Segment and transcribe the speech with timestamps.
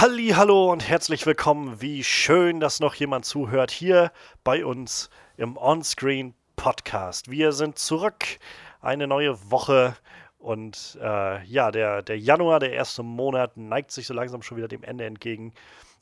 [0.00, 1.80] Halli, hallo und herzlich willkommen.
[1.80, 4.12] Wie schön, dass noch jemand zuhört hier
[4.44, 7.28] bei uns im Onscreen Podcast.
[7.32, 8.38] Wir sind zurück,
[8.80, 9.96] eine neue Woche
[10.38, 14.68] und äh, ja, der, der Januar, der erste Monat, neigt sich so langsam schon wieder
[14.68, 15.52] dem Ende entgegen.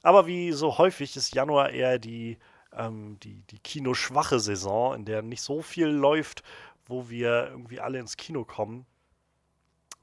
[0.03, 2.37] Aber wie so häufig ist Januar eher die,
[2.77, 6.42] ähm, die, die kinoschwache Saison, in der nicht so viel läuft,
[6.84, 8.84] wo wir irgendwie alle ins Kino kommen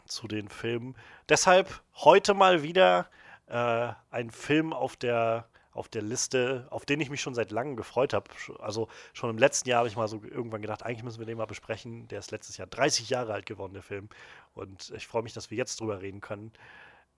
[0.08, 0.95] zu den Filmen.
[1.30, 3.08] Deshalb heute mal wieder
[3.53, 7.75] äh, ein Film auf der, auf der Liste, auf den ich mich schon seit langem
[7.75, 8.30] gefreut habe.
[8.59, 11.38] Also schon im letzten Jahr habe ich mal so irgendwann gedacht, eigentlich müssen wir den
[11.38, 12.08] mal besprechen.
[12.08, 14.09] Der ist letztes Jahr 30 Jahre alt geworden, der Film.
[14.55, 16.52] Und ich freue mich, dass wir jetzt drüber reden können.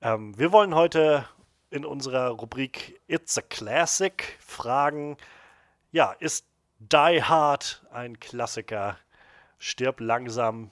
[0.01, 1.25] Ähm, wir wollen heute
[1.69, 5.15] in unserer Rubrik It's a Classic fragen,
[5.93, 6.45] ja, ist
[6.79, 8.97] Die Hard ein Klassiker?
[9.57, 10.69] Stirb langsam.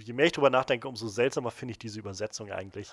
[0.00, 2.92] Je mehr ich drüber nachdenke, umso seltsamer finde ich diese Übersetzung eigentlich.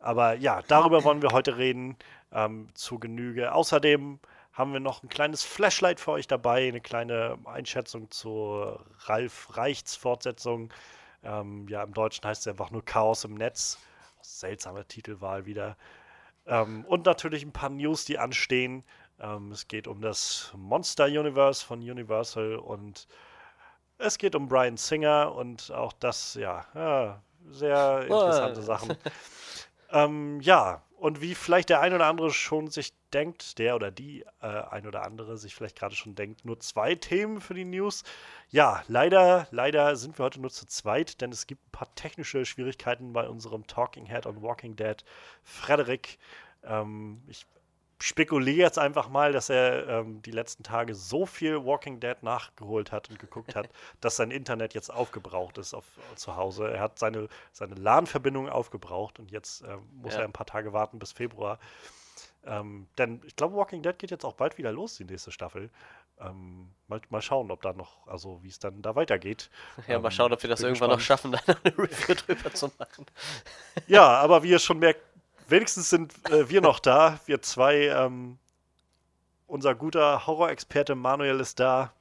[0.00, 1.96] Aber ja, darüber wollen wir heute reden,
[2.32, 3.52] ähm, zu Genüge.
[3.52, 4.18] Außerdem
[4.52, 9.96] haben wir noch ein kleines Flashlight für euch dabei, eine kleine Einschätzung zur Ralf Reichts
[9.96, 10.72] Fortsetzung.
[11.22, 13.78] Ähm, ja, im Deutschen heißt es einfach nur Chaos im Netz.
[14.22, 15.76] Seltsame Titelwahl wieder.
[16.46, 18.84] Ähm, und natürlich ein paar News, die anstehen.
[19.20, 23.06] Ähm, es geht um das Monster Universe von Universal und
[23.98, 28.96] es geht um Brian Singer und auch das, ja, ja sehr interessante Sachen.
[29.92, 34.22] Ähm, ja, und wie vielleicht der ein oder andere schon sich denkt, der oder die
[34.42, 38.04] äh, ein oder andere sich vielleicht gerade schon denkt, nur zwei Themen für die News.
[38.50, 42.44] Ja, leider, leider sind wir heute nur zu zweit, denn es gibt ein paar technische
[42.44, 45.02] Schwierigkeiten bei unserem Talking Head on Walking Dead.
[45.42, 46.18] Frederik,
[46.64, 47.46] ähm, ich
[48.02, 52.92] spekuliere jetzt einfach mal, dass er ähm, die letzten Tage so viel Walking Dead nachgeholt
[52.92, 53.68] hat und geguckt hat,
[54.00, 55.84] dass sein Internet jetzt aufgebraucht ist auf,
[56.16, 56.72] zu Hause.
[56.72, 60.20] Er hat seine, seine LAN-Verbindung aufgebraucht und jetzt ähm, muss ja.
[60.20, 61.58] er ein paar Tage warten bis Februar.
[62.46, 65.70] Ähm, denn ich glaube, Walking Dead geht jetzt auch bald wieder los, die nächste Staffel.
[66.18, 69.50] Ähm, mal, mal, schauen, ob da noch, also wie es dann da weitergeht.
[69.88, 71.32] Ja, mal schauen, ob wir das irgendwann gespannt.
[71.32, 73.06] noch schaffen, da eine Review drüber zu machen.
[73.86, 75.00] Ja, aber wie ihr schon merkt,
[75.50, 77.88] wenigstens sind äh, wir noch da, wir zwei.
[77.88, 78.38] Ähm,
[79.46, 81.92] unser guter Horrorexperte Manuel ist da.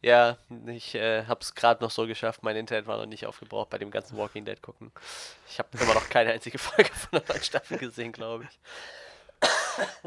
[0.00, 2.42] Ja, ich äh, habe es gerade noch so geschafft.
[2.42, 4.90] Mein Internet war noch nicht aufgebraucht bei dem ganzen Walking Dead gucken.
[5.48, 8.60] Ich habe immer noch keine einzige Folge von der neuen Staffel gesehen, glaube ich.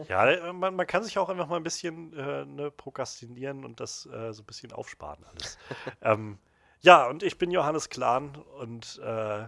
[0.10, 3.80] Ja, äh, man, man, kann sich auch einfach mal ein bisschen äh, ne, prokrastinieren und
[3.80, 5.58] das äh, so ein bisschen aufsparen alles.
[6.02, 6.38] ähm,
[6.82, 9.48] ja, und ich bin Johannes Klahn und äh,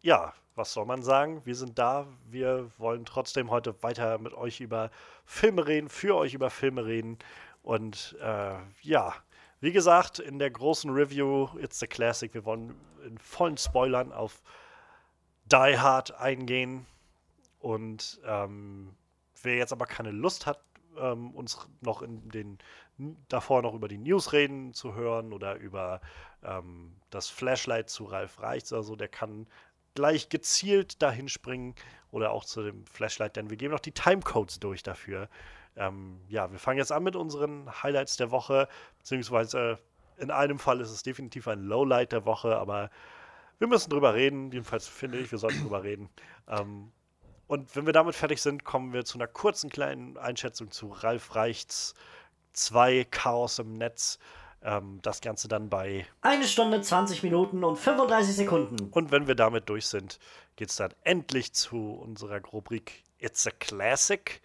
[0.00, 1.42] ja, was soll man sagen?
[1.44, 2.06] Wir sind da.
[2.28, 4.90] Wir wollen trotzdem heute weiter mit euch über
[5.24, 7.18] Filme reden, für euch über Filme reden.
[7.62, 9.14] Und äh, ja,
[9.60, 12.74] wie gesagt, in der großen Review It's a Classic, wir wollen
[13.04, 14.42] in vollen Spoilern auf
[15.44, 16.86] Die Hard eingehen.
[17.60, 18.94] Und ähm,
[19.42, 20.60] wer jetzt aber keine Lust hat,
[20.98, 22.58] ähm, uns noch in den
[23.28, 26.00] davor noch über die News reden zu hören oder über
[26.42, 29.46] ähm, das Flashlight zu Ralf Reichts oder so, der kann
[29.96, 31.74] gleich gezielt dahin springen
[32.12, 35.28] oder auch zu dem Flashlight, denn wir geben noch die Timecodes durch dafür.
[35.74, 38.68] Ähm, ja, wir fangen jetzt an mit unseren Highlights der Woche,
[38.98, 39.80] beziehungsweise
[40.16, 42.90] in einem Fall ist es definitiv ein Lowlight der Woche, aber
[43.58, 44.52] wir müssen drüber reden.
[44.52, 46.08] Jedenfalls finde ich, wir sollten drüber reden.
[46.48, 46.92] Ähm,
[47.46, 51.34] und wenn wir damit fertig sind, kommen wir zu einer kurzen kleinen Einschätzung zu Ralf
[51.34, 51.94] Reichts
[52.54, 54.18] 2 Chaos im Netz.
[54.66, 58.88] Ähm, das Ganze dann bei eine Stunde 20 Minuten und 35 Sekunden.
[58.90, 60.18] Und wenn wir damit durch sind,
[60.56, 64.42] geht es dann endlich zu unserer Rubrik It's a Classic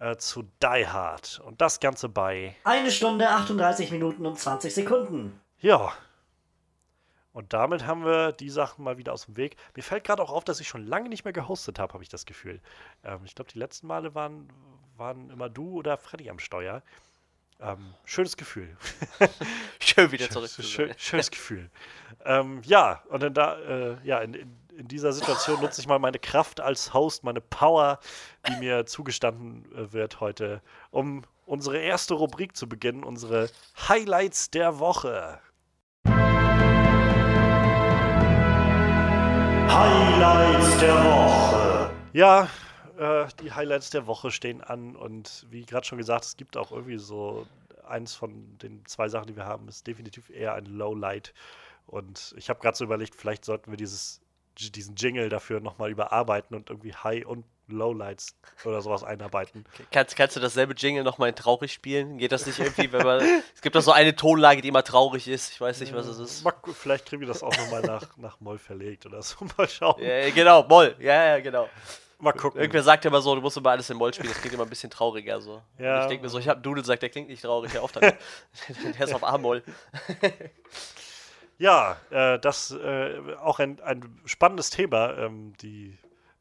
[0.00, 1.40] äh, zu Die Hard.
[1.46, 5.40] Und das Ganze bei eine Stunde 38 Minuten und 20 Sekunden.
[5.60, 5.94] Ja.
[7.32, 9.56] Und damit haben wir die Sachen mal wieder aus dem Weg.
[9.74, 12.10] Mir fällt gerade auch auf, dass ich schon lange nicht mehr gehostet habe, habe ich
[12.10, 12.60] das Gefühl.
[13.02, 14.46] Ähm, ich glaube, die letzten Male waren,
[14.98, 16.82] waren immer du oder Freddy am Steuer.
[17.64, 18.76] Ähm, schönes Gefühl.
[19.80, 20.50] Schön wieder zurück.
[20.50, 21.70] Schön, schönes Gefühl.
[22.26, 25.98] Ähm, ja, und dann da, äh, ja, in, in, in, dieser Situation nutze ich mal
[25.98, 28.00] meine Kraft als Host, meine Power,
[28.46, 33.48] die mir zugestanden äh, wird heute, um unsere erste Rubrik zu beginnen, unsere
[33.88, 35.40] Highlights der Woche.
[39.70, 41.90] Highlights der Woche.
[42.12, 42.46] Ja,
[42.98, 46.72] äh, die Highlights der Woche stehen an und wie gerade schon gesagt, es gibt auch
[46.72, 47.46] irgendwie so
[47.86, 51.34] eins von den zwei Sachen, die wir haben, ist definitiv eher ein Lowlight.
[51.86, 54.20] Und ich habe gerade so überlegt, vielleicht sollten wir dieses,
[54.58, 59.64] diesen Jingle dafür nochmal überarbeiten und irgendwie High- und Lowlights oder sowas einarbeiten.
[59.90, 62.18] Kannst, kannst du dasselbe Jingle nochmal in traurig spielen?
[62.18, 63.20] Geht das nicht irgendwie, wenn man.
[63.54, 65.52] es gibt doch so eine Tonlage, die immer traurig ist.
[65.52, 66.44] Ich weiß nicht, was es ist.
[66.74, 69.46] Vielleicht kriegen wir das auch nochmal nach, nach Moll verlegt oder so.
[69.56, 70.02] Mal schauen.
[70.02, 70.94] Ja, genau, Moll.
[70.98, 71.68] Ja, ja, genau.
[72.18, 72.60] Mal gucken.
[72.60, 74.70] Irgendwer sagt immer so, du musst immer alles in Moll spielen, das klingt immer ein
[74.70, 75.62] bisschen trauriger so.
[75.78, 75.96] Ja.
[75.96, 77.92] Und ich denke mir so, ich habe Doodle sagt, der klingt nicht traurig, hör auf
[77.92, 78.16] damit.
[78.98, 79.62] der ist auf A-Moll.
[81.58, 85.96] Ja, äh, das äh, auch ein, ein spannendes Thema, ähm, die,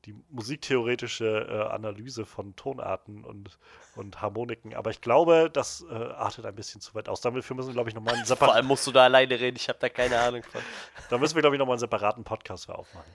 [0.05, 3.59] die musiktheoretische äh, Analyse von Tonarten und,
[3.95, 4.73] und Harmoniken.
[4.73, 7.21] Aber ich glaube, das äh, artet ein bisschen zu weit aus.
[7.21, 9.55] Dafür müssen wir, glaube ich, nochmal einen Vor separaten, allem musst du da alleine reden,
[9.55, 10.61] ich habe da keine Ahnung von.
[11.09, 13.11] da müssen wir, glaube ich, nochmal einen separaten Podcast für aufmachen.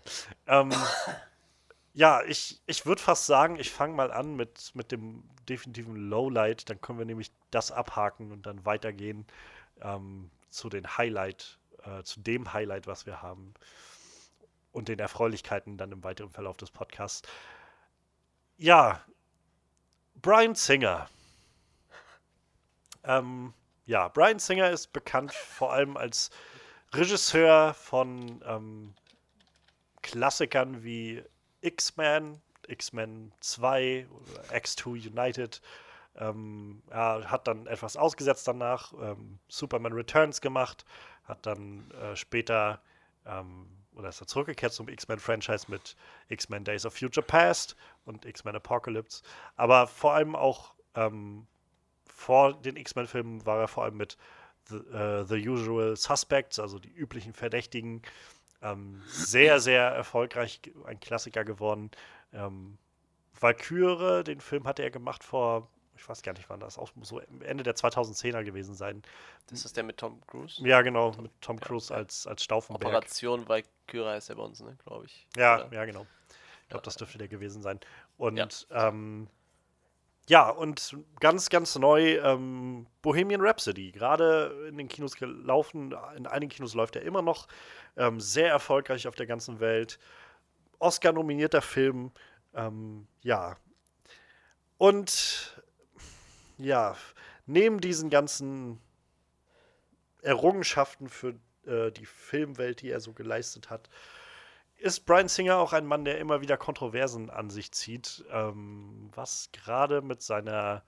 [0.47, 0.71] Ähm,
[1.99, 6.71] ja, ich, ich würde fast sagen, ich fange mal an mit, mit dem definitiven Lowlight.
[6.71, 9.27] Dann können wir nämlich das abhaken und dann weitergehen
[9.81, 13.53] ähm, zu den Highlight, äh, zu dem Highlight, was wir haben.
[14.71, 17.29] Und den Erfreulichkeiten dann im weiteren Verlauf des Podcasts.
[18.59, 19.03] Ja,
[20.15, 21.09] Brian Singer.
[23.05, 23.55] Ähm,
[23.87, 26.31] ja, Brian Singer ist bekannt vor allem als
[26.93, 28.95] Regisseur von ähm,
[30.03, 31.25] Klassikern wie
[31.61, 35.61] X-Men, X-Men 2, oder X2 United.
[36.17, 40.85] Ähm, er hat dann etwas ausgesetzt danach, ähm, Superman Returns gemacht,
[41.25, 42.81] hat dann äh, später,
[43.27, 45.97] ähm, oder ist er zurückgekehrt zum X-Men-Franchise mit
[46.29, 49.23] X-Men Days of Future Past und X-Men Apocalypse.
[49.57, 51.47] Aber vor allem auch ähm,
[52.07, 54.17] vor den X-Men-Filmen war er vor allem mit
[54.69, 58.03] The, äh, The Usual Suspects, also die üblichen Verdächtigen,
[58.63, 61.91] ähm, sehr, sehr erfolgreich, ein Klassiker geworden.
[62.33, 62.79] Ähm,
[63.41, 67.21] Valkyrie, den Film hatte er gemacht vor, ich weiß gar nicht, wann das auch so
[67.21, 69.03] Ende der 2010er gewesen sein.
[69.49, 70.63] Das ist der mit Tom Cruise.
[70.67, 72.87] Ja, genau, mit Tom Cruise als, als Stauffenberg.
[72.89, 75.27] Operation Valkyrie heißt der bei uns, ne, glaube ich.
[75.37, 75.75] Ja, Oder?
[75.75, 76.07] ja, genau.
[76.63, 77.81] Ich glaube, das dürfte der gewesen sein.
[78.19, 78.89] Und Ja.
[78.89, 79.29] ähm,
[80.29, 83.93] ja, und ganz, ganz neu ähm, Bohemian Rhapsody.
[83.93, 87.49] Gerade in den Kinos gelaufen, in einigen Kinos läuft er immer noch.
[87.97, 89.99] Ähm, sehr erfolgreich auf der ganzen Welt.
[90.79, 92.13] Oscar-nominierter Film.
[92.55, 93.57] Ähm, ja.
[94.77, 95.63] Und
[96.59, 96.95] ja,
[97.47, 98.81] neben diesen ganzen
[100.21, 101.35] Errungenschaften für
[101.65, 103.89] äh, die Filmwelt, die er so geleistet hat,
[104.79, 109.51] ist Brian Singer auch ein Mann, der immer wieder Kontroversen an sich zieht, ähm, was
[109.53, 110.83] gerade mit seiner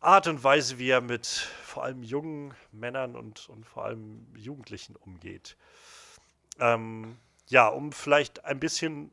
[0.00, 4.94] Art und Weise, wie er mit vor allem jungen Männern und, und vor allem Jugendlichen
[4.96, 5.56] umgeht.
[6.60, 7.16] Ähm,
[7.48, 9.10] ja, um vielleicht ein bisschen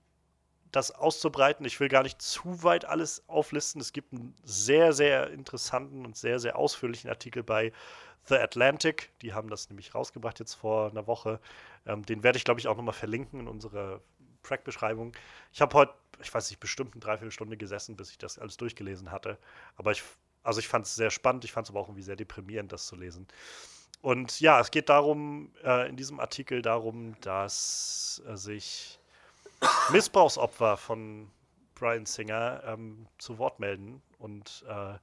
[0.74, 3.80] das auszubreiten, ich will gar nicht zu weit alles auflisten.
[3.80, 7.72] Es gibt einen sehr, sehr interessanten und sehr, sehr ausführlichen Artikel bei
[8.26, 9.12] The Atlantic.
[9.22, 11.40] Die haben das nämlich rausgebracht jetzt vor einer Woche.
[11.86, 14.02] Ähm, den werde ich, glaube ich, auch nochmal verlinken in unserer
[14.42, 15.14] Track-Beschreibung.
[15.52, 19.12] Ich habe heute, ich weiß nicht, bestimmt eine Dreiviertelstunde gesessen, bis ich das alles durchgelesen
[19.12, 19.38] hatte.
[19.76, 20.02] Aber ich,
[20.42, 22.88] also ich fand es sehr spannend, ich fand es aber auch irgendwie sehr deprimierend, das
[22.88, 23.28] zu lesen.
[24.02, 29.00] Und ja, es geht darum, äh, in diesem Artikel darum, dass äh, sich
[29.92, 31.30] Missbrauchsopfer von
[31.76, 34.98] Brian Singer ähm, zu Wort melden und äh,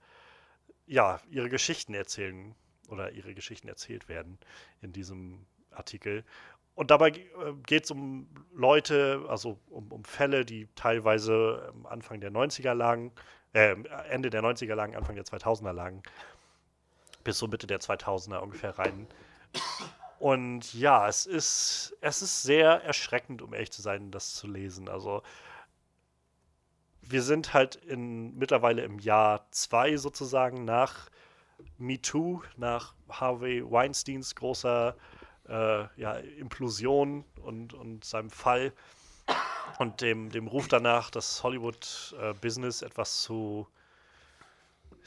[0.86, 2.54] ja, ihre Geschichten erzählen
[2.88, 4.38] oder ihre Geschichten erzählt werden
[4.80, 6.24] in diesem Artikel.
[6.74, 7.24] Und dabei äh,
[7.66, 13.12] geht es um Leute, also um, um Fälle, die teilweise Anfang der 90er lagen,
[13.52, 13.76] äh,
[14.08, 16.02] Ende der 90er lagen, Anfang der 2000er lagen,
[17.24, 19.06] bis so Mitte der 2000er ungefähr rein.
[20.20, 24.90] Und ja, es ist, es ist sehr erschreckend, um ehrlich zu sein, das zu lesen.
[24.90, 25.22] Also,
[27.00, 31.08] wir sind halt in, mittlerweile im Jahr zwei sozusagen nach
[31.78, 34.94] MeToo, nach Harvey Weinsteins großer
[35.48, 38.74] äh, ja, Implosion und, und seinem Fall
[39.78, 43.66] und dem, dem Ruf danach, das Hollywood-Business etwas zu,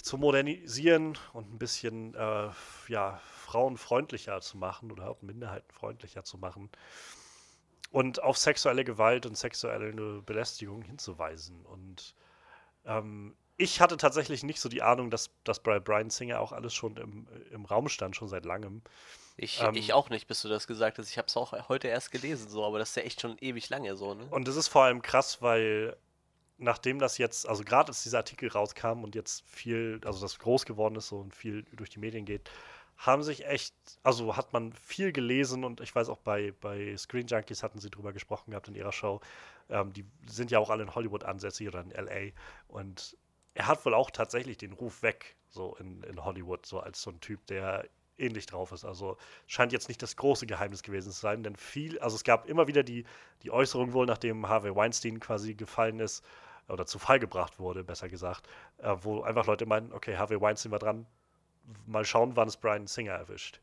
[0.02, 2.50] zu modernisieren und ein bisschen äh,
[2.88, 3.22] ja,
[3.54, 6.70] frauenfreundlicher zu machen oder auch minderheitenfreundlicher zu machen
[7.92, 9.94] und auf sexuelle Gewalt und sexuelle
[10.24, 11.64] Belästigung hinzuweisen.
[11.66, 12.16] Und
[12.86, 16.74] ähm, ich hatte tatsächlich nicht so die Ahnung, dass, dass bei Brian Singer auch alles
[16.74, 18.82] schon im, im Raum stand, schon seit langem.
[19.38, 21.12] Ich, Ähm, ich auch nicht, bis du das gesagt hast.
[21.12, 23.70] Ich habe es auch heute erst gelesen, so, aber das ist ja echt schon ewig
[23.70, 24.26] lange so, ne?
[24.32, 25.96] Und das ist vor allem krass, weil
[26.58, 30.66] nachdem das jetzt, also gerade als dieser Artikel rauskam und jetzt viel, also das groß
[30.66, 32.50] geworden ist so und viel durch die Medien geht,
[32.98, 37.28] haben sich echt, also hat man viel gelesen und ich weiß auch bei, bei Screen
[37.28, 39.22] Junkies hatten sie drüber gesprochen gehabt in ihrer Show.
[39.70, 42.32] Ähm, die sind ja auch alle in Hollywood ansässig oder in LA
[42.68, 43.18] und
[43.56, 47.12] er hat wohl auch tatsächlich den Ruf weg, so in, in Hollywood, so als so
[47.12, 48.86] ein Typ, der ähnlich drauf ist.
[48.86, 52.48] Also scheint jetzt nicht das große Geheimnis gewesen zu sein, denn viel, also es gab
[52.48, 53.06] immer wieder die,
[53.44, 56.24] die Äußerung wohl, nachdem Harvey Weinstein quasi gefallen ist,
[56.70, 58.48] oder zu Fall gebracht wurde, besser gesagt,
[58.78, 61.06] äh, wo einfach Leute meinen, okay, Harvey Weinstein war dran,
[61.86, 63.62] mal schauen, wann es Brian Singer erwischt.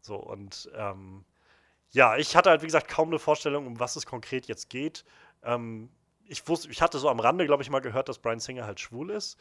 [0.00, 1.24] So, und ähm,
[1.90, 5.04] ja, ich hatte halt, wie gesagt, kaum eine Vorstellung, um was es konkret jetzt geht.
[5.42, 5.90] Ähm,
[6.26, 8.80] ich wusste, ich hatte so am Rande, glaube ich, mal gehört, dass Brian Singer halt
[8.80, 9.38] schwul ist.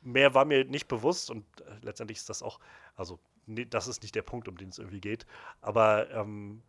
[0.00, 2.58] Mehr war mir nicht bewusst und äh, letztendlich ist das auch,
[2.96, 5.26] also nee, das ist nicht der Punkt, um den es irgendwie geht.
[5.60, 6.62] Aber ähm,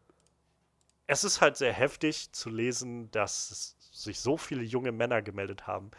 [1.07, 5.91] es ist halt sehr heftig zu lesen, dass sich so viele junge Männer gemeldet haben,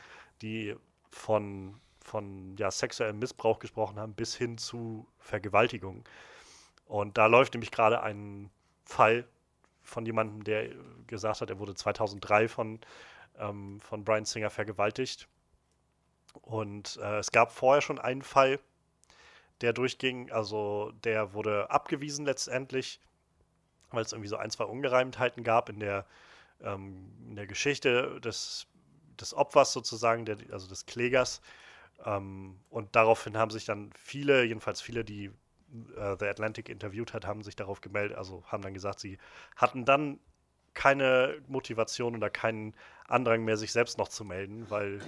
[0.42, 0.76] die
[1.10, 6.04] von, von ja, sexuellem Missbrauch gesprochen haben, bis hin zu Vergewaltigung.
[6.86, 8.50] Und da läuft nämlich gerade ein
[8.84, 9.26] Fall
[9.82, 10.68] von jemandem, der
[11.06, 12.80] gesagt hat, er wurde 2003 von,
[13.38, 15.28] ähm, von Brian Singer vergewaltigt.
[16.42, 18.58] Und äh, es gab vorher schon einen Fall,
[19.60, 20.30] der durchging.
[20.30, 23.00] Also der wurde abgewiesen letztendlich,
[23.90, 26.06] weil es irgendwie so ein, zwei Ungereimtheiten gab in der,
[26.62, 28.66] ähm, in der Geschichte des,
[29.20, 31.40] des Opfers sozusagen, der, also des Klägers.
[32.04, 35.26] Ähm, und daraufhin haben sich dann viele, jedenfalls viele, die
[35.96, 39.18] äh, The Atlantic interviewt hat, haben sich darauf gemeldet, also haben dann gesagt, sie
[39.56, 40.20] hatten dann
[40.74, 42.74] keine Motivation oder keinen
[43.06, 45.00] Andrang mehr, sich selbst noch zu melden, weil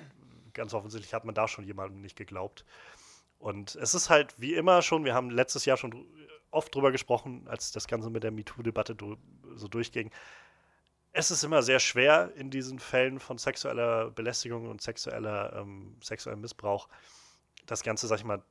[0.55, 2.65] ganz offensichtlich hat man da schon jemandem nicht geglaubt.
[3.39, 6.07] Und es ist halt wie immer schon, wir haben letztes Jahr schon
[6.51, 8.97] oft drüber gesprochen, als das Ganze mit der MeToo-Debatte
[9.55, 10.11] so durchging.
[11.19, 16.43] Es ist immer sehr schwer in diesen Fällen von sexueller Belästigung und sexueller, ähm, sexuellem
[16.43, 16.89] Missbrauch,
[17.65, 18.43] das Ganze, sag ich mal,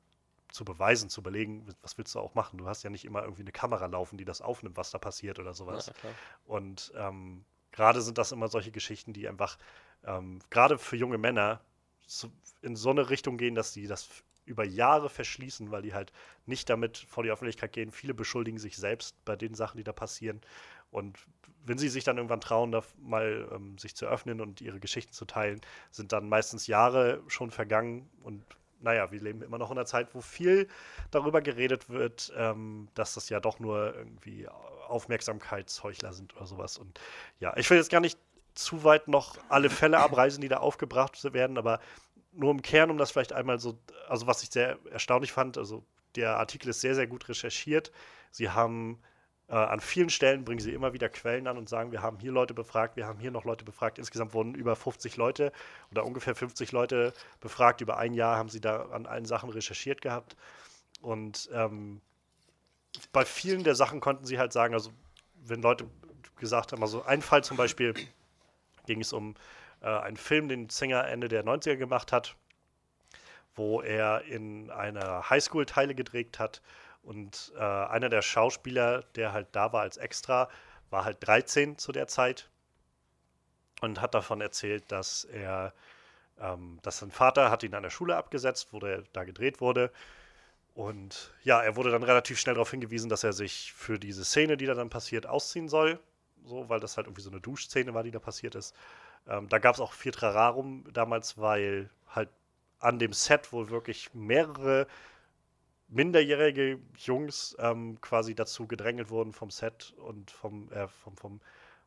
[0.50, 2.58] zu beweisen, zu belegen, was willst du auch machen?
[2.58, 5.38] Du hast ja nicht immer irgendwie eine Kamera laufen, die das aufnimmt, was da passiert
[5.38, 5.88] oder sowas.
[5.88, 6.10] Ja,
[6.46, 9.60] und ähm, gerade sind das immer solche Geschichten, die einfach
[10.04, 11.62] ähm, gerade für junge Männer
[12.08, 12.32] so,
[12.64, 14.10] in so eine Richtung gehen, dass sie das
[14.46, 16.12] über Jahre verschließen, weil die halt
[16.46, 17.92] nicht damit vor die Öffentlichkeit gehen.
[17.92, 20.42] Viele beschuldigen sich selbst bei den Sachen, die da passieren.
[20.92, 21.18] Und
[21.66, 25.14] wenn sie sich dann irgendwann trauen, da mal ähm, sich zu öffnen und ihre Geschichten
[25.14, 25.62] zu teilen,
[25.92, 28.44] sind dann meistens Jahre schon vergangen und
[28.82, 30.68] naja, wir leben immer noch in einer Zeit, wo viel
[31.10, 34.48] darüber geredet wird, ähm, dass das ja doch nur irgendwie
[34.88, 36.78] Aufmerksamkeitsheuchler sind oder sowas.
[36.78, 37.00] Und
[37.40, 38.20] ja, ich will jetzt gar nicht
[38.54, 41.80] zu weit noch alle Fälle abreisen, die da aufgebracht werden, aber
[42.32, 45.84] nur im Kern, um das vielleicht einmal so, also was ich sehr erstaunlich fand, also
[46.16, 47.92] der Artikel ist sehr, sehr gut recherchiert.
[48.32, 49.00] Sie haben
[49.48, 52.32] äh, an vielen Stellen bringen sie immer wieder Quellen an und sagen, wir haben hier
[52.32, 54.00] Leute befragt, wir haben hier noch Leute befragt.
[54.00, 55.52] Insgesamt wurden über 50 Leute
[55.92, 57.82] oder ungefähr 50 Leute befragt.
[57.82, 60.36] Über ein Jahr haben sie da an allen Sachen recherchiert gehabt.
[61.02, 62.02] Und ähm,
[63.12, 64.92] bei vielen der Sachen konnten sie halt sagen, also
[65.36, 65.88] wenn Leute
[66.38, 67.94] gesagt haben, also ein Fall zum Beispiel
[68.88, 69.36] ging es um
[69.82, 72.36] äh, einen Film, den Singer Ende der 90er gemacht hat,
[73.56, 76.62] wo er in einer Highschool Teile gedreht hat
[77.06, 80.50] und äh, einer der Schauspieler, der halt da war als Extra,
[80.90, 82.50] war halt 13 zu der Zeit
[83.82, 85.74] und hat davon erzählt, dass er,
[86.40, 89.92] ähm, dass sein Vater hat ihn an der Schule abgesetzt, wo der da gedreht wurde.
[90.74, 94.58] Und ja, er wurde dann relativ schnell darauf hingewiesen, dass er sich für diese Szene,
[94.58, 96.00] die da dann passiert, ausziehen soll.
[96.44, 98.76] So, weil das halt irgendwie so eine Duschszene war, die da passiert ist.
[99.28, 102.30] Ähm, da gab es auch viel Trararum damals, weil halt
[102.80, 104.88] an dem Set wohl wirklich mehrere
[105.88, 111.42] minderjährige Jungs ähm, quasi dazu gedrängelt wurden vom Set und vom, äh, vom, vom,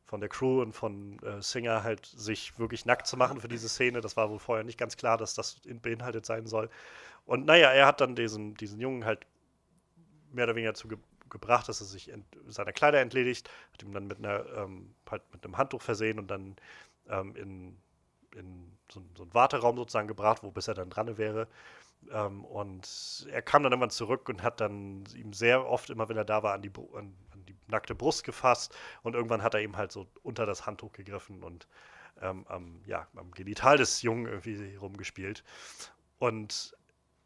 [0.05, 3.69] von der Crew und von äh, Singer halt sich wirklich nackt zu machen für diese
[3.69, 4.01] Szene.
[4.01, 6.71] Das war wohl vorher nicht ganz klar, dass das beinhaltet sein soll.
[7.27, 9.27] Und naja, er hat dann diesen, diesen Jungen halt
[10.33, 10.99] mehr oder weniger dazu ge
[11.31, 12.11] gebracht, dass er sich
[12.47, 16.31] seiner Kleider entledigt, hat ihm dann mit einer ähm, halt mit einem Handtuch versehen und
[16.31, 16.57] dann
[17.11, 17.77] ähm, in,
[18.35, 21.47] in so, so einen Warteraum sozusagen gebracht, wo bis er dann dran wäre.
[22.11, 26.17] Ähm, und er kam dann irgendwann zurück und hat dann ihm sehr oft, immer wenn
[26.17, 28.77] er da war, an die, an, an die nackte Brust gefasst.
[29.03, 31.67] Und irgendwann hat er ihm halt so unter das Handtuch gegriffen und
[32.21, 35.45] ähm, am, ja, am Genital des Jungen irgendwie rumgespielt.
[36.19, 36.77] Und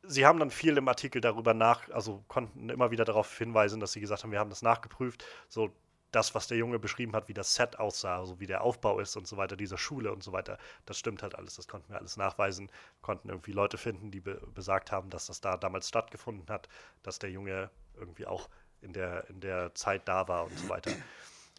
[0.02, 3.92] sie haben dann viel im Artikel darüber nach, also konnten immer wieder darauf hinweisen, dass
[3.92, 5.24] sie gesagt haben, wir haben das nachgeprüft.
[5.48, 5.70] So,
[6.12, 9.00] das, was der Junge beschrieben hat, wie das Set aussah, so also wie der Aufbau
[9.00, 11.56] ist und so weiter, dieser Schule und so weiter, das stimmt halt alles.
[11.56, 15.40] Das konnten wir alles nachweisen, konnten irgendwie Leute finden, die be besagt haben, dass das
[15.40, 16.68] da damals stattgefunden hat,
[17.02, 18.48] dass der Junge irgendwie auch
[18.82, 20.92] in der, in der Zeit da war und so weiter.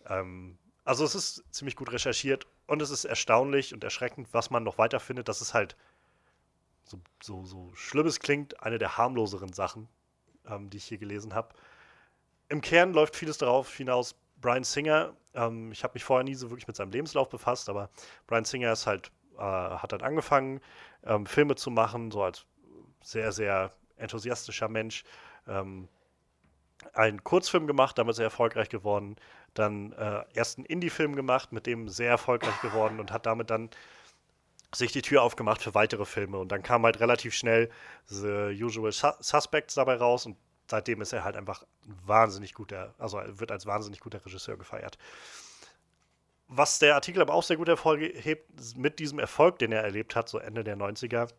[0.07, 4.63] Ähm, also es ist ziemlich gut recherchiert und es ist erstaunlich und erschreckend, was man
[4.63, 5.29] noch weiter findet.
[5.29, 5.75] Das ist halt
[6.83, 9.87] so, so, so schlimm es klingt, eine der harmloseren Sachen,
[10.45, 11.55] ähm, die ich hier gelesen habe.
[12.49, 16.51] Im Kern läuft vieles darauf hinaus, Brian Singer, ähm, ich habe mich vorher nie so
[16.51, 17.89] wirklich mit seinem Lebenslauf befasst, aber
[18.27, 20.59] Brian Singer ist halt, äh, hat halt angefangen,
[21.05, 22.45] ähm, Filme zu machen, so als
[23.01, 25.05] sehr, sehr enthusiastischer Mensch.
[25.47, 25.87] Ähm,
[26.93, 29.15] einen Kurzfilm gemacht, damit sehr erfolgreich geworden.
[29.53, 33.69] Dann äh, erst einen Indie-Film gemacht, mit dem sehr erfolgreich geworden und hat damit dann
[34.75, 36.37] sich die Tür aufgemacht für weitere Filme.
[36.37, 37.69] Und dann kam halt relativ schnell
[38.07, 40.35] The Usual Suspects dabei raus und
[40.67, 44.97] seitdem ist er halt einfach ein wahnsinnig guter, also wird als wahnsinnig guter Regisseur gefeiert.
[46.47, 50.29] was der Artikel aber auch sehr gut hervorhebt, mit diesem Erfolg, den er erlebt hat,
[50.29, 51.29] so Ende der 90er,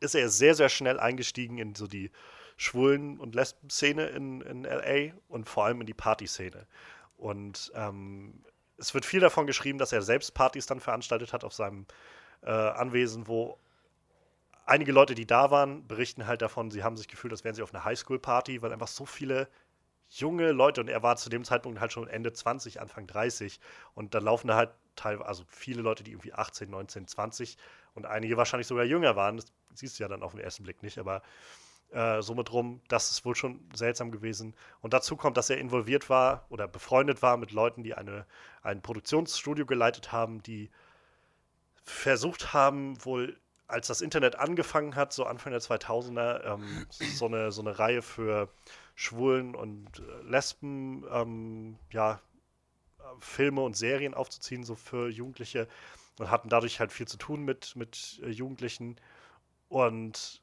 [0.00, 2.10] ist er sehr, sehr schnell eingestiegen in so die
[2.56, 6.66] Schwulen- und Lesben-Szene in, in LA und vor allem in die Partyszene.
[7.16, 8.44] Und ähm,
[8.76, 11.86] es wird viel davon geschrieben, dass er selbst Partys dann veranstaltet hat auf seinem
[12.42, 13.58] äh, Anwesen, wo
[14.68, 17.62] einige Leute, die da waren, berichten halt davon, sie haben sich gefühlt, als wären sie
[17.62, 19.48] auf einer Highschool-Party, weil einfach so viele
[20.10, 23.60] junge Leute und er war zu dem Zeitpunkt halt schon Ende 20, Anfang 30
[23.94, 27.58] und dann laufen da halt teilweise, also viele Leute, die irgendwie 18, 19, 20
[27.94, 30.82] und einige wahrscheinlich sogar jünger waren, das siehst du ja dann auf den ersten Blick
[30.82, 31.22] nicht, aber
[31.90, 34.54] äh, somit rum, das ist wohl schon seltsam gewesen.
[34.80, 38.26] Und dazu kommt, dass er involviert war oder befreundet war mit Leuten, die eine,
[38.62, 40.70] ein Produktionsstudio geleitet haben, die
[41.82, 47.52] versucht haben, wohl als das Internet angefangen hat, so Anfang der 2000er, ähm, so, eine,
[47.52, 48.48] so eine Reihe für
[48.94, 52.20] Schwulen und äh, Lesben, ähm, ja,
[53.20, 55.68] Filme und Serien aufzuziehen, so für Jugendliche
[56.18, 58.96] und hatten dadurch halt viel zu tun mit, mit äh, Jugendlichen.
[59.68, 60.42] Und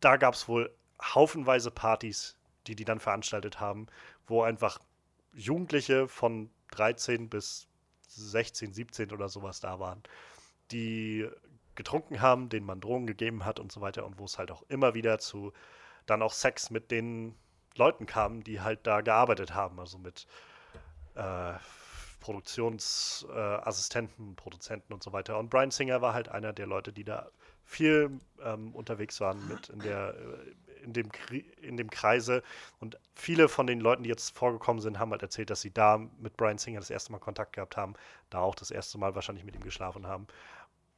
[0.00, 0.70] da gab es wohl
[1.02, 2.36] haufenweise Partys,
[2.66, 3.86] die die dann veranstaltet haben,
[4.26, 4.78] wo einfach
[5.32, 7.68] Jugendliche von 13 bis
[8.08, 10.02] 16, 17 oder sowas da waren,
[10.70, 11.28] die
[11.76, 14.62] getrunken haben, denen man Drogen gegeben hat und so weiter und wo es halt auch
[14.68, 15.52] immer wieder zu
[16.06, 17.34] dann auch Sex mit den
[17.76, 20.26] Leuten kam, die halt da gearbeitet haben, also mit
[21.14, 21.54] äh,
[22.20, 25.38] Produktionsassistenten, äh, Produzenten und so weiter.
[25.38, 27.28] Und Brian Singer war halt einer der Leute, die da
[27.64, 30.54] viel ähm, unterwegs waren mit in der äh,
[30.84, 31.10] in dem,
[31.60, 32.42] in dem Kreise.
[32.78, 35.98] Und viele von den Leuten, die jetzt vorgekommen sind, haben halt erzählt, dass sie da
[36.18, 37.94] mit Brian Singer das erste Mal Kontakt gehabt haben,
[38.30, 40.26] da auch das erste Mal wahrscheinlich mit ihm geschlafen haben.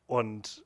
[0.07, 0.65] Und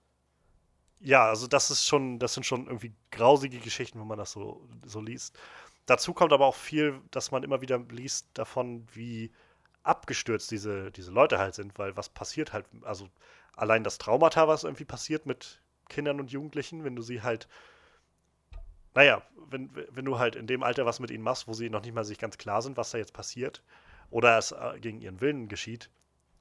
[1.00, 4.66] ja, also das ist schon, das sind schon irgendwie grausige Geschichten, wenn man das so,
[4.84, 5.38] so liest.
[5.86, 9.32] Dazu kommt aber auch viel, dass man immer wieder liest davon, wie
[9.82, 13.08] abgestürzt diese, diese Leute halt sind, weil was passiert halt, also
[13.56, 17.48] allein das Traumata, was irgendwie passiert mit Kindern und Jugendlichen, wenn du sie halt,
[18.94, 21.82] naja, wenn, wenn du halt in dem Alter was mit ihnen machst, wo sie noch
[21.82, 23.62] nicht mal sich ganz klar sind, was da jetzt passiert,
[24.10, 25.90] oder es äh, gegen ihren Willen geschieht,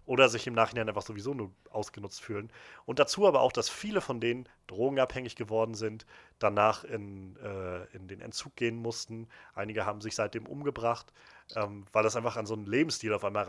[0.09, 2.51] oder sich im Nachhinein einfach sowieso nur ausgenutzt fühlen.
[2.87, 6.07] Und dazu aber auch, dass viele von denen drogenabhängig geworden sind,
[6.39, 9.27] danach in, äh, in den Entzug gehen mussten.
[9.53, 11.13] Einige haben sich seitdem umgebracht,
[11.55, 13.43] ähm, weil das einfach an so einen Lebensstil auf einmal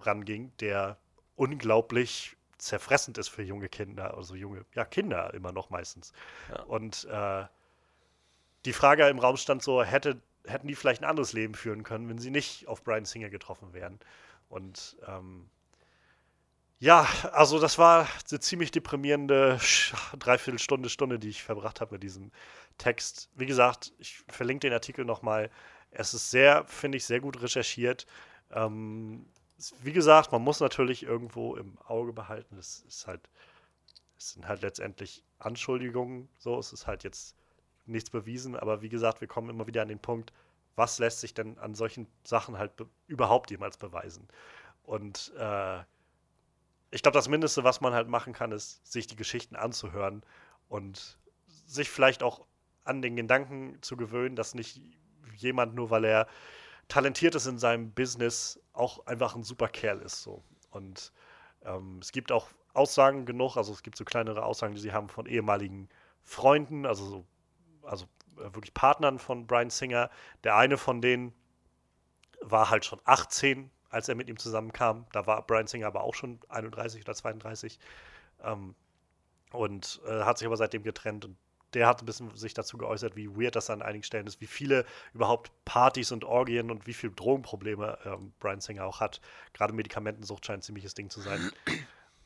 [0.00, 0.96] ranging, der
[1.36, 6.14] unglaublich zerfressend ist für junge Kinder, also junge, ja, Kinder immer noch meistens.
[6.48, 6.62] Ja.
[6.62, 7.44] Und äh,
[8.64, 12.08] die Frage im Raum stand so, hätte, hätten die vielleicht ein anderes Leben führen können,
[12.08, 14.00] wenn sie nicht auf Brian Singer getroffen wären.
[14.48, 15.50] Und ähm,
[16.80, 19.58] ja, also das war eine ziemlich deprimierende
[20.18, 22.30] Dreiviertelstunde, Stunde, die ich verbracht habe mit diesem
[22.78, 23.30] Text.
[23.34, 25.50] Wie gesagt, ich verlinke den Artikel nochmal.
[25.90, 28.06] Es ist sehr, finde ich, sehr gut recherchiert.
[28.52, 29.26] Ähm,
[29.82, 32.56] wie gesagt, man muss natürlich irgendwo im Auge behalten.
[32.56, 33.28] Es ist halt,
[34.16, 36.28] es sind halt letztendlich Anschuldigungen.
[36.38, 37.34] So, es ist halt jetzt
[37.86, 38.54] nichts bewiesen.
[38.54, 40.32] Aber wie gesagt, wir kommen immer wieder an den Punkt,
[40.76, 42.70] was lässt sich denn an solchen Sachen halt
[43.08, 44.28] überhaupt jemals beweisen?
[44.84, 45.80] Und äh,
[46.90, 50.22] ich glaube, das Mindeste, was man halt machen kann, ist, sich die Geschichten anzuhören
[50.68, 51.18] und
[51.66, 52.46] sich vielleicht auch
[52.84, 54.80] an den Gedanken zu gewöhnen, dass nicht
[55.36, 56.26] jemand nur, weil er
[56.88, 60.22] talentiert ist in seinem Business, auch einfach ein super Kerl ist.
[60.22, 60.42] So.
[60.70, 61.12] Und
[61.62, 65.08] ähm, es gibt auch Aussagen genug, also es gibt so kleinere Aussagen, die sie haben
[65.08, 65.88] von ehemaligen
[66.22, 67.26] Freunden, also so,
[67.82, 70.10] also äh, wirklich Partnern von Brian Singer.
[70.44, 71.34] Der eine von denen
[72.40, 75.06] war halt schon 18, als er mit ihm zusammenkam.
[75.12, 77.78] Da war Brian Singer aber auch schon 31 oder 32.
[78.42, 78.74] Ähm,
[79.52, 81.24] und äh, hat sich aber seitdem getrennt.
[81.24, 81.36] Und
[81.74, 84.46] der hat ein bisschen sich dazu geäußert, wie weird das an einigen Stellen ist, wie
[84.46, 89.20] viele überhaupt Partys und Orgien und wie viele Drogenprobleme ähm, Brian Singer auch hat.
[89.52, 91.50] Gerade Medikamentensucht scheint ein ziemliches Ding zu sein.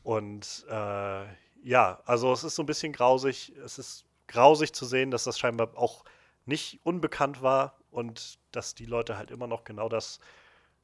[0.03, 1.25] Und äh,
[1.63, 3.53] ja, also es ist so ein bisschen grausig.
[3.65, 6.05] Es ist grausig zu sehen, dass das scheinbar auch
[6.45, 10.19] nicht unbekannt war und dass die Leute halt immer noch genau das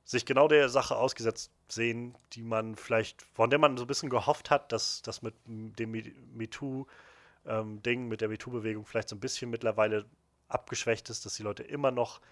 [0.09, 4.09] sich genau der Sache ausgesetzt sehen, die man vielleicht, von der man so ein bisschen
[4.09, 5.91] gehofft hat, dass das mit dem
[6.35, 6.89] MeToo-Ding,
[8.01, 10.07] ähm, mit der MeToo-Bewegung vielleicht so ein bisschen mittlerweile
[10.49, 12.23] abgeschwächt ist, dass die Leute immer noch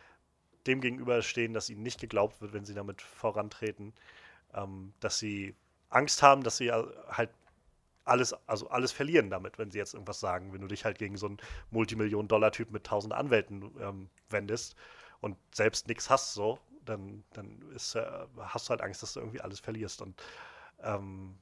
[0.67, 3.93] dem gegenüberstehen, dass ihnen nicht geglaubt wird, wenn sie damit vorantreten,
[4.55, 5.55] ähm, dass sie
[5.91, 7.29] Angst haben, dass sie halt
[8.07, 11.19] alles, also alles verlieren damit, wenn sie jetzt irgendwas sagen, wenn du dich halt gegen
[11.19, 11.37] so einen
[11.73, 14.77] Multimillionen-Dollar-Typ mit tausend Anwälten ähm, wendest
[15.21, 18.07] und selbst nichts hast so dann, dann ist, äh,
[18.39, 20.03] hast du halt Angst, dass du irgendwie alles verlierst.
[20.03, 20.23] Und
[20.83, 21.37] ähm,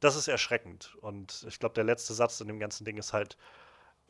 [0.00, 0.96] das ist erschreckend.
[1.00, 3.36] Und ich glaube, der letzte Satz in dem ganzen Ding ist halt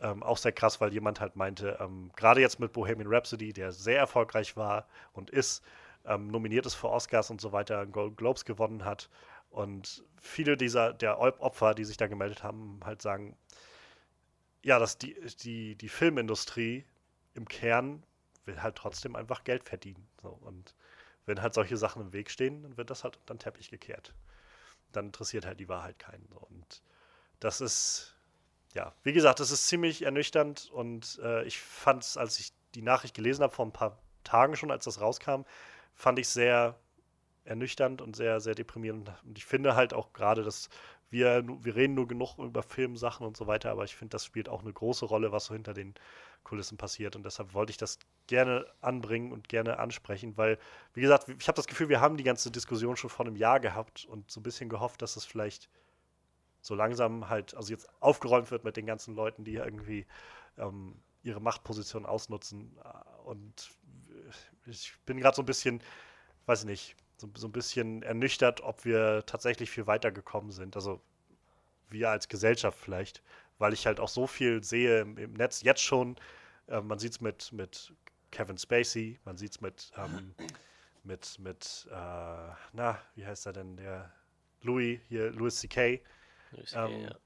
[0.00, 3.72] ähm, auch sehr krass, weil jemand halt meinte, ähm, gerade jetzt mit Bohemian Rhapsody, der
[3.72, 5.62] sehr erfolgreich war und ist,
[6.04, 9.08] ähm, nominiert ist für Oscars und so weiter, Golden Globes gewonnen hat
[9.50, 13.36] Und viele dieser der Opfer, die sich da gemeldet haben, halt sagen,
[14.62, 16.84] ja, dass die, die, die Filmindustrie
[17.34, 18.02] im Kern
[18.46, 20.06] will halt trotzdem einfach Geld verdienen.
[20.22, 20.28] So.
[20.28, 20.74] Und
[21.26, 24.14] wenn halt solche Sachen im Weg stehen, dann wird das halt unter den Teppich gekehrt.
[24.92, 26.26] Dann interessiert halt die Wahrheit keinen.
[26.30, 26.38] So.
[26.38, 26.82] Und
[27.40, 28.14] das ist,
[28.74, 32.82] ja, wie gesagt, das ist ziemlich ernüchternd und äh, ich fand es, als ich die
[32.82, 35.42] Nachricht gelesen habe, vor ein paar Tagen schon, als das rauskam,
[35.94, 36.78] fand ich sehr
[37.44, 39.10] ernüchternd und sehr, sehr deprimierend.
[39.24, 40.68] Und ich finde halt auch gerade, dass
[41.10, 44.48] wir, wir reden nur genug über Filmsachen und so weiter, aber ich finde, das spielt
[44.48, 45.94] auch eine große Rolle, was so hinter den
[46.42, 47.16] Kulissen passiert.
[47.16, 50.58] Und deshalb wollte ich das gerne anbringen und gerne ansprechen, weil,
[50.94, 53.60] wie gesagt, ich habe das Gefühl, wir haben die ganze Diskussion schon vor einem Jahr
[53.60, 55.68] gehabt und so ein bisschen gehofft, dass es vielleicht
[56.60, 60.06] so langsam halt, also jetzt aufgeräumt wird mit den ganzen Leuten, die irgendwie
[60.58, 62.76] ähm, ihre Machtposition ausnutzen.
[63.24, 63.70] Und
[64.66, 65.80] ich bin gerade so ein bisschen,
[66.46, 70.76] weiß ich nicht, so, so ein bisschen ernüchtert, ob wir tatsächlich viel weitergekommen sind.
[70.76, 71.00] Also
[71.88, 73.22] wir als Gesellschaft vielleicht,
[73.58, 76.16] weil ich halt auch so viel sehe im, im Netz jetzt schon.
[76.68, 77.92] Äh, man sieht es mit, mit
[78.30, 80.34] Kevin Spacey, man sieht es mit, ähm,
[81.04, 81.94] mit, mit äh,
[82.72, 84.12] na, wie heißt er denn, der
[84.62, 86.02] Louis, hier, Louis C.K.
[86.52, 87.16] Louis ähm, ja.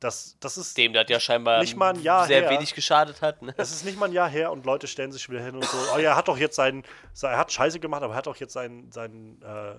[0.00, 2.50] Das, das ist Dem das ja scheinbar nicht mal ein Jahr sehr her.
[2.50, 3.42] wenig geschadet hat.
[3.42, 3.52] Ne?
[3.56, 5.76] Es ist nicht mal ein Jahr her und Leute stellen sich wieder hin und so,
[5.94, 6.84] oh ja, er hat doch jetzt seinen,
[7.20, 9.74] er hat Scheiße gemacht, aber er hat doch jetzt seinen, seinen, äh,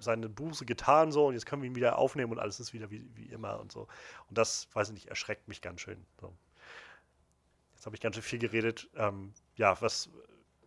[0.00, 2.90] seine Buße getan so und jetzt können wir ihn wieder aufnehmen und alles ist wieder
[2.90, 3.86] wie, wie immer und so.
[4.28, 6.04] Und das, weiß ich nicht, erschreckt mich ganz schön.
[6.20, 6.34] So.
[7.74, 8.88] Jetzt habe ich ganz schön viel geredet.
[8.96, 10.10] Ähm, ja, was,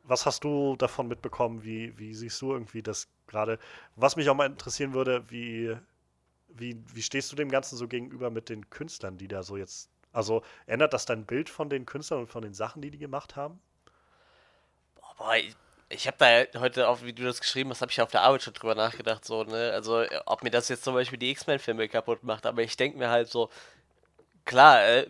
[0.03, 1.63] was hast du davon mitbekommen?
[1.63, 3.59] Wie, wie siehst du irgendwie das gerade?
[3.95, 5.75] Was mich auch mal interessieren würde, wie
[6.55, 9.89] wie, wie stehst du dem Ganzen so gegenüber mit den Künstlern, die da so jetzt.
[10.11, 13.35] Also ändert das dein Bild von den Künstlern und von den Sachen, die die gemacht
[13.35, 13.59] haben?
[15.17, 15.55] Boah, ich,
[15.89, 16.17] ich habe
[16.51, 18.75] da heute auch, wie du das geschrieben hast, habe ich auf der Arbeit schon drüber
[18.75, 19.71] nachgedacht, so, ne?
[19.73, 23.09] Also, ob mir das jetzt zum Beispiel die X-Men-Filme kaputt macht, aber ich denke mir
[23.09, 23.49] halt so,
[24.45, 25.07] klar, äh,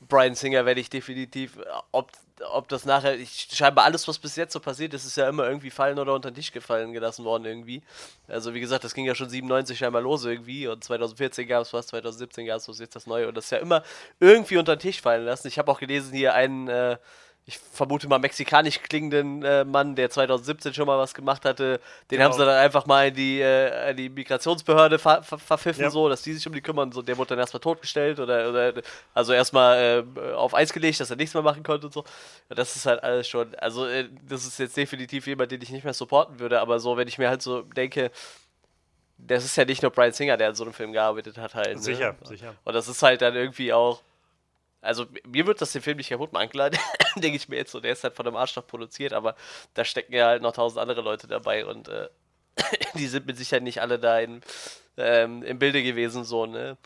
[0.00, 1.58] Brian Singer werde ich definitiv,
[1.90, 2.12] ob
[2.52, 5.46] ob das nachher, ich, scheinbar alles, was bis jetzt so passiert ist, ist ja immer
[5.46, 7.82] irgendwie fallen oder unter den Tisch gefallen gelassen worden irgendwie.
[8.28, 11.72] Also wie gesagt, das ging ja schon 97 scheinbar los irgendwie und 2014 gab es
[11.72, 13.82] was, 2017 gab es was, jetzt das Neue und das ist ja immer
[14.20, 15.48] irgendwie unter den Tisch fallen lassen.
[15.48, 16.98] Ich habe auch gelesen hier einen, äh,
[17.48, 21.80] ich vermute mal mexikanisch klingenden äh, Mann, der 2017 schon mal was gemacht hatte,
[22.10, 22.24] den genau.
[22.24, 25.90] haben sie dann einfach mal in die, äh, in die Migrationsbehörde ver ver verpfiffen, ja.
[25.90, 26.90] so, dass die sich um die kümmern.
[26.90, 28.82] So, der wurde dann erstmal totgestellt oder, oder
[29.14, 32.04] also erstmal äh, auf Eis gelegt, dass er nichts mehr machen konnte und so.
[32.48, 35.84] Das ist halt alles schon, also äh, das ist jetzt definitiv jemand, den ich nicht
[35.84, 38.10] mehr supporten würde, aber so, wenn ich mir halt so denke,
[39.18, 41.80] das ist ja nicht nur Brian Singer, der an so einem Film gearbeitet hat, halt.
[41.80, 42.26] Sicher, ne?
[42.26, 42.54] sicher.
[42.64, 44.02] Und das ist halt dann irgendwie auch
[44.86, 46.70] also mir wird das den Film nicht kaputt machen, klar,
[47.16, 49.36] denke ich mir jetzt so, der ist halt von einem Arschloch produziert, aber
[49.74, 52.08] da stecken ja halt noch tausend andere Leute dabei und äh,
[52.94, 54.40] die sind mit Sicherheit nicht alle da in,
[54.96, 56.76] ähm, im Bilde gewesen, so, ne.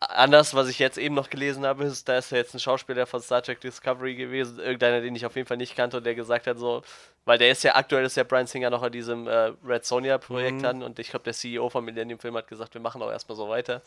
[0.00, 3.04] Anders, was ich jetzt eben noch gelesen habe, ist, da ist ja jetzt ein Schauspieler
[3.06, 6.14] von Star Trek Discovery gewesen, irgendeiner, den ich auf jeden Fall nicht kannte und der
[6.14, 6.82] gesagt hat so,
[7.24, 10.18] weil der ist ja aktuell ist ja Brian Singer noch an diesem äh, Red Sonja
[10.18, 10.64] Projekt mhm.
[10.66, 13.36] an und ich glaube der CEO von Millennium Film hat gesagt, wir machen auch erstmal
[13.36, 13.82] so weiter.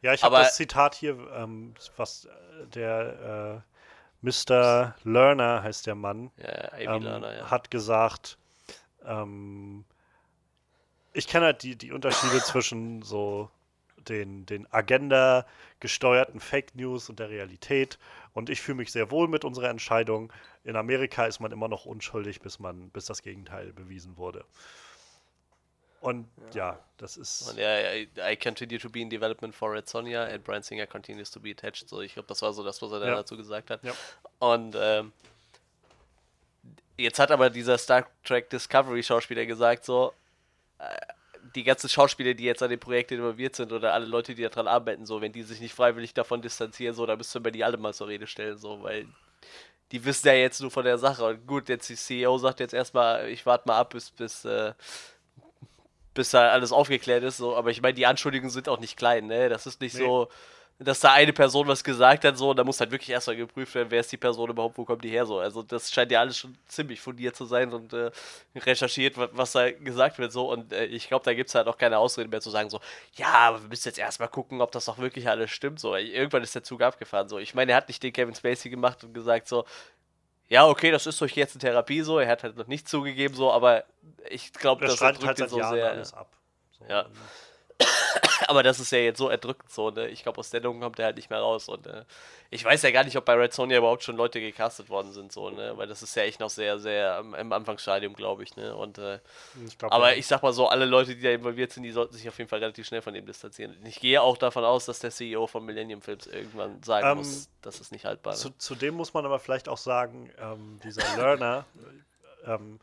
[0.00, 3.62] Ja, ich habe das Zitat hier, ähm, was äh, der
[4.22, 4.96] äh, Mr.
[5.04, 7.50] Lerner heißt der Mann, ja, ähm, Lerner, ja.
[7.52, 8.36] hat gesagt,
[9.06, 9.84] ähm,
[11.12, 13.48] ich kenne halt die, die Unterschiede zwischen so
[14.08, 15.46] den, den Agenda
[15.80, 17.98] gesteuerten Fake News und der Realität.
[18.32, 20.32] Und ich fühle mich sehr wohl mit unserer Entscheidung.
[20.64, 24.44] In Amerika ist man immer noch unschuldig, bis man, bis das Gegenteil bewiesen wurde.
[26.02, 27.50] Und ja, ja das ist.
[27.50, 30.86] Und ja, I, I, continue to be in development for Red Sonja and Brian Singer
[30.86, 31.88] continues to be attached.
[31.88, 33.14] So, ich glaube, das war so das, was er ja.
[33.14, 33.84] dazu gesagt hat.
[33.84, 33.92] Ja.
[34.40, 35.12] Und ähm,
[36.96, 40.12] jetzt hat aber dieser Star Trek Discovery Schauspieler gesagt, so,
[40.78, 40.84] äh,
[41.54, 44.68] die ganzen Schauspieler, die jetzt an dem Projekt involviert sind oder alle Leute, die daran
[44.68, 47.64] arbeiten, so, wenn die sich nicht freiwillig davon distanzieren, so, dann müsst ihr über die
[47.64, 49.06] alle mal zur Rede stellen, so, weil
[49.90, 51.24] die wissen ja jetzt nur von der Sache.
[51.24, 54.72] Und gut, jetzt die CEO sagt jetzt erstmal, ich warte mal ab, bis, bis äh,
[56.14, 57.38] bis da alles aufgeklärt ist.
[57.38, 57.56] So.
[57.56, 59.48] Aber ich meine, die Anschuldigungen sind auch nicht klein, ne?
[59.48, 60.00] Das ist nicht nee.
[60.00, 60.28] so,
[60.78, 63.74] dass da eine Person was gesagt hat, so, und da muss halt wirklich erstmal geprüft
[63.74, 65.38] werden, wer ist die Person überhaupt, wo kommt die her, so.
[65.38, 68.10] Also das scheint ja alles schon ziemlich fundiert zu sein und äh,
[68.56, 70.50] recherchiert, was da gesagt wird, so.
[70.50, 72.80] Und äh, ich glaube, da gibt es halt auch keine Ausrede mehr zu sagen, so,
[73.14, 75.94] ja, aber wir müssen jetzt erstmal gucken, ob das auch wirklich alles stimmt, so.
[75.94, 77.38] Irgendwann ist der Zug abgefahren, so.
[77.38, 79.64] Ich meine, er hat nicht den Kevin Spacey gemacht und gesagt, so,
[80.48, 82.18] ja, okay, das ist durch jetzt eine Therapie so.
[82.18, 83.84] Er hat halt noch nicht zugegeben so, aber
[84.28, 85.90] ich glaube, das drückt halt so Jahren sehr.
[85.90, 86.30] Alles ab.
[86.78, 86.84] So.
[86.86, 87.06] Ja.
[88.48, 90.08] Aber das ist ja jetzt so erdrückend so, ne?
[90.08, 91.68] Ich glaube, aus der Nummer kommt er halt nicht mehr raus.
[91.68, 92.04] Und äh,
[92.50, 95.32] ich weiß ja gar nicht, ob bei Red Sonja überhaupt schon Leute gecastet worden sind,
[95.32, 95.72] so, ne?
[95.76, 98.74] Weil das ist ja echt noch sehr, sehr im, im Anfangsstadium, glaube ich, ne?
[98.74, 99.20] Und äh,
[99.66, 100.18] ich glaub, aber ja.
[100.18, 102.48] ich sag mal so, alle Leute, die da involviert sind, die sollten sich auf jeden
[102.48, 103.74] Fall relativ schnell von dem distanzieren.
[103.84, 107.48] Ich gehe auch davon aus, dass der CEO von Millennium Films irgendwann sagen ähm, muss,
[107.62, 108.34] das ist nicht haltbar.
[108.34, 111.64] Zu, zudem muss man aber vielleicht auch sagen, ähm, dieser Learner,
[112.46, 112.80] ähm,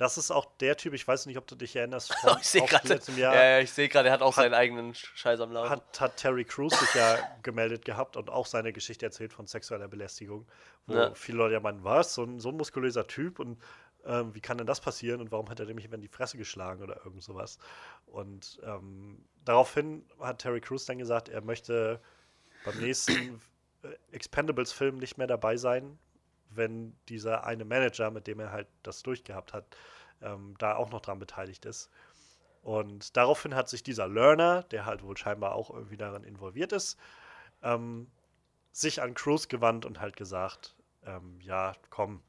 [0.00, 2.64] das ist auch der Typ, ich weiß nicht, ob du dich erinnerst, von ich sehe
[2.64, 5.68] gerade, ja, ja, ich sehe gerade, er hat auch hat, seinen eigenen Scheiß am Laufen.
[5.68, 9.88] Hat, hat Terry Crews sich ja gemeldet gehabt und auch seine Geschichte erzählt von sexueller
[9.88, 10.48] Belästigung,
[10.86, 11.14] wo ja.
[11.14, 13.60] viele Leute ja meinen, was, so ein, so ein muskulöser Typ und
[14.06, 16.38] ähm, wie kann denn das passieren und warum hat er nämlich immer in die Fresse
[16.38, 17.58] geschlagen oder irgend sowas.
[18.06, 22.00] Und ähm, daraufhin hat Terry Crews dann gesagt, er möchte
[22.64, 23.38] beim nächsten
[23.82, 25.98] äh, Expendables-Film nicht mehr dabei sein,
[26.50, 29.64] wenn dieser eine Manager, mit dem er halt das durchgehabt hat,
[30.22, 31.90] ähm, da auch noch dran beteiligt ist.
[32.62, 36.98] Und daraufhin hat sich dieser Learner, der halt wohl scheinbar auch irgendwie darin involviert ist,
[37.62, 38.10] ähm,
[38.72, 42.22] sich an Cruz gewandt und halt gesagt, ähm, ja, komm,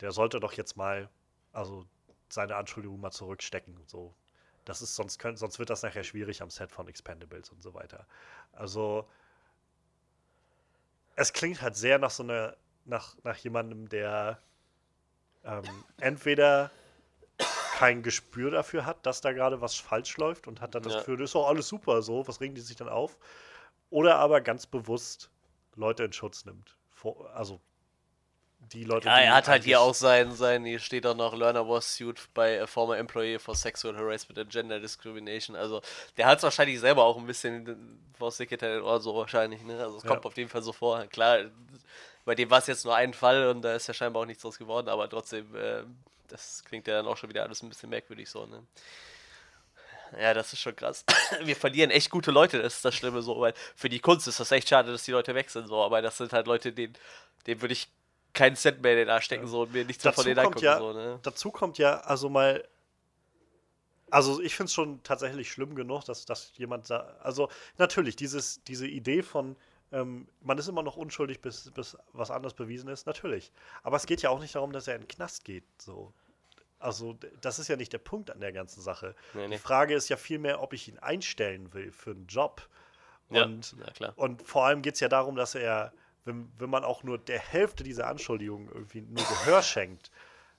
[0.00, 1.08] der sollte doch jetzt mal,
[1.52, 1.86] also
[2.28, 3.78] seine Anschuldigung mal zurückstecken.
[3.86, 4.14] So,
[4.64, 7.74] das ist sonst könnt, sonst wird das nachher schwierig am Set von Expendables und so
[7.74, 8.06] weiter.
[8.52, 9.08] Also
[11.16, 14.40] es klingt halt sehr nach so einer nach, nach jemandem, der
[15.44, 15.62] ähm,
[15.98, 16.70] entweder
[17.76, 20.98] kein Gespür dafür hat, dass da gerade was falsch läuft und hat dann das ja.
[21.00, 23.18] Gefühl, das ist doch alles super so, was regen die sich dann auf?
[23.90, 25.30] Oder aber ganz bewusst
[25.74, 26.74] Leute in Schutz nimmt.
[26.88, 27.60] Vor, also
[28.72, 31.68] die Leute, ja, er hat halt hier auch sein, sein, hier steht auch noch Learner
[31.68, 35.54] was sued by a former employee for sexual harassment and gender discrimination.
[35.54, 35.82] Also
[36.16, 39.78] der hat es wahrscheinlich selber auch ein bisschen vors Dicket oder so wahrscheinlich, ne?
[39.78, 40.28] Also es kommt ja.
[40.28, 41.06] auf jeden Fall so vor.
[41.06, 41.50] Klar,
[42.26, 44.42] bei dem war es jetzt nur ein Fall und da ist ja scheinbar auch nichts
[44.42, 45.84] draus geworden, aber trotzdem, äh,
[46.28, 48.62] das klingt ja dann auch schon wieder alles ein bisschen merkwürdig so, ne?
[50.20, 51.04] Ja, das ist schon krass.
[51.42, 54.40] Wir verlieren echt gute Leute, das ist das Schlimme so, weil für die Kunst ist
[54.40, 56.94] das echt schade, dass die Leute wechseln so, aber das sind halt Leute, denen,
[57.46, 57.88] denen würde ich
[58.34, 60.64] keinen Cent mehr in den Arsch stecken so und mir nichts mehr von denen angucken
[60.64, 61.20] ja, so, ne?
[61.22, 62.62] Dazu kommt ja, also mal
[64.10, 68.62] also ich finde es schon tatsächlich schlimm genug, dass, dass jemand sagt, also natürlich, dieses,
[68.64, 69.56] diese Idee von,
[69.92, 73.52] ähm, man ist immer noch unschuldig, bis, bis was anderes bewiesen ist, natürlich.
[73.82, 75.64] Aber es geht ja auch nicht darum, dass er in den Knast geht.
[75.78, 76.12] So.
[76.78, 79.14] Also, das ist ja nicht der Punkt an der ganzen Sache.
[79.34, 79.56] Nee, nee.
[79.56, 82.68] Die Frage ist ja vielmehr, ob ich ihn einstellen will für einen Job.
[83.28, 85.92] Und, ja, und vor allem geht es ja darum, dass er,
[86.24, 90.10] wenn, wenn man auch nur der Hälfte dieser Anschuldigungen irgendwie nur Gehör schenkt,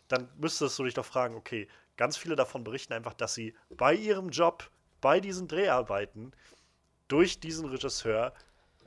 [0.07, 3.93] dann müsstest du dich doch fragen, okay, ganz viele davon berichten einfach, dass sie bei
[3.93, 4.69] ihrem Job,
[5.01, 6.33] bei diesen Dreharbeiten,
[7.07, 8.33] durch diesen Regisseur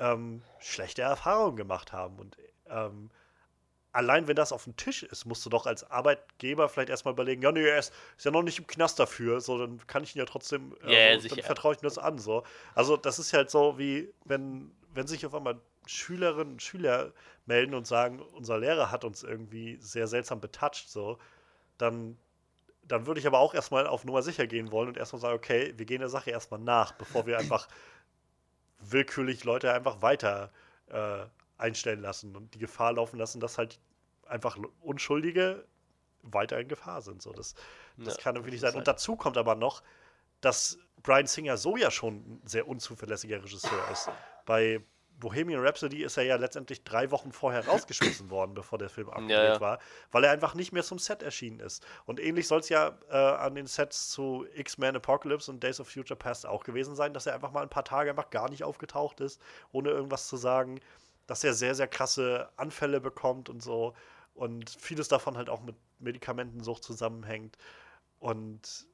[0.00, 2.18] ähm, schlechte Erfahrungen gemacht haben.
[2.18, 2.36] Und
[2.68, 3.10] ähm,
[3.92, 7.42] allein wenn das auf dem Tisch ist, musst du doch als Arbeitgeber vielleicht erstmal überlegen,
[7.42, 10.16] ja, nee, er ist, ist ja noch nicht im Knast dafür, so, dann kann ich
[10.16, 12.18] ihn ja trotzdem, äh, yeah, dann vertraue ich mir das an.
[12.18, 12.42] So.
[12.74, 17.12] Also das ist halt so, wie wenn, wenn sich auf einmal Schülerinnen und Schüler
[17.46, 21.18] melden und sagen, unser Lehrer hat uns irgendwie sehr seltsam betatscht, so,
[21.78, 22.16] dann,
[22.84, 25.74] dann würde ich aber auch erstmal auf Nummer sicher gehen wollen und erstmal sagen, okay,
[25.76, 27.66] wir gehen der Sache erstmal nach, bevor wir einfach
[28.80, 30.50] willkürlich Leute einfach weiter
[30.88, 31.24] äh,
[31.58, 33.78] einstellen lassen und die Gefahr laufen lassen, dass halt
[34.26, 35.66] einfach Unschuldige
[36.22, 37.22] weiter in Gefahr sind.
[37.22, 37.54] So, das,
[37.96, 38.74] das ja, kann irgendwie nicht sein.
[38.74, 39.82] Und dazu kommt aber noch,
[40.40, 44.10] dass Brian Singer so ja schon ein sehr unzuverlässiger Regisseur ist.
[44.46, 44.82] Bei
[45.20, 49.30] Bohemian Rhapsody ist er ja letztendlich drei Wochen vorher rausgeschmissen worden, bevor der Film abgedreht
[49.30, 49.60] ja, ja.
[49.60, 49.78] war,
[50.10, 51.86] weil er einfach nicht mehr zum Set erschienen ist.
[52.06, 55.88] Und ähnlich soll es ja äh, an den Sets zu X-Men Apocalypse und Days of
[55.88, 58.64] Future Past auch gewesen sein, dass er einfach mal ein paar Tage einfach gar nicht
[58.64, 59.40] aufgetaucht ist,
[59.72, 60.80] ohne irgendwas zu sagen,
[61.26, 63.94] dass er sehr, sehr krasse Anfälle bekommt und so.
[64.34, 67.56] Und vieles davon halt auch mit Medikamentensucht zusammenhängt.
[68.18, 68.86] Und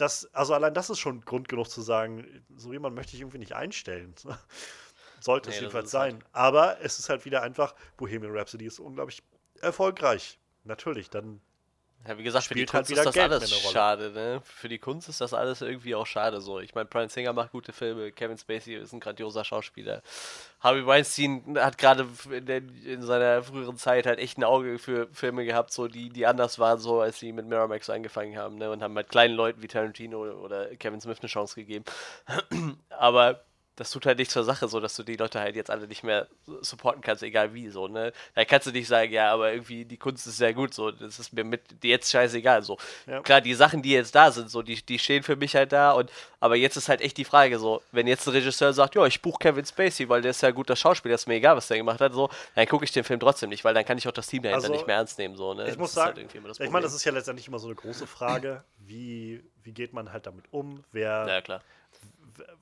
[0.00, 3.38] das, also allein das ist schon Grund genug zu sagen, so jemand möchte ich irgendwie
[3.38, 4.14] nicht einstellen.
[5.20, 6.14] Sollte nee, es jedenfalls sein.
[6.14, 9.22] Halt Aber es ist halt wieder einfach, Bohemian Rhapsody ist unglaublich
[9.60, 10.38] erfolgreich.
[10.64, 11.40] Natürlich, dann.
[12.08, 14.40] Ja, wie gesagt, für die halt Kunst halt ist das Geld alles schade, ne?
[14.42, 16.58] Für die Kunst ist das alles irgendwie auch schade so.
[16.58, 20.02] Ich meine, Brian Singer macht gute Filme, Kevin Spacey ist ein grandioser Schauspieler.
[20.60, 25.44] Harvey Weinstein hat gerade in, in, seiner früheren Zeit halt echt ein Auge für Filme
[25.44, 28.70] gehabt, so die, die anders waren, so als sie mit Miramax angefangen haben, ne?
[28.70, 31.84] Und haben halt kleinen Leuten wie Tarantino oder Kevin Smith eine Chance gegeben.
[32.88, 33.44] Aber
[33.80, 36.02] das tut halt nichts zur Sache, so dass du die Leute halt jetzt alle nicht
[36.02, 36.26] mehr
[36.60, 38.12] supporten kannst, egal wie, so, ne?
[38.34, 41.18] Da kannst du nicht sagen, ja, aber irgendwie die Kunst ist sehr gut, so, das
[41.18, 42.76] ist mir mit jetzt scheißegal, so.
[43.06, 43.22] Ja.
[43.22, 45.92] Klar, die Sachen, die jetzt da sind, so, die, die stehen für mich halt da
[45.92, 49.06] und, aber jetzt ist halt echt die Frage, so, wenn jetzt ein Regisseur sagt, ja,
[49.06, 51.66] ich buche Kevin Spacey, weil der ist ja ein guter Schauspieler, ist mir egal, was
[51.66, 54.06] der gemacht hat, so, dann gucke ich den Film trotzdem nicht, weil dann kann ich
[54.06, 55.70] auch das Team dahinter also, nicht mehr ernst nehmen, so, ne?
[55.70, 58.06] Ich muss halt sagen, halt ich meine, das ist ja letztendlich immer so eine große
[58.06, 61.62] Frage, wie, wie geht man halt damit um, wer, ja, klar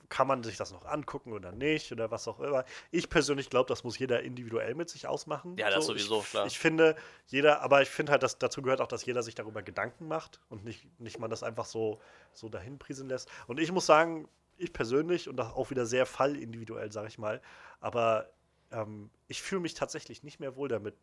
[0.09, 2.65] kann man sich das noch angucken oder nicht oder was auch immer.
[2.91, 5.57] Ich persönlich glaube, das muss jeder individuell mit sich ausmachen.
[5.57, 6.47] Ja, das so, sowieso, ich, klar.
[6.47, 9.63] Ich finde, jeder, aber ich finde halt, dass dazu gehört auch, dass jeder sich darüber
[9.63, 12.01] Gedanken macht und nicht, nicht man das einfach so,
[12.33, 13.29] so dahin prieseln lässt.
[13.47, 17.41] Und ich muss sagen, ich persönlich und auch wieder sehr fallindividuell, sage ich mal,
[17.81, 18.31] aber
[18.71, 20.95] ähm, ich fühle mich tatsächlich nicht mehr wohl damit,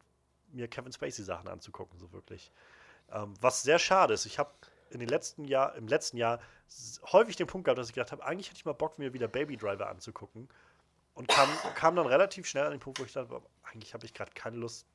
[0.52, 2.52] mir Kevin Spacey Sachen anzugucken, so wirklich.
[3.12, 4.26] Ähm, was sehr schade ist.
[4.26, 4.52] Ich habe
[4.96, 6.40] in den letzten Jahr, im letzten Jahr
[7.12, 9.28] häufig den Punkt gehabt, dass ich gedacht habe, eigentlich hätte ich mal Bock, mir wieder
[9.28, 10.50] Baby Driver anzugucken.
[11.14, 14.14] Und kam, kam dann relativ schnell an den Punkt, wo ich dachte, eigentlich habe ich
[14.14, 14.86] gerade keine Lust,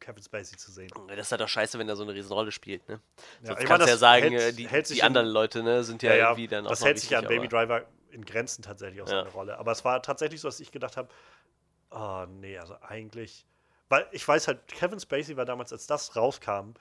[0.00, 0.90] Kevin Spacey zu sehen.
[1.08, 3.00] Das ist halt auch scheiße, wenn er so eine Riesenrolle spielt, ne?
[3.42, 5.26] Ja, Sonst kannst du ja das sagen, hält- äh, die, hält sich die in- anderen
[5.28, 7.84] Leute, ne, sind ja, Ja, irgendwie dann auch das hält sich ja an Baby Driver
[8.10, 9.18] in Grenzen tatsächlich aus Ja.
[9.22, 9.58] seiner Rolle.
[9.58, 11.08] Aber es war tatsächlich so, dass ich gedacht habe,
[11.90, 13.44] oh nee, also eigentlich,
[13.88, 16.74] weil ich weiß halt, Kevin Spacey war damals, als das rauskam,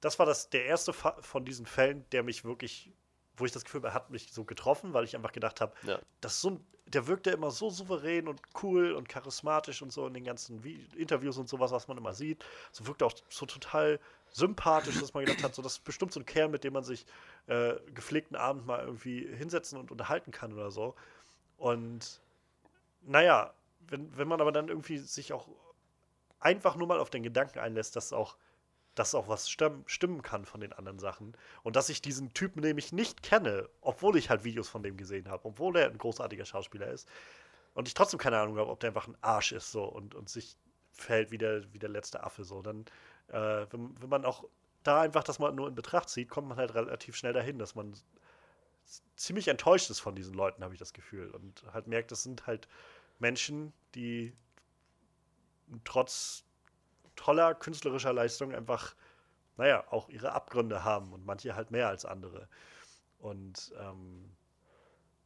[0.00, 2.92] das war das der erste Fa von diesen Fällen, der mich wirklich,
[3.36, 5.74] wo ich das Gefühl habe, er hat mich so getroffen, weil ich einfach gedacht habe,
[5.82, 5.98] Ja.
[6.20, 10.06] das ist so ein, der wirkte immer so souverän und cool und charismatisch und so
[10.06, 12.42] in den ganzen Vi Interviews und sowas, was man immer sieht.
[12.72, 16.20] So wirkte auch so total sympathisch, dass man gedacht hat, so das ist bestimmt so
[16.20, 17.04] ein Kerl, mit dem man sich
[17.46, 20.94] äh, gepflegten Abend mal irgendwie hinsetzen und unterhalten kann oder so.
[21.58, 22.20] Und
[23.02, 25.48] naja, wenn, wenn man aber dann irgendwie sich auch
[26.40, 28.36] einfach nur mal auf den Gedanken einlässt, dass auch,
[28.98, 31.36] dass auch was stimmen, kann von den anderen Sachen.
[31.62, 35.28] Und dass ich diesen Typen nämlich nicht kenne, obwohl ich halt Videos von dem gesehen
[35.28, 37.08] habe, obwohl er ein großartiger Schauspieler ist.
[37.74, 40.28] Und ich trotzdem keine Ahnung habe, ob der einfach ein Arsch ist so und, und
[40.28, 40.56] sich
[40.92, 42.86] verhält wie der, wie der letzte Affe so, dann
[43.28, 44.44] äh, wenn, wenn man auch
[44.82, 47.74] da einfach das mal nur in Betracht zieht, kommt man halt relativ schnell dahin, dass
[47.74, 47.94] man
[49.16, 51.30] ziemlich enttäuscht ist von diesen Leuten, habe ich das Gefühl.
[51.30, 52.68] Und halt merkt, das sind halt
[53.18, 54.32] Menschen, die
[55.84, 56.44] trotz
[57.18, 58.94] toller künstlerischer Leistung einfach,
[59.56, 62.48] naja, auch ihre Abgründe haben und manche halt mehr als andere.
[63.18, 64.30] Und ähm,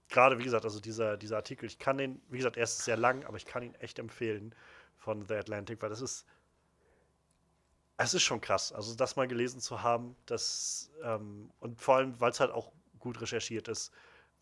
[0.08, 2.96] gerade, wie gesagt, also dieser, dieser Artikel, ich kann den, wie gesagt, er ist sehr
[2.96, 4.54] lang, aber ich kann ihn echt empfehlen
[4.96, 6.24] von The Atlantic, weil das ist,
[7.98, 12.18] es ist schon krass, also das mal gelesen zu haben, das, ähm, und vor allem,
[12.18, 13.92] weil es halt auch gut recherchiert ist,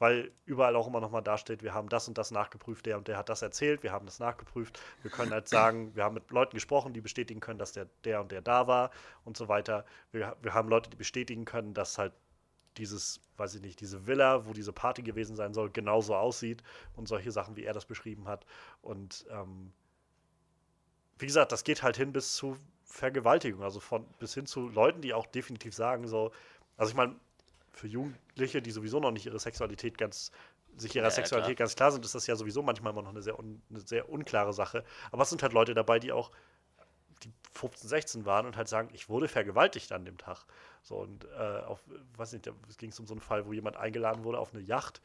[0.01, 3.19] weil überall auch immer nochmal dasteht, wir haben das und das nachgeprüft, der und der
[3.19, 6.57] hat das erzählt, wir haben das nachgeprüft, wir können halt sagen, wir haben mit Leuten
[6.57, 8.91] gesprochen, die bestätigen können, dass der, der und der da war
[9.25, 9.85] und so weiter.
[10.11, 12.15] Wir, wir haben Leute, die bestätigen können, dass halt
[12.79, 16.63] dieses, weiß ich nicht, diese Villa, wo diese Party gewesen sein soll, genauso aussieht
[16.97, 18.47] und solche Sachen, wie er das beschrieben hat.
[18.81, 19.71] Und ähm,
[21.19, 25.03] wie gesagt, das geht halt hin bis zu Vergewaltigung, also von bis hin zu Leuten,
[25.03, 26.33] die auch definitiv sagen, so,
[26.79, 27.17] also ich meine,
[27.81, 30.31] für Jugendliche, die sowieso noch nicht ihre Sexualität ganz,
[30.77, 33.23] sich ihrer Ja, Sexualität ganz klar sind, ist das ja sowieso manchmal immer noch eine
[33.23, 34.85] sehr, un, eine sehr unklare Sache.
[35.11, 36.31] Aber es sind halt Leute dabei, die auch
[37.25, 40.45] die 15, 16 waren und halt sagen, ich wurde vergewaltigt an dem Tag.
[40.83, 41.81] So und äh, auf,
[42.17, 45.01] weiß nicht, es ging um so einen Fall, wo jemand eingeladen wurde auf eine Yacht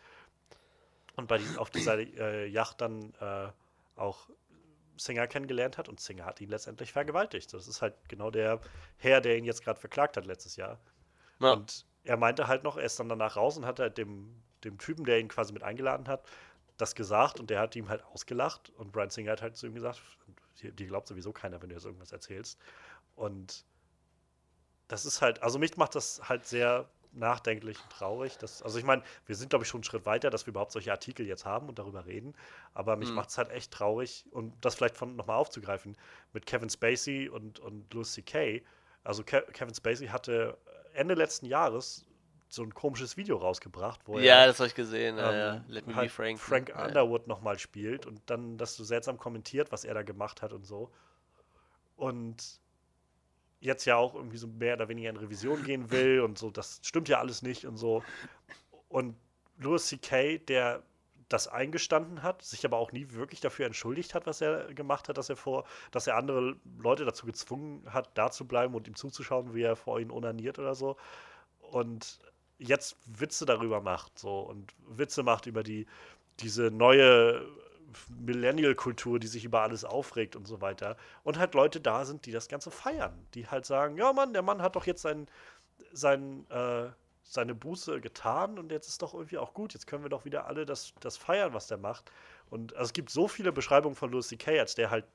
[1.16, 3.48] und bei diesem, auf dieser äh, Yacht dann äh,
[3.96, 4.30] auch
[4.98, 7.54] Singer kennengelernt hat und Singer hat ihn letztendlich vergewaltigt.
[7.54, 8.62] Das ist halt genau der
[8.98, 10.80] Herr, der ihn jetzt gerade verklagt hat letztes Jahr.
[11.40, 11.54] Ja.
[11.54, 14.78] Und er meinte halt noch, er ist dann danach raus und hat halt dem, dem
[14.78, 16.24] Typen, der ihn quasi mit eingeladen hat,
[16.78, 19.76] das gesagt und der hat ihm halt ausgelacht und Brian Singer hat halt zu ihm
[19.76, 20.02] gesagt,
[20.62, 22.60] dir, dir glaubt sowieso keiner, wenn du jetzt irgendwas erzählst.
[23.16, 23.66] Und
[24.88, 28.38] das ist halt, also mich macht das halt sehr nachdenklich und traurig.
[28.38, 30.72] Dass, also ich meine, wir sind, glaube ich, schon einen Schritt weiter, dass wir überhaupt
[30.74, 32.36] solche Artikel jetzt haben und darüber reden.
[32.74, 33.16] Aber mich Mhm.
[33.16, 35.98] macht es halt echt traurig, und das vielleicht von nochmal aufzugreifen,
[36.34, 38.62] mit Kevin Spacey und, und Louis C.K.
[39.04, 40.58] Also Ke Kevin Spacey hatte
[40.96, 42.06] Ende letzten Jahres
[42.48, 45.18] so ein komisches Video rausgebracht, wo Ja, er das habe ich gesehen.
[45.18, 45.56] Ja, ja.
[45.56, 46.40] ähm, Let me halt be Frank.
[46.40, 46.86] Frank ja.
[46.86, 50.66] Underwood nochmal spielt und dann das so seltsam kommentiert, was er da gemacht hat und
[50.66, 50.92] so.
[51.96, 52.60] Und
[53.60, 56.80] jetzt ja auch irgendwie so mehr oder weniger in Revision gehen will und so, das
[56.84, 58.04] stimmt ja alles nicht und so.
[58.90, 59.16] Und
[59.58, 60.84] Louis C.K., der
[61.30, 65.18] das eingestanden hat, sich aber auch nie wirklich dafür entschuldigt hat, was er gemacht hat,
[65.18, 68.96] dass er vor, dass er andere Leute dazu gezwungen hat, da zu bleiben und ihm
[68.96, 70.98] zuzuschauen, wie er vor ihnen onaniert oder so.
[71.60, 72.20] Und
[72.58, 75.88] jetzt Witze darüber macht, so und Witze macht über die
[76.40, 77.46] diese neue
[78.10, 80.98] Millennial-Kultur, die sich über alles aufregt und so weiter.
[81.24, 83.26] Und halt Leute da sind, die das Ganze feiern.
[83.34, 85.28] Die halt sagen, ja Mann, der Mann hat doch jetzt sein,
[85.94, 86.90] sein, äh,
[87.28, 89.74] seine Buße getan und jetzt ist doch irgendwie auch gut.
[89.74, 92.12] Jetzt können wir doch wieder alle das, das feiern, was der macht.
[92.50, 95.06] Und also es gibt so viele Beschreibungen von Louis C.K., als der halt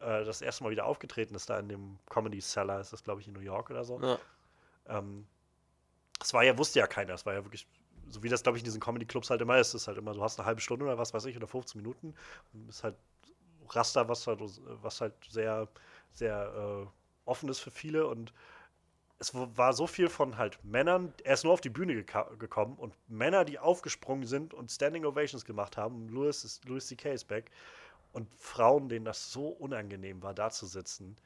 [0.00, 3.20] äh, das erste Mal wieder aufgetreten ist, da in dem Comedy Cellar, ist das glaube
[3.20, 4.00] ich in New York oder so.
[4.00, 4.18] Ja.
[4.88, 5.26] Ähm,
[6.18, 7.12] das war ja, wusste ja keiner.
[7.12, 7.66] Das war ja wirklich,
[8.08, 9.74] so wie das, glaube ich, in diesen Comedy-Clubs halt immer ist.
[9.74, 12.14] Ist halt immer, du hast eine halbe Stunde oder was weiß ich, oder 15 Minuten.
[12.54, 12.96] Und ist halt
[13.68, 15.68] Raster, was halt, was halt sehr,
[16.12, 18.06] sehr äh, offen ist für viele.
[18.06, 18.32] Und
[19.18, 22.76] es war so viel von halt Männern, er ist nur auf die Bühne geka- gekommen
[22.76, 27.12] und Männer, die aufgesprungen sind und Standing Ovations gemacht haben, Louis, ist, Louis C.K.
[27.12, 27.50] ist back,
[28.12, 31.16] und Frauen, denen das so unangenehm war, da zu sitzen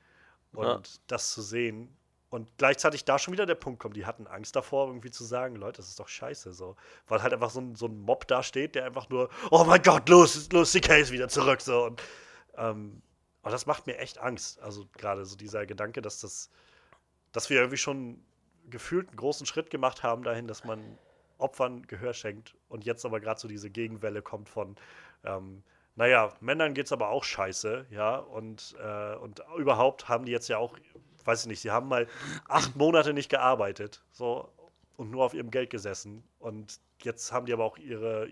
[0.53, 0.81] und Ja.
[1.07, 1.97] das zu sehen.
[2.31, 5.57] Und gleichzeitig da schon wieder der Punkt kommt, die hatten Angst davor, irgendwie zu sagen,
[5.57, 6.77] Leute, das ist doch scheiße, so.
[7.09, 9.83] Weil halt einfach so ein, so ein Mob da steht, der einfach nur, oh mein
[9.83, 10.97] Gott, Louis, Louis C.K.
[10.99, 11.87] ist wieder zurück, so.
[11.87, 12.01] Und,
[12.57, 13.03] ähm,
[13.43, 14.61] aber das macht mir echt Angst.
[14.61, 16.51] Also gerade so dieser Gedanke, dass das,
[17.33, 18.23] dass wir irgendwie schon
[18.69, 20.99] gefühlt einen großen Schritt gemacht haben dahin, dass man
[21.39, 24.77] Opfern Gehör schenkt und jetzt aber gerade so diese Gegenwelle kommt von,
[25.25, 25.63] ähm,
[25.97, 30.59] naja, Männern geht's aber auch scheiße, ja, und, äh, und überhaupt haben die jetzt ja
[30.59, 30.77] auch,
[31.25, 32.07] weiß ich nicht, sie haben mal
[32.49, 34.53] acht Monate nicht gearbeitet, so,
[34.97, 38.29] und nur auf ihrem Geld gesessen und jetzt haben die aber auch ihre,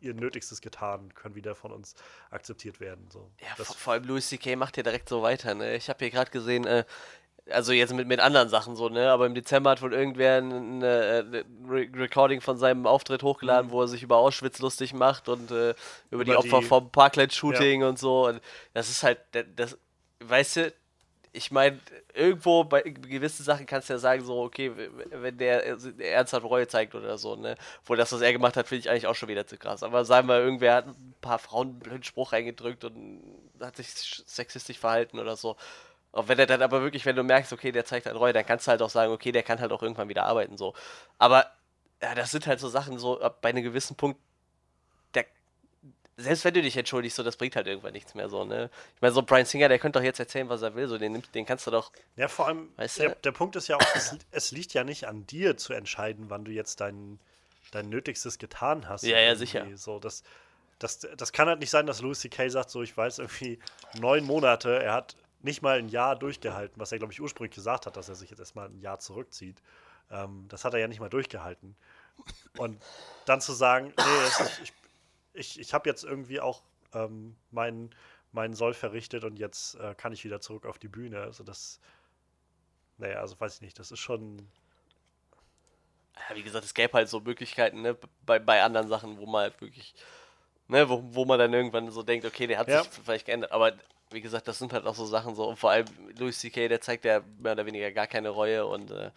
[0.00, 1.96] ihr Nötigstes getan, können wieder von uns
[2.30, 3.30] akzeptiert werden, so.
[3.40, 4.54] Ja, Das- vor, vor allem Louis C.K.
[4.56, 5.74] macht ja direkt so weiter, ne?
[5.74, 6.84] Ich habe hier gerade gesehen, äh,
[7.50, 9.10] also jetzt mit, mit anderen Sachen so, ne?
[9.10, 10.82] Aber im Dezember hat wohl irgendwer ein, ein
[11.68, 15.74] Re Recording von seinem Auftritt hochgeladen, wo er sich über Auschwitz lustig macht und äh,
[16.10, 18.26] über, die Über Opfer die- vom Parkland-Shooting und so.
[18.26, 18.40] Und
[18.74, 19.18] das ist halt,
[19.56, 19.78] das,
[20.20, 20.72] weißt du,
[21.32, 21.78] ich meine,
[22.14, 24.72] irgendwo bei gewissen Sachen kannst du ja sagen, so, okay,
[25.10, 25.76] wenn der äh,
[26.10, 27.56] ernsthaft Reue zeigt oder so, ne?
[27.82, 29.82] Obwohl das, was er gemacht hat, finde ich eigentlich auch schon wieder zu krass.
[29.82, 33.20] Aber sagen wir, irgendwer hat ein paar Frauen einen blöden Spruch eingedrückt und
[33.60, 35.56] hat sich sch- sexistisch verhalten oder so.
[36.16, 38.46] Und wenn er dann aber wirklich, wenn du merkst, okay, der zeigt halt Reue, dann
[38.46, 40.74] kannst du halt auch sagen, okay, der kann halt auch irgendwann wieder arbeiten, so.
[41.18, 41.46] Aber,
[42.02, 44.18] ja, das sind halt so Sachen, so, ab bei einem gewissen Punkt,
[45.14, 45.26] der,
[46.16, 48.70] selbst wenn du dich entschuldigst, so, das bringt halt irgendwann nichts mehr, so, ne?
[48.94, 51.22] Ich meine, so Brian Singer, der könnte doch jetzt erzählen, was er will, so, den,
[51.34, 53.16] den kannst du doch, Ja, vor allem, Weißt der, du?
[53.16, 56.46] der Punkt ist ja auch, es, es liegt ja nicht an dir zu entscheiden, wann
[56.46, 57.18] du jetzt dein,
[57.72, 59.02] dein Nötigstes getan hast.
[59.02, 59.36] Ja, ja, irgendwie.
[59.36, 59.66] sicher.
[59.76, 60.22] So, das,
[60.78, 62.48] das, das kann halt nicht sein, dass Louis C.K.
[62.48, 63.58] sagt, so, ich weiß irgendwie
[64.00, 65.16] neun Monate, er hat
[65.46, 68.28] nicht mal ein Jahr durchgehalten, was er, glaube ich, ursprünglich gesagt hat, dass er sich
[68.28, 69.62] jetzt erstmal ein Jahr zurückzieht.
[70.10, 71.74] Ähm, das hat er ja nicht mal durchgehalten.
[72.58, 72.78] Und
[73.24, 74.72] dann zu sagen, nee, ist, ich,
[75.32, 77.94] ich, ich habe jetzt irgendwie auch ähm, meinen
[78.32, 81.20] meinen Soll verrichtet und jetzt äh, kann ich wieder zurück auf die Bühne.
[81.22, 81.80] Also das,
[82.98, 84.46] naja, also weiß ich nicht, das ist schon,
[86.28, 89.42] ja, wie gesagt, es gäbe halt so Möglichkeiten, ne, bei, bei anderen Sachen, wo man
[89.42, 89.94] halt wirklich,
[90.68, 92.82] ne, wo, wo man dann irgendwann so denkt, okay, der hat Ja.
[92.82, 93.72] sich vielleicht geändert, aber
[94.10, 95.86] wie gesagt, das sind halt auch so Sachen so, und vor allem
[96.18, 99.10] Louis C.K., der zeigt ja mehr oder weniger gar keine Reue und äh,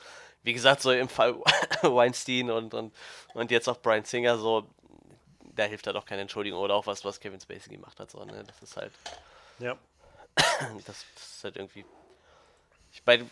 [0.43, 1.35] wie gesagt, so im Fall
[1.81, 2.93] Weinstein und, und,
[3.33, 4.67] und jetzt auch Brian Singer, so,
[5.55, 8.23] da hilft halt auch keine Entschuldigung oder auch was, was Kevin Spacey gemacht hat, so,
[8.23, 8.93] ne, das ist halt,
[9.59, 9.77] ja.
[10.85, 11.85] das, das ist halt irgendwie.
[12.91, 13.29] Ich meine,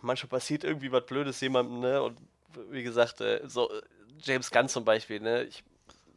[0.00, 2.02] manchmal passiert irgendwie was Blödes jemandem, ne?
[2.02, 2.18] Und
[2.70, 3.70] wie gesagt, äh, so
[4.20, 5.44] James Gunn zum Beispiel, ne?
[5.44, 5.64] Ich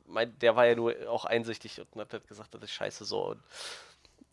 [0.07, 3.31] meine, der war ja nur auch einsichtig und hat halt gesagt, das ist scheiße so.
[3.31, 3.43] Und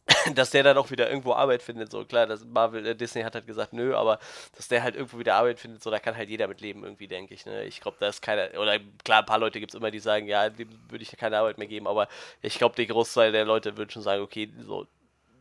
[0.34, 3.34] dass der dann auch wieder irgendwo Arbeit findet, so klar, das Marvel, äh, Disney hat
[3.34, 4.18] halt gesagt, nö, aber
[4.56, 7.08] dass der halt irgendwo wieder Arbeit findet, so, da kann halt jeder mit leben, irgendwie,
[7.08, 7.64] denke ich, ne?
[7.64, 10.26] Ich glaube, da ist keiner, oder klar, ein paar Leute gibt es immer, die sagen,
[10.26, 12.08] ja, dem würde ich keine Arbeit mehr geben, aber
[12.42, 14.86] ich glaube, der Großteil der Leute würden schon sagen, okay, so,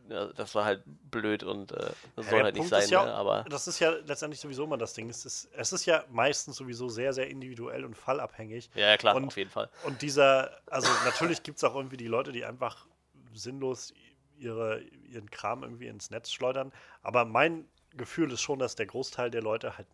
[0.08, 2.90] ja, das war halt blöd und äh, das Ja, soll halt nicht Punkt sein, ist
[2.90, 3.14] ja, ne?
[3.14, 5.08] aber das ist ja letztendlich sowieso immer das Ding.
[5.08, 8.70] Es ist, es ist ja meistens sowieso sehr, sehr individuell und fallabhängig.
[8.74, 9.68] ja, ja, klar, und- auf jeden Fall.
[9.82, 12.86] Und dieser, also natürlich gibt es auch irgendwie die Leute, die einfach
[13.32, 13.92] sinnlos
[14.36, 16.72] ihre, ihren Kram irgendwie ins Netz schleudern.
[17.02, 17.66] Aber mein
[17.96, 19.88] Gefühl ist schon, dass der Großteil der Leute halt,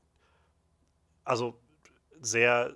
[1.24, 1.61] also
[2.20, 2.74] sehr,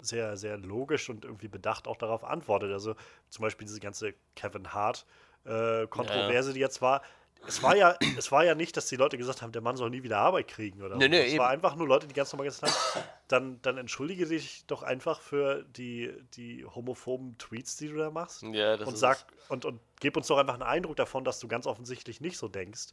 [0.00, 2.72] sehr, sehr logisch und irgendwie bedacht auch darauf antwortet.
[2.72, 2.94] Also
[3.28, 5.06] zum Beispiel diese ganze Kevin Hart
[5.44, 7.02] äh, Kontroverse, die jetzt war.
[7.46, 9.90] Es war ja, es war ja nicht, dass die Leute gesagt haben, der Mann soll
[9.90, 11.08] nie wieder Arbeit kriegen oder Nee, so.
[11.10, 11.54] nee, es war eben.
[11.54, 15.64] einfach nur Leute, die ganz normal gesagt haben, dann, dann entschuldige dich doch einfach für
[15.64, 18.42] die, die homophoben Tweets, die du da machst.
[18.42, 21.40] Ja, das und ist sag und, und gib uns doch einfach einen Eindruck davon, dass
[21.40, 22.88] du ganz offensichtlich nicht so denkst.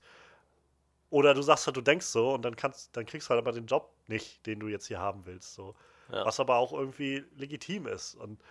[1.09, 3.51] Oder du sagst halt, du denkst so und dann kannst, dann kriegst du halt aber
[3.53, 5.53] den Job nicht, den du jetzt hier haben willst.
[5.53, 5.75] So.
[6.11, 6.25] Ja.
[6.25, 8.15] Was aber auch irgendwie legitim ist.
[8.15, 8.41] Und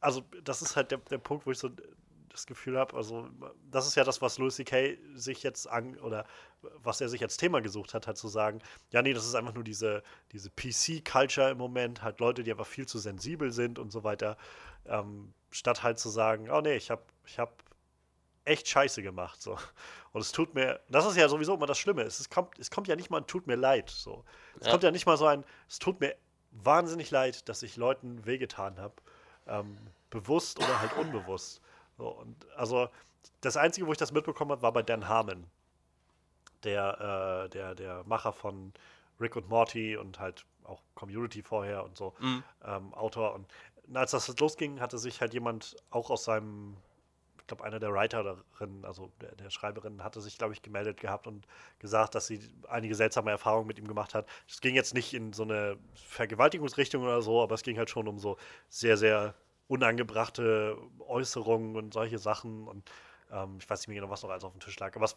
[0.00, 1.70] also das ist halt der, der Punkt, wo ich so
[2.38, 3.28] das Gefühl habe, also
[3.70, 4.98] das ist ja das, was Louis C.K.
[5.14, 6.24] sich jetzt an oder
[6.82, 8.60] was er sich als Thema gesucht hat, halt zu sagen,
[8.90, 12.66] ja nee, das ist einfach nur diese, diese PC-Culture im Moment, halt Leute, die einfach
[12.66, 14.36] viel zu sensibel sind und so weiter,
[14.86, 17.62] ähm, statt halt zu sagen, oh nee, ich habe ich hab
[18.44, 19.58] echt Scheiße gemacht, so.
[20.12, 22.70] Und es tut mir, das ist ja sowieso immer das Schlimme, es, ist, kommt, es
[22.70, 24.24] kommt ja nicht mal ein tut mir leid, so.
[24.58, 24.72] Es Ja.
[24.72, 26.16] kommt ja nicht mal so ein, es tut mir
[26.50, 28.94] wahnsinnig leid, dass ich Leuten wehgetan habe,
[29.46, 29.76] ähm,
[30.10, 31.60] bewusst oder halt unbewusst.
[31.98, 32.88] So, und also
[33.42, 35.46] das Einzige, wo ich das mitbekommen habe, war bei Dan Harmon,
[36.64, 38.72] der, äh, der, der Macher von
[39.20, 42.44] Rick und Morty und halt auch Community vorher und so, Mhm.
[42.64, 43.34] ähm, Autor.
[43.34, 43.46] Und
[43.96, 46.76] als das losging, hatte sich halt jemand auch aus seinem
[47.48, 51.46] glaube, einer der Writerinnen, also der, der Schreiberin, hatte sich, glaube ich, gemeldet gehabt und
[51.80, 54.26] gesagt, dass sie einige seltsame Erfahrungen mit ihm gemacht hat.
[54.46, 58.06] Es ging jetzt nicht in so eine Vergewaltigungsrichtung oder so, aber es ging halt schon
[58.06, 58.36] um so
[58.68, 59.34] sehr, sehr
[59.68, 62.66] unangebrachte Äußerungen und solche Sachen.
[62.66, 62.90] Und
[63.30, 65.16] ähm, ich weiß nicht mehr genau, was noch alles auf dem Tisch lag, aber es,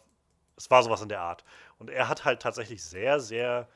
[0.56, 1.44] es war sowas in der Art.
[1.78, 3.68] Und er hat halt tatsächlich sehr, sehr,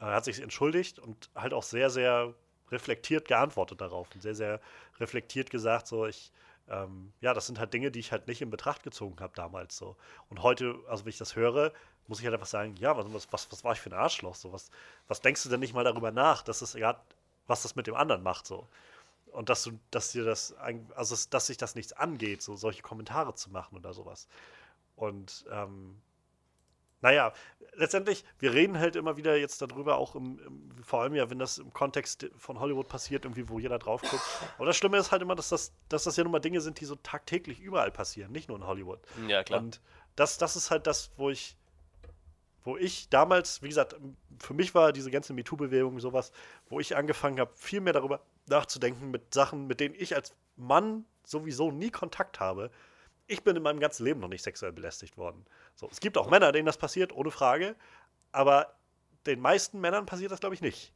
[0.00, 2.34] äh, hat sich entschuldigt und halt auch sehr, sehr
[2.70, 4.60] reflektiert geantwortet darauf und sehr, sehr
[4.98, 6.32] reflektiert gesagt, so ich,
[6.68, 9.76] ähm, ja, das sind halt Dinge, die ich halt nicht in Betracht gezogen habe damals
[9.76, 9.96] so.
[10.30, 11.72] Und heute, also wenn ich das höre,
[12.06, 14.34] muss ich halt einfach sagen, ja, was, was, was war ich für ein Arschloch?
[14.34, 14.70] So, was,
[15.08, 17.00] was denkst du denn nicht mal darüber nach, dass es gerade,
[17.46, 18.66] was das mit dem anderen macht, so.
[19.34, 20.54] Und dass du, dass dir das,
[20.94, 24.28] also dass sich das nichts angeht, so solche Kommentare zu machen oder sowas.
[24.94, 26.00] Und ähm,
[27.00, 27.32] naja,
[27.74, 31.40] letztendlich, wir reden halt immer wieder jetzt darüber, auch im, im, vor allem ja, wenn
[31.40, 34.22] das im Kontext von Hollywood passiert, irgendwie, wo jeder drauf guckt.
[34.56, 36.78] Aber das Schlimme ist halt immer, dass das, dass das ja nun mal Dinge sind,
[36.78, 39.00] die so tagtäglich überall passieren, nicht nur in Hollywood.
[39.26, 39.60] Ja, klar.
[39.60, 39.80] Und
[40.14, 41.56] das, das ist halt das, wo ich,
[42.62, 43.96] wo ich damals, wie gesagt,
[44.38, 46.30] für mich war diese ganze MeToo-Bewegung sowas,
[46.68, 51.04] wo ich angefangen habe, viel mehr darüber nachzudenken mit Sachen, mit denen ich als Mann
[51.24, 52.70] sowieso nie Kontakt habe.
[53.26, 55.46] Ich bin in meinem ganzen Leben noch nicht sexuell belästigt worden.
[55.74, 57.74] So, es gibt auch Männer, denen das passiert, ohne Frage,
[58.32, 58.74] aber
[59.26, 60.92] den meisten Männern passiert das, glaube ich, nicht.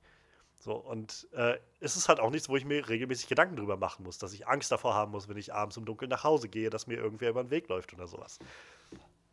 [0.58, 4.04] So, und äh, es ist halt auch nichts, wo ich mir regelmäßig Gedanken drüber machen
[4.04, 6.68] muss, dass ich Angst davor haben muss, wenn ich abends im Dunkeln nach Hause gehe,
[6.68, 8.38] dass mir irgendwer über den Weg läuft oder sowas.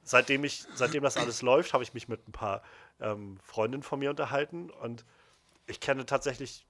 [0.03, 2.61] Seitdem, ich, seitdem das alles läuft, habe ich mich mit ein paar
[2.99, 5.03] ähm, Freundinnen von mir unterhalten und
[5.65, 6.67] ich kenne tatsächlich,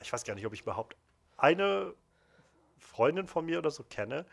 [0.00, 0.96] ich weiß gar nicht, ob ich überhaupt
[1.36, 1.94] eine
[2.78, 4.26] Freundin von mir oder so kenne,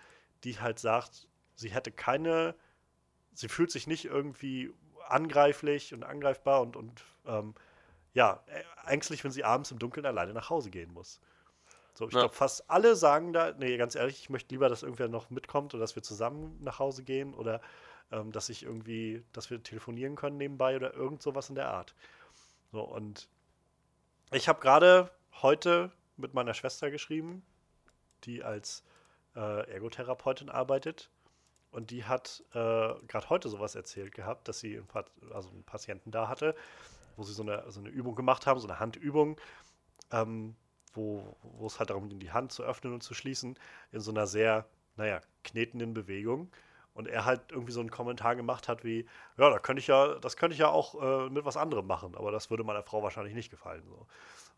[0.44, 2.56] die halt sagt, sie hätte keine
[3.36, 4.74] sie fühlt sich nicht irgendwie
[5.08, 7.54] angreiflich und angreifbar und, und ähm,
[8.14, 8.44] ja,
[8.86, 11.20] ängstlich, wenn sie abends im Dunkeln alleine nach Hause gehen muss.
[11.94, 12.22] So, ich ja.
[12.22, 15.74] glaube, fast alle sagen da, nee, ganz ehrlich, ich möchte lieber, dass irgendwer noch mitkommt
[15.74, 17.62] oder dass wir zusammen nach Hause gehen oder
[18.12, 21.94] ähm, dass ich irgendwie, dass wir telefonieren können nebenbei oder irgend sowas in der Art.
[22.72, 23.28] So, und
[24.32, 25.12] ich habe gerade
[25.42, 27.46] heute mit meiner Schwester geschrieben,
[28.24, 28.84] die als
[29.36, 31.10] äh, Ergotherapeutin arbeitet
[31.76, 34.88] und die hat äh, gerade heute sowas erzählt gehabt, dass sie einen,
[35.34, 36.56] also einen Patienten da hatte,
[37.18, 39.40] wo sie so eine, so eine Übung gemacht haben, so eine Handübung,
[40.12, 40.56] ähm,
[40.94, 43.60] wo, wo es halt darum ging, die Hand zu öffnen und zu schließen,
[43.92, 44.66] in so einer sehr,
[44.96, 46.50] naja, knetenden Bewegung.
[46.94, 49.06] Und er halt irgendwie so einen Kommentar gemacht hat wie,
[49.38, 52.16] ja, da könnte ich ja, das könnte ich ja auch äh, mit was anderem machen,
[52.16, 53.84] aber das würde meiner Frau wahrscheinlich nicht gefallen.
[53.86, 54.08] So.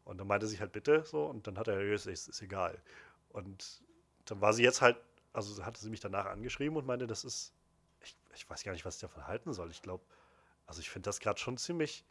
[0.08, 2.82] Und dann meinte sie halt bitte so, und dann hat er, ist, ist, ist egal.
[3.30, 3.82] Und
[4.26, 4.98] dann war sie jetzt halt
[5.38, 7.54] also hatte sie mich danach angeschrieben und meinte, das ist,
[8.02, 9.70] ich, ich weiß gar nicht, was ich davon halten soll.
[9.70, 10.04] Ich glaube,
[10.66, 12.04] also ich finde das gerade schon ziemlich,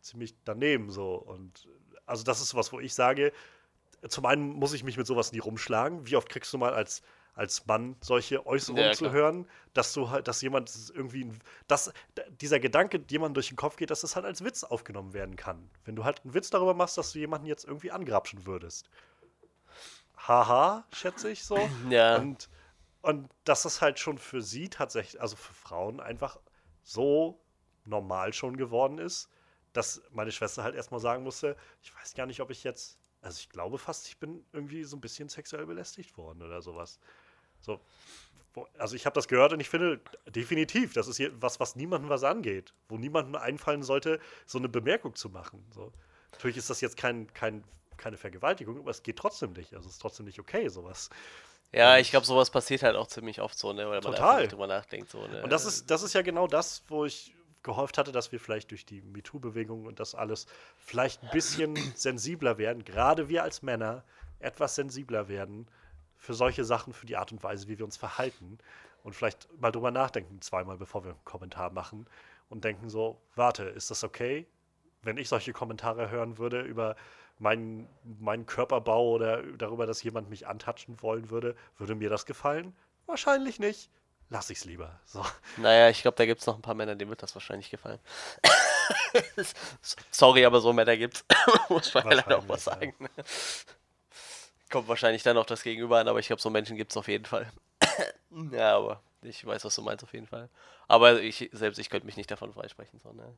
[0.00, 1.14] ziemlich daneben so.
[1.14, 1.68] Und
[2.04, 3.32] also das ist sowas, wo ich sage,
[4.08, 6.04] zum einen muss ich mich mit sowas nie rumschlagen.
[6.04, 7.02] Wie oft kriegst du mal als,
[7.34, 11.30] als Mann solche Äußerungen ja, zu hören, dass du halt, dass jemand irgendwie,
[11.66, 11.92] dass
[12.40, 15.70] dieser Gedanke jemand durch den Kopf geht, dass das halt als Witz aufgenommen werden kann.
[15.84, 18.90] Wenn du halt einen Witz darüber machst, dass du jemanden jetzt irgendwie angrapschen würdest
[20.28, 21.56] haha, schätze ich so.
[21.90, 22.16] Ja.
[22.16, 22.48] Und,
[23.02, 26.38] und dass es halt schon für sie tatsächlich, also für Frauen einfach
[26.82, 27.40] so
[27.84, 29.28] normal schon geworden ist,
[29.72, 33.38] dass meine Schwester halt erstmal sagen musste, ich weiß gar nicht, ob ich jetzt, also
[33.38, 36.98] ich glaube fast, ich bin irgendwie so ein bisschen sexuell belästigt worden oder sowas.
[37.62, 37.80] So,
[38.78, 42.10] also ich habe das gehört und ich finde definitiv, das ist hier was, was niemandem
[42.10, 45.64] was angeht, wo niemandem einfallen sollte, so eine Bemerkung zu machen.
[45.74, 45.90] So.
[46.32, 47.64] Natürlich ist das jetzt kein, kein
[47.96, 49.74] keine Vergewaltigung, aber es geht trotzdem nicht.
[49.74, 51.08] Also es ist trotzdem nicht okay, sowas.
[51.72, 53.84] Ja, ich glaube, sowas passiert halt auch ziemlich oft so, ne?
[53.86, 54.46] Weil man Total.
[54.48, 55.10] drüber nachdenkt.
[55.10, 55.42] So, ne?
[55.42, 58.72] Und das ist, das ist ja genau das, wo ich gehofft hatte, dass wir vielleicht
[58.72, 60.46] durch die MeToo-Bewegung und das alles
[60.76, 64.04] vielleicht ein bisschen sensibler werden, gerade wir als Männer
[64.40, 65.68] etwas sensibler werden
[66.22, 68.58] für solche Sachen, für die Art und Weise, wie wir uns verhalten
[69.02, 72.06] und vielleicht mal drüber nachdenken, zweimal, bevor wir einen Kommentar machen
[72.48, 74.46] und denken so, warte, ist das okay,
[75.02, 76.94] wenn ich solche Kommentare hören würde über
[77.40, 77.88] meinen,
[78.20, 82.72] meinen Körperbau oder darüber, dass jemand mich antatschen wollen würde, würde mir das gefallen?
[83.06, 83.90] Wahrscheinlich nicht.
[84.30, 85.00] Lass ich's lieber.
[85.04, 85.26] So.
[85.56, 87.98] Naja, ich glaube, da gibt es noch ein paar Männer, denen wird das wahrscheinlich gefallen.
[90.12, 91.24] Sorry, aber so Männer gibt's.
[91.68, 92.94] Muss man leider auch was sagen.
[93.00, 93.24] Ja.
[94.72, 97.06] Kommt wahrscheinlich dann auch das Gegenüber an, aber ich glaube, so Menschen gibt es auf
[97.06, 97.52] jeden Fall.
[98.52, 100.48] ja, aber ich weiß, was du meinst auf jeden Fall.
[100.88, 102.98] Aber ich selbst, ich könnte mich nicht davon freisprechen.
[103.00, 103.36] So, ne?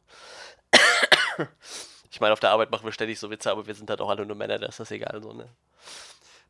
[2.10, 4.08] ich meine, auf der Arbeit machen wir ständig so Witze, aber wir sind halt auch
[4.08, 5.48] alle nur Männer, da ist das egal so, ne?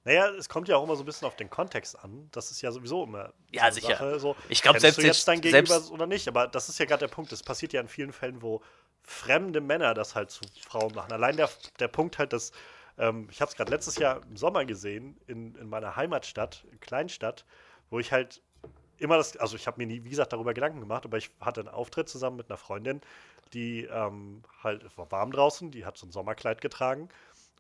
[0.05, 2.29] Naja, es kommt ja auch immer so ein bisschen auf den Kontext an.
[2.31, 3.97] Das ist ja sowieso immer ja, so sicher.
[3.97, 4.21] Sache.
[4.21, 7.07] So, ich glaube, selbst du jetzt dein Gegenüber oder nicht, aber das ist ja gerade
[7.07, 7.33] der Punkt.
[7.33, 8.63] Es passiert ja in vielen Fällen, wo
[9.03, 11.11] fremde Männer das halt zu Frauen machen.
[11.11, 12.53] Allein der, der Punkt halt, dass
[12.99, 16.81] ähm, ich habe es gerade letztes Jahr im Sommer gesehen in, in meiner Heimatstadt, in
[16.81, 17.45] Kleinstadt,
[17.91, 18.43] wo ich halt
[18.99, 21.61] immer das, also ich habe mir nie, wie gesagt, darüber Gedanken gemacht, aber ich hatte
[21.61, 23.01] einen Auftritt zusammen mit einer Freundin,
[23.53, 27.09] die ähm, halt, war warm draußen, die hat so ein Sommerkleid getragen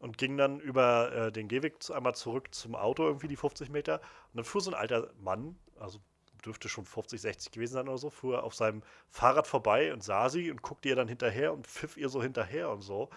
[0.00, 3.70] und ging dann über äh, den Gehweg zu, einmal zurück zum Auto, irgendwie die 50
[3.70, 4.00] Meter.
[4.32, 6.00] Und dann fuhr so ein alter Mann, also
[6.44, 10.28] dürfte schon 50, 60 gewesen sein oder so, fuhr auf seinem Fahrrad vorbei und sah
[10.28, 13.08] sie und guckte ihr dann hinterher und pfiff ihr so hinterher und so.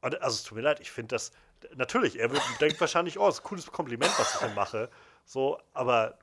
[0.00, 1.32] Also es tut mir leid, ich finde das,
[1.74, 2.28] natürlich, er
[2.60, 4.90] denkt wahrscheinlich, oh, das ist ein cooles Kompliment, was ich hier mache.
[5.24, 6.18] So, aber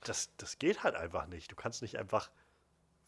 [0.00, 1.50] das, das geht halt einfach nicht.
[1.50, 2.30] Du kannst nicht einfach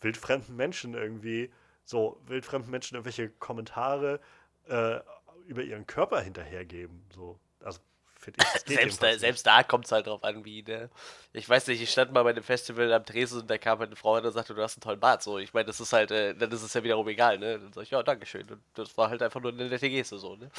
[0.01, 1.53] wildfremden Menschen irgendwie,
[1.85, 4.21] so wildfremden Menschen irgendwelche Kommentare
[4.69, 5.01] äh,
[5.47, 7.05] über ihren Körper hinterhergeben.
[7.13, 7.81] So, also
[8.25, 10.91] finde ich, selbst, da, selbst da kommt es halt drauf an, wie, ne?
[11.33, 13.89] Ich weiß nicht, ich stand mal bei einem Festival am Tresen und da kam halt
[13.89, 15.23] eine Frau und sagte, du hast einen tollen Bart.
[15.23, 17.59] So, ich meine, das ist halt, äh, dann ist es ja wiederum egal, ne?
[17.59, 18.49] Dann sag ich, ja, dankeschön.
[18.51, 20.51] Und das war halt einfach nur eine nette Geste, so, ne?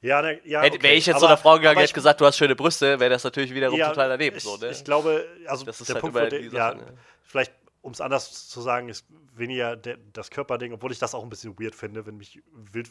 [0.00, 0.82] Ja, ne, ja okay.
[0.82, 3.10] Wäre ich jetzt aber, zu einer Frau gegangen hätte gesagt, du hast schöne Brüste, wäre
[3.10, 4.70] das natürlich wiederum ja, total daneben, ich, so, ne?
[4.70, 6.98] Ich glaube, also das ist der halt Punkt, wo der, ja, ne?
[7.22, 7.52] vielleicht
[7.86, 11.28] um es anders zu sagen, ist weniger der, das Körperding, obwohl ich das auch ein
[11.28, 12.90] bisschen weird finde, wenn mich wild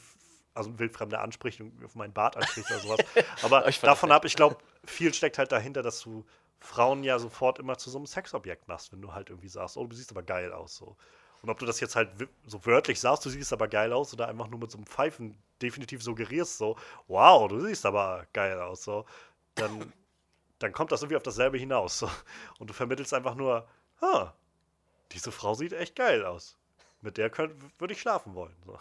[0.55, 2.99] also ein Wildfremder anspricht und auf meinen Bart anspricht oder sowas.
[3.43, 6.25] Aber davon ab, ich glaube, viel steckt halt dahinter, dass du
[6.59, 9.85] Frauen ja sofort immer zu so einem Sexobjekt machst, wenn du halt irgendwie sagst, oh,
[9.85, 10.75] du siehst aber geil aus.
[10.75, 10.95] So.
[11.41, 12.09] Und ob du das jetzt halt
[12.47, 15.37] so wörtlich sagst, du siehst aber geil aus, oder einfach nur mit so einem Pfeifen
[15.61, 16.77] definitiv suggerierst, so,
[17.07, 19.05] wow, du siehst aber geil aus, so,
[19.53, 19.93] dann,
[20.59, 21.99] dann kommt das irgendwie auf dasselbe hinaus.
[21.99, 22.09] So.
[22.59, 23.67] Und du vermittelst einfach nur,
[25.11, 26.57] diese Frau sieht echt geil aus.
[27.01, 28.55] Mit der würde ich schlafen wollen.
[28.65, 28.79] So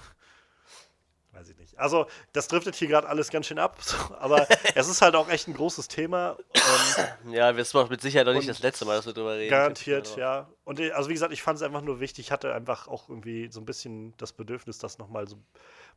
[1.35, 1.79] weiß ich nicht.
[1.79, 5.29] Also, das driftet hier gerade alles ganz schön ab, so, aber es ist halt auch
[5.29, 6.37] echt ein großes Thema.
[6.55, 9.51] Ähm, ja, das war mit Sicherheit auch nicht das letzte Mal, dass wir darüber reden.
[9.51, 10.49] Garantiert, ja.
[10.65, 13.51] Und also, wie gesagt, ich fand es einfach nur wichtig, ich hatte einfach auch irgendwie
[13.51, 15.37] so ein bisschen das Bedürfnis, das nochmal so,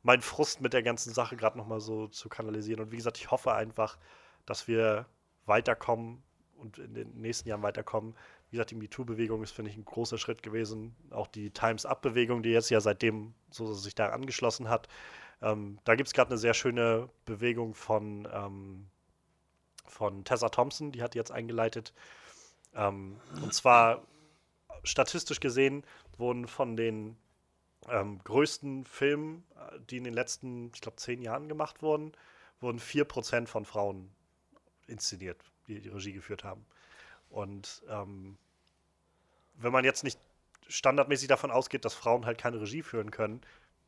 [0.04, 2.82] mein Frust mit der ganzen Sache gerade nochmal so zu kanalisieren.
[2.82, 3.98] Und wie gesagt, ich hoffe einfach,
[4.46, 5.06] dass wir
[5.46, 6.24] weiterkommen
[6.58, 8.16] und in den nächsten Jahren weiterkommen.
[8.50, 10.96] Wie gesagt, die MeToo-Bewegung ist, finde ich, ein großer Schritt gewesen.
[11.12, 14.88] Auch die Times-Up-Bewegung, die jetzt ja seitdem so sich da angeschlossen hat.
[15.42, 18.88] Ähm, da gibt es gerade eine sehr schöne Bewegung von, ähm,
[19.86, 21.94] von Tessa Thompson, die hat jetzt eingeleitet.
[22.74, 24.04] Ähm, und zwar
[24.84, 25.84] statistisch gesehen
[26.18, 27.18] wurden von den
[27.90, 29.44] ähm, größten Filmen,
[29.90, 32.14] die in den letzten, ich glaube, zehn Jahren gemacht wurden,
[32.60, 34.10] wurden 4% von Frauen
[34.88, 36.66] inszeniert, die die Regie geführt haben.
[37.30, 38.38] Und ähm,
[39.56, 40.20] wenn man jetzt nicht
[40.68, 43.42] standardmäßig davon ausgeht, dass Frauen halt keine Regie führen können,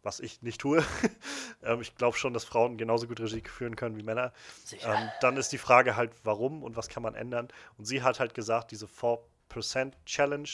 [0.03, 0.83] was ich nicht tue.
[1.63, 4.33] ähm, ich glaube schon, dass Frauen genauso gut Regie führen können wie Männer.
[4.71, 7.47] Ähm, dann ist die Frage halt, warum und was kann man ändern.
[7.77, 10.49] Und sie hat halt gesagt, diese 4% Challenge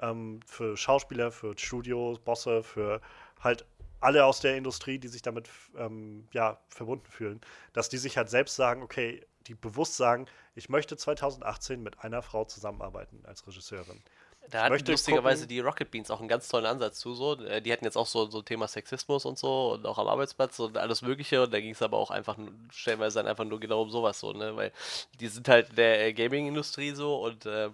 [0.00, 3.00] ähm, für Schauspieler, für Studios, Bosse, für
[3.40, 3.64] halt
[4.00, 7.40] alle aus der Industrie, die sich damit ähm, ja, verbunden fühlen,
[7.72, 12.22] dass die sich halt selbst sagen, okay, die bewusst sagen, ich möchte 2018 mit einer
[12.22, 14.02] Frau zusammenarbeiten als Regisseurin.
[14.48, 15.48] Da hatten lustigerweise gucken.
[15.48, 17.14] die Rocket Beans auch einen ganz tollen Ansatz zu.
[17.14, 17.36] So.
[17.44, 20.58] Äh, die hatten jetzt auch so, so Thema Sexismus und so und auch am Arbeitsplatz
[20.58, 21.42] und alles Mögliche.
[21.42, 22.36] Und da ging es aber auch einfach
[22.72, 24.56] stellenweise dann einfach nur genau um sowas so, ne?
[24.56, 24.72] Weil
[25.20, 27.70] die sind halt der äh, Gaming-Industrie so und äh,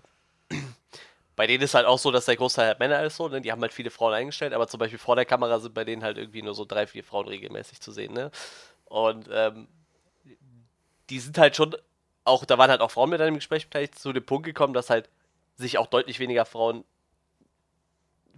[1.37, 3.41] bei denen ist halt auch so, dass der Großteil halt Männer ist so, ne?
[3.41, 6.03] Die haben halt viele Frauen eingestellt, aber zum Beispiel vor der Kamera sind bei denen
[6.03, 8.31] halt irgendwie nur so drei, vier Frauen regelmäßig zu sehen, ne?
[8.85, 9.67] Und ähm,
[11.09, 11.75] die sind halt schon
[12.25, 14.91] auch, da waren halt auch Frauen mit einem Gespräch beteiligt, zu dem Punkt gekommen, dass
[14.91, 15.09] halt
[15.57, 16.85] sich auch deutlich weniger Frauen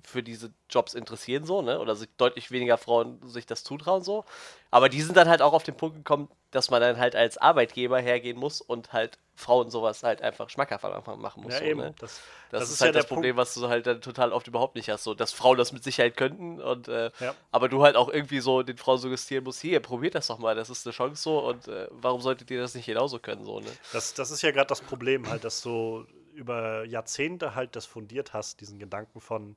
[0.08, 1.78] für diese Jobs interessieren, so, ne?
[1.78, 4.24] Oder sich deutlich weniger Frauen sich das zutrauen, so.
[4.70, 7.36] Aber die sind dann halt auch auf den Punkt gekommen, dass man dann halt als
[7.36, 10.82] Arbeitgeber hergehen muss und halt Frauen sowas halt einfach schmackhaft
[11.18, 11.52] machen muss.
[11.52, 11.80] Ja, so, eben.
[11.80, 11.94] Ne?
[11.98, 13.48] Das, das, das, ist, ist halt ja das Problem, Punkt.
[13.48, 15.04] was du halt dann total oft überhaupt nicht hast.
[15.04, 17.34] So, dass Frauen das mit Sicherheit könnten und äh, ja.
[17.52, 20.54] aber du halt auch irgendwie so den Frauen suggestieren musst, hier, probiert das doch mal,
[20.56, 23.60] das ist eine Chance so und äh, warum solltet ihr das nicht genauso können, so,
[23.60, 23.70] ne?
[23.92, 26.06] Das, das ist ja gerade das Problem, halt, dass du
[26.38, 29.56] über Jahrzehnte halt das fundiert hast, diesen Gedanken von,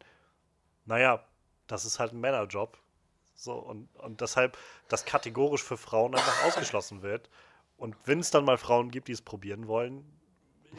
[0.85, 1.23] naja,
[1.67, 2.77] das ist halt ein Männerjob.
[3.35, 4.57] So, und, und deshalb
[4.87, 7.29] das kategorisch für Frauen einfach ausgeschlossen wird.
[7.77, 10.05] Und wenn es dann mal Frauen gibt, die es probieren wollen,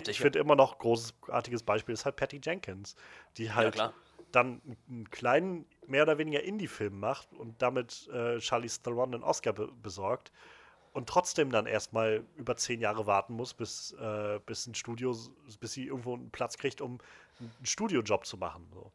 [0.07, 2.97] ich finde immer noch großartiges Beispiel ist halt Patty Jenkins,
[3.37, 3.93] die halt ja,
[4.31, 9.53] dann einen kleinen, mehr oder weniger Indie-Film macht und damit äh, Charlie Theron einen Oscar
[9.53, 10.33] be besorgt
[10.93, 15.17] und trotzdem dann erstmal über zehn Jahre warten muss, bis, äh, bis ein Studio,
[15.61, 16.99] bis sie irgendwo einen Platz kriegt, um
[17.41, 18.69] einen Studiojob zu machen.
[18.75, 18.93] So.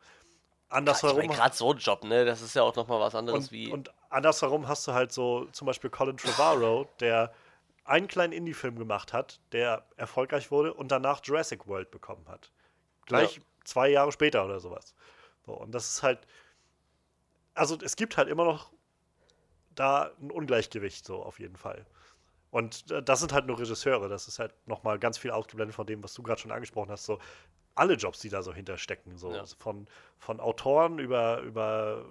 [0.69, 1.21] Andersherum.
[1.21, 2.25] Ich gerade so ein Job, ne?
[2.25, 3.71] Das ist ja auch nochmal was anderes und, wie.
[3.71, 7.33] Und andersherum hast du halt so zum Beispiel Colin Trevorrow, der
[7.85, 12.51] einen kleinen Indie-Film gemacht hat, der erfolgreich wurde und danach Jurassic World bekommen hat.
[13.05, 13.41] Gleich ja.
[13.63, 14.93] zwei Jahre später oder sowas.
[15.45, 16.19] So, und das ist halt.
[17.53, 18.69] Also es gibt halt immer noch
[19.79, 21.85] da ein Ungleichgewicht, so auf jeden Fall.
[22.51, 24.09] Und äh, das sind halt nur Regisseure.
[24.09, 27.05] Das ist halt nochmal ganz viel ausgeblendet von dem, was du gerade schon angesprochen hast.
[27.05, 27.19] So
[27.75, 29.17] alle Jobs, die da so hinterstecken.
[29.17, 29.45] So ja.
[29.59, 32.05] von, von Autoren über, über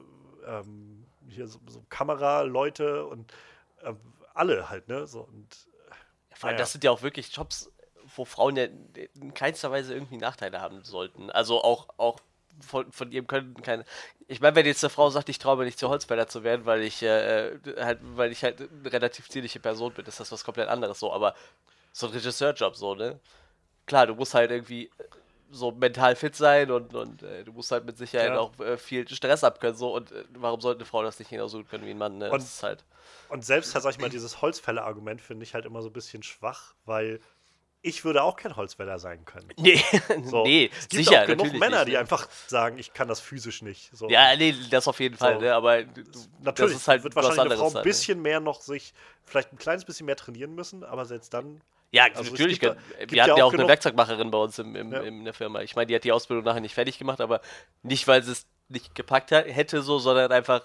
[0.46, 3.32] ähm, hier so, so Kameraleute und
[3.82, 3.92] äh,
[4.34, 5.06] alle halt, ne?
[5.06, 5.68] So, und,
[6.34, 6.58] Vor allem, ja.
[6.58, 7.72] das sind ja auch wirklich Jobs,
[8.14, 11.30] wo Frauen ja in keinster Weise irgendwie Nachteile haben sollten.
[11.30, 12.20] Also auch, auch
[12.60, 13.84] von, von ihrem Können keine.
[14.28, 16.66] Ich meine, wenn jetzt eine Frau sagt, ich traue mir nicht zur Holzfäller zu werden,
[16.66, 20.44] weil ich äh, halt, weil ich halt eine relativ zierliche Person bin, ist das was
[20.44, 21.34] komplett anderes so, aber
[21.92, 23.20] so ein Regisseurjob so, ne?
[23.86, 24.90] Klar, du musst halt irgendwie
[25.50, 28.38] so mental fit sein und, und äh, du musst halt mit Sicherheit ja.
[28.38, 29.76] auch äh, viel Stress abkönnen.
[29.76, 32.18] So, und äh, warum sollte eine Frau das nicht genauso gut können wie ein Mann?
[32.18, 32.30] Ne?
[32.30, 32.84] Und, halt
[33.28, 36.74] und selbst, sag ich mal, dieses Holzfäller-Argument finde ich halt immer so ein bisschen schwach,
[36.84, 37.20] weil
[37.86, 39.48] ich würde auch kein Holzfäller sein können.
[39.56, 39.80] Nee,
[40.24, 40.42] so.
[40.44, 41.22] nee es gibt sicher.
[41.22, 43.90] Auch genug Männer, nicht, die einfach sagen, ich kann das physisch nicht.
[43.96, 44.08] So.
[44.08, 45.40] Ja, nee, das auf jeden Fall, so.
[45.40, 45.54] ne?
[45.54, 45.84] aber
[46.40, 47.82] natürlich das ist halt wird wahrscheinlich eine Frau ein ne?
[47.82, 48.92] bisschen mehr noch sich,
[49.24, 51.60] vielleicht ein kleines bisschen mehr trainieren müssen, aber selbst dann
[51.92, 52.58] ja, also natürlich.
[52.58, 55.00] Gibt, wir gibt hatten ja auch, eine Werkzeugmacherin bei uns im, im, ja.
[55.02, 55.62] in der Firma.
[55.62, 57.40] Ich meine, die hat die Ausbildung nachher nicht fertig gemacht, aber
[57.82, 60.62] nicht, weil sie es nicht gepackt hätte, so, sondern einfach,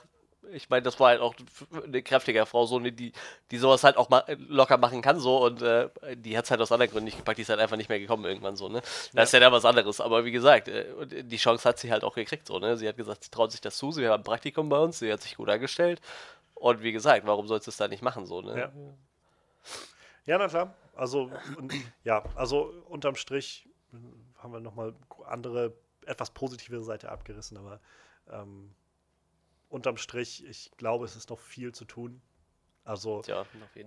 [0.53, 1.35] ich meine, das war halt auch
[1.83, 3.11] eine kräftige Frau, so, die,
[3.51, 6.61] die sowas halt auch ma locker machen kann, so, und äh, die hat es halt
[6.61, 8.81] aus anderen Gründen nicht gepackt, die ist halt einfach nicht mehr gekommen irgendwann, so, ne?
[8.81, 9.23] Das ja.
[9.23, 12.15] ist ja dann was anderes, aber wie gesagt, äh, die Chance hat sie halt auch
[12.15, 12.77] gekriegt, so, ne?
[12.77, 15.11] Sie hat gesagt, sie traut sich das zu, sie hat ein Praktikum bei uns, sie
[15.11, 16.01] hat sich gut angestellt
[16.55, 18.57] und wie gesagt, warum sollst du es da nicht machen, so, ne?
[18.57, 18.71] Ja.
[20.25, 20.75] Ja, na klar.
[20.95, 21.73] Also, und,
[22.03, 23.67] ja, also unterm Strich
[24.37, 24.93] haben wir nochmal
[25.25, 25.73] andere,
[26.05, 27.79] etwas positivere Seite abgerissen, aber
[28.29, 28.73] ähm,
[29.71, 32.21] unterm Strich, ich glaube, es ist noch viel zu tun.
[32.83, 33.45] Also ja,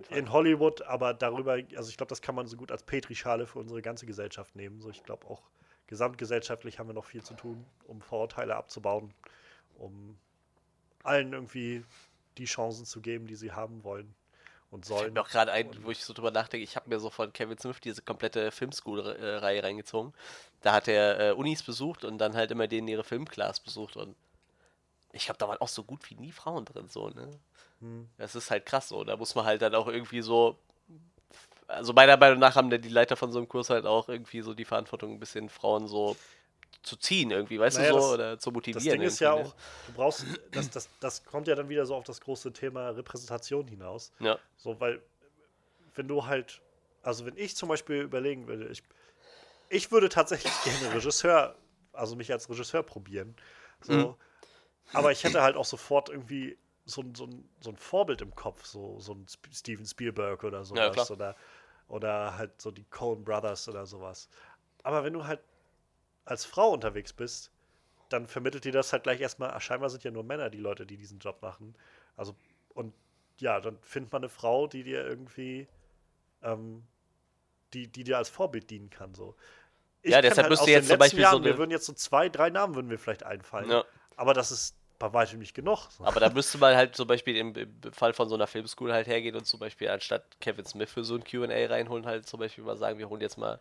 [0.09, 3.59] in Hollywood, aber darüber, also ich glaube, das kann man so gut als Petrischale für
[3.59, 4.81] unsere ganze Gesellschaft nehmen.
[4.81, 5.41] So, ich glaube auch
[5.87, 9.13] gesamtgesellschaftlich haben wir noch viel zu tun, um Vorurteile abzubauen,
[9.77, 10.17] um
[11.03, 11.83] allen irgendwie
[12.37, 14.15] die Chancen zu geben, die sie haben wollen
[14.71, 15.17] und sollen.
[15.17, 17.81] Auch gerade ein, wo ich so drüber nachdenke, ich habe mir so von Kevin Smith
[17.81, 20.13] diese komplette Filmschool-Reihe reingezogen.
[20.61, 24.15] Da hat er äh, Unis besucht und dann halt immer denen ihre Filmclass besucht und
[25.15, 27.31] ich glaube, da waren auch so gut wie nie Frauen drin, so, ne?
[27.79, 28.09] Hm.
[28.17, 29.03] Das ist halt krass so.
[29.03, 30.57] Da muss man halt dann auch irgendwie so.
[31.67, 34.53] Also meiner Meinung nach haben die Leiter von so einem Kurs halt auch irgendwie so
[34.53, 36.15] die Verantwortung, ein bisschen Frauen so
[36.83, 38.85] zu ziehen irgendwie, weißt naja, du so, das, oder zu motivieren.
[38.85, 39.41] Das Ding ist ja ne?
[39.41, 39.55] auch,
[39.87, 43.67] du brauchst, das, das, das kommt ja dann wieder so auf das große Thema Repräsentation
[43.67, 44.11] hinaus.
[44.19, 44.37] Ja.
[44.57, 45.01] So, weil,
[45.95, 46.61] wenn du halt,
[47.01, 48.83] also wenn ich zum Beispiel überlegen würde, ich,
[49.69, 51.55] ich würde tatsächlich gerne Regisseur,
[51.93, 53.35] also mich als Regisseur probieren.
[53.81, 54.15] So, mhm.
[54.93, 57.27] Aber ich hätte halt auch sofort irgendwie so, so,
[57.59, 61.09] so ein Vorbild im Kopf, so, so ein Steven Spielberg oder sowas.
[61.09, 61.35] Ja, oder,
[61.87, 64.29] oder halt so die Coen Brothers oder sowas.
[64.83, 65.39] Aber wenn du halt
[66.25, 67.51] als Frau unterwegs bist,
[68.09, 70.85] dann vermittelt dir das halt gleich erstmal, ach, scheinbar sind ja nur Männer die Leute,
[70.85, 71.75] die diesen Job machen.
[72.17, 72.35] Also,
[72.73, 72.93] und
[73.39, 75.67] ja, dann findet man eine Frau, die dir irgendwie,
[76.43, 76.83] ähm,
[77.73, 79.13] die, die dir als Vorbild dienen kann.
[79.15, 79.35] So.
[80.01, 81.43] Ich ja, deshalb halt müsste jetzt zum Beispiel Jahren, so.
[81.43, 83.69] Wir würden jetzt so zwei, drei Namen würden mir vielleicht einfallen.
[83.69, 83.83] Ja.
[84.17, 85.89] Aber das ist bei weitem nicht genug.
[85.99, 89.07] Aber da müsste man halt zum Beispiel im, im, Fall von so einer Filmschool halt
[89.07, 92.63] hergehen und zum Beispiel anstatt Kevin Smith für so ein QA reinholen, halt zum Beispiel
[92.63, 93.59] mal sagen, wir holen jetzt mal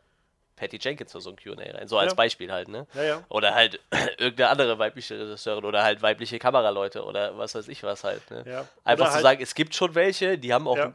[0.56, 1.88] Patty Jenkins für so ein QA rein.
[1.88, 2.14] So als ja.
[2.14, 2.86] Beispiel halt, ne?
[2.94, 3.24] Ja, ja.
[3.28, 3.80] Oder halt
[4.18, 8.30] irgendeine andere weibliche Regisseurin oder halt weibliche Kameraleute oder was weiß ich was halt.
[8.30, 8.66] Ne?
[8.84, 10.92] Einfach zu halt sagen, es gibt schon welche, die haben auch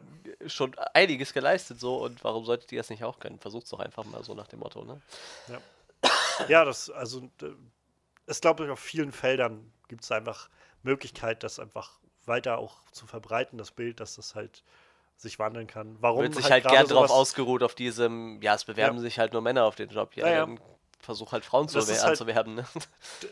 [0.48, 3.40] schon einiges geleistet so und warum solltet ihr das nicht auch können?
[3.40, 5.02] Versucht's doch einfach mal so nach dem Motto, ne?
[5.50, 5.60] Ja.
[6.48, 7.30] ja, das, also
[8.30, 10.50] es glaube ich, auf vielen Feldern gibt es einfach
[10.84, 14.64] Möglichkeit, das einfach weiter auch zu verbreiten, das Bild, dass das halt
[15.18, 15.98] sich wandeln kann.
[16.00, 19.02] Warum wird sich halt, halt gern drauf ausgeruht, auf diesem, ja, es bewerben ja.
[19.02, 20.16] sich halt nur Männer auf den Job.
[20.16, 20.60] Ja, ja, dann
[21.00, 22.56] versuch halt Frauen zu halt, anzuwerben.
[22.56, 22.66] Ne?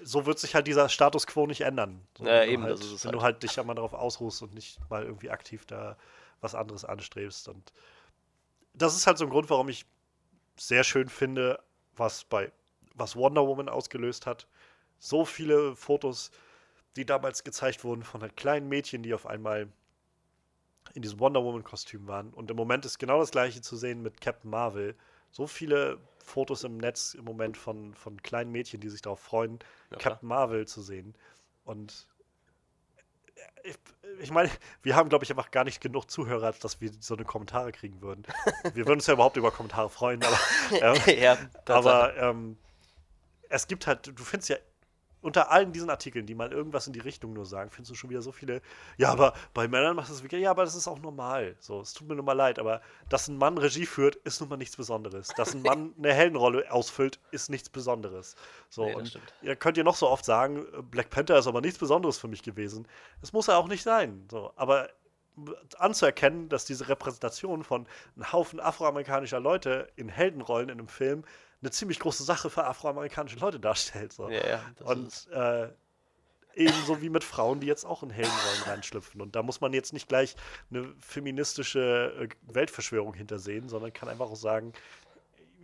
[0.03, 2.01] So wird sich halt dieser Status quo nicht ändern.
[2.17, 3.13] So, ja, eben, halt, wenn halt.
[3.13, 5.95] du halt dich einmal darauf ausruhst und nicht mal irgendwie aktiv da
[6.41, 7.47] was anderes anstrebst.
[7.47, 7.71] Und
[8.73, 9.85] das ist halt so ein Grund, warum ich
[10.57, 11.59] sehr schön finde,
[11.95, 12.51] was bei
[12.95, 14.47] was Wonder Woman ausgelöst hat.
[14.99, 16.31] So viele Fotos,
[16.95, 19.67] die damals gezeigt wurden von halt kleinen Mädchen, die auf einmal
[20.93, 22.33] in diesem Wonder Woman-Kostüm waren.
[22.33, 24.95] Und im Moment ist genau das gleiche zu sehen mit Captain Marvel.
[25.31, 29.59] So viele Fotos im Netz im Moment von, von kleinen Mädchen, die sich darauf freuen,
[29.91, 31.13] ja, Captain Marvel zu sehen.
[31.65, 32.07] Und
[33.63, 33.77] ich,
[34.19, 34.49] ich meine,
[34.81, 38.01] wir haben, glaube ich, einfach gar nicht genug Zuhörer, dass wir so eine Kommentare kriegen
[38.01, 38.23] würden.
[38.73, 40.39] wir würden uns ja überhaupt über Kommentare freuen, aber,
[40.81, 41.37] ähm, ja,
[41.67, 42.57] aber ähm,
[43.49, 44.57] es gibt halt, du findest ja
[45.27, 48.09] unter allen diesen Artikeln, die mal irgendwas in die Richtung nur sagen, findest du schon
[48.09, 48.61] wieder so viele.
[48.95, 50.41] Ja, aber bei Männern macht das wirklich.
[50.41, 51.57] Ja, aber das ist auch normal.
[51.59, 54.49] So, es tut mir nur mal leid, aber dass ein Mann Regie führt, ist nun
[54.49, 55.27] mal nichts Besonderes.
[55.35, 58.37] Dass ein Mann eine Heldenrolle ausfüllt, ist nichts Besonderes.
[58.69, 61.77] So, nee, und ihr könnt ihr noch so oft sagen, Black Panther ist aber nichts
[61.77, 62.87] Besonderes für mich gewesen.
[63.19, 64.25] Das muss er auch nicht sein.
[64.31, 64.87] So, aber
[65.77, 71.25] anzuerkennen, dass diese Repräsentation von einem Haufen afroamerikanischer Leute in Heldenrollen in einem Film
[71.61, 74.13] eine ziemlich große Sache für afroamerikanische Leute darstellt.
[74.13, 74.29] So.
[74.29, 75.69] Ja, ja, und äh,
[76.55, 79.21] ebenso wie mit Frauen, die jetzt auch in Heldenrollen reinschlüpfen.
[79.21, 80.35] Und da muss man jetzt nicht gleich
[80.69, 84.73] eine feministische äh, Weltverschwörung hintersehen, sondern kann einfach auch sagen,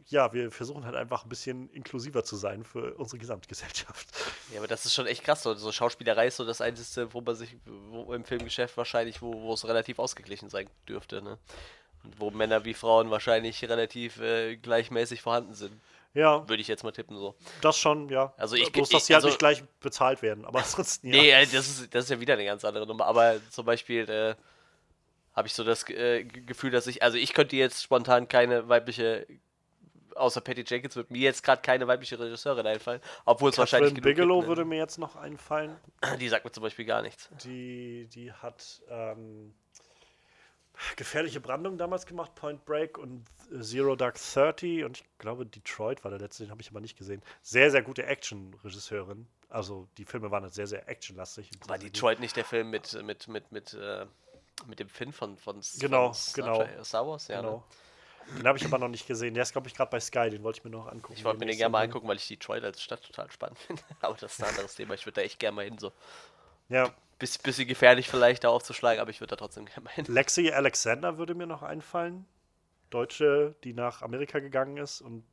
[0.08, 4.10] ja, wir versuchen halt einfach ein bisschen inklusiver zu sein für unsere Gesamtgesellschaft.
[4.52, 5.44] Ja, aber das ist schon echt krass.
[5.44, 9.34] So, so Schauspielerei ist so das Einzige, wo man sich wo im Filmgeschäft wahrscheinlich, wo,
[9.34, 11.22] wo es relativ ausgeglichen sein dürfte.
[11.22, 11.38] Ne?
[12.18, 15.80] Wo Männer wie Frauen wahrscheinlich relativ äh, gleichmäßig vorhanden sind.
[16.14, 16.48] Ja.
[16.48, 17.36] Würde ich jetzt mal tippen so.
[17.62, 18.34] Das schon, ja.
[18.38, 21.22] Also ich Bloß, dass sie halt also, nicht gleich bezahlt werden, aber ansonsten ja.
[21.22, 23.06] Nee, äh, das ist, das ist ja wieder eine ganz andere Nummer.
[23.06, 24.36] Aber zum Beispiel äh,
[25.36, 29.26] habe ich so das äh, Gefühl, dass ich, also ich könnte jetzt spontan keine weibliche
[30.16, 34.04] außer Patty Jenkins wird mir jetzt gerade keine weibliche Regisseurin einfallen, obwohl es wahrscheinlich genug
[34.04, 34.48] Bigelow gibt, ne?
[34.48, 35.76] würde mir jetzt noch einfallen.
[36.20, 37.30] Die sagt mir zum Beispiel gar nichts.
[37.44, 39.54] Die, die hat ähm,
[40.96, 43.26] gefährliche Brandung damals gemacht, Point Break und
[43.62, 46.98] Zero Dark Thirty und ich glaube Detroit war der letzte, den habe ich aber nicht
[46.98, 47.22] gesehen.
[47.42, 49.28] Sehr, sehr gute Action-Regisseurin.
[49.50, 51.50] Also die Filme waren halt sehr, sehr actionlastig.
[51.68, 54.06] War Detroit nicht der Film mit, mit, mit, mit, äh,
[54.66, 56.84] mit dem Finn von, von, genau, von genau.
[56.84, 57.28] Star Wars?
[57.28, 57.58] Ja, genau.
[57.58, 57.64] Ne?
[58.38, 59.34] Den habe ich aber noch nicht gesehen.
[59.34, 60.30] Der ist, glaube ich, gerade bei Sky.
[60.30, 61.14] Den wollte ich mir noch angucken.
[61.18, 63.84] Ich wollte mir den gerne mal angucken, weil ich Detroit als Stadt total spannend finde.
[64.02, 64.94] aber das ist ein anderes Thema.
[64.94, 65.78] Ich würde da echt gerne mal hin.
[65.78, 65.92] So.
[66.74, 66.90] Ja.
[67.20, 70.06] Biss, bisschen gefährlich vielleicht da aufzuschlagen, aber ich würde da trotzdem gerne hin.
[70.08, 72.26] Lexi Alexander würde mir noch einfallen.
[72.90, 75.24] Deutsche, die nach Amerika gegangen ist und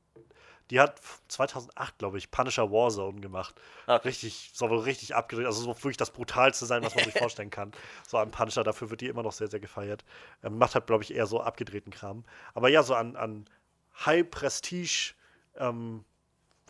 [0.70, 3.55] die hat 2008, glaube ich, Punisher Warzone gemacht.
[3.86, 4.07] Okay.
[4.09, 5.47] Richtig, soll wohl richtig abgedreht.
[5.47, 7.72] Also so wirklich das brutalste sein, was man sich vorstellen kann.
[8.07, 10.05] So an Punisher, dafür wird die immer noch sehr, sehr gefeiert.
[10.45, 12.24] Ähm, macht halt, glaube ich, eher so abgedrehten Kram.
[12.55, 13.47] Aber ja, so an, an
[14.07, 15.14] High-Prestige
[15.57, 16.05] ähm,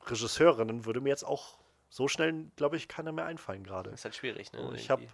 [0.07, 1.60] Regisseurinnen würde mir jetzt auch
[1.91, 3.91] so schnell, glaube ich, keiner mehr einfallen gerade.
[3.91, 4.63] Ist halt schwierig, ne?
[4.63, 5.07] Und ich habe,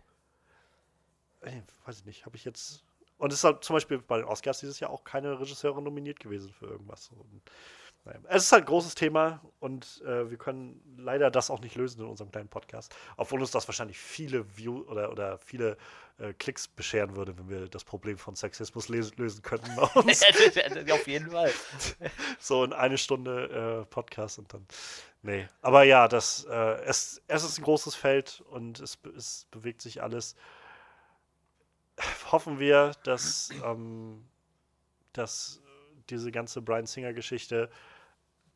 [1.84, 2.84] weiß ich nicht, habe ich jetzt
[3.18, 6.20] und es ist halt zum Beispiel bei den Oscars dieses Jahr auch keine Regisseurin nominiert
[6.20, 7.10] gewesen für irgendwas.
[7.10, 7.42] Und
[8.28, 12.00] es ist halt ein großes Thema und äh, wir können leider das auch nicht lösen
[12.00, 12.94] in unserem kleinen Podcast.
[13.16, 15.76] Obwohl uns das wahrscheinlich viele View oder, oder viele
[16.18, 20.22] äh, Klicks bescheren würde, wenn wir das Problem von Sexismus lösen könnten bei uns.
[20.90, 21.52] Auf jeden Fall.
[22.38, 24.66] so in eine Stunde äh, Podcast und dann.
[25.22, 25.48] Nee.
[25.62, 30.02] Aber ja, das, äh, es, es ist ein großes Feld und es, es bewegt sich
[30.02, 30.36] alles.
[32.30, 34.24] Hoffen wir, dass, ähm,
[35.12, 35.60] dass
[36.10, 37.70] diese ganze Brian Singer-Geschichte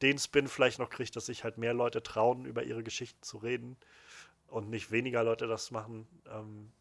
[0.03, 3.39] den Spin vielleicht noch kriegt, dass sich halt mehr Leute trauen, über ihre Geschichten zu
[3.39, 3.77] reden
[4.49, 6.07] und nicht weniger Leute das machen.
[6.29, 6.73] Ähm,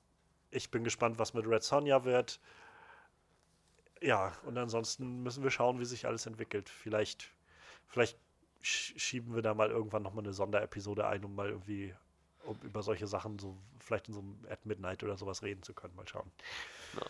[0.51, 2.39] ich bin gespannt, was mit Red Sonja wird.
[4.01, 6.69] Ja, und ansonsten müssen wir schauen, wie sich alles entwickelt.
[6.69, 7.29] Vielleicht,
[7.87, 8.17] vielleicht
[8.61, 11.93] schieben wir da mal irgendwann nochmal eine Sonderepisode ein, um mal irgendwie
[12.43, 15.73] um über solche Sachen so vielleicht in so einem At Midnight oder sowas reden zu
[15.73, 15.95] können.
[15.95, 16.31] Mal schauen.
[16.95, 17.05] Ja.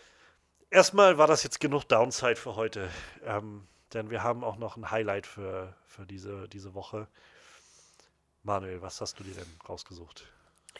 [0.72, 2.89] Erstmal war das jetzt genug Downside für heute.
[3.24, 7.08] Ähm, denn wir haben auch noch ein Highlight für, für diese, diese Woche.
[8.44, 10.26] Manuel, was hast du dir denn rausgesucht?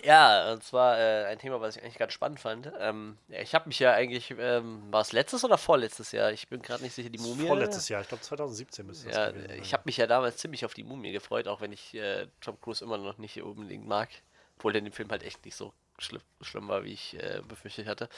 [0.04, 2.72] Ja, und zwar äh, ein Thema, was ich eigentlich ganz spannend fand.
[2.80, 6.32] Ähm, ich habe mich ja eigentlich, ähm, war es letztes oder vorletztes Jahr?
[6.32, 7.48] Ich bin gerade nicht sicher, die Mumie.
[7.48, 9.60] Vorletztes Jahr, ich glaube 2017 müsste ja, das gewesen sein.
[9.62, 12.60] Ich habe mich ja damals ziemlich auf die Mumie gefreut, auch wenn ich äh, Tom
[12.62, 14.10] Cruise immer noch nicht unbedingt mag.
[14.58, 17.42] Obwohl der in dem Film halt echt nicht so schlimm, schlimm war, wie ich äh,
[17.48, 18.10] befürchtet hatte.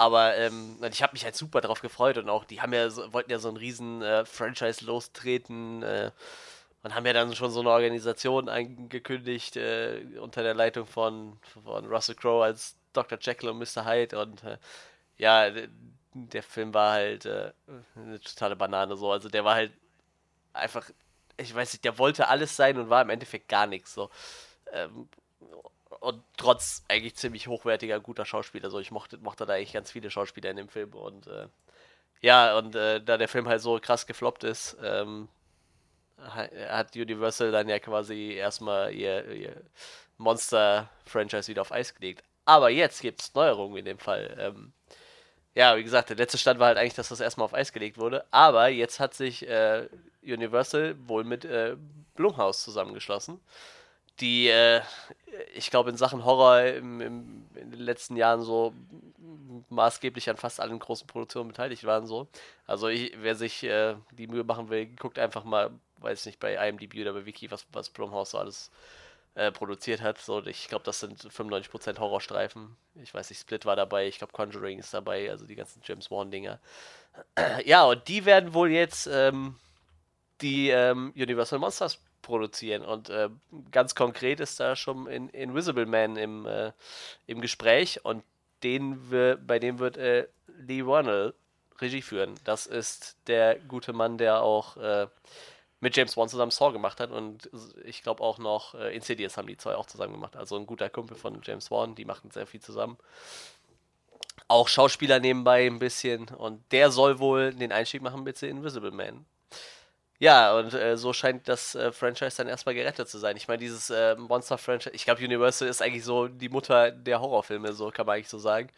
[0.00, 3.12] Aber ähm, ich habe mich halt super drauf gefreut und auch die haben ja so,
[3.12, 6.10] wollten ja so einen riesen äh, Franchise lostreten äh,
[6.82, 11.84] und haben ja dann schon so eine Organisation angekündigt äh, unter der Leitung von, von
[11.84, 13.18] Russell Crowe als Dr.
[13.20, 13.84] Jekyll und Mr.
[13.84, 14.56] Hyde und äh,
[15.18, 15.50] ja,
[16.14, 17.52] der Film war halt äh,
[17.94, 19.12] eine totale Banane so.
[19.12, 19.72] Also der war halt
[20.54, 20.88] einfach,
[21.36, 24.08] ich weiß nicht, der wollte alles sein und war im Endeffekt gar nichts so.
[24.72, 25.10] Ähm,
[25.98, 28.70] und trotz eigentlich ziemlich hochwertiger, guter Schauspieler.
[28.70, 31.48] So, ich mochte, mochte da eigentlich ganz viele Schauspieler in dem Film und äh,
[32.22, 35.28] ja, und äh, da der Film halt so krass gefloppt ist, ähm,
[36.18, 39.56] hat Universal dann ja quasi erstmal ihr, ihr
[40.18, 42.22] Monster-Franchise wieder auf Eis gelegt.
[42.44, 44.36] Aber jetzt gibt es Neuerungen in dem Fall.
[44.38, 44.72] Ähm,
[45.54, 47.96] ja, wie gesagt, der letzte Stand war halt eigentlich, dass das erstmal auf Eis gelegt
[47.96, 48.24] wurde.
[48.30, 49.88] Aber jetzt hat sich äh,
[50.22, 51.76] Universal wohl mit äh,
[52.14, 53.40] Blumhaus zusammengeschlossen
[54.20, 54.80] die, äh,
[55.54, 58.74] ich glaube, in Sachen Horror im, im, in den letzten Jahren so
[59.68, 62.06] maßgeblich an fast allen großen Produktionen beteiligt waren.
[62.06, 62.28] So.
[62.66, 66.54] Also ich, wer sich äh, die Mühe machen will, guckt einfach mal, weiß nicht, bei
[66.68, 68.70] IMDb oder bei Wiki, was, was Blumhouse so alles
[69.34, 70.18] äh, produziert hat.
[70.18, 72.76] So, ich glaube, das sind 95% Horrorstreifen.
[73.02, 76.10] Ich weiß nicht, Split war dabei, ich glaube Conjuring ist dabei, also die ganzen James
[76.10, 76.58] Wan-Dinger.
[77.64, 79.56] ja, und die werden wohl jetzt ähm,
[80.42, 82.82] die ähm, Universal Monsters produzieren.
[82.82, 83.28] Und äh,
[83.70, 86.72] ganz konkret ist da schon in, Invisible Man im, äh,
[87.26, 88.04] im Gespräch.
[88.04, 88.24] Und
[88.62, 91.34] den wir, bei dem wird äh, Lee Ronald
[91.80, 92.34] Regie führen.
[92.44, 95.06] Das ist der gute Mann, der auch äh,
[95.80, 97.48] mit James Wan zusammen Saw gemacht hat und
[97.84, 100.36] ich glaube auch noch äh, Insidious haben die zwei auch zusammen gemacht.
[100.36, 102.98] Also ein guter Kumpel von James Wan, die machen sehr viel zusammen.
[104.46, 108.90] Auch Schauspieler nebenbei ein bisschen und der soll wohl den Einstieg machen mit The Invisible
[108.90, 109.24] Man.
[110.20, 113.36] Ja, und äh, so scheint das äh, Franchise dann erstmal gerettet zu sein.
[113.36, 117.72] Ich meine, dieses äh, Monster-Franchise, ich glaube, Universal ist eigentlich so die Mutter der Horrorfilme,
[117.72, 118.70] so kann man eigentlich so sagen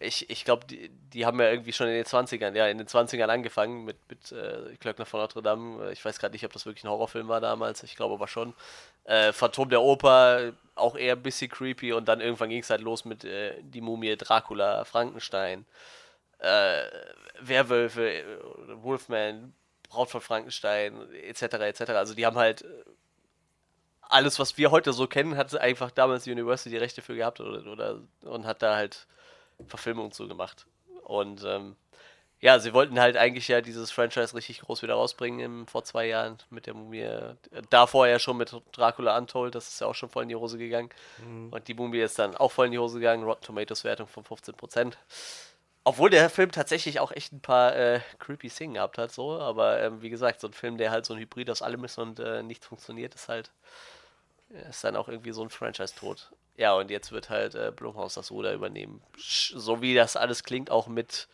[0.00, 2.86] ich, ich glaube, die, die haben ja irgendwie schon in den 20ern, ja, in den
[2.86, 5.92] 20ern angefangen mit, mit äh, Klöckner von Notre Dame.
[5.92, 7.82] Ich weiß gerade nicht, ob das wirklich ein Horrorfilm war damals.
[7.82, 8.54] Ich glaube aber schon.
[9.04, 11.92] Äh, Phantom der Oper, auch eher ein bisschen creepy.
[11.92, 15.66] Und dann irgendwann ging es halt los mit äh, Die Mumie, Dracula, Frankenstein,
[17.38, 18.24] Werwölfe,
[18.76, 19.52] Wolfman,
[19.90, 21.80] Braut von Frankenstein, etc., etc.
[21.90, 22.66] Also die haben halt äh,
[24.02, 27.40] alles, was wir heute so kennen, hat einfach damals die University die Rechte für gehabt
[27.40, 29.06] oder, oder und hat da halt
[29.66, 30.66] Verfilmung zu gemacht.
[31.04, 31.76] Und ähm,
[32.40, 36.06] ja, sie wollten halt eigentlich ja dieses Franchise richtig groß wieder rausbringen im, vor zwei
[36.06, 37.06] Jahren mit der Mumie.
[37.68, 40.56] Davor ja schon mit Dracula Untold, das ist ja auch schon voll in die Hose
[40.56, 40.88] gegangen.
[41.18, 41.52] Mhm.
[41.52, 43.24] Und die Mumie ist dann auch voll in die Hose gegangen.
[43.24, 44.94] Rotten Tomatoes Wertung von 15%.
[45.82, 49.40] Obwohl der Film tatsächlich auch echt ein paar äh, creepy Szenen gehabt hat, so.
[49.40, 51.98] Aber ähm, wie gesagt, so ein Film, der halt so ein Hybrid aus allem ist
[51.98, 53.50] und äh, nichts funktioniert, ist halt.
[54.68, 56.32] Ist dann auch irgendwie so ein Franchise-Tod.
[56.56, 59.00] Ja, und jetzt wird halt äh, Blumhaus das Ruder übernehmen.
[59.16, 61.28] So wie das alles klingt, auch mit,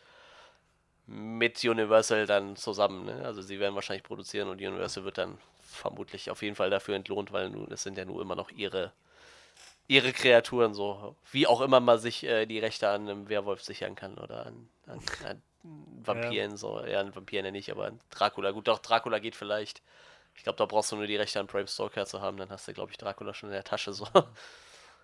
[1.07, 3.05] mit Universal dann zusammen.
[3.05, 3.25] Ne?
[3.25, 7.33] Also sie werden wahrscheinlich produzieren und Universal wird dann vermutlich auf jeden Fall dafür entlohnt,
[7.33, 8.93] weil es sind ja nur immer noch ihre,
[9.87, 11.15] ihre Kreaturen so.
[11.31, 14.69] Wie auch immer man sich äh, die Rechte an einem Werwolf sichern kann oder an,
[14.85, 15.41] an, an
[16.03, 16.57] Vampiren, ja.
[16.57, 16.85] so.
[16.85, 18.51] Ja, an Vampiren ja nicht, aber an Dracula.
[18.51, 19.81] Gut, doch, Dracula geht vielleicht.
[20.35, 22.67] Ich glaube, da brauchst du nur die Rechte an Bram Stoker zu haben, dann hast
[22.67, 24.07] du, glaube ich, Dracula schon in der Tasche so.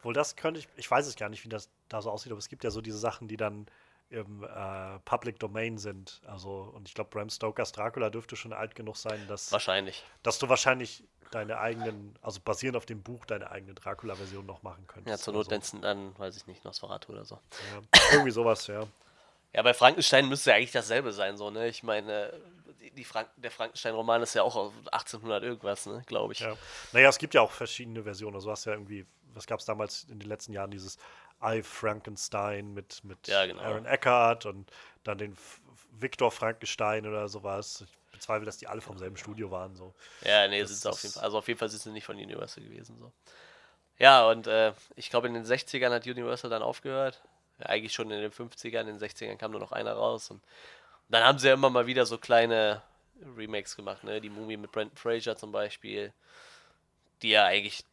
[0.03, 2.39] Wohl das könnte ich, ich weiß es gar nicht, wie das da so aussieht, aber
[2.39, 3.67] es gibt ja so diese Sachen, die dann
[4.09, 6.21] im äh, Public Domain sind.
[6.25, 9.51] Also, und ich glaube, Bram Stokers Dracula dürfte schon alt genug sein, dass.
[9.51, 10.03] Wahrscheinlich.
[10.21, 14.85] Dass du wahrscheinlich deine eigenen, also basierend auf dem Buch, deine eigene Dracula-Version noch machen
[14.87, 15.09] könntest.
[15.09, 15.77] Ja, zur Not so.
[15.79, 17.39] dann, weiß ich nicht, Nosferatu oder so.
[17.73, 17.81] Ja,
[18.11, 18.85] irgendwie sowas, ja.
[19.51, 21.67] Ja, bei Frankenstein müsste ja eigentlich dasselbe sein, so, ne?
[21.67, 22.33] Ich meine,
[22.95, 26.39] die Frank der Frankenstein-Roman ist ja auch auf 1800 irgendwas, ne, glaube ich.
[26.39, 26.55] Ja.
[26.91, 28.35] Naja, es gibt ja auch verschiedene Versionen.
[28.35, 30.97] Also, du hast ja irgendwie was gab es damals in den letzten Jahren, dieses
[31.43, 33.61] I Frankenstein mit, mit ja, genau.
[33.61, 34.71] Aaron Eckhart und
[35.03, 35.59] dann den F
[35.99, 37.81] Victor Frankenstein oder sowas.
[37.85, 39.75] Ich bezweifle, dass die alle vom selben Studio waren.
[39.75, 39.93] So.
[40.21, 41.23] Ja, nee, sind sie auf jeden Fall.
[41.23, 42.97] Also auf jeden Fall sind sie nicht von Universal gewesen.
[42.99, 43.11] So.
[43.99, 47.21] Ja, und äh, ich glaube, in den 60ern hat Universal dann aufgehört.
[47.59, 50.31] Ja, eigentlich schon in den 50ern, in den 60ern kam nur noch einer raus.
[50.31, 50.43] Und, und
[51.09, 52.81] dann haben sie ja immer mal wieder so kleine
[53.37, 54.19] Remakes gemacht, ne?
[54.19, 56.11] Die Mumie mit Brandon Fraser zum Beispiel,
[57.21, 57.85] die ja eigentlich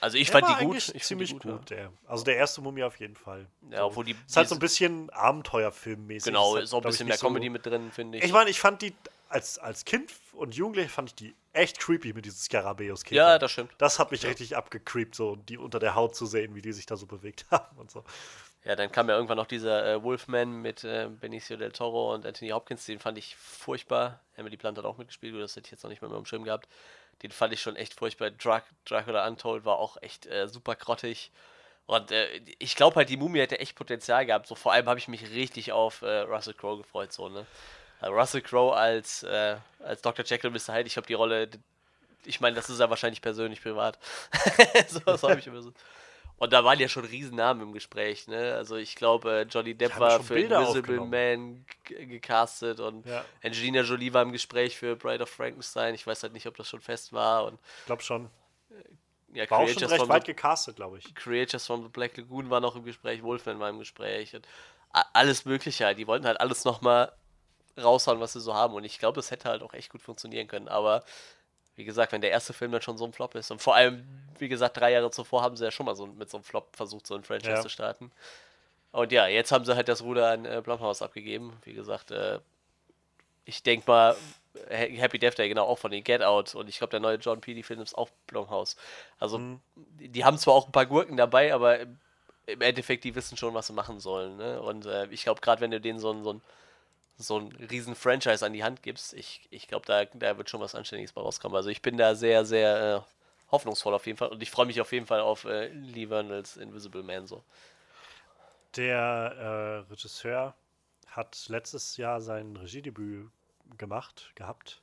[0.00, 0.92] also ich der fand die gut.
[0.94, 1.42] Ich ziemlich gut.
[1.42, 1.90] gut ja.
[2.06, 3.46] Also der erste Mumie auf jeden Fall.
[3.70, 4.16] Ja, obwohl die.
[4.26, 6.24] Ist halt so ein bisschen Abenteuerfilmmäßig.
[6.24, 8.24] Genau, ist, halt, auch ein bisschen mehr Comedy so, mit drin, finde ich.
[8.24, 8.94] Ich meine, ich fand die
[9.28, 13.14] als, als Kind und Jugendliche fand ich die echt creepy mit dieses Skarabäus -Käfer.
[13.14, 13.72] Ja, das stimmt.
[13.78, 14.28] Das hat mich ja.
[14.28, 17.46] richtig abgecreept, so die unter der Haut zu sehen, wie die sich da so bewegt
[17.50, 18.04] haben und so.
[18.64, 22.26] Ja, dann kam ja irgendwann noch dieser äh, Wolfman mit äh, Benicio del Toro und
[22.26, 24.20] Anthony Hopkins, den fand ich furchtbar.
[24.36, 26.44] Emily Blunt hat auch mitgespielt, das hätte ich jetzt noch nicht mal mehr im Schirm
[26.44, 26.68] gehabt.
[27.22, 28.30] Den fand ich schon echt furchtbar.
[28.30, 31.30] Drac Dracula Untold war auch echt äh, super grottig.
[31.86, 34.46] Und äh, ich glaube halt, die Mumie hätte echt Potenzial gehabt.
[34.46, 37.12] So vor allem habe ich mich richtig auf äh, Russell Crowe gefreut.
[37.12, 37.46] So, ne?
[38.00, 40.24] Also Russell Crowe als, äh, als Dr.
[40.24, 40.74] Jekyll Mr.
[40.74, 41.50] Hyde, ich habe die Rolle,
[42.24, 43.98] ich meine, das ist ja wahrscheinlich persönlich privat.
[44.88, 45.72] so was habe ich immer so.
[46.40, 48.54] Und da waren ja schon Riesennamen im Gespräch, ne?
[48.54, 53.26] Also ich glaube, Johnny Depp war für Bilder Invisible Man gecastet und ja.
[53.44, 55.94] Angelina Jolie war im Gespräch für Bride of Frankenstein.
[55.94, 57.44] Ich weiß halt nicht, ob das schon fest war.
[57.44, 58.30] Und ich glaube schon.
[59.34, 61.14] Ja, war auch schon recht weit gecastet, glaube ich.
[61.14, 64.48] Creatures from the Black Lagoon war noch im Gespräch, Wolfman war im Gespräch und
[65.12, 65.98] alles Mögliche halt.
[65.98, 67.12] Die wollten halt alles nochmal
[67.78, 68.72] raushauen, was sie so haben.
[68.72, 70.68] Und ich glaube, das hätte halt auch echt gut funktionieren können.
[70.68, 71.04] Aber
[71.80, 74.06] wie gesagt, wenn der erste Film dann schon so ein Flop ist und vor allem,
[74.38, 76.76] wie gesagt, drei Jahre zuvor haben sie ja schon mal so mit so einem Flop
[76.76, 77.60] versucht, so ein Franchise ja.
[77.62, 78.12] zu starten.
[78.92, 81.56] Und ja, jetzt haben sie halt das Ruder an äh, Blumhouse abgegeben.
[81.64, 82.40] Wie gesagt, äh,
[83.46, 84.14] ich denke mal,
[84.68, 86.54] Happy Death Day, genau, auch von den Get Out.
[86.54, 88.76] Und ich glaube, der neue John Peely-Film ist auch Blumhouse.
[89.18, 89.60] Also, mhm.
[89.74, 93.68] die haben zwar auch ein paar Gurken dabei, aber im Endeffekt, die wissen schon, was
[93.68, 94.36] sie machen sollen.
[94.36, 94.60] Ne?
[94.60, 96.42] Und äh, ich glaube, gerade wenn du denen so, so ein
[97.22, 100.60] so ein riesen Franchise an die Hand gibst, ich, ich glaube, da, da wird schon
[100.60, 101.56] was Anständiges bei rauskommen.
[101.56, 104.80] Also ich bin da sehr, sehr äh, hoffnungsvoll auf jeden Fall und ich freue mich
[104.80, 107.44] auf jeden Fall auf äh, Lee Vernals Invisible Man so.
[108.76, 110.54] Der äh, Regisseur
[111.08, 113.30] hat letztes Jahr sein Regiedebüt
[113.78, 114.80] gemacht, gehabt,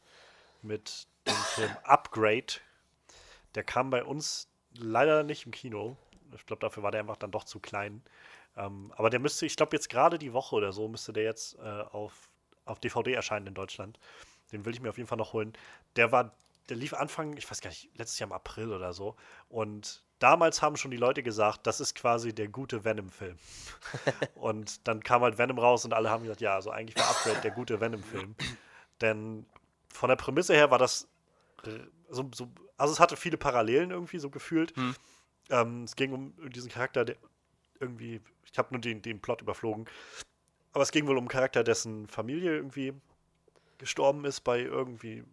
[0.61, 2.61] mit dem Film Upgrade.
[3.55, 5.97] Der kam bei uns leider nicht im Kino.
[6.35, 8.01] Ich glaube, dafür war der einfach dann doch zu klein.
[8.57, 11.57] Ähm, aber der müsste, ich glaube, jetzt gerade die Woche oder so müsste der jetzt
[11.59, 12.29] äh, auf,
[12.65, 13.99] auf DVD erscheinen in Deutschland.
[14.51, 15.53] Den will ich mir auf jeden Fall noch holen.
[15.95, 16.35] Der war,
[16.69, 19.15] der lief Anfang, ich weiß gar nicht, letztes Jahr im April oder so.
[19.49, 23.37] Und damals haben schon die Leute gesagt, das ist quasi der gute Venom-Film.
[24.35, 27.41] und dann kam halt Venom raus und alle haben gesagt, ja, also eigentlich war Upgrade
[27.41, 28.35] der gute Venom-Film.
[29.01, 29.45] Denn
[29.93, 31.07] von der Prämisse her war das
[32.09, 32.47] so, so,
[32.77, 34.75] also es hatte viele Parallelen irgendwie so gefühlt.
[34.75, 34.95] Hm.
[35.49, 37.15] Ähm, es ging um diesen Charakter, der
[37.79, 38.21] irgendwie,
[38.51, 39.85] ich habe nur den, den Plot überflogen,
[40.73, 42.93] aber es ging wohl um einen Charakter, dessen Familie irgendwie
[43.77, 45.23] gestorben ist bei irgendwie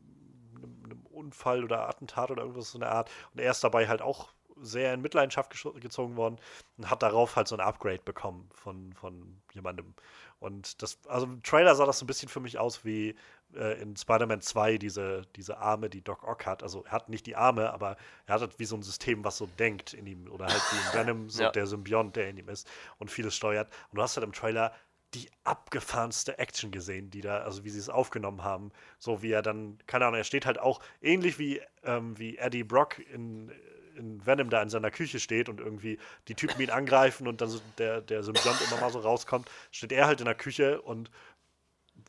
[0.57, 3.11] einem, einem Unfall oder Attentat oder irgendwas so eine Art.
[3.33, 5.51] Und er ist dabei halt auch sehr in Mitleidenschaft
[5.81, 6.39] gezogen worden
[6.79, 9.95] und hat darauf halt so ein Upgrade bekommen von, von jemandem.
[10.39, 13.17] Und das, also im Trailer sah das so ein bisschen für mich aus wie
[13.57, 16.63] äh, in Spider-Man 2 diese, diese Arme, die Doc Ock hat.
[16.63, 17.97] Also er hat nicht die Arme, aber
[18.27, 20.31] er hat halt wie so ein System, was so denkt in ihm.
[20.31, 21.51] Oder halt wie in Venom, so ja.
[21.51, 23.71] der Symbiont, der in ihm ist und vieles steuert.
[23.91, 24.73] Und du hast halt im Trailer
[25.15, 28.73] die abgefahrenste Action gesehen, die da, also wie sie es aufgenommen haben.
[28.99, 32.65] So wie er dann, keine Ahnung, er steht halt auch ähnlich wie, ähm, wie Eddie
[32.65, 33.53] Brock in,
[33.97, 37.49] in Venom da in seiner Küche steht und irgendwie die Typen ihn angreifen und dann
[37.49, 41.11] so der, der Symbiont immer mal so rauskommt, steht er halt in der Küche und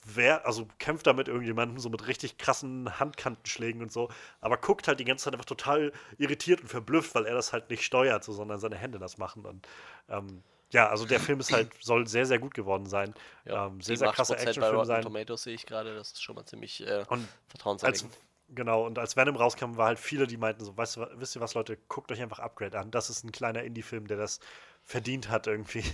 [0.05, 4.87] wer, also kämpft da mit irgendjemandem, so mit richtig krassen Handkantenschlägen und so, aber guckt
[4.87, 8.23] halt die ganze Zeit einfach total irritiert und verblüfft, weil er das halt nicht steuert,
[8.23, 9.45] so, sondern seine Hände das machen.
[9.45, 9.67] Und
[10.09, 13.13] ähm, ja, also der Film ist halt, soll sehr, sehr gut geworden sein.
[13.45, 15.01] Ja, ähm, sehr, sehr krasser Actionfilm sein.
[15.01, 17.05] Tomatoes sehe ich gerade, das ist schon mal ziemlich äh,
[17.47, 18.11] vertrauenserweckend.
[18.49, 21.55] Genau, und als Venom rauskam, war halt viele, die meinten so, weißt wisst ihr was,
[21.55, 22.91] Leute, guckt euch einfach Upgrade an.
[22.91, 24.39] Das ist ein kleiner Indie-Film, der das
[24.83, 25.83] verdient hat irgendwie.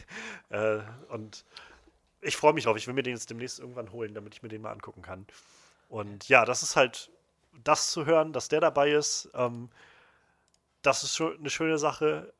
[0.49, 1.45] Äh, und
[2.21, 2.77] ich freue mich drauf.
[2.77, 5.25] Ich will mir den jetzt demnächst irgendwann holen, damit ich mir den mal angucken kann.
[5.89, 7.11] Und ja, das ist halt,
[7.63, 9.69] das zu hören, dass der dabei ist, ähm,
[10.81, 12.33] das ist schon eine schöne Sache.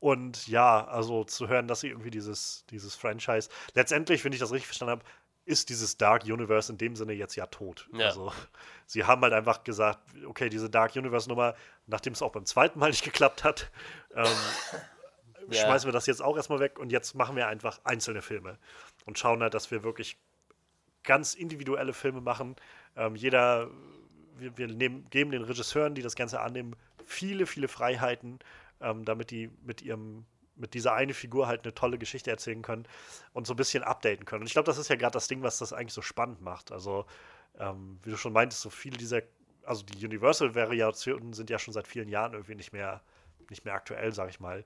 [0.00, 4.50] Und ja, also zu hören, dass sie irgendwie dieses, dieses Franchise, letztendlich, wenn ich das
[4.50, 5.04] richtig verstanden habe,
[5.44, 7.88] ist dieses Dark Universe in dem Sinne jetzt ja tot.
[7.92, 8.06] Ja.
[8.06, 8.32] Also
[8.86, 11.54] sie haben halt einfach gesagt, okay, diese Dark Universe Nummer,
[11.86, 13.70] nachdem es auch beim zweiten Mal nicht geklappt hat,
[14.14, 14.26] ähm,
[15.50, 15.62] ja.
[15.62, 18.58] schmeißen wir das jetzt auch erstmal weg und jetzt machen wir einfach einzelne Filme
[19.10, 20.16] und schauen halt, dass wir wirklich
[21.02, 22.54] ganz individuelle Filme machen.
[22.96, 23.68] Ähm, jeder,
[24.38, 28.38] wir, wir nehmen, geben den Regisseuren, die das Ganze annehmen, viele, viele Freiheiten,
[28.80, 30.24] ähm, damit die mit ihrem
[30.56, 32.86] mit dieser eine Figur halt eine tolle Geschichte erzählen können
[33.32, 34.42] und so ein bisschen updaten können.
[34.42, 36.70] Und ich glaube, das ist ja gerade das Ding, was das eigentlich so spannend macht.
[36.70, 37.06] Also,
[37.58, 39.22] ähm, wie du schon meintest, so viele dieser,
[39.64, 43.00] also die Universal-Variationen sind ja schon seit vielen Jahren irgendwie nicht mehr,
[43.48, 44.62] nicht mehr aktuell, sag ich mal.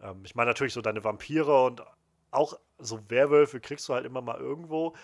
[0.00, 1.82] Ähm, ich meine natürlich so deine Vampire und
[2.30, 4.94] auch so Werwölfe kriegst du halt immer mal irgendwo.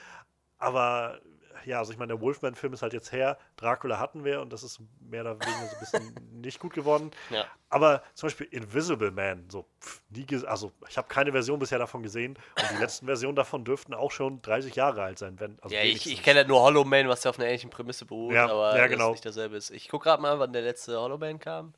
[0.59, 1.21] Aber
[1.65, 3.39] ja, also ich meine, der Wolfman-Film ist halt jetzt her.
[3.57, 7.11] Dracula hatten wir und das ist mehr oder weniger so ein bisschen nicht gut geworden.
[7.31, 7.45] Ja.
[7.69, 12.03] Aber zum Beispiel Invisible Man, so pff, nie also ich habe keine Version bisher davon
[12.03, 15.39] gesehen und die letzten Versionen davon dürften auch schon 30 Jahre alt sein.
[15.39, 17.71] Wenn, also ja, ich, ich kenne ja nur Hollow Man, was ja auf einer ähnlichen
[17.71, 19.13] Prämisse beruht, ja, aber ja, genau.
[19.13, 19.71] nicht dasselbe ist.
[19.71, 21.75] Ich gucke gerade mal, wann der letzte Hollow Man kam.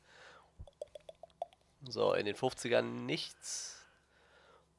[1.89, 3.72] So, in den 50ern nichts.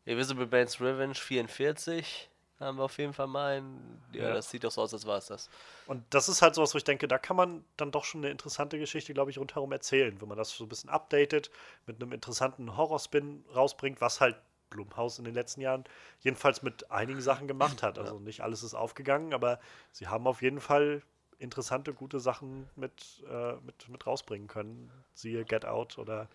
[0.05, 2.31] Invisible Bands Revenge 44
[2.61, 4.03] haben wir auf jeden Fall mal einen.
[4.13, 4.35] Ja, ja.
[4.35, 5.51] das sieht doch so aus, als war es das.
[5.87, 8.31] Und das ist halt sowas, wo ich denke, da kann man dann doch schon eine
[8.31, 11.51] interessante Geschichte, glaube ich, rundherum erzählen, wenn man das so ein bisschen updatet,
[11.87, 14.37] mit einem interessanten Horrorspin rausbringt, was halt
[14.71, 15.85] Blumhaus in den letzten Jahren
[16.21, 17.99] jedenfalls mit einigen Sachen gemacht hat.
[17.99, 19.61] Also nicht alles ist aufgegangen, aber
[19.93, 21.03] sie haben auf jeden Fall
[21.39, 24.91] interessante, gute Sachen mit, äh, mit, mit rausbringen können.
[25.13, 26.29] Siehe Get Out oder.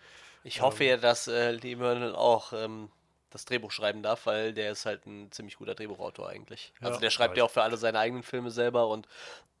[0.44, 2.90] Ich hoffe ähm, ja, dass äh, Merlin auch ähm,
[3.30, 6.72] das Drehbuch schreiben darf, weil der ist halt ein ziemlich guter Drehbuchautor eigentlich.
[6.80, 9.06] Ja, also der schreibt ja auch für alle seine eigenen Filme selber und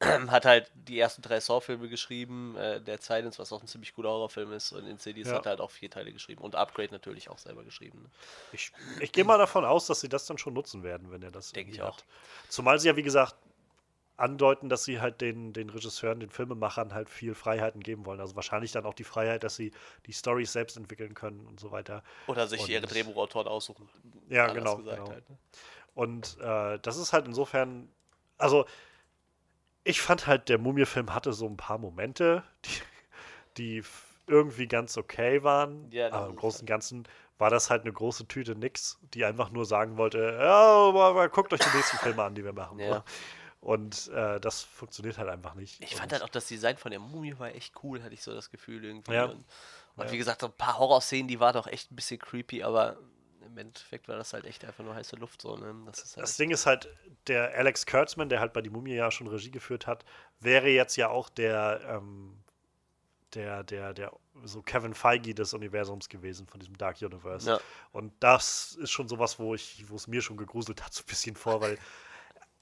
[0.00, 4.08] hat halt die ersten drei Saw-Filme geschrieben, äh, der Silence, was auch ein ziemlich guter
[4.08, 5.34] Horrorfilm ist, und in CDs ja.
[5.34, 8.02] hat er halt auch vier Teile geschrieben und Upgrade natürlich auch selber geschrieben.
[8.02, 8.10] Ne?
[8.52, 11.30] Ich, ich gehe mal davon aus, dass sie das dann schon nutzen werden, wenn er
[11.30, 11.98] das Denke ich auch.
[11.98, 12.04] Hat.
[12.48, 13.36] Zumal sie ja, wie gesagt,
[14.20, 18.20] andeuten, dass sie halt den, den Regisseuren, den Filmemachern halt viel Freiheiten geben wollen.
[18.20, 19.72] Also wahrscheinlich dann auch die Freiheit, dass sie
[20.06, 22.02] die Storys selbst entwickeln können und so weiter.
[22.26, 23.88] Oder sich und, ihre Drehbuchautoren aussuchen.
[24.28, 24.76] Ja, genau.
[24.76, 25.08] genau.
[25.08, 25.38] Halt, ne?
[25.94, 27.88] Und äh, das ist halt insofern,
[28.38, 28.66] also
[29.84, 32.80] ich fand halt, der Mumie-Film hatte so ein paar Momente, die,
[33.56, 33.84] die
[34.26, 35.90] irgendwie ganz okay waren.
[35.90, 39.50] Ja, aber im Großen und Ganzen war das halt eine große Tüte nix, die einfach
[39.50, 42.78] nur sagen wollte, mal, guckt euch die nächsten Filme an, die wir machen.
[42.78, 43.02] Ja.
[43.60, 45.82] Und äh, das funktioniert halt einfach nicht.
[45.82, 48.32] Ich fand halt auch das Design von der Mumie war echt cool, hatte ich so
[48.32, 49.12] das Gefühl irgendwie.
[49.12, 49.24] Ja.
[49.26, 49.44] Und,
[49.96, 50.12] und ja.
[50.12, 52.96] wie gesagt, so ein paar Horrorszenen, die waren doch echt ein bisschen creepy, aber
[53.44, 55.56] im Endeffekt war das halt echt einfach nur heiße Luft so.
[55.56, 55.74] Ne?
[55.86, 56.88] Das, halt das Ding ist halt,
[57.26, 60.06] der Alex Kurtzman, der halt bei die Mumie ja schon Regie geführt hat,
[60.38, 62.40] wäre jetzt ja auch der ähm,
[63.34, 64.12] der, der, der,
[64.44, 67.48] so Kevin Feige des Universums gewesen, von diesem Dark Universe.
[67.48, 67.60] Ja.
[67.92, 71.06] Und das ist schon sowas, wo ich, wo es mir schon gegruselt hat, so ein
[71.06, 71.78] bisschen vor, weil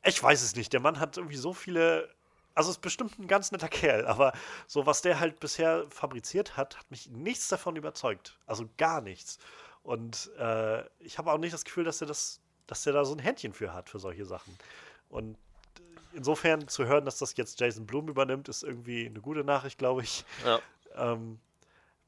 [0.08, 0.72] ich weiß es nicht.
[0.72, 2.08] Der Mann hat irgendwie so viele.
[2.54, 4.32] Also ist bestimmt ein ganz netter Kerl, aber
[4.66, 8.36] so was der halt bisher fabriziert hat, hat mich nichts davon überzeugt.
[8.46, 9.38] Also gar nichts.
[9.84, 13.14] Und äh, ich habe auch nicht das Gefühl, dass er das, dass er da so
[13.14, 14.58] ein Händchen für hat für solche Sachen.
[15.08, 15.38] Und
[16.12, 20.02] insofern zu hören, dass das jetzt Jason Blum übernimmt, ist irgendwie eine gute Nachricht, glaube
[20.02, 20.24] ich.
[20.44, 20.58] Ja.
[20.96, 21.38] Ähm,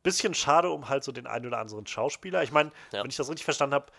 [0.03, 2.43] bisschen schade um halt so den einen oder anderen Schauspieler.
[2.43, 3.03] Ich meine, Ja.
[3.05, 3.93] wenn ich das richtig verstanden habe,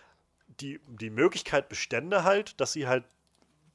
[0.60, 3.04] die, die Möglichkeit bestände halt, dass sie halt,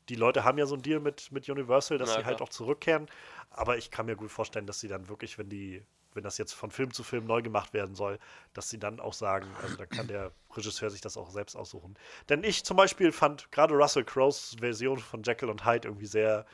[0.10, 2.48] die Leute haben ja so einen Deal mit, mit Universal, dass Ja, sie halt klar.
[2.48, 3.08] auch zurückkehren.
[3.50, 6.54] Aber ich kann mir gut vorstellen, dass sie dann wirklich, wenn die, wenn das jetzt
[6.54, 8.18] von Film zu Film neu gemacht werden soll,
[8.54, 11.96] dass sie dann auch sagen, also da kann der Regisseur sich das auch selbst aussuchen.
[12.30, 16.46] Denn ich zum Beispiel fand gerade Russell Crowes Version von Jekyll und Hyde irgendwie sehr,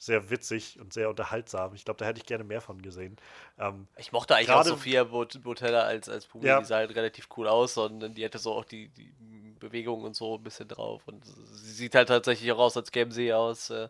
[0.00, 1.74] sehr witzig und sehr unterhaltsam.
[1.74, 3.16] Ich glaube, da hätte ich gerne mehr von gesehen.
[3.58, 6.60] Ähm, Ich mochte eigentlich Gerade- auch Sophia Bot Botella als, als Pumi, Ja.
[6.60, 9.12] die sah halt relativ cool aus und die hatte so auch die, die
[9.58, 11.02] Bewegungen und so ein bisschen drauf.
[11.06, 13.88] Und sie sieht halt tatsächlich auch aus, als käme sie aus äh,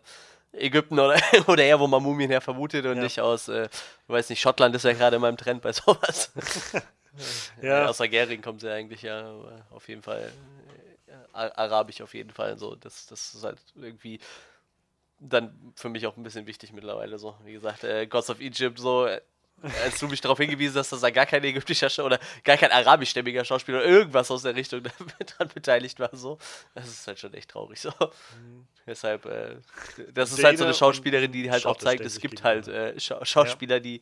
[0.51, 3.03] Ägypten oder, oder eher, wo man Mumien her vermutet und Ja.
[3.03, 6.31] nicht aus, äh, ich weiß nicht, Schottland ist ja gerade in meinem Trend bei sowas.
[7.61, 7.83] Ja.
[7.83, 9.33] Äh, Aus Algerien kommt sie eigentlich ja,
[9.71, 10.31] auf jeden Fall.
[11.07, 12.57] äh, Arabisch auf jeden Fall.
[12.57, 14.19] So, das, das ist halt irgendwie
[15.19, 17.17] dann für mich auch ein bisschen wichtig mittlerweile.
[17.19, 19.19] So, wie gesagt, äh, Gods of Egypt, so, äh,
[19.83, 23.43] als du mich darauf hingewiesen hast, dass da gar kein ägyptischer oder gar kein arabischstämmiger
[23.45, 24.83] Schauspieler oder irgendwas aus der Richtung
[25.37, 26.37] dran beteiligt war, so,
[26.75, 27.79] das ist halt schon echt traurig.
[27.79, 27.91] So.
[28.85, 29.57] Deshalb, äh,
[30.13, 33.23] das ist halt so eine Schauspielerin, die halt auch zeigt, es gibt halt äh, Scha
[33.25, 34.01] Schauspieler, die,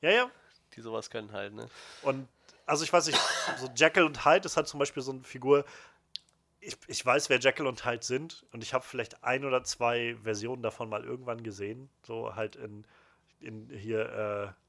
[0.00, 0.30] ja, ja,
[0.74, 1.68] die sowas können halt, ne?
[2.02, 2.28] Und
[2.66, 3.18] also ich weiß nicht,
[3.58, 5.64] so Jekyll und Hyde ist halt zum Beispiel so eine Figur.
[6.60, 10.16] Ich, ich weiß, wer Jekyll und Hyde sind und ich habe vielleicht ein oder zwei
[10.22, 11.90] Versionen davon mal irgendwann gesehen.
[12.06, 12.86] So halt in,
[13.40, 14.63] in hier äh,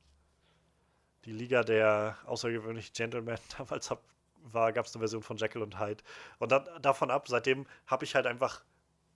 [1.26, 4.02] die Liga der außergewöhnlichen Gentlemen damals hab,
[4.44, 6.04] war, gab es eine Version von Jekyll und Hyde.
[6.40, 8.64] Und dann, davon ab, seitdem habe ich halt einfach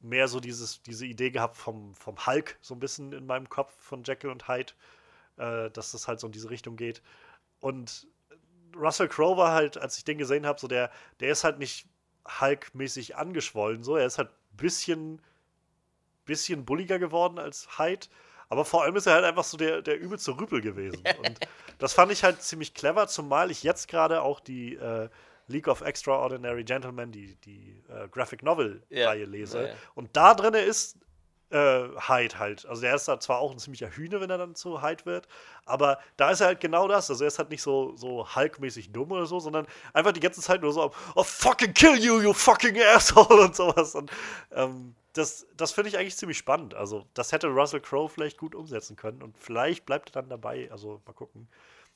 [0.01, 3.73] mehr so dieses, diese Idee gehabt vom, vom Hulk so ein bisschen in meinem Kopf
[3.79, 4.73] von Jekyll und Hyde,
[5.37, 7.01] äh, dass das halt so in diese Richtung geht.
[7.59, 8.07] Und
[8.75, 11.87] Russell Crowe war halt, als ich den gesehen habe, so der, der ist halt nicht
[12.39, 13.95] Hulk-mäßig angeschwollen, so.
[13.95, 15.21] Er ist halt ein bisschen,
[16.25, 18.07] bisschen bulliger geworden als Hyde.
[18.49, 21.03] Aber vor allem ist er halt einfach so der, der übelste Rüpel gewesen.
[21.25, 21.39] Und
[21.77, 25.07] das fand ich halt ziemlich clever, zumal ich jetzt gerade auch die äh,
[25.47, 29.27] League of Extraordinary Gentlemen, die, die äh, Graphic Novel-Reihe Ja.
[29.27, 29.61] lese.
[29.61, 29.73] Ja, ja.
[29.95, 30.97] Und da drin ist
[31.51, 32.65] äh, Hyde halt.
[32.67, 35.27] Also der ist da zwar auch ein ziemlicher Hühne, wenn er dann zu Hyde wird,
[35.65, 37.09] aber da ist er halt genau das.
[37.09, 40.41] Also er ist halt nicht so, so Hulk-mäßig dumm oder so, sondern einfach die ganze
[40.41, 43.95] Zeit nur so, oh fucking kill you, you fucking asshole und sowas.
[43.95, 44.11] Und
[44.51, 46.73] ähm, das, das finde ich eigentlich ziemlich spannend.
[46.73, 50.71] Also das hätte Russell Crowe vielleicht gut umsetzen können und vielleicht bleibt er dann dabei.
[50.71, 51.47] Also mal gucken.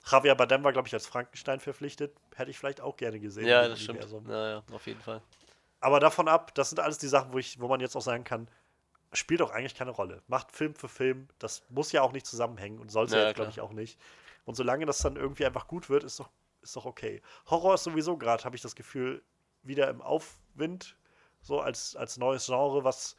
[0.05, 2.13] Javier Bardem war, glaube ich, als Frankenstein verpflichtet.
[2.35, 3.47] Hätte ich vielleicht auch gerne gesehen.
[3.47, 3.99] Ja, das stimmt.
[3.99, 4.29] Universum.
[4.29, 5.21] Ja, ja, auf jeden Fall.
[5.79, 8.23] Aber davon ab, das sind alles die Sachen, wo, ich, wo man jetzt auch sagen
[8.23, 8.49] kann,
[9.13, 10.21] spielt doch eigentlich keine Rolle.
[10.27, 13.31] Macht Film für Film, das muss ja auch nicht zusammenhängen und soll es ja, Ja,
[13.31, 13.99] glaube ich, auch nicht.
[14.45, 16.29] Und solange das dann irgendwie einfach gut wird, ist doch,
[16.61, 17.21] ist doch okay.
[17.49, 19.23] Horror ist sowieso gerade, habe ich das Gefühl,
[19.61, 20.97] wieder im Aufwind,
[21.43, 23.15] so als, als neues Genre, was,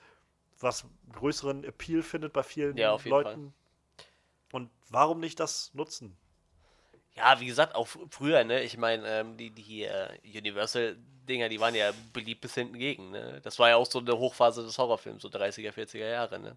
[0.61, 3.55] was größeren Appeal findet bei vielen Ja, Leuten.
[4.53, 6.17] Und warum nicht das nutzen?
[7.17, 8.63] Ja, wie gesagt, auch fr- früher, ne?
[8.63, 13.41] Ich meine, ähm, die, die äh, Universal-Dinger, die waren ja beliebt bis hinten gegen, ne?
[13.43, 16.57] Das war ja auch so eine Hochphase des Horrorfilms, so 30er, 40er Jahre, ne?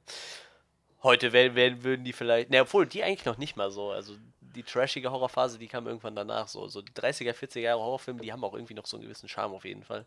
[1.04, 4.16] Heute werden, werden, würden die vielleicht, ne, obwohl die eigentlich noch nicht mal so, also
[4.42, 6.68] die trashige Horrorphase, die kam irgendwann danach so.
[6.68, 9.54] So die 30er, 40er Jahre Horrorfilme, die haben auch irgendwie noch so einen gewissen Charme
[9.54, 10.06] auf jeden Fall.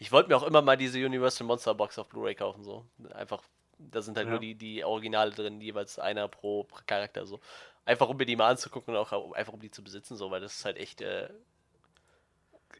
[0.00, 2.86] Ich wollte mir auch immer mal diese Universal Monster Box auf Blu-ray kaufen, so.
[3.12, 3.42] Einfach,
[3.78, 4.30] da sind halt Ja.
[4.32, 7.38] nur die, die Originale drin, jeweils einer pro Charakter, so.
[7.84, 10.40] Einfach um mir die mal anzugucken und auch einfach um die zu besitzen, so, weil
[10.40, 11.28] das ist halt echt, äh,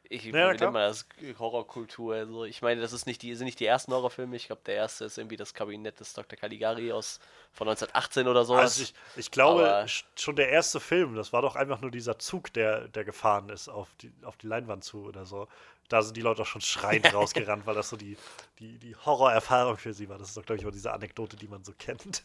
[0.08, 1.06] ich Ja, nennt man das
[1.38, 2.14] Horrorkultur.
[2.14, 4.34] Also ich meine, das ist nicht die, sind nicht die ersten Horrorfilme.
[4.36, 6.38] Ich glaube, der erste ist irgendwie das Kabinett des Dr.
[6.38, 7.20] Caligari aus
[7.52, 8.54] von 1918 oder so.
[8.54, 11.90] Also ich, ich glaube, Aber- sch- schon der erste Film, das war doch einfach nur
[11.90, 15.46] dieser Zug, der, der gefahren ist auf die, auf die Leinwand zu oder so.
[15.88, 18.16] Da sind die Leute auch schon schreiend rausgerannt, weil das so die,
[18.60, 20.18] die, die Horrorerfahrung für sie war.
[20.18, 22.22] Das ist doch, glaube ich, immer diese Anekdote, die man so kennt.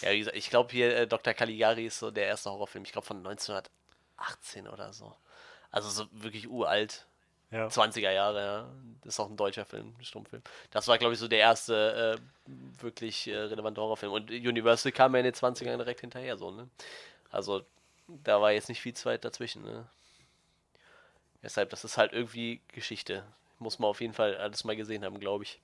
[0.00, 1.34] Ja, wie gesagt, ich glaube hier äh, Dr.
[1.34, 2.84] Caligari ist so der erste Horrorfilm.
[2.84, 5.14] Ich glaube von 1918 oder so.
[5.72, 7.06] Also so wirklich uralt.
[7.50, 7.66] ja.
[7.66, 8.68] 20er Jahre, ja.
[9.02, 10.42] Das ist auch ein deutscher Film, ein Stummfilm.
[10.70, 14.12] Das war, glaube ich, so der erste äh, wirklich äh, relevante Horrorfilm.
[14.12, 16.68] Und Universal kam ja in den 20ern direkt hinterher, so, ne?
[17.30, 17.64] Also,
[18.06, 19.88] da war jetzt nicht viel Zeit dazwischen, ne?
[21.42, 23.24] Deshalb, das ist halt irgendwie Geschichte.
[23.58, 25.60] Muss man auf jeden Fall alles mal gesehen haben, glaube ich.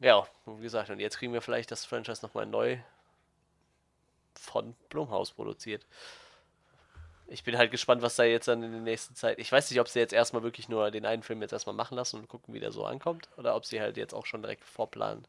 [0.00, 2.78] Ja, wie gesagt, und jetzt kriegen wir vielleicht das Franchise nochmal neu
[4.34, 5.86] von Blumhaus produziert.
[7.28, 9.38] Ich bin halt gespannt, was da jetzt dann in der nächsten Zeit.
[9.38, 11.96] Ich weiß nicht, ob sie jetzt erstmal wirklich nur den einen Film jetzt erstmal machen
[11.96, 14.64] lassen und gucken, wie der so ankommt, oder ob sie halt jetzt auch schon direkt
[14.64, 15.26] vorplanen.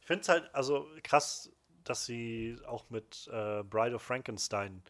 [0.00, 1.50] Ich finde es halt also krass,
[1.84, 4.82] dass sie auch mit äh, Bride of Frankenstein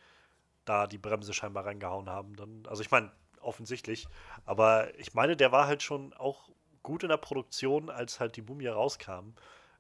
[0.65, 2.37] da die Bremse scheinbar reingehauen haben.
[2.37, 3.11] Dann, also ich meine,
[3.41, 4.07] offensichtlich,
[4.45, 6.49] aber ich meine, der war halt schon auch
[6.83, 9.35] gut in der Produktion, als halt die Mumie rauskam.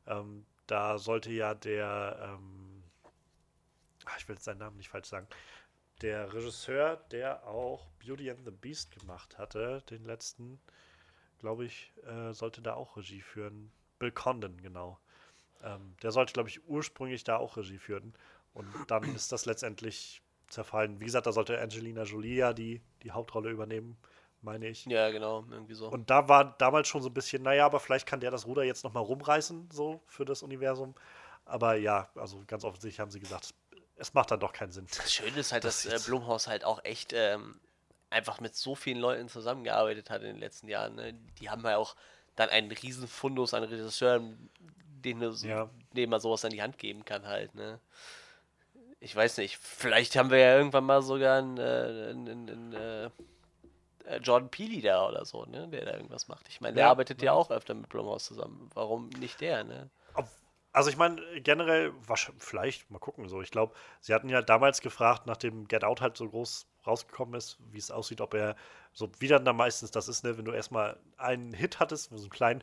[0.06, 2.82] Ähm, da sollte ja der, ähm,
[4.04, 5.26] ach, ich will jetzt seinen Namen nicht falsch sagen,
[6.02, 10.60] der Regisseur, der auch Beauty and the Beast gemacht hatte, den letzten,
[11.38, 13.72] glaube ich, äh, sollte da auch Regie führen.
[13.98, 14.98] Bill Condon, genau.
[15.62, 18.14] Ähm, der sollte, glaube ich, ursprünglich da auch Regie führen.
[18.54, 21.00] Und dann ist das letztendlich zerfallen.
[21.00, 23.96] Wie gesagt, da sollte Angelina Jolie ja die, die Hauptrolle übernehmen,
[24.42, 24.84] meine ich.
[24.86, 25.88] Ja, genau, irgendwie so.
[25.88, 28.64] Und da war damals schon so ein bisschen, naja, aber vielleicht kann der das Ruder
[28.64, 30.94] jetzt nochmal rumreißen, so für das Universum.
[31.44, 33.54] Aber ja, also ganz offensichtlich haben sie gesagt,
[34.02, 34.86] es macht dann doch keinen Sinn.
[34.96, 37.60] Das Schöne ist halt, das dass äh, Blumhaus halt auch echt ähm,
[38.10, 40.96] einfach mit so vielen Leuten zusammengearbeitet hat in den letzten Jahren.
[40.96, 41.14] Ne?
[41.38, 41.94] Die haben ja auch
[42.34, 44.50] dann einen riesen Fundus an Regisseuren,
[45.04, 45.70] denen, ja.
[45.92, 47.54] denen man sowas an die Hand geben kann halt.
[47.54, 47.78] Ne?
[48.98, 53.10] Ich weiß nicht, vielleicht haben wir ja irgendwann mal sogar einen, äh, einen, einen, einen
[54.04, 55.68] äh, Jordan Peele da oder so, ne?
[55.68, 56.48] der da irgendwas macht.
[56.48, 57.26] Ich meine, der ja, arbeitet ja.
[57.26, 58.68] ja auch öfter mit Blumhaus zusammen.
[58.74, 59.90] Warum nicht der, ne?
[60.72, 61.92] Also ich meine, generell,
[62.38, 63.42] vielleicht, mal gucken so.
[63.42, 67.58] Ich glaube, sie hatten ja damals gefragt, nachdem Get Out halt so groß rausgekommen ist,
[67.70, 68.56] wie es aussieht, ob er
[68.94, 72.16] so wie dann da meistens das ist, ne, wenn du erstmal einen Hit hattest, so
[72.16, 72.62] einen kleinen,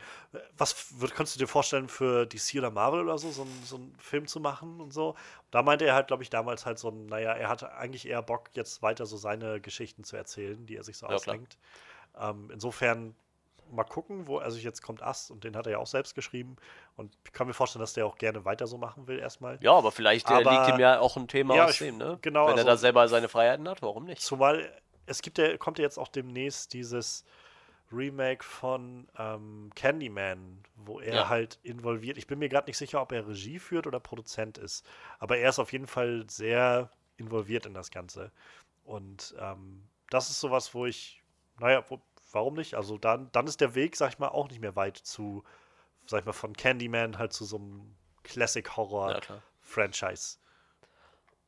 [0.57, 3.95] was würd, könntest du dir vorstellen für DC oder Marvel oder so, so, so einen
[3.99, 5.15] Film zu machen und so?
[5.51, 8.49] Da meinte er halt, glaube ich, damals halt so, naja, er hatte eigentlich eher Bock,
[8.53, 11.57] jetzt weiter so seine Geschichten zu erzählen, die er sich so ja, ausdenkt.
[12.19, 13.15] Ähm, insofern
[13.71, 16.55] mal gucken, wo, also jetzt kommt Ast und den hat er ja auch selbst geschrieben
[16.95, 19.57] und ich kann mir vorstellen, dass der auch gerne weiter so machen will erstmal.
[19.61, 22.17] Ja, aber vielleicht äh, aber, liegt ihm ja auch ein Thema ja, aus dem, ne?
[22.21, 22.47] Genau.
[22.47, 24.21] Wenn also, er da selber seine Freiheiten hat, warum nicht?
[24.21, 24.69] Zumal
[25.09, 27.25] es gibt ja, kommt ja jetzt auch demnächst dieses
[27.91, 31.29] Remake von ähm, Candyman, wo er ja.
[31.29, 32.17] halt involviert.
[32.17, 34.85] Ich bin mir gerade nicht sicher, ob er Regie führt oder Produzent ist,
[35.17, 38.31] aber er ist auf jeden Fall sehr involviert in das Ganze.
[38.83, 41.23] Und ähm, das ist sowas, wo ich,
[41.59, 41.99] naja, wo,
[42.31, 42.75] warum nicht?
[42.75, 45.43] Also dann, dann ist der Weg, sag ich mal, auch nicht mehr weit zu,
[46.05, 50.37] sag ich mal, von Candyman halt zu so einem Classic-Horror-Franchise.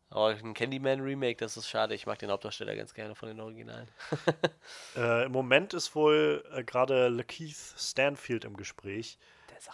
[0.10, 1.96] Aber ein Candyman-Remake, das ist schade.
[1.96, 3.88] Ich mag den Hauptdarsteller ganz gerne von den Originalen.
[4.98, 9.18] äh, Im Moment ist wohl äh, gerade Lakeith Stanfield im Gespräch.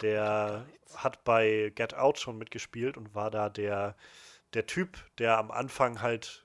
[0.00, 3.96] der hat bei Get Out schon mitgespielt und war da der,
[4.54, 6.44] der Typ, der am Anfang halt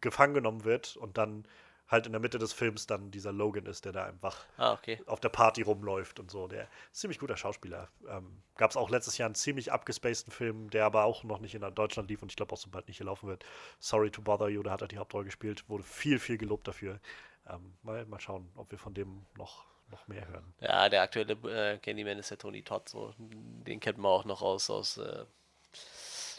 [0.00, 1.46] gefangen genommen wird und dann
[1.88, 5.00] halt in der Mitte des Films dann dieser Logan ist, der da einfach ah, okay.
[5.06, 6.48] auf der Party rumläuft und so.
[6.48, 7.88] Der ist ziemlich guter Schauspieler.
[8.08, 11.54] Ähm, Gab es auch letztes Jahr einen ziemlich abgespaceden Film, der aber auch noch nicht
[11.54, 13.44] in Deutschland lief und ich glaube auch so bald nicht hier laufen wird.
[13.78, 17.00] Sorry to Bother You, da hat er die Hauptrolle gespielt, wurde viel, viel gelobt dafür.
[17.48, 20.52] Ähm, mal, mal schauen, ob wir von dem noch noch mehr hören.
[20.60, 23.14] Ja, der aktuelle äh, Candyman ist der Tony Todd, so.
[23.18, 25.24] Den kennt man auch noch aus, aus äh,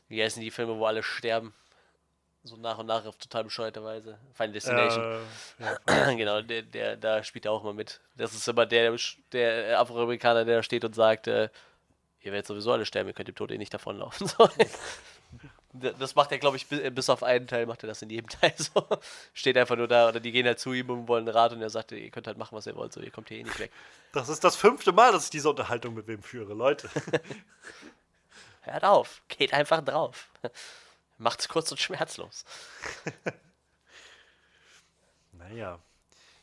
[0.10, 1.54] wie heißen die Filme, wo alle sterben?
[2.48, 4.18] So nach und nach auf total bescheuerte Weise.
[4.34, 5.04] Final Destination.
[5.60, 8.00] Äh, ja, genau, der, der, da spielt er auch mal mit.
[8.16, 8.96] Das ist immer der,
[9.32, 11.50] der Afroamerikaner, der da steht und sagt, äh,
[12.22, 14.30] ihr werdet sowieso alle sterben, ihr könnt dem Tod eh nicht davonlaufen.
[15.74, 18.54] das macht er, glaube ich, bis auf einen Teil macht er das in jedem Teil
[18.58, 18.86] so.
[19.34, 21.70] Steht einfach nur da oder die gehen halt zu ihm und wollen Rat und er
[21.70, 23.72] sagt, ihr könnt halt machen, was ihr wollt, so ihr kommt hier eh nicht weg.
[24.14, 26.90] Das ist das fünfte Mal, dass ich diese Unterhaltung mit wem führe, Leute.
[28.62, 30.30] Hört auf, geht einfach drauf.
[31.18, 32.46] Macht's kurz und schmerzlos.
[35.32, 35.80] naja.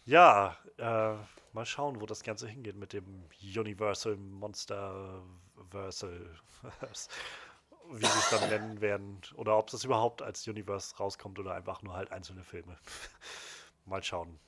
[0.04, 1.14] Ja, äh,
[1.52, 5.22] mal schauen, wo das Ganze hingeht mit dem Universal Monster
[5.70, 6.38] Versal.
[7.90, 9.20] Wie sie es dann nennen werden.
[9.36, 12.76] Oder ob das überhaupt als Universe rauskommt oder einfach nur halt einzelne Filme.
[13.86, 14.38] mal schauen.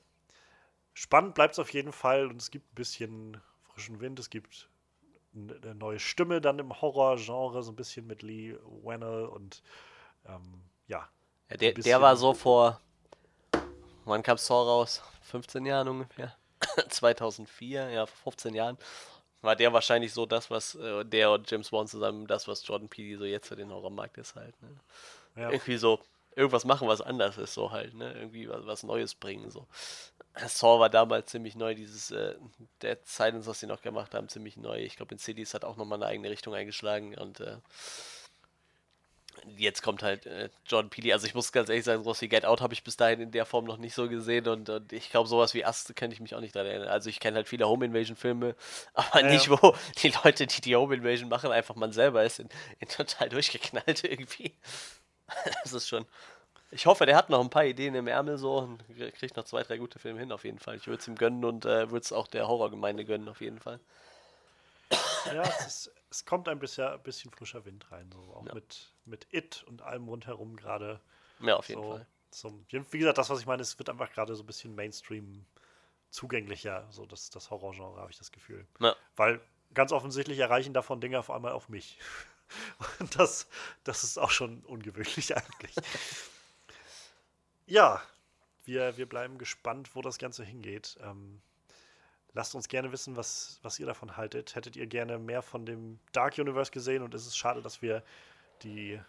[0.94, 4.18] Spannend bleibt es auf jeden Fall und es gibt ein bisschen frischen Wind.
[4.18, 4.68] Es gibt
[5.34, 9.62] eine neue Stimme dann im Horror-Genre, so ein bisschen mit Lee Wannell und
[10.28, 11.08] ähm, ja.
[11.50, 12.80] ja der, der war so vor,
[14.04, 15.02] wann kam Saw raus?
[15.22, 16.36] 15 Jahren ungefähr.
[16.88, 18.78] 2004, ja, vor 15 Jahren.
[19.42, 22.88] War der wahrscheinlich so das, was äh, der und James Bond zusammen, das, was Jordan
[22.88, 24.60] Peele so jetzt für den Horrormarkt ist halt.
[24.62, 24.70] Ne?
[25.36, 25.50] Ja.
[25.50, 26.00] Irgendwie so,
[26.36, 28.12] irgendwas machen, was anders ist, so halt, ne?
[28.12, 29.66] Irgendwie was, was Neues bringen, so.
[30.46, 32.34] Saw war damals ziemlich neu, dieses äh,
[32.82, 34.78] Dead Silence, was sie noch gemacht haben, ziemlich neu.
[34.78, 37.56] Ich glaube, in Cities hat auch nochmal eine eigene Richtung eingeschlagen und äh,
[39.56, 41.12] jetzt kommt halt äh, John Peely.
[41.12, 43.30] Also ich muss ganz ehrlich sagen, sowas wie Get Out habe ich bis dahin in
[43.30, 46.20] der Form noch nicht so gesehen und, und ich glaube, sowas wie Ast kenne ich
[46.20, 46.88] mich auch nicht daran erinnern.
[46.88, 48.54] Also ich kenne halt viele Home Invasion Filme,
[48.94, 49.30] aber ja.
[49.30, 52.48] nicht, wo die Leute, die die Home Invasion machen, einfach man selber ist in,
[52.78, 54.54] in total durchgeknallt irgendwie.
[55.62, 56.06] das ist schon.
[56.72, 58.82] Ich hoffe, der hat noch ein paar Ideen im Ärmel so und
[59.14, 60.76] kriegt noch zwei, drei gute Filme hin auf jeden Fall.
[60.76, 63.60] Ich würde es ihm gönnen und äh, würde es auch der Horrorgemeinde gönnen auf jeden
[63.60, 63.78] Fall.
[65.32, 68.54] Ja, es, ist, es kommt ein bisschen, ein bisschen, frischer Wind rein, so auch ja.
[68.54, 71.00] mit, mit It und allem rundherum gerade.
[71.40, 72.06] Ja, auf jeden so Fall.
[72.30, 75.46] Zum, wie gesagt, das, was ich meine, es wird einfach gerade so ein bisschen Mainstream
[76.10, 78.66] zugänglicher, so das, das Horrorgenre, habe ich das Gefühl.
[78.80, 78.94] Ja.
[79.16, 79.40] Weil
[79.74, 81.98] ganz offensichtlich erreichen davon Dinge auf einmal auf mich.
[83.00, 83.48] Und das,
[83.84, 85.74] das ist auch schon ungewöhnlich eigentlich.
[87.66, 88.02] ja,
[88.64, 90.98] wir, wir bleiben gespannt, wo das Ganze hingeht.
[91.02, 91.40] Ähm,
[92.32, 94.54] lasst uns gerne wissen, was, was ihr davon haltet.
[94.54, 98.02] Hättet ihr gerne mehr von dem Dark Universe gesehen und ist es schade, dass wir
[98.62, 99.00] die,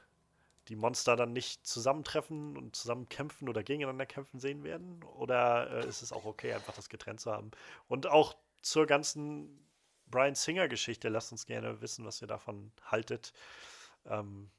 [0.67, 5.03] die Monster dann nicht zusammentreffen und zusammen kämpfen oder gegeneinander kämpfen sehen werden?
[5.03, 7.51] Oder äh, ist es auch okay, einfach das getrennt zu haben?
[7.87, 9.67] Und auch zur ganzen
[10.09, 11.09] Brian Singer-Geschichte.
[11.09, 13.33] Lasst uns gerne wissen, was ihr davon haltet.
[14.05, 14.49] Ähm,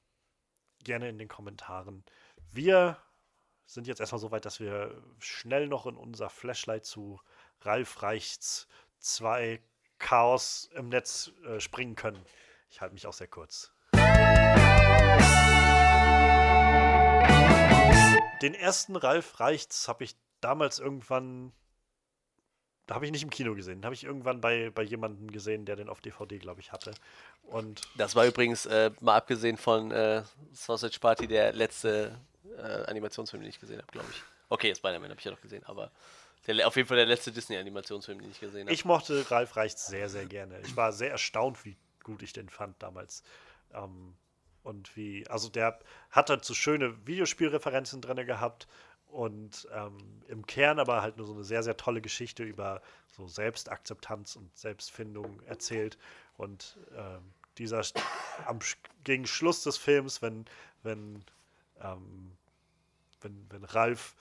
[0.84, 2.04] gerne in den Kommentaren.
[2.52, 2.98] Wir
[3.66, 7.20] sind jetzt erstmal so weit, dass wir schnell noch in unser Flashlight zu
[7.62, 8.68] Ralf Reichts
[9.00, 9.60] 2
[9.98, 12.24] Chaos im Netz äh, springen können.
[12.70, 13.72] Ich halte mich auch sehr kurz.
[18.42, 21.52] Den ersten Ralf Reichts habe ich damals irgendwann
[22.88, 23.84] da habe ich nicht im Kino gesehen.
[23.84, 26.94] Habe ich irgendwann bei, bei jemandem gesehen, der den auf DVD, glaube ich, hatte.
[27.42, 30.22] Und das war übrigens, äh, mal abgesehen von äh,
[30.52, 32.18] Sausage Party, der letzte
[32.56, 34.22] äh, Animationsfilm, den ich gesehen habe, glaube ich.
[34.48, 35.92] Okay, Spider-Man habe ich ja noch gesehen, aber
[36.46, 38.72] der, auf jeden Fall der letzte Disney-Animationsfilm, den ich gesehen habe.
[38.72, 40.58] Ich mochte Ralf Reichts sehr, sehr gerne.
[40.64, 43.22] Ich war sehr erstaunt, wie gut ich den fand damals.
[43.74, 44.14] Ähm,
[44.68, 45.78] und wie, also der
[46.10, 48.68] hat halt so schöne Videospielreferenzen drin gehabt
[49.06, 49.96] und ähm,
[50.28, 54.54] im Kern aber halt nur so eine sehr, sehr tolle Geschichte über so Selbstakzeptanz und
[54.56, 55.96] Selbstfindung erzählt.
[56.36, 57.82] Und ähm, dieser
[58.46, 58.58] am,
[59.04, 60.44] gegen Schluss des Films, wenn,
[60.82, 61.24] wenn,
[61.80, 62.32] ähm,
[63.22, 64.14] wenn, wenn Ralf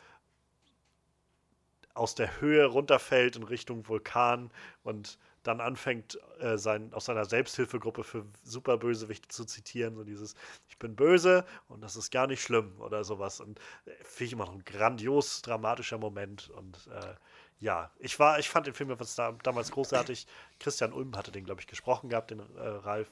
[1.93, 4.49] aus der Höhe runterfällt in Richtung Vulkan
[4.83, 5.17] und
[5.47, 10.35] dann anfängt, äh, sein, aus seiner Selbsthilfegruppe für Superbösewichte zu zitieren, so dieses,
[10.67, 13.39] ich bin böse und das ist gar nicht schlimm oder sowas.
[13.39, 16.49] Und äh, finde ich immer noch ein grandios dramatischer Moment.
[16.49, 17.15] Und äh,
[17.59, 20.27] ja, ich war, ich fand den Film da, damals großartig.
[20.59, 23.09] Christian Ulm hatte den, glaube ich, gesprochen gehabt, den äh, Ralf.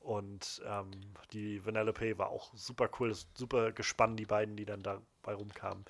[0.00, 0.90] Und ähm,
[1.32, 5.84] die Vanellope war auch super cool, super gespannt, die beiden, die dann dabei rumkamen.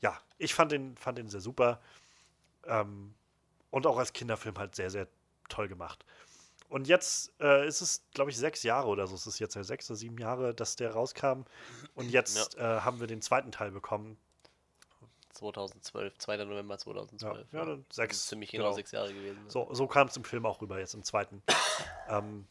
[0.00, 1.80] Ja, ich fand den, fand den sehr super.
[2.64, 3.14] Ähm,
[3.76, 5.06] und auch als Kinderfilm halt sehr, sehr
[5.50, 6.02] toll gemacht.
[6.70, 9.14] Und jetzt äh, ist es, glaube ich, sechs Jahre oder so.
[9.14, 11.42] Es ist jetzt ja sechs oder sieben Jahre, dass der rauskam.
[11.94, 12.78] Und jetzt ja.
[12.78, 14.16] äh, haben wir den zweiten Teil bekommen.
[15.34, 16.36] 2012, 2.
[16.46, 17.52] November 2012.
[17.52, 18.28] Ja, ja dann sechs.
[18.28, 19.44] ziemlich genau, genau, sechs Jahre gewesen.
[19.48, 21.42] So, so kam es im Film auch rüber, jetzt im zweiten.
[22.08, 22.46] ähm,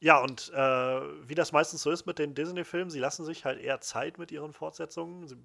[0.00, 3.58] ja, und äh, wie das meistens so ist mit den Disney-Filmen, sie lassen sich halt
[3.58, 5.26] eher Zeit mit ihren Fortsetzungen.
[5.26, 5.38] Sie,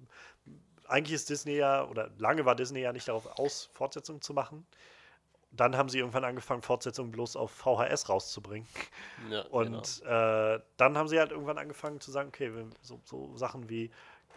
[0.88, 4.66] eigentlich ist Disney ja, oder lange war Disney ja nicht darauf aus, Fortsetzungen zu machen
[5.60, 8.68] dann haben sie irgendwann angefangen, Fortsetzungen bloß auf VHS rauszubringen.
[9.30, 10.54] Ja, und genau.
[10.54, 12.52] äh, dann haben sie halt irgendwann angefangen zu sagen, okay,
[12.82, 13.90] so, so Sachen wie,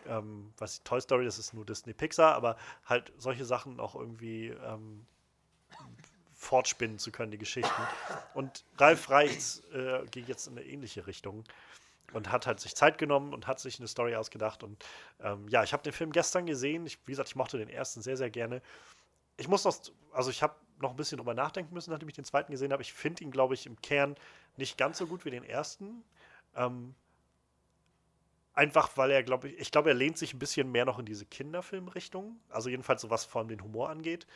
[0.08, 4.48] ähm, was Toy Story, das ist nur Disney Pixar, aber halt solche Sachen auch irgendwie
[4.48, 5.06] ähm,
[6.34, 7.82] fortspinnen zu können, die Geschichten.
[8.34, 11.44] Und Ralf Reichts äh, ging jetzt in eine ähnliche Richtung
[12.14, 14.64] und hat halt sich Zeit genommen und hat sich eine Story ausgedacht.
[14.64, 14.84] Und
[15.20, 16.86] ähm, ja, ich habe den Film gestern gesehen.
[16.86, 18.62] Ich, wie gesagt, ich mochte den ersten sehr, sehr gerne.
[19.38, 19.76] Ich muss noch,
[20.14, 22.82] also ich habe noch ein bisschen drüber nachdenken müssen, nachdem ich den zweiten gesehen habe.
[22.82, 24.16] Ich finde ihn, glaube ich, im Kern
[24.58, 26.04] nicht ganz so gut wie den ersten.
[26.56, 26.96] Ähm,
[28.54, 31.06] einfach, weil er, glaube ich, ich glaube, er lehnt sich ein bisschen mehr noch in
[31.06, 32.40] diese Kinderfilmrichtung.
[32.50, 34.28] Also jedenfalls so was vor allem den Humor angeht.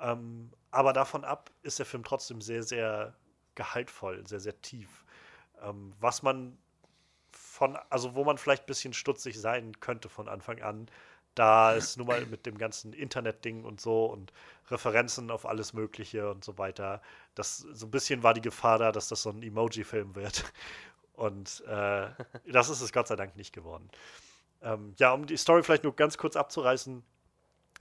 [0.00, 3.14] Ähm, aber davon ab ist der Film trotzdem sehr, sehr
[3.54, 5.04] gehaltvoll, sehr, sehr tief.
[5.62, 6.58] Ähm, was man
[7.30, 10.88] von, also wo man vielleicht ein bisschen stutzig sein könnte von Anfang an,
[11.34, 14.32] da ist nun mal mit dem ganzen Internet-Ding und so und
[14.70, 17.00] Referenzen auf alles Mögliche und so weiter.
[17.34, 20.44] Das so ein bisschen war die Gefahr da, dass das so ein Emoji-Film wird.
[21.14, 22.08] Und äh,
[22.46, 23.90] das ist es Gott sei Dank nicht geworden.
[24.62, 27.02] Ähm, ja, um die Story vielleicht nur ganz kurz abzureißen.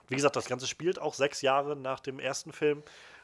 [0.08, 2.84] Wie gesagt, das Ganze spielt auch sechs Jahre nach dem ersten Film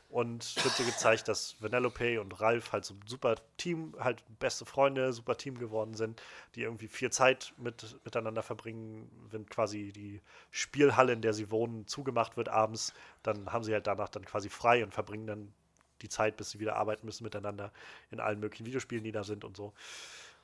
[0.09, 4.65] und wird dir gezeigt, dass Vanellope und Ralph halt so ein super Team, halt beste
[4.65, 6.21] Freunde, super Team geworden sind,
[6.55, 10.21] die irgendwie viel Zeit mit, miteinander verbringen, wenn quasi die
[10.51, 12.93] Spielhalle, in der sie wohnen, zugemacht wird abends,
[13.23, 15.53] dann haben sie halt danach dann quasi frei und verbringen dann
[16.01, 17.71] die Zeit, bis sie wieder arbeiten müssen miteinander
[18.11, 19.73] in allen möglichen Videospielen, die da sind und so.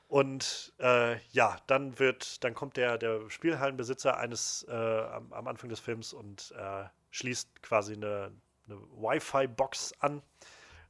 [0.08, 5.70] Und äh, ja, dann wird, dann kommt der, der Spielhallenbesitzer eines äh, am, am, Anfang
[5.70, 8.30] des Films und äh, schließt quasi eine,
[8.66, 10.22] eine Wi-Fi-Box an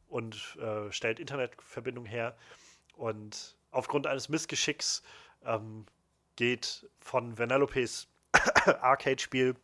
[0.09, 2.37] und äh, stellt Internetverbindung her.
[2.97, 5.03] Und aufgrund eines Missgeschicks
[5.45, 5.87] ähm,
[6.37, 8.09] geht von Vanellopes
[8.81, 9.57] Arcade-Spiel,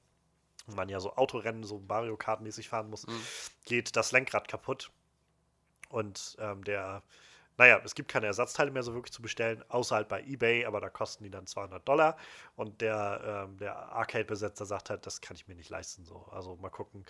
[0.67, 3.21] wo man ja so Autorennen, so Mario Kart-mäßig fahren muss, mhm.
[3.65, 4.91] geht das Lenkrad kaputt.
[5.89, 7.03] Und ähm, der,
[7.57, 10.81] naja, es gibt keine Ersatzteile mehr so wirklich zu bestellen, außer halt bei eBay, aber
[10.81, 12.17] da kosten die dann 200 Dollar.
[12.57, 16.05] Und der, ähm, der Arcade-Besitzer sagt halt, das kann ich mir nicht leisten.
[16.05, 16.27] So.
[16.31, 17.05] Also mal gucken.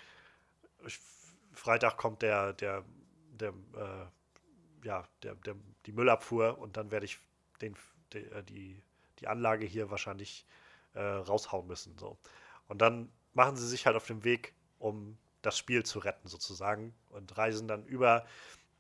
[1.53, 2.85] Freitag kommt der, der,
[3.33, 7.19] der, äh, ja, der, der, die Müllabfuhr und dann werde ich
[7.61, 7.77] den,
[8.13, 8.83] die, äh, die,
[9.19, 10.47] die Anlage hier wahrscheinlich
[10.95, 11.97] äh, raushauen müssen.
[11.99, 12.19] So.
[12.69, 16.95] Und dann machen sie sich halt auf den Weg, um das Spiel zu retten, sozusagen,
[17.11, 18.27] und reisen dann über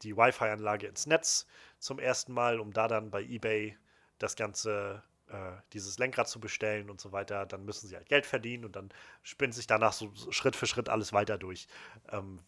[0.02, 1.46] die Wi-Fi-Anlage ins Netz
[1.78, 3.76] zum ersten Mal, um da dann bei eBay
[4.18, 5.02] das ganze,
[5.72, 7.46] dieses Lenkrad zu bestellen und so weiter.
[7.46, 8.90] Dann müssen sie halt Geld verdienen und dann
[9.22, 11.68] spinnt sich danach so Schritt für Schritt alles weiter durch.
[12.10, 12.40] Ähm,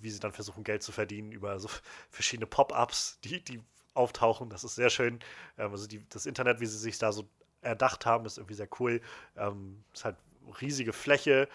[0.00, 1.68] wie sie dann versuchen, Geld zu verdienen über so
[2.10, 3.60] verschiedene Pop-ups, die, die
[3.94, 4.50] auftauchen.
[4.50, 5.20] Das ist sehr schön.
[5.58, 7.28] Ähm, also die, das Internet, wie sie sich da so
[7.62, 9.00] erdacht haben, ist irgendwie sehr cool.
[9.36, 10.16] Ähm, ist halt
[10.60, 11.48] riesige Fläche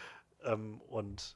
[0.44, 1.36] ähm, und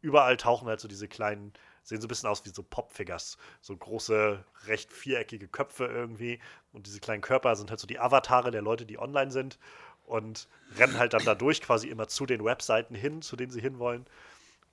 [0.00, 1.52] überall tauchen halt so diese kleinen,
[1.88, 3.38] sehen so ein bisschen aus wie so Popfigures.
[3.60, 6.38] So große, recht viereckige Köpfe irgendwie.
[6.72, 9.58] Und diese kleinen Körper sind halt so die Avatare der Leute, die online sind.
[10.04, 14.06] Und rennen halt dann dadurch quasi immer zu den Webseiten hin, zu denen sie hinwollen.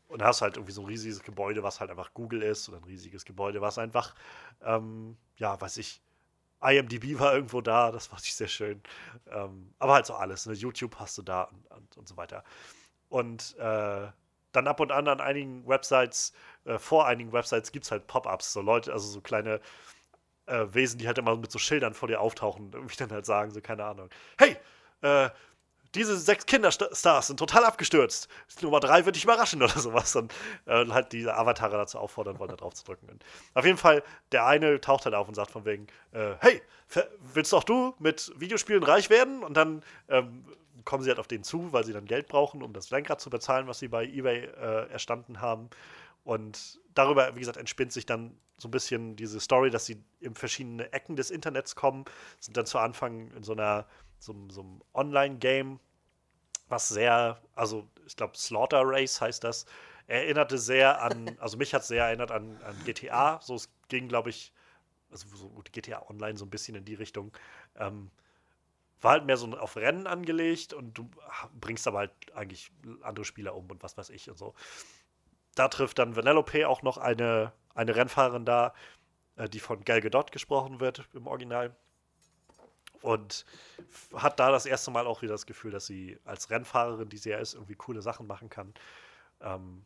[0.08, 2.84] Und hast halt irgendwie so ein riesiges Gebäude, was halt einfach Google ist, oder ein
[2.84, 4.14] riesiges Gebäude, was einfach,
[4.62, 6.02] ähm, ja, weiß ich,
[6.62, 8.82] IMDb war irgendwo da, das fand ich sehr schön.
[9.32, 10.54] Ähm, aber halt so alles, ne?
[10.54, 12.44] YouTube hast du da und, und, und so weiter.
[13.10, 14.08] Und äh,
[14.56, 16.34] dann ab und an an einigen Websites,
[16.66, 19.60] äh, vor einigen Websites gibt es halt Pop-ups, so Leute, also so kleine
[20.48, 23.52] äh, Wesen, die halt immer mit so Schildern vor dir auftauchen irgendwie dann halt sagen,
[23.52, 24.58] so keine Ahnung, hey,
[25.02, 25.30] äh,
[25.96, 28.28] diese sechs Kinderstars sind total abgestürzt.
[28.62, 30.16] Nummer drei wird dich überraschen oder sowas.
[30.16, 30.34] Und
[30.66, 33.10] äh, halt diese Avatare dazu auffordern wollen, da drauf zu drücken.
[33.10, 33.24] Und
[33.54, 36.62] auf jeden Fall, der eine taucht halt auf und sagt von wegen, äh, hey,
[37.34, 39.44] willst auch du mit Videospielen reich werden?
[39.44, 40.46] Und dann ähm,
[40.86, 43.30] kommen sie halt auf den zu, weil sie dann Geld brauchen, um das Lenkrad zu
[43.30, 45.70] bezahlen, was sie bei eBay äh, erstanden haben.
[46.24, 50.36] Und darüber, wie gesagt, entspinnt sich dann so ein bisschen diese Story, dass sie in
[50.36, 52.06] verschiedene Ecken des Internets kommen,
[52.40, 53.86] sind dann zu Anfang in so einer
[54.20, 55.80] so, so einem Online-Game,
[56.68, 59.66] was sehr, also ich glaube Slaughter Race heißt das,
[60.08, 63.40] erinnerte sehr an, also mich hat es sehr erinnert an, an GTA.
[63.42, 64.54] So es ging, glaube ich,
[65.12, 67.32] also so GTA Online so ein bisschen in die Richtung.
[67.78, 68.10] Ähm,
[69.02, 71.10] war halt mehr so auf Rennen angelegt und du
[71.60, 74.54] bringst aber halt eigentlich andere Spieler um und was weiß ich und so.
[75.56, 78.74] Da trifft dann Vanellope auch noch eine, eine Rennfahrerin da,
[79.36, 81.76] äh, die von Gal Gadot gesprochen wird im Original
[83.02, 83.46] und
[84.16, 87.30] hat da das erste Mal auch wieder das Gefühl, dass sie als Rennfahrerin, die sie
[87.30, 88.74] ja ist, irgendwie coole Sachen machen kann.
[89.42, 89.86] Ähm,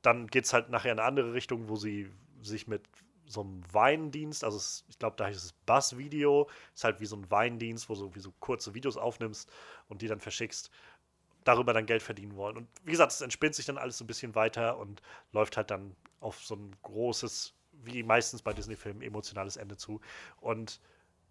[0.00, 2.10] dann geht es halt nachher in eine andere Richtung, wo sie
[2.40, 2.82] sich mit
[3.26, 7.16] so einem Weindienst, also es, ich glaube, da heißt es Buzz-Video, ist halt wie so
[7.16, 9.50] ein Weindienst, wo du wie so kurze Videos aufnimmst
[9.88, 10.70] und die dann verschickst,
[11.44, 12.56] darüber dann Geld verdienen wollen.
[12.56, 15.02] Und wie gesagt, es entspinnt sich dann alles so ein bisschen weiter und
[15.32, 20.00] läuft halt dann auf so ein großes, wie meistens bei Disney-Filmen, emotionales Ende zu.
[20.40, 20.80] Und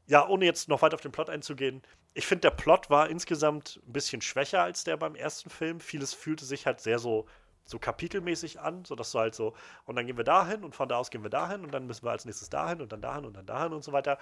[0.06, 1.82] ja, ohne jetzt noch weiter auf den Plot einzugehen,
[2.14, 5.80] ich finde, der Plot war insgesamt ein bisschen schwächer als der beim ersten Film.
[5.80, 7.26] Vieles fühlte sich halt sehr so,
[7.66, 9.54] so kapitelmäßig an, sodass du halt so,
[9.86, 12.06] und dann gehen wir dahin und von da aus gehen wir dahin und dann müssen
[12.06, 14.18] wir als nächstes dahin und dann dahin und dann dahin und so weiter.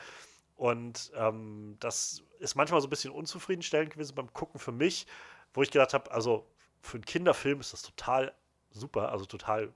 [0.55, 5.07] Und ähm, das ist manchmal so ein bisschen unzufriedenstellend gewesen beim Gucken für mich,
[5.53, 6.47] wo ich gedacht habe, also
[6.81, 8.34] für einen Kinderfilm ist das total
[8.69, 9.73] super, also total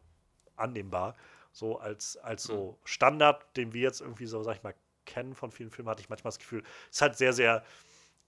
[0.55, 1.15] annehmbar.
[1.51, 2.85] So als, als so mhm.
[2.85, 4.75] Standard, den wir jetzt irgendwie so, sag ich mal,
[5.05, 7.63] kennen von vielen Filmen, hatte ich manchmal das Gefühl, es ist halt sehr, sehr,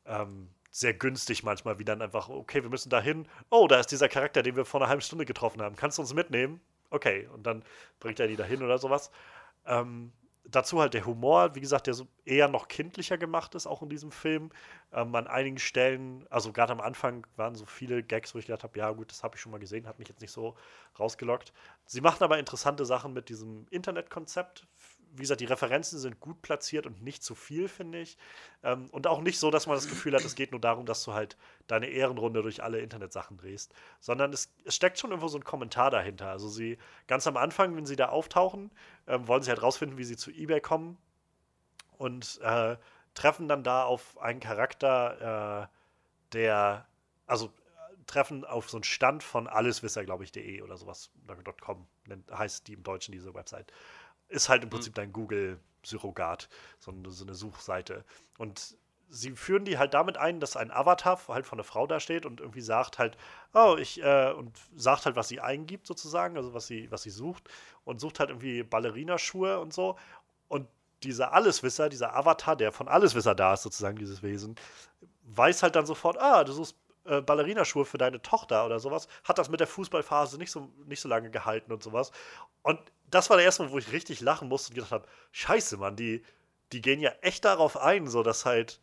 [0.06, 3.28] ähm, sehr günstig manchmal, wie dann einfach, okay, wir müssen da hin.
[3.50, 5.76] Oh, da ist dieser Charakter, den wir vor einer halben Stunde getroffen haben.
[5.76, 6.62] Kannst du uns mitnehmen?
[6.92, 7.64] Okay, und dann
[8.00, 9.10] bringt er die dahin oder sowas.
[9.66, 10.12] Ähm,
[10.46, 13.90] dazu halt der Humor, wie gesagt, der so eher noch kindlicher gemacht ist, auch in
[13.90, 14.52] diesem Film.
[14.94, 18.64] Ähm, an einigen Stellen, also gerade am Anfang waren so viele Gags, wo ich gedacht
[18.64, 20.56] habe, ja gut, das habe ich schon mal gesehen, hat mich jetzt nicht so
[21.00, 21.54] rausgelockt.
[21.86, 24.68] Sie machen aber interessante Sachen mit diesem Internetkonzept,
[25.14, 28.18] wie gesagt, die Referenzen sind gut platziert und nicht zu viel, finde ich.
[28.64, 31.04] Ähm, und auch nicht so, dass man das Gefühl hat, es geht nur darum, dass
[31.04, 35.38] du halt deine Ehrenrunde durch alle Internetsachen drehst, sondern es, es steckt schon irgendwo so
[35.38, 36.30] ein Kommentar dahinter.
[36.30, 36.78] Also sie,
[37.08, 38.72] ganz am Anfang, wenn sie da auftauchen,
[39.08, 40.98] ähm, wollen sie halt rausfinden, wie sie zu eBay kommen
[41.98, 42.78] und äh,
[43.14, 46.86] treffen dann da auf einen Charakter, äh, der,
[47.26, 47.52] also
[48.06, 51.12] treffen auf so einen Stand von alleswisser, glaube ich, de oder sowas,
[51.62, 51.88] .com
[52.32, 53.72] heißt die im Deutschen diese Website
[54.30, 54.96] ist halt im Prinzip mhm.
[54.96, 56.50] dein Google-Surrogat,
[56.80, 58.04] so, so, eine Suchseite.
[58.38, 58.78] Und
[59.10, 62.26] sie führen die halt damit ein, dass ein Avatar halt von einer Frau da steht
[62.26, 63.18] und irgendwie sagt halt,
[63.54, 67.10] oh, ich, äh, und sagt halt, was sie eingibt sozusagen, also was sie, was sie
[67.10, 67.50] sucht
[67.86, 69.98] und sucht halt irgendwie Ballerinaschuhe und so.
[70.50, 70.68] Und
[71.04, 74.56] dieser Alleswisser, dieser Avatar, der von Alleswisser da ist, sozusagen, dieses Wesen,
[75.24, 76.76] weiß halt dann sofort, ah, du suchst
[77.08, 81.02] äh, Ballerinaschuhe für deine Tochter oder sowas, hat das mit der Fußballphase nicht so, nicht
[81.02, 82.12] so lange gehalten und sowas.
[82.62, 82.80] Und
[83.10, 85.96] das war der erste Mal, wo ich richtig lachen musste und gedacht habe, scheiße, Mann,
[85.96, 86.24] die,
[86.72, 88.80] die gehen ja echt darauf ein, so dass halt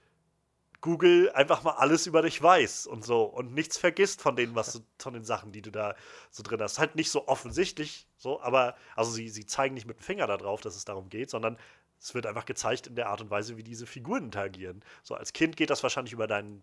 [0.81, 4.75] Google einfach mal alles über dich weiß und so und nichts vergisst von denen, was
[4.75, 5.95] du, von den Sachen, die du da
[6.31, 6.79] so drin hast.
[6.79, 10.61] Halt nicht so offensichtlich, so, aber also sie, sie zeigen nicht mit dem Finger darauf,
[10.61, 11.57] dass es darum geht, sondern
[11.99, 14.85] es wird einfach gezeigt in der Art und Weise, wie diese Figuren interagieren.
[15.03, 16.63] So als Kind geht das wahrscheinlich über, dein,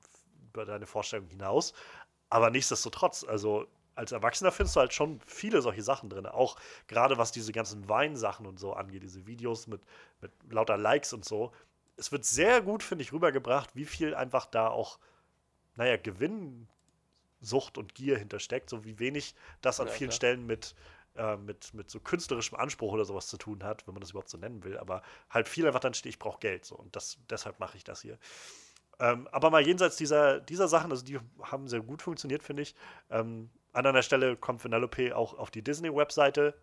[0.53, 1.73] über deine Vorstellung hinaus,
[2.29, 6.25] aber nichtsdestotrotz, also als Erwachsener findest du halt schon viele solche Sachen drin.
[6.25, 6.55] Auch
[6.87, 9.81] gerade was diese ganzen Weinsachen und so angeht, diese Videos mit,
[10.21, 11.51] mit lauter Likes und so
[12.01, 14.97] es wird sehr gut, finde ich, rübergebracht, wie viel einfach da auch,
[15.75, 20.15] naja, Gewinnsucht und Gier hintersteckt, so wie wenig das an ja, vielen klar.
[20.15, 20.75] Stellen mit,
[21.15, 24.29] äh, mit, mit so künstlerischem Anspruch oder sowas zu tun hat, wenn man das überhaupt
[24.29, 24.79] so nennen will.
[24.79, 27.83] Aber halt viel einfach dann steht, ich brauche Geld so und das, deshalb mache ich
[27.83, 28.17] das hier.
[29.01, 32.75] Ähm, aber mal jenseits dieser, dieser Sachen, also die haben sehr gut funktioniert, finde ich.
[33.09, 36.53] Ähm, an einer Stelle kommt Vanellope auch auf die Disney-Webseite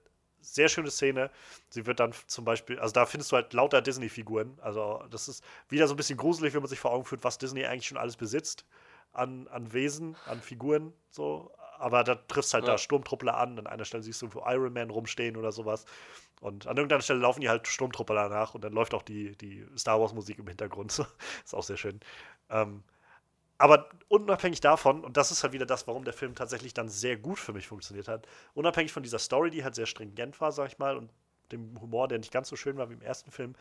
[0.41, 1.31] sehr schöne Szene.
[1.69, 4.57] Sie wird dann zum Beispiel, also da findest du halt lauter Disney-Figuren.
[4.61, 7.39] Also das ist wieder so ein bisschen gruselig, wenn man sich vor Augen führt, was
[7.39, 8.65] Disney eigentlich schon alles besitzt
[9.13, 10.93] an, an Wesen, an Figuren.
[11.11, 11.51] So.
[11.79, 12.73] Aber da triffst halt ja.
[12.73, 13.59] da Sturmtruppler an.
[13.59, 15.85] An einer Stelle siehst du Iron Man rumstehen oder sowas.
[16.41, 19.67] Und an irgendeiner Stelle laufen die halt Sturmtruppler nach und dann läuft auch die, die
[19.77, 20.91] Star Wars-Musik im Hintergrund.
[21.45, 22.01] ist auch sehr schön.
[22.51, 22.83] Ähm,
[23.59, 27.17] aber unabhängig davon, und das ist halt wieder das, warum der Film tatsächlich dann sehr
[27.17, 30.69] gut für mich funktioniert hat, unabhängig von dieser Story, die halt sehr stringent war, sag
[30.69, 31.11] ich mal, und
[31.51, 33.57] dem Humor, der nicht ganz so schön war wie im ersten Film,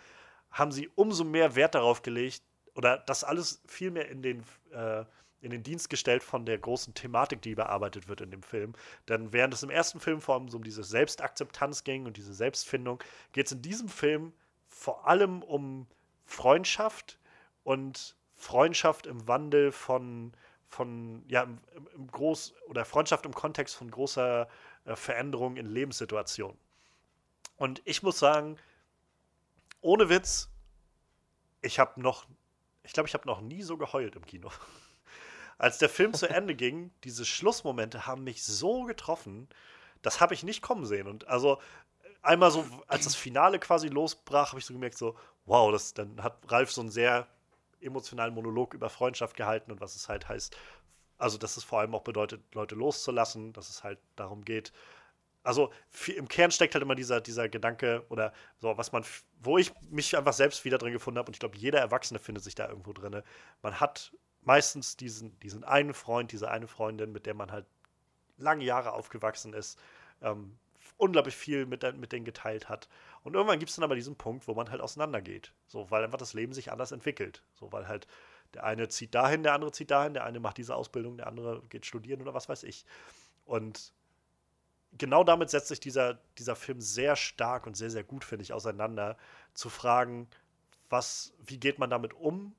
[0.51, 2.43] haben sie umso mehr Wert darauf gelegt,
[2.75, 5.03] oder das alles viel mehr in den, äh,
[5.41, 8.73] in den Dienst gestellt von der großen Thematik, die bearbeitet wird in dem Film.
[9.07, 12.33] Denn während es im ersten Film vor allem so um diese Selbstakzeptanz ging und diese
[12.33, 13.03] Selbstfindung,
[13.33, 14.33] geht es in diesem Film
[14.67, 15.87] vor allem um
[16.25, 17.19] Freundschaft
[17.63, 20.33] und Freundschaft im Wandel von,
[20.67, 21.59] von ja, im,
[21.95, 24.47] im Groß- oder Freundschaft im Kontext von großer
[24.85, 26.57] äh, Veränderung in Lebenssituationen.
[27.57, 28.57] Und ich muss sagen,
[29.81, 30.49] ohne Witz,
[31.61, 32.25] ich habe noch,
[32.83, 34.51] ich glaube, ich habe noch nie so geheult im Kino.
[35.57, 39.47] Als der Film zu Ende ging, diese Schlussmomente haben mich so getroffen,
[40.01, 41.07] das habe ich nicht kommen sehen.
[41.07, 41.59] Und also
[42.21, 46.21] einmal so, als das Finale quasi losbrach, habe ich so gemerkt, so, wow, das, dann
[46.23, 47.27] hat Ralf so ein sehr
[47.81, 50.55] emotionalen Monolog über Freundschaft gehalten und was es halt heißt.
[51.17, 54.71] Also, dass es vor allem auch bedeutet, Leute loszulassen, dass es halt darum geht.
[55.43, 55.71] Also,
[56.15, 59.03] im Kern steckt halt immer dieser, dieser Gedanke oder so, was man,
[59.39, 62.43] wo ich mich einfach selbst wieder drin gefunden habe und ich glaube, jeder Erwachsene findet
[62.43, 63.23] sich da irgendwo drin.
[63.61, 64.11] Man hat
[64.47, 67.65] meistens diesen, diesen einen Freund, diese eine Freundin, mit der man halt
[68.37, 69.77] lange Jahre aufgewachsen ist,
[70.21, 70.57] ähm,
[70.95, 72.87] unglaublich viel mit, mit denen geteilt hat.
[73.23, 75.51] Und irgendwann gibt es dann aber diesen Punkt, wo man halt auseinandergeht.
[75.67, 77.43] So, weil einfach das Leben sich anders entwickelt.
[77.55, 78.07] So, weil halt
[78.53, 81.61] der eine zieht dahin, der andere zieht dahin, der eine macht diese Ausbildung, der andere
[81.67, 82.85] geht studieren oder was weiß ich.
[83.43, 83.91] Und
[84.97, 88.53] genau damit setzt sich dieser, dieser Film sehr stark und sehr, sehr gut, finde ich,
[88.53, 89.17] auseinander,
[89.53, 90.29] zu fragen,
[90.89, 92.55] was, wie geht man damit um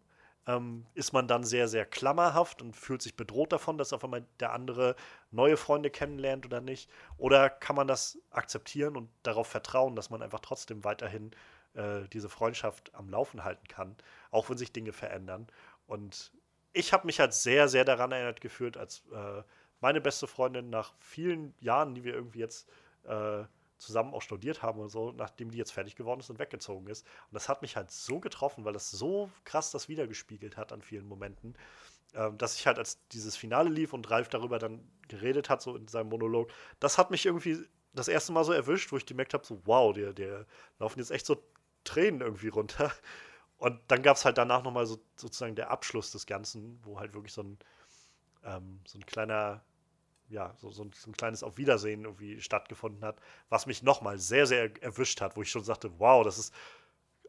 [0.48, 4.24] ähm, ist man dann sehr, sehr klammerhaft und fühlt sich bedroht davon, dass auf einmal
[4.40, 4.96] der andere
[5.30, 6.90] neue Freunde kennenlernt oder nicht?
[7.18, 11.32] Oder kann man das akzeptieren und darauf vertrauen, dass man einfach trotzdem weiterhin
[11.74, 13.94] äh, diese Freundschaft am Laufen halten kann,
[14.30, 15.46] auch wenn sich Dinge verändern?
[15.86, 16.32] Und
[16.72, 19.42] ich habe mich halt sehr, sehr daran erinnert gefühlt, als äh,
[19.80, 22.68] meine beste Freundin nach vielen Jahren, die wir irgendwie jetzt
[23.04, 23.44] äh,
[23.78, 27.06] zusammen auch studiert haben und so, nachdem die jetzt fertig geworden ist und weggezogen ist.
[27.30, 30.82] Und das hat mich halt so getroffen, weil das so krass das wiedergespiegelt hat an
[30.82, 31.56] vielen Momenten,
[32.14, 35.76] ähm, dass ich halt, als dieses Finale lief und Ralf darüber dann geredet hat, so
[35.76, 36.50] in seinem Monolog,
[36.80, 37.64] das hat mich irgendwie
[37.94, 40.46] das erste Mal so erwischt, wo ich gemerkt habe, so wow, der, der
[40.78, 41.42] laufen jetzt echt so
[41.84, 42.92] Tränen irgendwie runter.
[43.58, 47.12] Und dann gab es halt danach nochmal so, sozusagen der Abschluss des Ganzen, wo halt
[47.14, 47.58] wirklich so ein,
[48.44, 49.64] ähm, so ein kleiner
[50.28, 53.16] ja, so, so, ein, so, ein, kleines Auf Wiedersehen irgendwie stattgefunden hat,
[53.48, 56.54] was mich nochmal sehr, sehr erwischt hat, wo ich schon sagte, wow, das ist.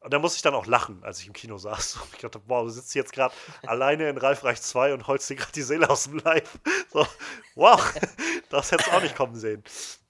[0.01, 1.95] Und da musste ich dann auch lachen, als ich im Kino saß.
[2.01, 3.33] Und ich dachte, wow, du sitzt jetzt gerade
[3.67, 6.47] alleine in Reif Reich 2 und holst dir gerade die Seele aus dem Leib.
[6.91, 7.05] So,
[7.53, 7.93] wow,
[8.49, 9.63] das hättest du auch nicht kommen sehen.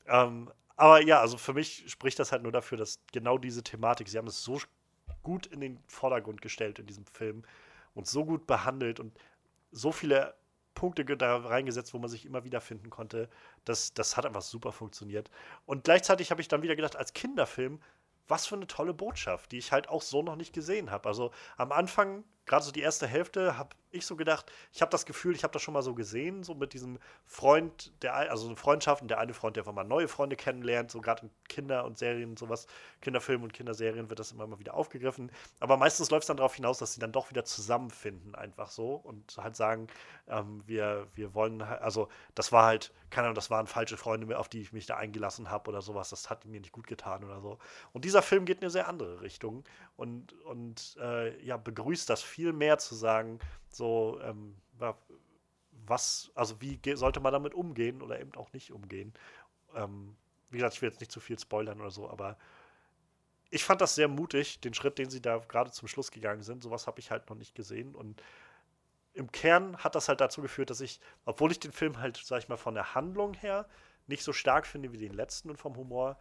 [0.07, 4.07] Ähm, aber ja, also für mich spricht das halt nur dafür, dass genau diese Thematik,
[4.07, 4.61] sie haben es so
[5.23, 7.43] gut in den Vordergrund gestellt in diesem Film
[7.95, 9.13] und so gut behandelt und
[9.71, 10.35] so viele
[10.79, 13.27] Punkte da reingesetzt, wo man sich immer wieder finden konnte.
[13.65, 15.29] Das, das hat einfach super funktioniert.
[15.65, 17.81] Und gleichzeitig habe ich dann wieder gedacht, als Kinderfilm,
[18.29, 21.09] was für eine tolle Botschaft, die ich halt auch so noch nicht gesehen habe.
[21.09, 25.05] Also am Anfang, gerade so die erste Hälfte, habe ich so gedacht, ich habe das
[25.05, 28.55] Gefühl, ich habe das schon mal so gesehen, so mit diesem Freund, der, also eine
[28.55, 31.85] Freundschaft und der eine Freund, der einfach mal neue Freunde kennenlernt, so gerade in Kinder-
[31.85, 32.67] und Serien und sowas,
[33.01, 35.31] Kinderfilmen und Kinderserien wird das immer mal wieder aufgegriffen.
[35.59, 38.93] Aber meistens läuft es dann darauf hinaus, dass sie dann doch wieder zusammenfinden, einfach so
[38.95, 39.87] und halt sagen,
[40.27, 44.49] ähm, wir, wir wollen, also das war halt, keine Ahnung, das waren falsche Freunde, auf
[44.49, 47.41] die ich mich da eingelassen habe oder sowas, das hat mir nicht gut getan oder
[47.41, 47.57] so.
[47.93, 49.63] Und dieser Film geht in eine sehr andere Richtung
[49.97, 53.39] und, und äh, ja, begrüßt das viel mehr zu sagen,
[53.75, 54.55] so, ähm,
[55.85, 59.13] was, also wie sollte man damit umgehen oder eben auch nicht umgehen?
[59.75, 60.15] Ähm,
[60.49, 62.37] wie gesagt, ich will jetzt nicht zu viel spoilern oder so, aber
[63.51, 66.63] ich fand das sehr mutig, den Schritt, den sie da gerade zum Schluss gegangen sind.
[66.63, 67.95] Sowas habe ich halt noch nicht gesehen.
[67.95, 68.21] Und
[69.13, 72.39] im Kern hat das halt dazu geführt, dass ich, obwohl ich den Film halt, sag
[72.39, 73.67] ich mal, von der Handlung her
[74.07, 76.17] nicht so stark finde wie den letzten und vom Humor,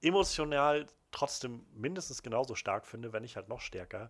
[0.00, 4.08] emotional trotzdem mindestens genauso stark finde, wenn nicht halt noch stärker.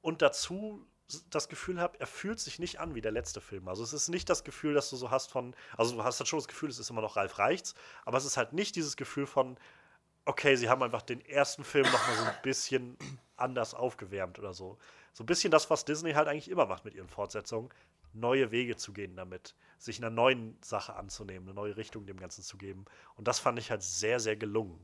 [0.00, 0.86] Und dazu
[1.30, 3.68] das Gefühl habe, er fühlt sich nicht an wie der letzte Film.
[3.68, 6.28] Also es ist nicht das Gefühl, dass du so hast von, also du hast halt
[6.28, 7.74] schon das Gefühl, es ist immer noch Ralf Reichts,
[8.04, 9.56] aber es ist halt nicht dieses Gefühl von,
[10.24, 12.96] okay, sie haben einfach den ersten Film noch mal so ein bisschen
[13.36, 14.78] anders aufgewärmt oder so.
[15.12, 17.70] So ein bisschen das, was Disney halt eigentlich immer macht mit ihren Fortsetzungen,
[18.12, 22.42] neue Wege zu gehen damit, sich einer neuen Sache anzunehmen, eine neue Richtung dem Ganzen
[22.42, 22.84] zu geben.
[23.16, 24.80] Und das fand ich halt sehr, sehr gelungen.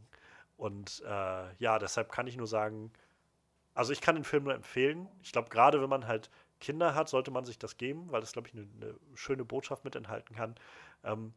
[0.57, 2.93] Und äh, ja, deshalb kann ich nur sagen,
[3.79, 5.07] also ich kann den Film nur empfehlen.
[5.23, 8.33] Ich glaube, gerade wenn man halt Kinder hat, sollte man sich das geben, weil das,
[8.33, 10.57] glaube ich, eine, eine, schöne Botschaft mit enthalten kann.
[11.05, 11.33] Ähm,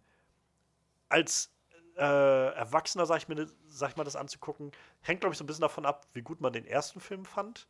[1.08, 1.54] als
[1.98, 5.46] äh, Erwachsener, sag ich, mir, sag ich mal, das anzugucken, hängt, glaube ich, so ein
[5.48, 7.68] bisschen davon ab, wie gut man den ersten Film fand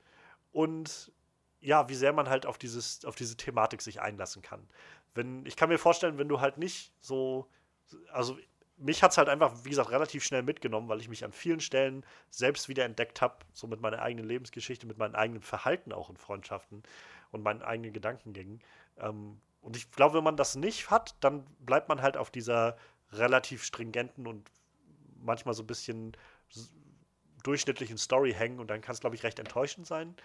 [0.54, 1.12] und
[1.60, 4.66] ja, wie sehr man halt auf, dieses, auf diese Thematik sich einlassen kann.
[5.14, 7.46] Wenn, ich kann mir vorstellen, wenn du halt nicht so,
[8.14, 8.38] also
[8.82, 11.60] mich hat es halt einfach, wie gesagt, relativ schnell mitgenommen, weil ich mich an vielen
[11.60, 16.10] Stellen selbst wieder entdeckt habe, so mit meiner eigenen Lebensgeschichte, mit meinem eigenen Verhalten auch
[16.10, 16.84] in Freundschaften
[17.32, 18.62] und meinen eigenen Gedankengängen.
[18.98, 22.78] Ähm, und ich glaube, wenn man das nicht hat, dann bleibt man halt auf dieser
[23.12, 24.50] relativ stringenten und
[25.22, 26.18] manchmal so ein bisschen
[27.44, 30.16] durchschnittlichen Story hängen und dann kann es, glaube ich, recht enttäuschend sein.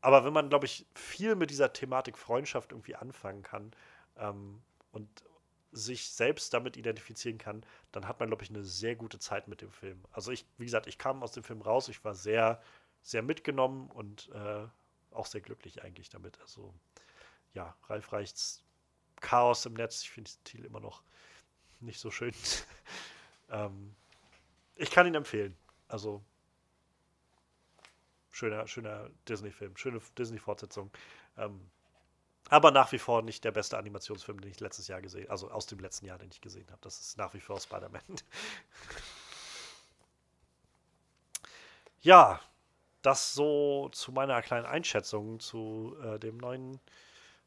[0.00, 3.72] Aber wenn man, glaube ich, viel mit dieser Thematik Freundschaft irgendwie anfangen kann
[4.18, 4.60] ähm,
[4.92, 5.08] und,
[5.72, 9.60] sich selbst damit identifizieren kann, dann hat man, glaube ich, eine sehr gute Zeit mit
[9.60, 10.02] dem Film.
[10.12, 12.62] Also ich, wie gesagt, ich kam aus dem Film raus, ich war sehr,
[13.02, 14.66] sehr mitgenommen und äh,
[15.10, 16.40] auch sehr glücklich eigentlich damit.
[16.40, 16.74] Also
[17.54, 18.64] ja, Ralf Reichts
[19.20, 21.02] Chaos im Netz, ich finde den Titel immer noch
[21.80, 22.32] nicht so schön.
[23.50, 23.94] ähm,
[24.76, 25.56] ich kann ihn empfehlen.
[25.88, 26.22] Also
[28.30, 30.90] schöner, schöner Disney-Film, schöne Disney-Fortsetzung.
[31.36, 31.60] Ähm,
[32.48, 35.66] aber nach wie vor nicht der beste Animationsfilm, den ich letztes Jahr gesehen also aus
[35.66, 36.80] dem letzten Jahr, den ich gesehen habe.
[36.82, 38.02] Das ist nach wie vor Spider-Man.
[42.00, 42.40] ja,
[43.02, 46.80] das so zu meiner kleinen Einschätzung zu äh, dem neuen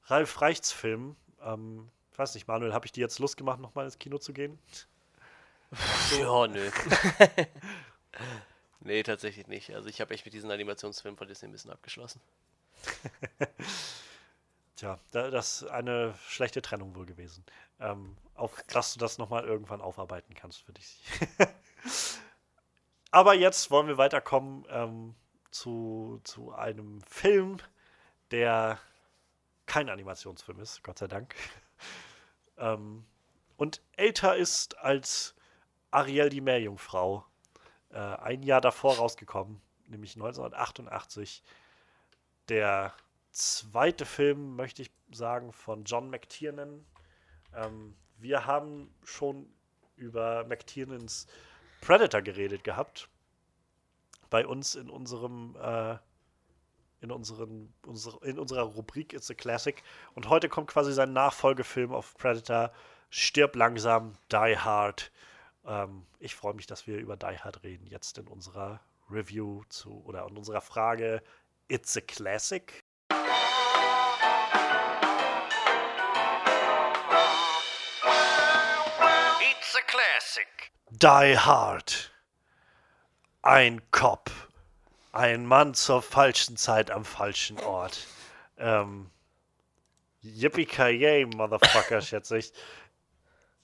[0.06, 1.16] Ralf Reichts-Film.
[1.44, 4.34] Ähm, ich weiß nicht, Manuel, habe ich dir jetzt Lust gemacht, nochmal ins Kino zu
[4.34, 4.60] gehen?
[6.20, 6.70] Ja, nö.
[8.82, 9.74] nee, tatsächlich nicht.
[9.74, 12.20] Also ich habe echt mit diesem Animationsfilm von Disney ein bisschen abgeschlossen.
[14.82, 17.46] Tja, das ist eine schlechte Trennung wohl gewesen.
[17.80, 21.00] Ähm, auch, dass du das nochmal irgendwann aufarbeiten kannst für dich.
[23.12, 25.14] Aber jetzt wollen wir weiterkommen ähm,
[25.52, 27.58] zu, zu einem Film,
[28.32, 28.80] der
[29.68, 31.36] kein Animationsfilm ist, Gott sei Dank.
[32.58, 33.06] ähm,
[33.58, 35.36] und älter ist als
[35.92, 37.24] Ariel die Meerjungfrau.
[37.92, 41.44] Äh, ein Jahr davor rausgekommen, nämlich 1988.
[42.50, 42.96] Der
[43.32, 46.86] zweite Film, möchte ich sagen, von John McTiernan.
[47.56, 49.48] Ähm, wir haben schon
[49.96, 51.28] über McTiernans
[51.82, 53.10] Predator geredet gehabt.
[54.30, 55.98] Bei uns in unserem äh,
[57.02, 59.82] in, unseren, unsere, in unserer Rubrik It's a Classic.
[60.14, 62.72] Und heute kommt quasi sein Nachfolgefilm auf Predator.
[63.10, 65.12] Stirb langsam, Die Hard.
[65.66, 68.80] Ähm, ich freue mich, dass wir über Die Hard reden, jetzt in unserer
[69.10, 71.22] Review zu oder in unserer Frage
[71.68, 72.81] It's a Classic.
[80.94, 82.12] Die Hard.
[83.42, 84.50] Ein Kopf.
[85.14, 88.08] Ein Mann zur falschen Zeit am falschen Ort.
[88.58, 89.10] Ähm,
[90.22, 90.68] Yippie
[91.34, 92.52] Motherfucker, schätze ich.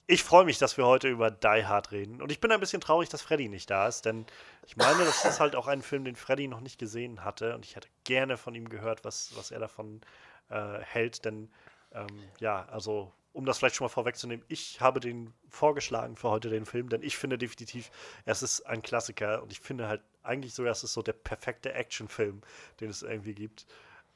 [0.06, 2.22] Ich freue mich, dass wir heute über Die Hard reden.
[2.22, 4.24] Und ich bin ein bisschen traurig, dass Freddy nicht da ist, denn
[4.66, 7.54] ich meine, das ist halt auch ein Film, den Freddy noch nicht gesehen hatte.
[7.54, 10.00] Und ich hätte gerne von ihm gehört, was, was er davon
[10.48, 11.26] äh, hält.
[11.26, 11.50] Denn,
[11.92, 12.08] ähm,
[12.40, 16.66] ja, also um das vielleicht schon mal vorwegzunehmen, ich habe den vorgeschlagen für heute den
[16.66, 17.90] Film, denn ich finde definitiv,
[18.24, 21.72] es ist ein Klassiker und ich finde halt eigentlich sogar, es ist so der perfekte
[21.72, 22.42] Actionfilm,
[22.80, 23.66] den es irgendwie gibt.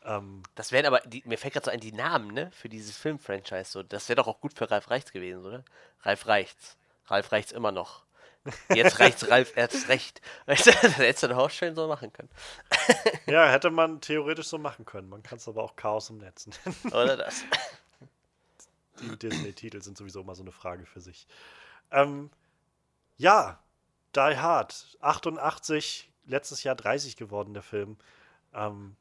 [0.04, 2.96] Ähm, das wären aber, die, mir fällt gerade so ein, die Namen, ne, für dieses
[2.96, 5.64] Filmfranchise, so, das wäre doch auch gut für Ralf Reichts gewesen, oder?
[6.00, 6.76] Ralf Reichts.
[7.06, 8.04] Ralf Reichts immer noch.
[8.74, 10.20] Jetzt reicht's Ralf erst recht.
[10.46, 12.28] Weißt du, das hättest du doch auch schön so machen können.
[13.26, 15.08] ja, hätte man theoretisch so machen können.
[15.08, 16.76] Man kann es aber auch Chaos im Netz nennen.
[16.86, 17.44] Oder das.
[19.00, 21.26] Die Disney-Titel sind sowieso immer so eine Frage für sich.
[21.90, 22.30] Ähm,
[23.16, 23.62] ja,
[24.14, 24.96] Die Hard.
[25.00, 27.96] 88, letztes Jahr 30 geworden, der Film.
[28.52, 28.96] Ähm,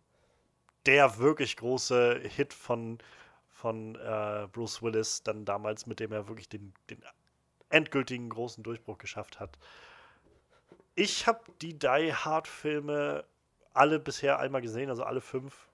[0.85, 2.97] der wirklich große Hit von,
[3.49, 7.03] von äh, Bruce Willis, dann damals, mit dem er wirklich den, den
[7.69, 9.57] endgültigen großen Durchbruch geschafft hat.
[10.95, 13.26] Ich habe die Die Hard-Filme
[13.73, 15.68] alle bisher einmal gesehen, also alle fünf.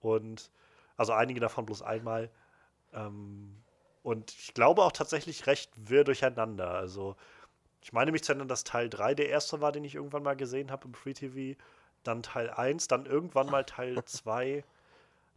[0.00, 0.50] Und
[0.96, 2.30] also einige davon bloß einmal.
[2.92, 3.62] Ähm,
[4.02, 6.70] und ich glaube auch tatsächlich recht wirr durcheinander.
[6.70, 7.16] Also,
[7.82, 10.36] ich meine mich zu erinnern, dass Teil 3 der erste war, den ich irgendwann mal
[10.36, 11.58] gesehen habe im Free TV.
[12.04, 14.64] Dann Teil 1, dann irgendwann mal Teil 2.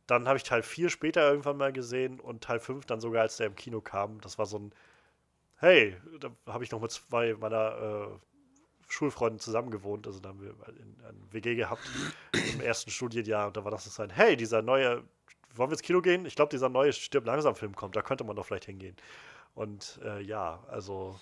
[0.08, 3.38] dann habe ich Teil 4 später irgendwann mal gesehen und Teil 5 dann sogar, als
[3.38, 4.22] der im Kino kam.
[4.22, 4.74] Das war so ein
[5.58, 8.18] hey, da habe ich noch mit zwei meiner äh,
[8.88, 10.08] Schulfreunden zusammen gewohnt.
[10.08, 11.82] Also da haben wir in, ein WG gehabt
[12.34, 15.04] im ersten Studienjahr und da war das so ein, hey, dieser neue,
[15.58, 16.26] wollen wir ins Kino gehen?
[16.26, 18.96] Ich glaube, dieser neue Stirb langsam Film kommt, da könnte man doch vielleicht hingehen.
[19.54, 21.20] Und äh, ja, also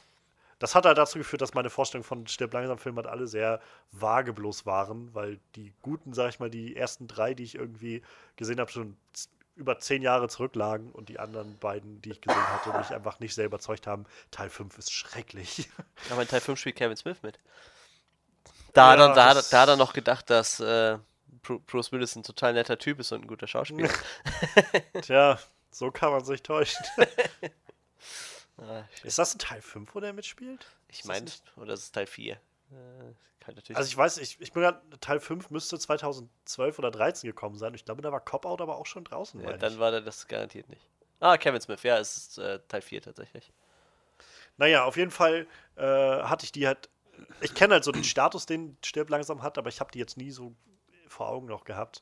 [0.59, 3.59] das hat halt dazu geführt, dass meine Vorstellungen von Stirb langsam Film halt alle sehr
[3.91, 8.01] vage bloß waren, weil die guten, sag ich mal, die ersten drei, die ich irgendwie
[8.37, 8.95] gesehen habe, schon
[9.55, 13.35] über zehn Jahre zurücklagen und die anderen beiden, die ich gesehen hatte, mich einfach nicht
[13.35, 14.05] sehr überzeugt haben.
[14.31, 15.69] Teil 5 ist schrecklich.
[16.09, 17.37] Aber in Teil 5 spielt Kevin Smith mit.
[18.73, 20.97] Da, ja, hat, er, da, da hat er noch gedacht, dass äh,
[21.43, 23.89] Bruce Willis ein total netter Typ ist und ein guter Schauspieler.
[25.01, 25.39] Tja,
[25.71, 26.83] so kann man sich täuschen.
[28.57, 30.65] ah, ist das ein Teil 5, wo der mitspielt?
[30.87, 32.39] Ich meine, oder ist es Teil 4?
[33.73, 37.73] also ich weiß, ich, ich bin gerade, Teil 5 müsste 2012 oder 13 gekommen sein.
[37.73, 39.41] Ich glaube, da war Cop-Out aber auch schon draußen.
[39.41, 40.81] Ja, dann war der das garantiert nicht.
[41.19, 43.51] Ah, Kevin Smith, ja, es ist äh, Teil 4 tatsächlich.
[44.57, 46.89] Naja, auf jeden Fall äh, hatte ich die halt.
[47.41, 50.17] Ich kenne halt so den Status, den Stirb langsam hat, aber ich habe die jetzt
[50.17, 50.55] nie so
[51.13, 52.01] vor Augen noch gehabt.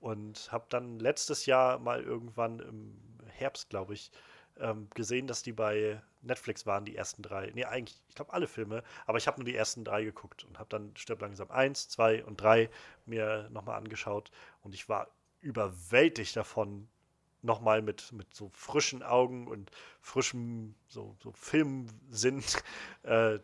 [0.00, 4.12] Und habe dann letztes Jahr mal irgendwann im Herbst, glaube ich,
[4.60, 7.50] ähm, gesehen, dass die bei Netflix waren, die ersten drei.
[7.54, 10.58] Nee, eigentlich, ich glaube alle Filme, aber ich habe nur die ersten drei geguckt und
[10.58, 12.70] habe dann Stirb langsam eins, zwei und drei
[13.06, 14.30] mir nochmal angeschaut
[14.62, 15.08] und ich war
[15.40, 16.88] überwältigt davon,
[17.42, 19.70] nochmal mit, mit so frischen Augen und
[20.00, 22.42] frischem so, so Filmsinn
[23.04, 23.38] äh,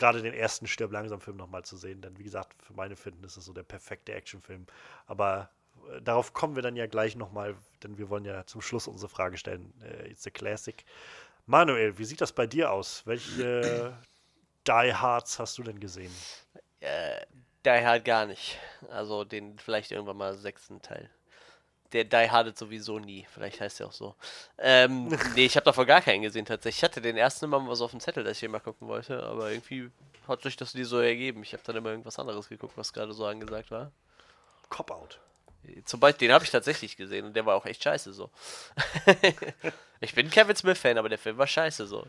[0.00, 2.00] gerade den ersten Stirb langsam Film nochmal zu sehen.
[2.00, 4.66] Denn wie gesagt, für meine Finden ist es so der perfekte Actionfilm.
[5.06, 5.50] Aber
[6.02, 9.38] darauf kommen wir dann ja gleich nochmal, denn wir wollen ja zum Schluss unsere Frage
[9.38, 9.72] stellen.
[9.82, 10.84] Äh, it's a Classic.
[11.46, 13.02] Manuel, wie sieht das bei dir aus?
[13.06, 13.96] Welche
[14.66, 16.14] Die Hards hast du denn gesehen?
[16.80, 17.24] Äh,
[17.64, 18.58] Die Hard gar nicht.
[18.88, 21.10] Also den vielleicht irgendwann mal sechsten Teil.
[21.92, 23.26] Der Die Hardet sowieso nie.
[23.32, 24.14] Vielleicht heißt der auch so.
[24.58, 26.78] Ähm, nee, ich habe davor gar keinen gesehen tatsächlich.
[26.78, 29.22] Ich hatte den ersten immer mal so auf dem Zettel, dass ich immer gucken wollte,
[29.22, 29.90] aber irgendwie
[30.28, 31.42] hat sich das nie so ergeben.
[31.42, 33.90] Ich habe dann immer irgendwas anderes geguckt, was gerade so angesagt war.
[34.68, 35.18] Cop-Out.
[35.84, 38.30] Zum Beispiel, den habe ich tatsächlich gesehen und der war auch echt scheiße so.
[40.00, 42.06] ich bin Kevin Smith-Fan, aber der Film war scheiße so.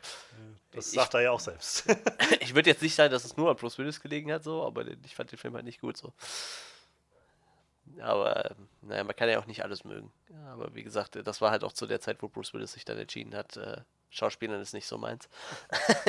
[0.72, 1.84] Das ich, sagt er ja auch selbst.
[2.40, 4.86] ich würde jetzt nicht sagen, dass es nur an Bruce Willis gelegen hat, so, aber
[5.06, 6.14] ich fand den Film halt nicht gut so.
[8.00, 10.12] Aber, naja, man kann ja auch nicht alles mögen.
[10.52, 12.98] aber wie gesagt, das war halt auch zu der Zeit, wo Bruce Willis sich dann
[12.98, 15.30] entschieden hat, äh, Schauspielern ist nicht so meins.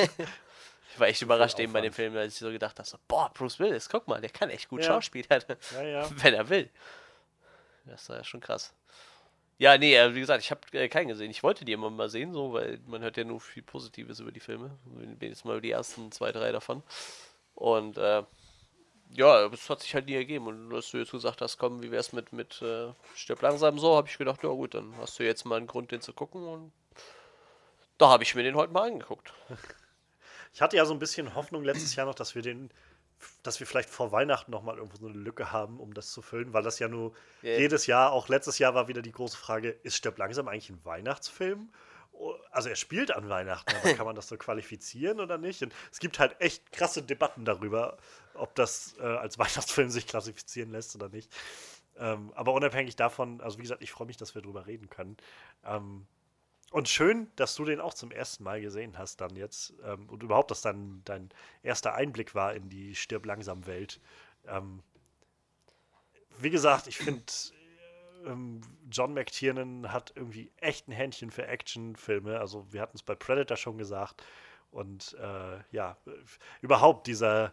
[0.90, 3.30] ich war echt überrascht eben bei dem Film, als ich so gedacht habe, so, boah,
[3.32, 4.88] Bruce Willis, guck mal, der kann echt gut ja.
[4.88, 5.42] Schauspielern.
[5.74, 6.10] Ja, ja.
[6.22, 6.68] Wenn er will.
[7.86, 8.74] Das ist ja schon krass.
[9.58, 11.30] Ja, nee, äh, wie gesagt, ich habe äh, keinen gesehen.
[11.30, 14.32] Ich wollte die immer mal sehen, so, weil man hört ja nur viel Positives über
[14.32, 14.76] die Filme.
[14.84, 16.82] Wenigstens mal über die ersten zwei, drei davon.
[17.54, 18.24] Und äh,
[19.14, 20.46] ja, es hat sich halt nie ergeben.
[20.46, 23.96] Und als du jetzt gesagt hast, komm, wie wär's mit, mit äh, Stirb langsam so,
[23.96, 26.46] habe ich gedacht, ja gut, dann hast du jetzt mal einen Grund, den zu gucken.
[26.46, 26.72] Und
[27.98, 29.32] da habe ich mir den heute mal angeguckt.
[30.54, 32.70] Ich hatte ja so ein bisschen Hoffnung letztes Jahr noch, dass wir den
[33.42, 36.52] dass wir vielleicht vor Weihnachten nochmal irgendwo so eine Lücke haben, um das zu füllen,
[36.52, 37.12] weil das ja nur
[37.42, 37.58] yeah.
[37.58, 40.84] jedes Jahr, auch letztes Jahr war wieder die große Frage, ist Stirb langsam eigentlich ein
[40.84, 41.70] Weihnachtsfilm?
[42.50, 45.62] Also er spielt an Weihnachten, aber kann man das so qualifizieren oder nicht?
[45.62, 47.98] Und es gibt halt echt krasse Debatten darüber,
[48.34, 51.32] ob das äh, als Weihnachtsfilm sich klassifizieren lässt oder nicht.
[51.96, 55.16] Ähm, aber unabhängig davon, also wie gesagt, ich freue mich, dass wir darüber reden können.
[55.64, 56.06] Ähm,
[56.70, 59.74] und schön, dass du den auch zum ersten Mal gesehen hast dann jetzt.
[59.84, 61.28] Ähm, und überhaupt, dass dann dein
[61.62, 64.00] erster Einblick war in die Stirb langsam Welt.
[64.46, 64.82] Ähm,
[66.38, 67.22] wie gesagt, ich finde,
[68.90, 72.38] John McTiernan hat irgendwie echt ein Händchen für Actionfilme.
[72.38, 74.24] Also wir hatten es bei Predator schon gesagt.
[74.70, 75.96] Und äh, ja,
[76.60, 77.52] überhaupt dieser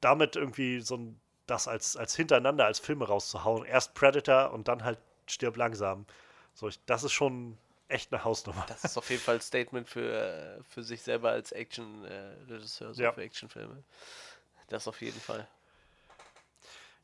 [0.00, 3.64] damit irgendwie so ein das als, als hintereinander als Filme rauszuhauen.
[3.64, 6.06] Erst Predator und dann halt Stirb langsam.
[6.54, 7.58] So, ich, das ist schon
[7.88, 8.64] echt eine Hausnummer.
[8.68, 13.12] Das ist auf jeden Fall ein Statement für, für sich selber als Action-Regisseur, so Ja.
[13.12, 13.82] für Actionfilme.
[14.68, 15.46] Das auf jeden Fall.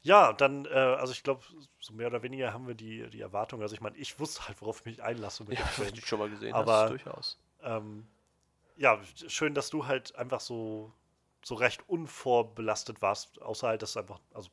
[0.07, 1.45] Ja, dann, äh, also ich glaube,
[1.81, 3.61] so mehr oder weniger haben wir die, die Erwartung.
[3.61, 5.95] Also ich meine, ich wusste halt, worauf ich mich einlasse mit Ja, dem Film.
[5.95, 7.37] du schon mal gesehen Aber- durchaus.
[7.63, 8.07] Ähm,
[8.77, 10.93] ja, schön, dass du halt einfach so,
[11.45, 14.49] so recht unvorbelastet warst, außer halt, dass du einfach, also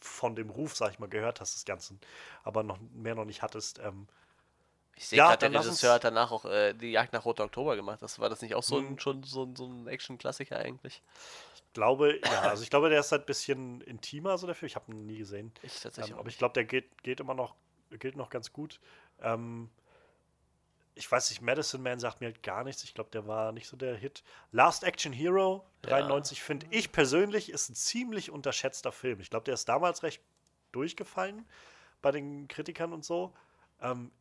[0.00, 1.98] von dem Ruf, sag ich mal, gehört hast des Ganzen,
[2.44, 3.80] aber noch mehr noch nicht hattest.
[3.80, 4.06] Ähm,
[4.96, 7.76] Ich sehe Ja, gerade, der Regisseur hat danach auch äh, die Jagd nach Roter Oktober
[7.76, 8.00] gemacht.
[8.02, 8.92] Das war das nicht auch so Mhm.
[8.94, 11.02] ein, schon so ein, so ein Action-Klassiker eigentlich?
[11.74, 14.66] glaube, ja, also ich glaube, der ist halt ein bisschen intimer, so Film.
[14.66, 15.52] Ich habe ihn nie gesehen.
[15.62, 17.54] Ich tatsächlich Ähm, aber ich glaube, der geht, geht immer noch,
[17.90, 18.80] geht noch ganz gut.
[19.20, 19.68] Ähm,
[20.94, 22.84] ich weiß nicht, Medicine Man sagt mir halt gar nichts.
[22.84, 24.22] Ich glaube, der war nicht so der Hit.
[24.52, 29.20] Last Action Hero, 93, finde ich persönlich, ist ein ziemlich unterschätzter Film.
[29.20, 30.22] Ich glaube, der ist damals recht
[30.70, 31.44] durchgefallen
[32.00, 33.34] bei den Kritikern und so.
[33.80, 34.12] Ähm,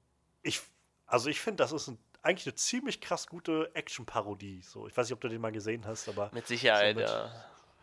[0.44, 0.61] ich,
[1.06, 4.61] also ich finde, das ist ein, eigentlich eine ziemlich krass gute Action-Parodie.
[4.61, 7.10] So, ich weiß nicht, ob du den mal gesehen hast, aber Mit Sicherheit, so mit
[7.10, 7.32] ja.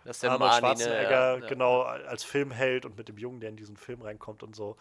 [0.05, 0.59] Das ist der Arnold ne?
[0.59, 1.47] Schwarzenegger, ja, ja.
[1.47, 4.77] genau, als Filmheld und mit dem Jungen, der in diesen Film reinkommt und so.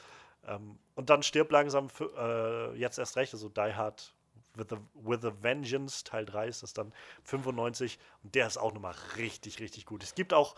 [0.48, 4.14] Ähm, und dann stirbt langsam für, äh, jetzt erst recht, also Die Hard
[4.56, 6.94] with a, with a Vengeance, Teil 3 ist das dann
[7.24, 10.04] 95 und der ist auch nochmal richtig, richtig gut.
[10.04, 10.56] Es gibt auch,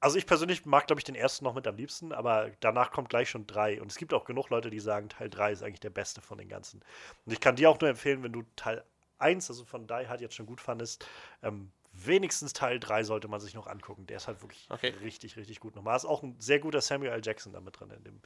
[0.00, 3.08] also ich persönlich mag, glaube ich, den ersten noch mit am liebsten, aber danach kommt
[3.08, 3.80] gleich schon drei.
[3.80, 6.38] Und es gibt auch genug Leute, die sagen, Teil 3 ist eigentlich der beste von
[6.38, 6.82] den ganzen.
[7.24, 8.84] Und ich kann dir auch nur empfehlen, wenn du Teil
[9.18, 11.06] 1, also von Die Hard jetzt schon gut fandest,
[11.42, 14.06] ähm, wenigstens Teil 3 sollte man sich noch angucken.
[14.06, 14.92] Der ist halt wirklich Okay.
[15.00, 15.96] richtig, richtig gut nochmal.
[15.96, 17.22] Ist auch ein sehr guter Samuel L.
[17.24, 18.20] Jackson damit drin, in dem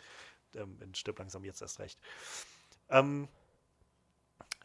[0.56, 2.00] ähm, in Stirb langsam jetzt erst recht.
[2.88, 3.28] Ähm,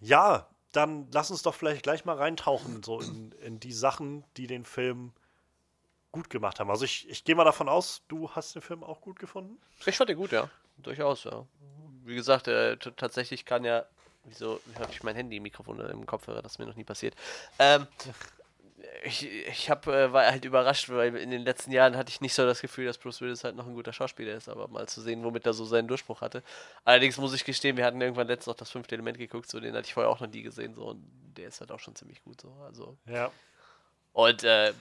[0.01, 4.47] ja, dann lass uns doch vielleicht gleich mal reintauchen, so in, in die Sachen, die
[4.47, 5.13] den Film
[6.15, 6.69] gut gemacht haben.
[6.69, 9.57] Also ich, ich gehe mal davon aus, du hast den Film auch gut gefunden.
[9.85, 10.49] Ich fand den gut, ja.
[10.77, 11.45] Durchaus, ja.
[12.03, 13.85] Wie gesagt, äh, tatsächlich kann ja.
[14.23, 16.41] Wieso habe ich mein Handy-Mikrofon im Kopfhörer?
[16.41, 17.13] Das ist mir noch nie passiert.
[17.59, 17.85] Ähm,
[19.03, 22.33] ich ich hab, äh, war halt überrascht, weil in den letzten Jahren hatte ich nicht
[22.33, 25.01] so das Gefühl, dass Bruce Willis halt noch ein guter Schauspieler ist, aber mal zu
[25.01, 26.41] sehen, womit er so seinen Durchbruch hatte.
[26.85, 29.75] Allerdings muss ich gestehen, wir hatten irgendwann letztens noch das fünfte Element geguckt, so den
[29.75, 31.03] hatte ich vorher auch noch nie gesehen, so und
[31.37, 32.51] der ist halt auch schon ziemlich gut so.
[32.65, 33.31] Also Ja.
[34.13, 34.73] und äh,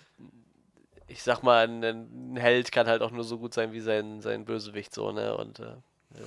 [1.07, 4.21] ich sag mal, ein, ein Held kann halt auch nur so gut sein wie sein,
[4.21, 5.37] sein Bösewicht, so, ne?
[5.37, 5.77] Und äh,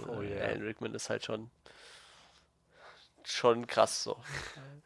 [0.10, 0.46] Oh äh, ja.
[0.46, 1.50] Alan Rickman ist halt schon
[3.24, 4.18] schon krass so.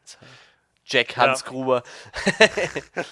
[0.86, 1.24] Jack Ja.
[1.24, 1.84] Hans Gruber.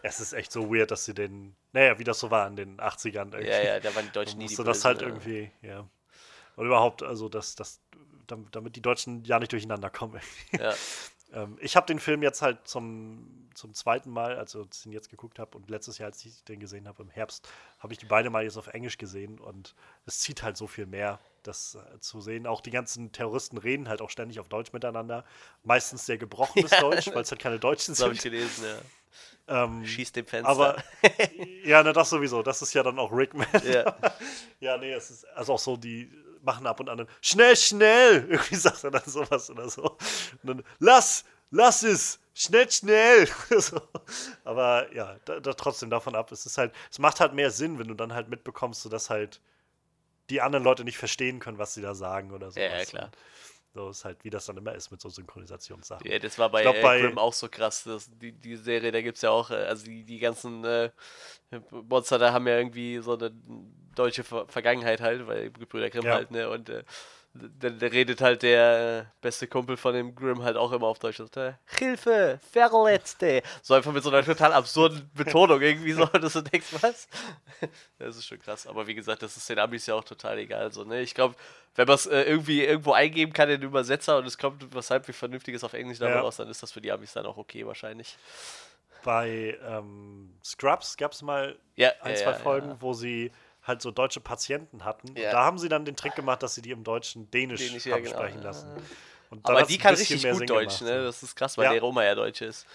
[0.00, 2.78] Es ist echt so weird, dass sie den, naja, wie das so war in den
[2.78, 3.32] 80ern.
[3.32, 3.48] irgendwie.
[3.48, 5.08] Ja, ja, da waren die Deutschen nie die das halt ne?
[5.08, 5.88] irgendwie, ja.
[6.54, 7.80] Und überhaupt, also, dass, dass,
[8.28, 10.20] damit, damit die Deutschen ja nicht durcheinander kommen.
[10.52, 10.72] Ja.
[11.32, 14.92] Ähm, ich habe den Film jetzt halt zum, zum zweiten Mal, also als ich ihn
[14.92, 17.48] jetzt geguckt habe und letztes Jahr, als ich den gesehen habe im Herbst,
[17.78, 19.74] habe ich die beide mal jetzt auf Englisch gesehen und
[20.06, 22.46] es zieht halt so viel mehr, das äh, zu sehen.
[22.46, 25.24] Auch die ganzen Terroristen reden halt auch ständig auf Deutsch miteinander.
[25.64, 26.80] Meistens sehr gebrochenes Ja.
[26.80, 28.32] Deutsch, weil es halt keine Deutschen Das habe ich sind.
[28.32, 29.64] gelesen, ja.
[29.64, 30.50] Ähm, Schießt dem Fenster.
[30.50, 30.76] aber
[31.64, 32.42] ja, ne, das sowieso.
[32.42, 33.46] Das ist ja dann auch Rickman.
[33.64, 33.96] ja.
[34.60, 36.10] Ja, nee, es ist also auch so, die
[36.48, 38.26] machen ab und an dann, schnell, schnell!
[38.30, 39.98] Irgendwie sagt er dann sowas oder so.
[40.42, 42.18] Und dann, lass, lass es!
[42.32, 43.28] Schnell, schnell!
[43.58, 43.80] so.
[44.44, 46.32] Aber ja, da, da trotzdem davon ab.
[46.32, 49.10] Es ist halt, es macht halt mehr Sinn, wenn du dann halt mitbekommst, so dass
[49.10, 49.40] halt
[50.30, 52.60] die anderen Leute nicht verstehen können, was sie da sagen oder so.
[52.60, 53.10] Ja, ja, klar.
[53.74, 56.10] So ist halt, wie das dann immer ist mit so Synchronisationssachen.
[56.10, 57.84] Ja, das war bei, glaub, bei- Grimm auch so krass.
[57.84, 60.90] Das, die, die Serie, da gibt es ja auch, äh, also die, die ganzen äh,
[61.70, 63.30] Monster da haben ja irgendwie so eine
[63.94, 66.14] deutsche Ver Vergangenheit halt, weil Gebrüder Grimm Ja.
[66.14, 66.48] halt, ne?
[66.48, 66.84] Und äh,
[67.34, 70.98] da, da redet halt der äh, beste Kumpel von dem Grimm halt auch immer auf
[70.98, 71.18] Deutsch.
[71.18, 73.42] Sagt, äh, Hilfe, Verletzte.
[73.62, 77.08] So einfach mit so einer total absurden Betonung irgendwie so, dass du denkst, was?
[77.98, 78.66] Das ist schon krass.
[78.66, 80.72] Aber wie gesagt, das ist den Amis ja auch total egal.
[80.72, 81.00] So, ne?
[81.00, 81.34] Ich glaube,
[81.74, 84.90] wenn man es äh, irgendwie irgendwo eingeben kann in den Übersetzer und es kommt was
[84.90, 86.20] halbwegs Vernünftiges auf Englisch dabei Ja.
[86.20, 88.16] raus, dann ist das für die Amis dann auch okay wahrscheinlich.
[89.04, 93.30] Bei ähm, Scrubs gab es mal Ja, ein, ja, zwei Folgen, wo sie
[93.68, 95.14] halt so deutsche Patienten hatten.
[95.16, 95.30] Ja.
[95.30, 97.94] Da haben sie dann den Trick gemacht, dass sie die im Deutschen Dänisch, Dänisch, ja,
[97.94, 98.16] haben genau.
[98.16, 98.72] sprechen lassen.
[99.30, 101.04] Und Aber die kann richtig mehr gut Sinn Deutsch, gemacht, ne?
[101.04, 101.72] Das ist krass, weil Ja.
[101.72, 102.66] der Oma ja Deutsch ist.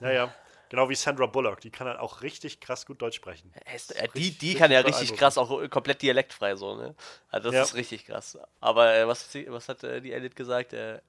[0.00, 0.34] Ja, ja.
[0.70, 3.52] Genau wie Sandra Bullock, die kann halt auch richtig krass gut Deutsch sprechen.
[3.68, 6.96] Heißt, äh, die, die kann ja richtig krass, auch äh, komplett dialektfrei so, ne?
[7.28, 7.62] Also das Ja.
[7.62, 8.36] ist richtig krass.
[8.60, 10.72] Aber äh, was, was hat äh, die Edith gesagt?
[10.72, 11.00] Äh,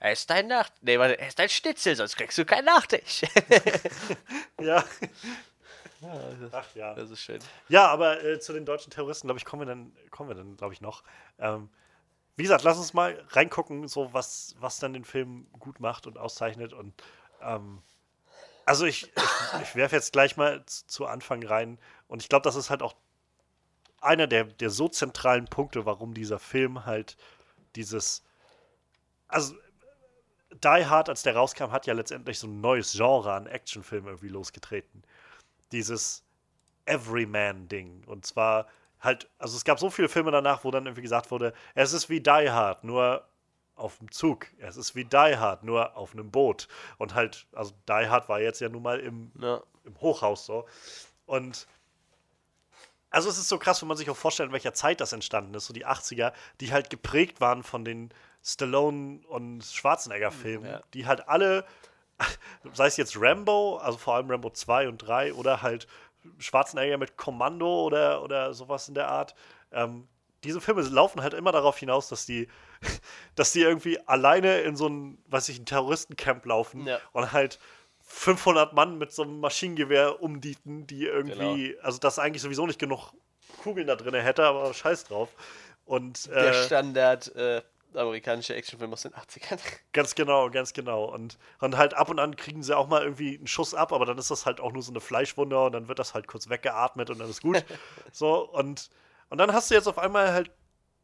[0.00, 0.72] er ist dein Nacht.
[0.80, 3.22] Nee, warte, er ist dein Schnitzel, sonst kriegst du keinen Nachtisch.
[4.60, 4.84] Ja.
[6.06, 6.94] ja, das, Ach ja.
[6.94, 7.50] das ist schön.
[7.68, 10.56] Ja, aber äh, zu den deutschen Terroristen, glaube ich, kommen wir dann, kommen wir dann,
[10.56, 11.02] glaube ich, noch.
[11.38, 11.70] Ähm,
[12.36, 16.18] wie gesagt, lass uns mal reingucken, so was, was dann den Film gut macht und
[16.18, 16.72] auszeichnet.
[16.72, 16.94] Und
[17.42, 17.82] ähm,
[18.66, 21.78] also ich, ich, ich werfe jetzt gleich mal z- zu Anfang rein.
[22.08, 22.94] Und ich glaube, das ist halt auch
[24.00, 27.16] einer der, der so zentralen Punkte, warum dieser Film halt
[27.76, 28.22] dieses.
[29.28, 29.54] Also,
[30.52, 34.28] Die Hard, als der rauskam, hat ja letztendlich so ein neues Genre an Actionfilmen irgendwie
[34.28, 35.02] losgetreten.
[35.74, 36.24] Dieses
[36.86, 38.04] Everyman-Ding.
[38.06, 38.66] Und zwar
[39.00, 42.08] halt, also es gab so viele Filme danach, wo dann irgendwie gesagt wurde, es ist
[42.08, 43.28] wie Die Hard, nur
[43.76, 44.46] auf dem Zug.
[44.58, 46.68] Es ist wie Die Hard, nur auf einem Boot.
[46.98, 49.62] Und halt, also Die Hard war jetzt ja nun mal im, ja.
[49.84, 50.66] im Hochhaus so.
[51.26, 51.66] Und
[53.10, 55.54] also es ist so krass, wenn man sich auch vorstellt, in welcher Zeit das entstanden
[55.54, 58.10] ist, so die 80er, die halt geprägt waren von den
[58.42, 60.82] Stallone und Schwarzenegger-Filmen, ja.
[60.94, 61.64] die halt alle,
[62.72, 65.86] sei es jetzt Rambo, also vor allem Rambo 2 und 3, oder halt
[66.38, 69.34] Schwarzenegger mit Kommando oder, oder sowas in der Art,
[69.72, 70.08] ähm,
[70.44, 72.48] diese Filme laufen halt immer darauf hinaus, dass die,
[73.34, 76.98] dass die irgendwie alleine in so ein, weiß ich, ein Terroristencamp laufen ja.
[77.12, 77.58] und halt
[78.02, 81.82] 500 Mann mit so einem Maschinengewehr umdieten, die irgendwie, genau.
[81.82, 83.12] also das eigentlich sowieso nicht genug
[83.62, 85.30] Kugeln da drin hätte, aber scheiß drauf.
[85.86, 87.62] Und, äh, Der Standard äh,
[87.96, 89.58] amerikanische Actionfilm aus den 80ern.
[89.92, 91.04] Ganz genau, ganz genau.
[91.04, 94.06] Und, und halt ab und an kriegen sie auch mal irgendwie einen Schuss ab, aber
[94.06, 96.48] dann ist das halt auch nur so eine Fleischwunde und dann wird das halt kurz
[96.48, 97.64] weggeatmet und dann ist gut.
[98.12, 98.90] so, und,
[99.28, 100.50] und dann hast du jetzt auf einmal halt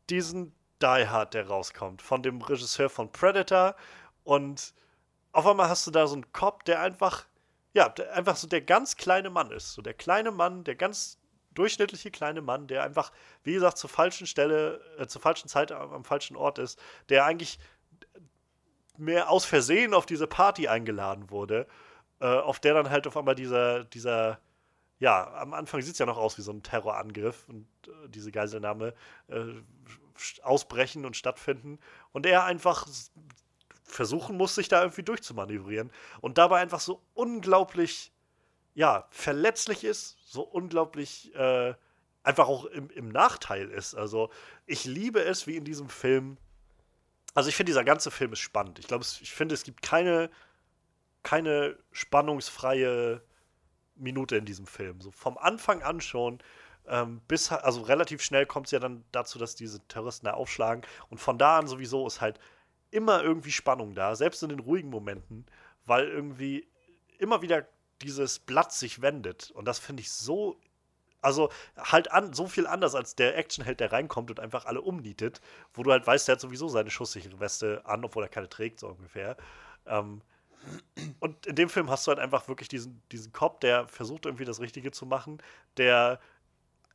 [0.08, 0.52] diesen
[0.82, 3.76] Die Hard, der rauskommt, von dem Regisseur von Predator
[4.24, 4.74] und
[5.32, 7.26] auf einmal hast du da so einen Cop, der einfach,
[7.72, 9.74] ja, der einfach so der ganz kleine Mann ist.
[9.74, 11.19] So der kleine Mann, der ganz
[11.52, 13.12] durchschnittliche kleine Mann, der einfach,
[13.42, 17.24] wie gesagt, zur falschen Stelle, äh, zur falschen Zeit am, am, falschen Ort ist, der
[17.24, 17.58] eigentlich
[18.96, 21.66] mehr aus Versehen auf diese Party eingeladen wurde,
[22.20, 24.40] äh, auf der dann halt auf einmal dieser, dieser,
[24.98, 28.30] ja, am Anfang sieht es ja noch aus wie so ein Terrorangriff und äh, diese
[28.30, 28.94] Geiselnahme
[29.28, 29.44] äh,
[30.42, 31.78] ausbrechen und stattfinden.
[32.12, 32.86] Und er einfach
[33.82, 35.90] versuchen muss, sich da irgendwie durchzumanövrieren
[36.20, 38.12] und dabei einfach so unglaublich,
[38.74, 41.74] ja, verletzlich ist, so unglaublich, äh,
[42.22, 43.96] einfach auch im, im Nachteil ist.
[43.96, 44.30] Also,
[44.64, 46.36] ich liebe es, wie in diesem Film.
[47.34, 48.78] Also, ich finde, dieser ganze Film ist spannend.
[48.78, 50.30] Ich glaube, ich finde, es gibt keine,
[51.24, 53.22] keine spannungsfreie
[53.96, 55.00] Minute in diesem Film.
[55.00, 56.38] So vom Anfang an schon.
[56.86, 60.86] Ähm, bis, also relativ schnell kommt es ja dann dazu, dass diese Terroristen da aufschlagen.
[61.08, 62.38] Und von da an sowieso ist halt
[62.90, 65.44] immer irgendwie Spannung da, selbst in den ruhigen Momenten,
[65.86, 66.68] weil irgendwie
[67.18, 67.66] immer wieder
[68.02, 69.50] dieses Blatt sich wendet.
[69.52, 70.58] Und das finde ich so,
[71.20, 75.40] also halt an, so viel anders als der Actionheld, der reinkommt und einfach alle umnietet,
[75.74, 78.80] wo du halt weißt, der hat sowieso seine schusssichere Weste an, obwohl er keine trägt,
[78.80, 79.36] so ungefähr.
[79.86, 80.22] Ähm,
[81.20, 84.44] und in dem Film hast du halt einfach wirklich diesen, diesen Cop, der versucht irgendwie
[84.44, 85.38] das Richtige zu machen,
[85.76, 86.20] der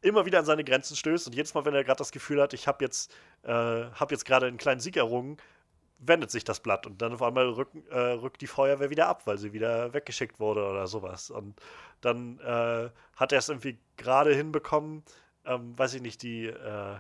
[0.02, 2.53] immer wieder an seine Grenzen stößt und jedes Mal, wenn er gerade das Gefühl hat,
[2.53, 3.11] ich habe jetzt,
[3.44, 5.38] äh, hab jetzt gerade einen kleinen Sieg errungen,
[5.97, 9.26] wendet sich das Blatt und dann auf einmal rücken, äh, rückt die Feuerwehr wieder ab,
[9.26, 11.30] weil sie wieder weggeschickt wurde oder sowas.
[11.30, 11.59] Und
[12.01, 15.03] dann äh, hat er es irgendwie gerade hinbekommen,
[15.45, 16.95] ähm, weiß ich nicht, die, äh,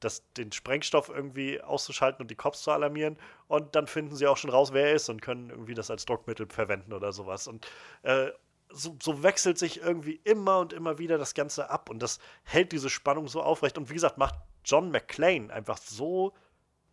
[0.00, 3.18] das, den Sprengstoff irgendwie auszuschalten und die Cops zu alarmieren.
[3.48, 6.06] Und dann finden sie auch schon raus, wer er ist und können irgendwie das als
[6.06, 7.46] Druckmittel verwenden oder sowas.
[7.46, 7.66] Und
[8.02, 8.30] äh,
[8.72, 12.70] so, so, wechselt sich irgendwie immer und immer wieder das Ganze ab und das hält
[12.70, 13.76] diese Spannung so aufrecht.
[13.76, 16.34] Und wie gesagt, macht John McClane einfach so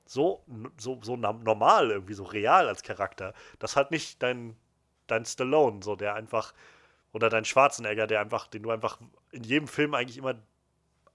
[0.09, 0.43] so,
[0.77, 3.33] so, so normal, irgendwie so real als Charakter.
[3.59, 4.55] Das halt nicht dein,
[5.07, 6.53] dein Stallone, so der einfach,
[7.13, 8.99] oder dein Schwarzenegger, der einfach, den du einfach
[9.31, 10.35] in jedem Film eigentlich immer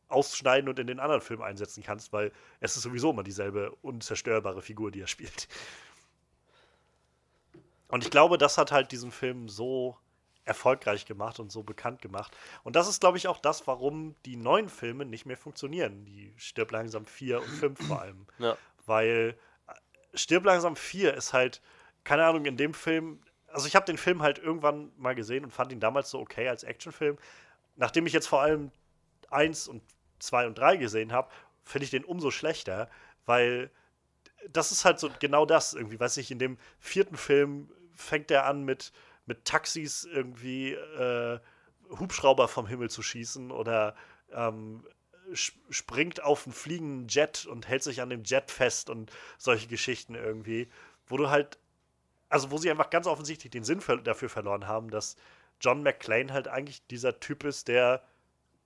[0.09, 4.62] ausschneiden und in den anderen Film einsetzen kannst, weil es ist sowieso immer dieselbe unzerstörbare
[4.62, 5.48] Figur, die er spielt.
[7.89, 9.97] Und ich glaube, das hat halt diesen Film so
[10.44, 12.36] erfolgreich gemacht und so bekannt gemacht.
[12.64, 16.05] Und das ist, glaube ich, auch das, warum die neuen Filme nicht mehr funktionieren.
[16.05, 18.27] Die Stirb langsam 4 und 5 vor allem.
[18.39, 18.56] Ja
[18.87, 19.37] weil
[19.67, 21.61] äh, Stirb langsam 4 ist halt,
[22.05, 25.53] keine Ahnung, in dem Film, also ich habe den Film halt irgendwann mal gesehen und
[25.53, 27.19] fand ihn damals so okay als Actionfilm.
[27.77, 28.71] Nachdem ich jetzt vor allem
[29.31, 29.83] 1 und
[30.19, 31.31] 2 und 3 gesehen habe,
[31.65, 32.91] finde ich den umso schlechter,
[33.27, 33.71] weil
[34.51, 38.47] das ist halt so genau das irgendwie, weiß ich, in dem vierten Film fängt er
[38.47, 38.93] an mit,
[39.27, 41.39] mit Taxis irgendwie äh,
[41.99, 43.95] Hubschrauber vom Himmel zu schießen oder
[44.33, 44.85] ähm,
[45.35, 50.15] springt auf einen fliegenden Jet und hält sich an dem Jet fest und solche Geschichten
[50.15, 50.69] irgendwie,
[51.07, 51.59] wo du halt,
[52.29, 55.17] also wo sie einfach ganz offensichtlich den Sinn dafür verloren haben, dass
[55.61, 58.03] John McClane halt eigentlich dieser Typ ist, der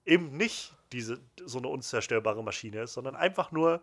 [0.04, 3.82] eben nicht diese so eine unzerstörbare Maschine ist, sondern einfach nur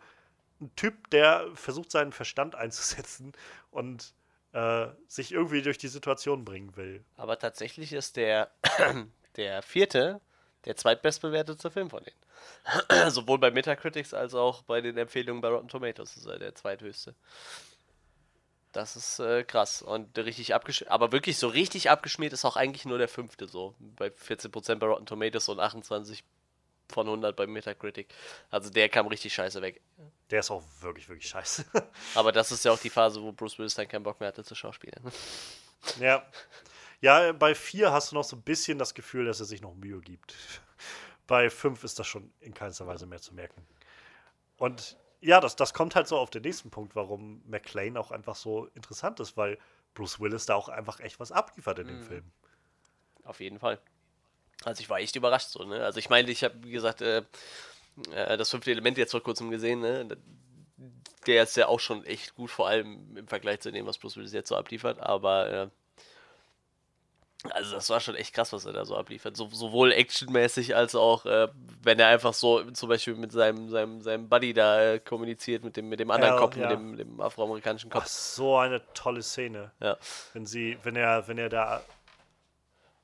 [0.62, 3.34] ein Typ, der versucht seinen Verstand einzusetzen
[3.72, 4.14] und
[4.54, 7.04] äh, sich irgendwie durch die Situation bringen will.
[7.18, 8.52] Aber tatsächlich ist der
[9.36, 10.22] der vierte
[10.66, 13.10] der zweitbestbewertete Film von denen.
[13.12, 17.16] Sowohl bei Metacritics als auch bei den Empfehlungen bei Rotten Tomatoes ist er der zweithöchste.
[18.72, 22.86] Das ist äh, krass und richtig abgeschmiert, aber wirklich so richtig abgeschmiert ist auch eigentlich
[22.86, 23.76] nur der fünfte so.
[23.80, 26.24] Bei 14% bei Rotten Tomatoes und 28
[26.90, 28.08] von 100 bei Metacritic.
[28.50, 29.82] Also der kam richtig scheiße weg.
[30.32, 31.66] Der ist auch wirklich, wirklich scheiße.
[32.16, 34.44] Aber das ist ja auch die Phase, wo Bruce Willis dann keinen Bock mehr hatte
[34.44, 35.00] zu schauspielen.
[36.00, 36.26] Ja.
[37.04, 39.76] Ja, bei 4 hast du noch so ein bisschen das Gefühl, dass er sich noch
[39.76, 40.36] Mühe gibt.
[41.28, 43.68] Bei 5 ist das schon in keinster Weise mehr zu merken.
[44.56, 48.38] Und ja, das, das kommt halt so auf den nächsten Punkt, warum McLean auch einfach
[48.38, 49.58] so interessant ist, weil
[49.94, 52.04] Bruce Willis da auch einfach echt was abliefert in dem mhm.
[52.04, 52.32] Film.
[53.26, 53.82] Auf jeden Fall.
[54.64, 55.84] Also ich war echt überrascht so, ne?
[55.84, 57.24] Also ich meine, ich habe, wie gesagt, äh,
[58.12, 60.08] äh, das fünfte Element jetzt vor kurzem gesehen, ne?
[61.28, 64.16] Der ist ja auch schon echt gut, vor allem im Vergleich zu dem, was Bruce
[64.16, 65.68] Willis jetzt so abliefert, aber äh,
[67.52, 69.36] also das war schon echt krass, was er da so abliefert.
[69.36, 71.50] So, sowohl actionmäßig als auch, äh,
[71.82, 75.76] wenn er einfach so zum Beispiel mit seinem, seinem, seinem Buddy da äh, kommuniziert, mit
[75.76, 76.70] dem, mit dem anderen ja, Kopf, ja.
[76.70, 78.04] mit dem, dem afroamerikanischen Kopf.
[78.06, 79.72] Ach, so eine tolle Szene.
[79.82, 79.98] Ja.
[80.34, 81.82] Wenn sie, wenn er, wenn er da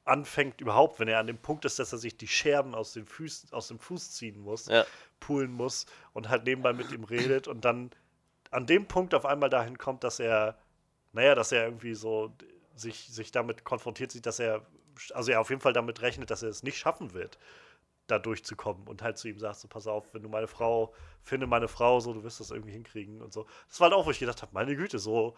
[0.05, 3.05] anfängt überhaupt, wenn er an dem Punkt ist, dass er sich die Scherben aus, den
[3.05, 4.85] Füßen, aus dem Fuß ziehen muss, ja.
[5.19, 7.91] poolen muss und halt nebenbei mit ihm redet und dann
[8.51, 10.57] an dem Punkt auf einmal dahin kommt, dass er,
[11.11, 12.33] naja, dass er irgendwie so
[12.79, 14.65] sich, sich damit konfrontiert sieht, dass er,
[15.13, 17.37] also er auf jeden Fall damit rechnet, dass er es nicht schaffen wird,
[18.07, 20.93] da durchzukommen und halt zu ihm sagt, so pass auf, wenn du meine Frau,
[21.23, 23.45] finde meine Frau, so, du wirst das irgendwie hinkriegen und so.
[23.67, 25.37] Das war halt auch, wo ich gedacht habe, meine Güte, so,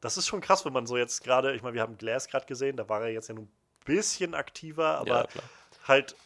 [0.00, 2.46] das ist schon krass, wenn man so jetzt gerade, ich meine, wir haben Glass gerade
[2.46, 3.52] gesehen, da war er jetzt ja nur ein
[3.84, 5.42] bisschen aktiver, aber ja,
[5.86, 6.16] halt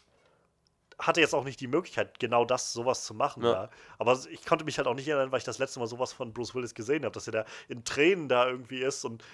[0.98, 3.42] hatte jetzt auch nicht die Möglichkeit, genau das, sowas zu machen.
[3.42, 3.52] Ja.
[3.52, 3.70] Da.
[3.98, 6.32] Aber ich konnte mich halt auch nicht erinnern, weil ich das letzte Mal sowas von
[6.32, 9.24] Bruce Willis gesehen habe, dass er da in Tränen da irgendwie ist und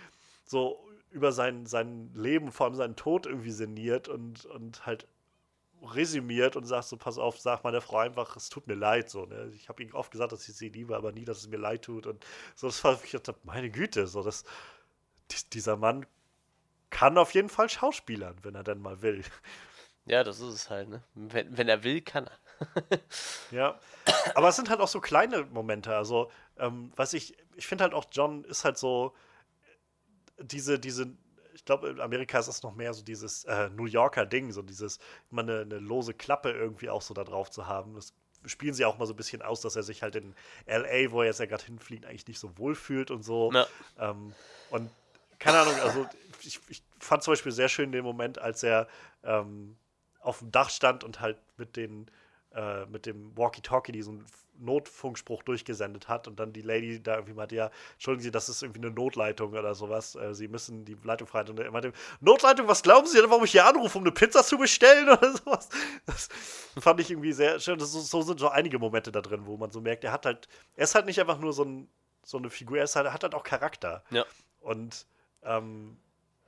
[0.44, 5.06] so über sein, sein Leben, vor allem seinen Tod irgendwie sinniert und, und halt
[5.82, 9.26] resümiert und sagt so, pass auf, sag meiner Frau einfach, es tut mir leid, so,
[9.26, 9.50] ne?
[9.54, 11.82] Ich habe ihm oft gesagt, dass ich sie liebe, aber nie, dass es mir leid
[11.82, 12.24] tut und
[12.54, 14.44] so, das war, ich dachte, meine Güte, so, das,
[15.52, 16.06] dieser Mann
[16.90, 19.22] kann auf jeden Fall schauspielern, wenn er denn mal will.
[20.06, 21.02] Ja, das ist es halt, ne?
[21.14, 22.98] Wenn, wenn er will, kann er.
[23.50, 23.80] ja,
[24.34, 27.94] aber es sind halt auch so kleine Momente, also, ähm, was ich, ich finde halt
[27.94, 29.14] auch, John ist halt so,
[30.42, 31.12] diese, diese,
[31.54, 34.62] ich glaube, in Amerika ist das noch mehr so dieses äh, New Yorker Ding, so
[34.62, 34.98] dieses,
[35.30, 37.94] immer eine, eine, lose Klappe irgendwie auch so da drauf zu haben.
[37.94, 38.12] Das
[38.46, 40.34] spielen sie auch mal so ein bisschen aus, dass er sich halt in
[40.66, 43.52] LA, wo er jetzt ja gerade hinfliegt, eigentlich nicht so wohl fühlt und so.
[43.52, 43.66] Ja.
[43.98, 44.32] Ähm,
[44.70, 44.90] und
[45.38, 46.06] keine Ahnung, also
[46.42, 48.86] ich, ich, fand zum Beispiel sehr schön den Moment, als er
[49.24, 49.76] ähm,
[50.20, 52.10] auf dem Dach stand und halt mit den
[52.52, 54.24] äh, mit dem Walkie-Talkie diesen
[54.60, 58.62] Notfunkspruch durchgesendet hat und dann die Lady da irgendwie meinte, ja, entschuldigen Sie, das ist
[58.62, 60.14] irgendwie eine Notleitung oder sowas.
[60.14, 61.40] Äh, Sie müssen die Leitung frei.
[61.42, 64.44] Und er meinte, Notleitung, was glauben Sie denn, warum ich hier anrufe, um eine Pizza
[64.44, 65.68] zu bestellen oder sowas?
[66.06, 66.28] Das
[66.78, 67.78] fand ich irgendwie sehr schön.
[67.78, 70.48] Das, so sind so einige Momente da drin, wo man so merkt, er hat halt,
[70.76, 71.88] er ist halt nicht einfach nur so, ein,
[72.22, 74.04] so eine Figur, er, halt, hat halt auch Charakter.
[74.10, 74.24] Ja.
[74.60, 75.06] Und
[75.42, 75.96] ähm,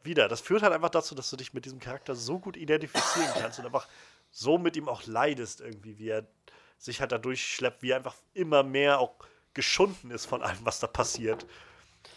[0.02, 3.30] wieder, das führt halt einfach dazu, dass du dich mit diesem Charakter so gut identifizieren
[3.38, 3.88] kannst und einfach
[4.30, 6.26] so mit ihm auch leidest irgendwie, wie er
[6.82, 9.14] sich halt da durchschleppt, wie er einfach immer mehr auch
[9.54, 11.46] geschunden ist von allem, was da passiert.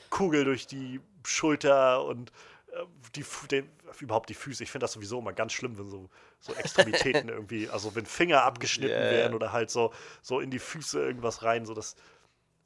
[0.09, 2.31] Kugel durch die Schulter und
[2.71, 2.83] äh,
[3.15, 3.69] die, den,
[3.99, 4.63] überhaupt die Füße.
[4.63, 6.09] Ich finde das sowieso immer ganz schlimm, wenn so,
[6.39, 9.11] so Extremitäten irgendwie, also wenn Finger abgeschnitten yeah.
[9.11, 11.95] werden oder halt so, so in die Füße irgendwas rein, so dass,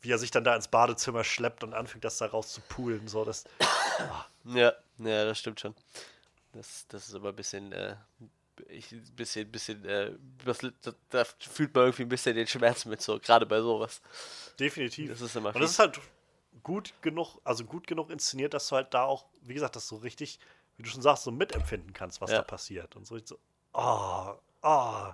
[0.01, 3.07] wie er sich dann da ins Badezimmer schleppt und anfängt, das da raus zu poolen.
[3.09, 4.03] So, das, oh.
[4.55, 5.75] Ja, ja, das stimmt schon.
[6.53, 7.95] Das, das ist aber ein bisschen, äh,
[8.67, 10.11] ich ein bisschen, bisschen, äh,
[10.43, 14.01] was, da, da, fühlt man irgendwie ein bisschen den Schmerz mit, so, gerade bei sowas.
[14.59, 15.09] Definitiv.
[15.09, 15.99] Das ist immer Und das ist halt
[16.63, 19.97] gut genug, also gut genug inszeniert, dass du halt da auch, wie gesagt, das so
[19.97, 20.39] richtig,
[20.77, 22.37] wie du schon sagst, so mitempfinden kannst, was ja.
[22.37, 22.95] da passiert.
[22.95, 23.39] Und so, so
[23.73, 25.07] oh, oh.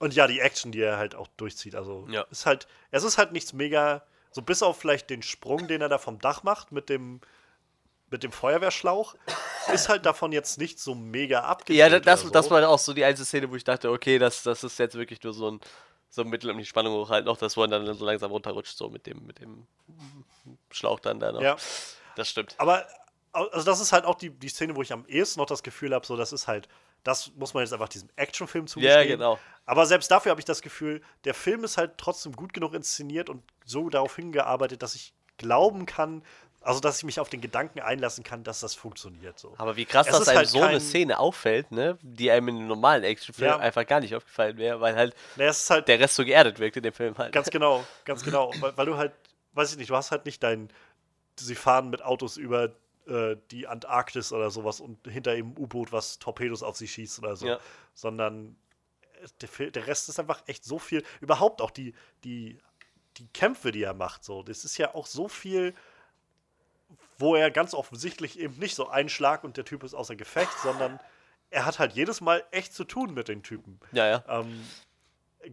[0.00, 2.22] Und ja, die Action, die er halt auch durchzieht, also ja.
[2.30, 5.90] ist halt, es ist halt nichts mega, so bis auf vielleicht den Sprung, den er
[5.90, 7.20] da vom Dach macht mit dem,
[8.10, 9.14] mit dem Feuerwehrschlauch
[9.68, 11.76] ist halt davon jetzt nicht so mega abgedreht.
[11.76, 12.30] Ja, das, so.
[12.30, 14.94] das war auch so die einzige Szene, wo ich dachte, okay, das, das ist jetzt
[14.96, 15.60] wirklich nur so ein,
[16.08, 18.76] so ein Mittel, um die Spannung hochhalten, noch das, wo er dann so langsam runterrutscht,
[18.76, 19.66] so mit dem, mit dem
[20.70, 21.42] Schlauch dann da noch.
[21.42, 21.56] Ja.
[22.16, 22.54] Das stimmt.
[22.58, 22.86] Aber,
[23.32, 25.94] also das ist halt auch die, die Szene, wo ich am ehesten noch das Gefühl
[25.94, 26.68] habe, so, das ist halt,
[27.04, 28.98] das muss man jetzt einfach diesem Actionfilm zugestehen.
[28.98, 29.38] Ja, genau.
[29.64, 33.30] Aber selbst dafür habe ich das Gefühl, der Film ist halt trotzdem gut genug inszeniert
[33.30, 36.22] und so darauf hingearbeitet, dass ich glauben kann,
[36.62, 39.38] also, dass ich mich auf den Gedanken einlassen kann, dass das funktioniert.
[39.38, 39.54] So.
[39.56, 41.98] Aber wie krass, es dass einem halt so eine Szene auffällt, ne?
[42.02, 43.58] die einem in einem normalen Actionfilm ja.
[43.58, 46.82] einfach gar nicht aufgefallen wäre, weil halt, naja, halt, der Rest so geerdet wirkt in
[46.82, 47.32] dem Film halt.
[47.32, 48.52] Ganz genau, ganz genau.
[48.60, 49.12] weil, weil, du halt,
[49.54, 50.68] weiß ich nicht, du hast halt nicht dein,
[51.38, 52.74] sie fahren mit Autos über
[53.06, 57.36] äh, die Antarktis oder sowas und hinter ihm U-Boot, was Torpedos auf sie schießt oder
[57.36, 57.58] so, ja.
[57.94, 58.56] sondern
[59.22, 62.58] äh, der, der Rest ist einfach echt so viel, überhaupt auch die, die,
[63.16, 65.74] die Kämpfe, die er macht, so, das ist ja auch so viel
[67.20, 70.58] wo er ganz offensichtlich eben nicht so ein Schlag und der Typ ist außer Gefecht,
[70.62, 70.98] sondern
[71.50, 73.78] er hat halt jedes Mal echt zu tun mit den Typen.
[73.92, 74.24] Ja, ja.
[74.28, 74.66] Ähm,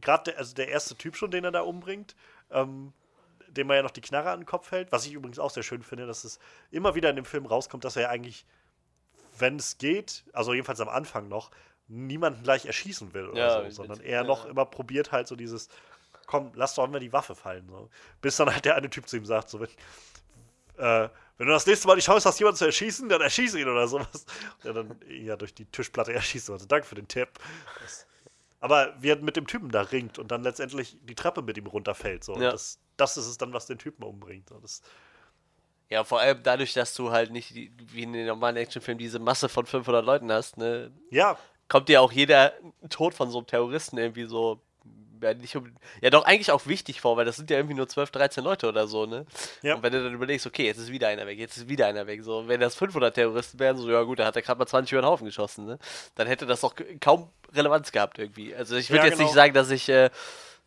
[0.02, 2.16] Gerade der, also der erste Typ schon, den er da umbringt,
[2.52, 2.94] ähm,
[3.50, 5.64] dem er ja noch die Knarre an den Kopf hält, was ich übrigens auch sehr
[5.64, 6.40] schön finde, dass es
[6.72, 8.46] immer wieder in dem Film rauskommt, dass er ja eigentlich,
[9.38, 11.52] wenn es geht, also jedenfalls am Anfang noch,
[11.88, 14.24] niemanden gleich erschießen will oder Ja, so, sondern er ja.
[14.24, 15.70] noch immer probiert halt so dieses,
[16.28, 17.68] komm, lass doch mal die Waffe fallen.
[17.70, 17.90] So.
[18.22, 19.70] Bis dann halt der eine Typ zu ihm sagt, so, wenn,
[20.78, 23.68] äh, wenn du das nächste Mal die Chance hast, jemanden zu erschießen, dann erschieße ihn
[23.68, 24.26] oder sowas.
[24.64, 26.50] Und er dann ja durch die Tischplatte erschießt.
[26.50, 27.30] Also danke für den Tipp.
[28.60, 31.68] Aber wie er mit dem Typen da ringt und dann letztendlich die Treppe mit ihm
[31.68, 32.24] runterfällt.
[32.24, 32.34] So.
[32.36, 32.52] Ja.
[32.52, 34.50] Das, das ist es dann, was den Typen umbringt.
[34.50, 34.60] So.
[34.60, 34.82] Das,
[35.90, 39.20] Ja, vor allem dadurch, dass du halt nicht die, wie in den normalen Actionfilmen diese
[39.20, 41.38] Masse von 500 Leuten hast, ne, ja,
[41.68, 42.54] kommt dir auch jeder
[42.90, 44.62] Tod von so einem Terroristen irgendwie so.
[45.22, 47.88] Ja, nicht um, ja, doch eigentlich auch wichtig vor, weil das sind ja irgendwie nur
[47.88, 49.26] 12, 13 Leute oder so, ne?
[49.62, 49.76] Ja.
[49.76, 52.08] Und wenn du dann überlegst, okay, jetzt ist wieder einer weg, jetzt ist wieder einer
[52.08, 54.60] weg, so, und wenn das 500 Terroristen wären, so, ja gut, da hat er gerade
[54.60, 55.80] mal 20 über den Haufen geschossen, ne?
[56.16, 58.54] Dann hätte das doch kaum Relevanz gehabt irgendwie.
[58.56, 59.26] Also ich würde Ja, jetzt genau.
[59.28, 60.10] nicht sagen, dass ich äh,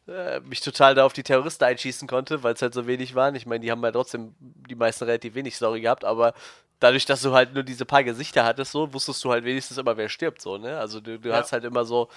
[0.08, 3.34] äh, mich total da auf die Terroristen einschießen konnte, weil es halt so wenig waren.
[3.34, 6.32] Ich meine, die haben ja trotzdem die meisten relativ wenig Story gehabt, aber
[6.80, 9.96] dadurch, dass du halt nur diese paar Gesichter hattest, so, wusstest du halt wenigstens immer,
[9.98, 10.78] wer stirbt, so, ne?
[10.78, 11.36] Also du, du Ja.
[11.36, 12.08] hast halt immer so,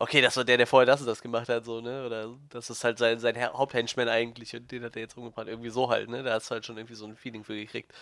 [0.00, 2.06] okay, das war der, der vorher das und das gemacht hat, so, ne?
[2.06, 5.46] Oder das ist halt sein, sein Haupthenchman eigentlich und den hat er jetzt umgebracht.
[5.46, 6.22] Irgendwie so halt, ne?
[6.22, 7.92] Da hast du halt schon irgendwie so ein Feeling für gekriegt.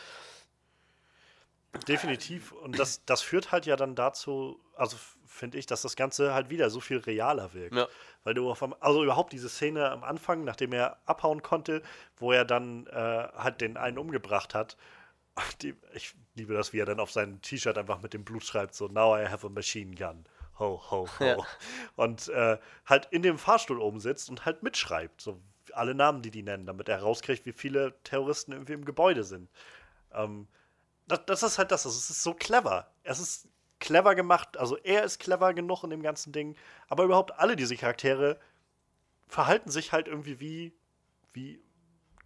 [1.89, 2.53] definitiv.
[2.53, 4.97] Und das, das führt halt ja dann dazu, also
[5.27, 7.75] finde ich, dass das Ganze halt wieder so viel realer wirkt.
[7.75, 7.89] Ja.
[8.23, 11.83] Weil du auf, also überhaupt diese Szene am Anfang, nachdem er abhauen konnte,
[12.17, 14.77] wo er dann äh, halt den einen umgebracht hat.
[15.63, 18.75] Die, ich liebe das, wie er dann auf sein T-Shirt einfach mit dem Blut schreibt,
[18.75, 20.25] so Now I have a machine gun.
[20.59, 21.25] Ho, ho, ho.
[21.25, 21.37] Ja.
[21.97, 25.41] Und äh, halt in dem Fahrstuhl oben sitzt und halt mitschreibt, so
[25.73, 29.51] alle Namen, die die nennen, damit er rauskriegt, wie viele Terroristen irgendwie im Gebäude sind.
[30.13, 30.49] Ähm,
[31.07, 32.91] das, das ist halt das, es ist so clever.
[33.03, 33.49] Es ist
[33.81, 36.57] clever gemacht, also er ist clever genug in dem ganzen Ding,
[36.89, 38.39] aber überhaupt alle diese Charaktere
[39.29, 40.75] verhalten sich halt irgendwie wie,
[41.33, 41.63] wie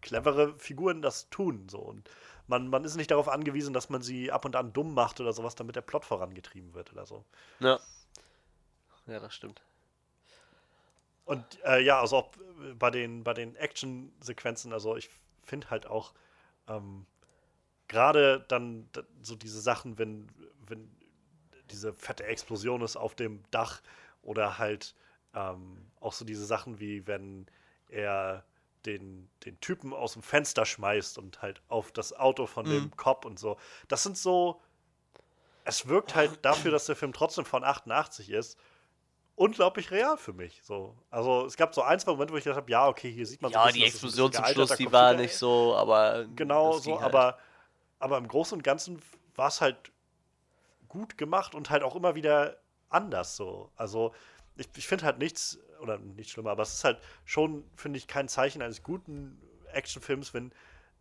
[0.00, 1.68] clevere Figuren das tun.
[1.68, 1.78] So.
[1.78, 2.08] Und
[2.46, 5.32] man, man ist nicht darauf angewiesen, dass man sie ab und an dumm macht oder
[5.32, 7.24] sowas, damit der Plot vorangetrieben wird oder so.
[7.60, 7.80] Ja.
[9.06, 9.62] Ja, das stimmt.
[11.24, 12.30] Und äh, ja, also auch
[12.78, 15.08] bei den, bei den Action-Sequenzen, also ich
[15.44, 16.12] finde halt auch
[16.68, 17.06] ähm,
[17.88, 18.88] gerade dann
[19.22, 20.28] so diese Sachen, wenn,
[20.66, 20.90] wenn
[21.70, 23.82] diese fette Explosion ist auf dem Dach
[24.22, 24.94] oder halt
[25.34, 27.46] ähm, auch so diese Sachen wie wenn
[27.88, 28.44] er
[28.86, 33.24] den, den Typen aus dem Fenster schmeißt und halt auf das Auto von dem Cop
[33.24, 33.56] und so.
[33.86, 34.60] Das sind so,
[35.64, 38.58] es wirkt halt dafür, dass der Film trotzdem von 88 ist,
[39.34, 40.60] unglaublich real für mich.
[40.62, 40.96] So.
[41.10, 43.42] Also es gab so ein, zwei Momente, wo ich gedacht habe, ja, okay, hier sieht
[43.42, 46.26] man so ein Ja, die Explosion zum Schluss, die war nicht so, aber.
[46.36, 47.04] Genau so, halt.
[47.04, 47.38] aber,
[47.98, 49.00] aber im Großen und Ganzen
[49.34, 49.92] war es halt
[50.88, 52.58] gut gemacht und halt auch immer wieder
[52.90, 53.70] anders so.
[53.76, 54.14] Also
[54.56, 58.06] ich, ich finde halt nichts, oder nicht schlimmer, aber es ist halt schon, finde ich,
[58.06, 59.40] kein Zeichen eines guten
[59.72, 60.52] Actionfilms, wenn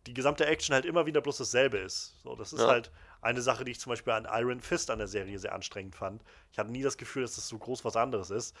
[0.06, 2.20] die gesamte Action halt immer wieder bloß dasselbe ist.
[2.22, 2.68] So, das ist Ja.
[2.68, 2.90] halt
[3.22, 6.22] eine Sache, die ich zum Beispiel an Iron Fist an der Serie sehr anstrengend fand.
[6.50, 8.54] Ich hatte nie das Gefühl, dass das so groß was anderes ist.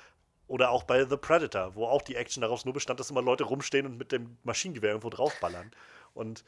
[0.46, 3.44] Oder auch bei The Predator, wo auch die Action daraus nur bestand, dass immer Leute
[3.44, 5.70] rumstehen und mit dem Maschinengewehr irgendwo draufballern.
[6.14, 6.44] Und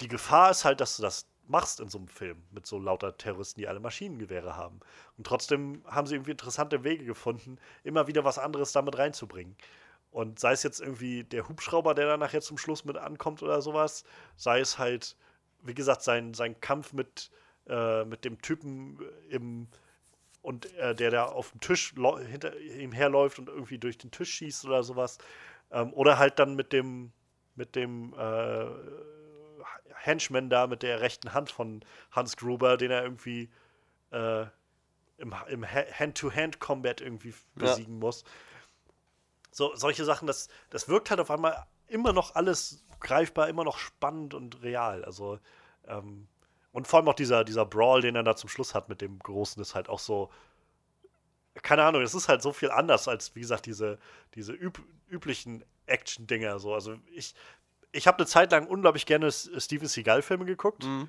[0.00, 3.16] die Gefahr ist halt, dass du das machst in so einem Film mit so lauter
[3.16, 4.80] Terroristen, die alle Maschinengewehre haben.
[5.18, 9.56] Und trotzdem haben sie irgendwie interessante Wege gefunden, immer wieder was anderes damit reinzubringen.
[10.10, 13.62] Und sei es jetzt irgendwie der Hubschrauber, der dann nachher zum Schluss mit ankommt oder
[13.62, 14.04] sowas,
[14.36, 15.16] sei es halt,
[15.62, 17.30] wie gesagt, sein, sein Kampf mit,
[17.66, 19.68] äh, mit dem Typen im
[20.42, 21.92] und äh, der da auf dem Tisch
[22.28, 25.18] hinter ihm herläuft und irgendwie durch den Tisch schießt oder sowas.
[25.70, 27.12] Ähm, oder halt dann mit dem
[27.56, 28.66] mit dem äh,
[29.94, 33.50] Henchman da mit der rechten Hand von Hans Gruber, den er irgendwie
[34.12, 34.46] äh,
[35.18, 38.24] im, im Ha- Hand-to-Hand-Combat irgendwie besiegen muss.
[39.50, 43.78] So, solche Sachen, das, das wirkt halt auf einmal immer noch alles greifbar, immer noch
[43.78, 45.04] spannend und real.
[45.04, 45.38] Also,
[45.86, 46.28] ähm,
[46.72, 49.18] und vor allem auch dieser, dieser Brawl, den er da zum Schluss hat mit dem
[49.18, 50.30] Großen, ist halt auch so.
[51.62, 53.98] Keine Ahnung, es ist halt so viel anders als, wie gesagt, diese,
[54.34, 54.78] diese üb
[55.08, 56.60] üblichen Action-Dinger.
[56.60, 56.72] So.
[56.72, 57.34] Also ich,
[57.90, 60.84] ich habe eine Zeit lang unglaublich gerne Steven Seagal-Filme geguckt.
[60.84, 61.08] Mhm.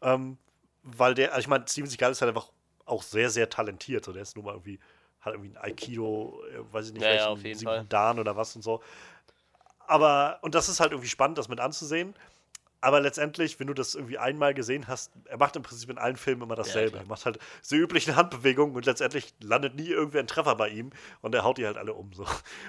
[0.00, 0.38] Ähm,
[0.82, 2.50] weil der, also ich meine, Steven Seagal ist halt einfach
[2.86, 4.04] auch sehr, sehr talentiert.
[4.04, 4.78] So, der ist nun mal irgendwie,
[5.20, 7.84] hat irgendwie ein Aikido, äh, weiß ich nicht, Ja, ja, welchen, auf jeden Fall.
[7.88, 8.82] Dan oder was und so.
[9.90, 12.14] Aber, und das ist halt irgendwie spannend, das mit anzusehen.
[12.80, 16.16] aber letztendlich, wenn du das irgendwie einmal gesehen hast, er macht im Prinzip in allen
[16.16, 16.96] Filmen immer dasselbe.
[16.96, 20.68] Ja, er macht halt so üblichen Handbewegungen und letztendlich landet nie irgendwer ein Treffer bei
[20.68, 20.90] ihm
[21.20, 22.12] und er haut die halt alle um.
[22.12, 22.24] So.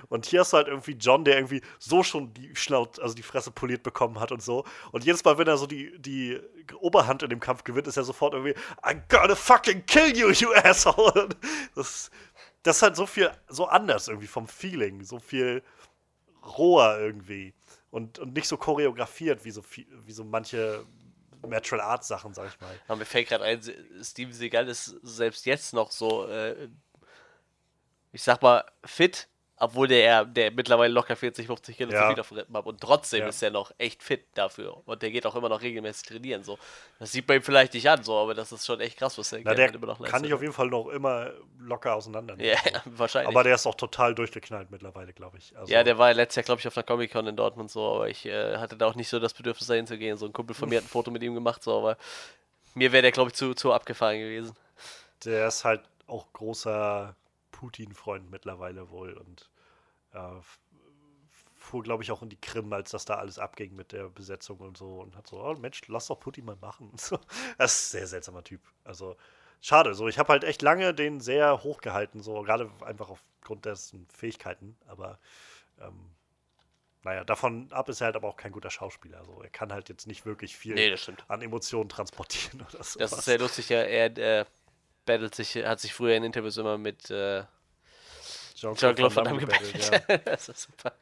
[0.10, 3.24] Und hier hast du halt irgendwie John, der irgendwie so schon die Schnaut, also die
[3.24, 4.66] Fresse poliert bekommen hat und so.
[4.92, 6.40] Und jedes Mal, wenn er so die, die
[6.80, 10.52] Oberhand in dem Kampf gewinnt, ist er sofort irgendwie, I'm gonna fucking kill you, you
[10.64, 11.30] asshole.
[11.76, 12.12] Das,
[12.64, 15.64] das ist halt so viel, so anders irgendwie vom Feeling, so viel
[16.44, 17.54] roher irgendwie
[17.92, 19.64] und, und nicht so choreografiert wie so,
[20.06, 20.86] wie so manche
[21.48, 22.80] Natural Arts Sachen, sag ich mal.
[22.88, 23.62] Aber mir fällt gerade ein,
[24.04, 26.70] Steven Seagal ist selbst jetzt noch so, äh,
[28.12, 29.28] ich sag mal, fit
[29.62, 32.02] obwohl der, der mittlerweile locker 40, 50 Kilo ja.
[32.02, 32.66] zu viel auf dem Rippen hat.
[32.66, 33.28] Und trotzdem ja.
[33.28, 34.82] ist er noch echt fit dafür.
[34.88, 36.44] Und der geht auch immer noch regelmäßig trainieren.
[36.44, 36.58] So.
[36.98, 39.32] Das sieht man ihm vielleicht nicht an, so, aber das ist schon echt krass, was
[39.32, 40.12] er Na, der immer noch leistet.
[40.12, 41.30] Kann ich auf jeden Fall noch immer
[41.60, 42.52] locker auseinandernehmen.
[42.52, 42.80] Ja, also.
[42.98, 43.30] wahrscheinlich.
[43.30, 45.56] Aber der ist auch total durchgeknallt mittlerweile, glaube ich.
[45.56, 48.10] Also ja, der war letztes Jahr, glaube ich, auf einer Comic-Con in Dortmund so, aber
[48.10, 50.18] ich äh, hatte da auch nicht so das Bedürfnis, da hinzugehen.
[50.18, 51.98] So ein Kumpel von mir hat ein Foto mit ihm gemacht, so, aber
[52.74, 54.56] mir wäre der, glaube ich, zu, zu abgefahren gewesen.
[55.24, 57.16] Der ist halt auch großer
[57.52, 59.51] Putin-Freund mittlerweile wohl und
[61.62, 64.60] fuhr, glaube ich, auch in die Krim, als das da alles abging mit der Besetzung
[64.60, 65.00] und so.
[65.02, 66.92] Und hat so, oh Mensch, lass doch Putin mal machen.
[66.98, 67.20] So.
[67.58, 68.62] Das ist ein sehr seltsamer Typ.
[68.84, 69.16] Also,
[69.62, 69.94] schade.
[69.94, 74.08] So, ich habe halt echt lange den sehr hoch gehalten, so gerade einfach aufgrund dessen
[74.14, 74.76] Fähigkeiten.
[74.88, 75.20] Aber
[75.80, 76.12] ähm,
[77.04, 79.20] naja, davon ab ist er halt aber auch kein guter Schauspieler.
[79.20, 80.96] Also er kann halt jetzt nicht wirklich viel nee,
[81.28, 83.00] an Emotionen transportieren oder so.
[83.00, 83.82] Das ist sehr lustig, ja.
[83.82, 84.46] Er äh,
[85.06, 87.44] battelt sich, hat sich früher in Interviews immer mit äh,
[88.62, 90.18] Jean-Claude Van, Van Damme gebettelt, ja.
[90.18, 90.94] das ist super.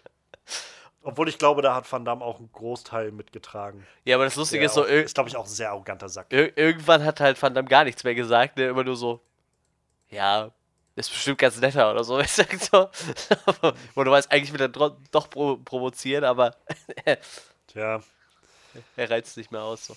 [1.02, 3.86] Obwohl ich glaube, da hat Van Damme auch einen Großteil mitgetragen.
[4.06, 4.84] Ja, aber das Lustige ist so.
[4.84, 6.32] Auch, ist, glaube ich, auch ein sehr arroganter Sack.
[6.32, 8.68] Ir irgendwann hat halt Van Damme gar nichts mehr gesagt, ne?
[8.68, 9.22] Immer nur so,
[10.10, 10.52] ja,
[10.96, 12.20] ist bestimmt ganz netter oder so.
[12.22, 12.90] Ich sag so.
[13.96, 16.56] Wo du weißt, eigentlich will er doch pro provozieren, aber.
[17.68, 18.02] Tja.
[18.96, 19.88] Er reizt nicht mehr aus.
[19.88, 19.96] So.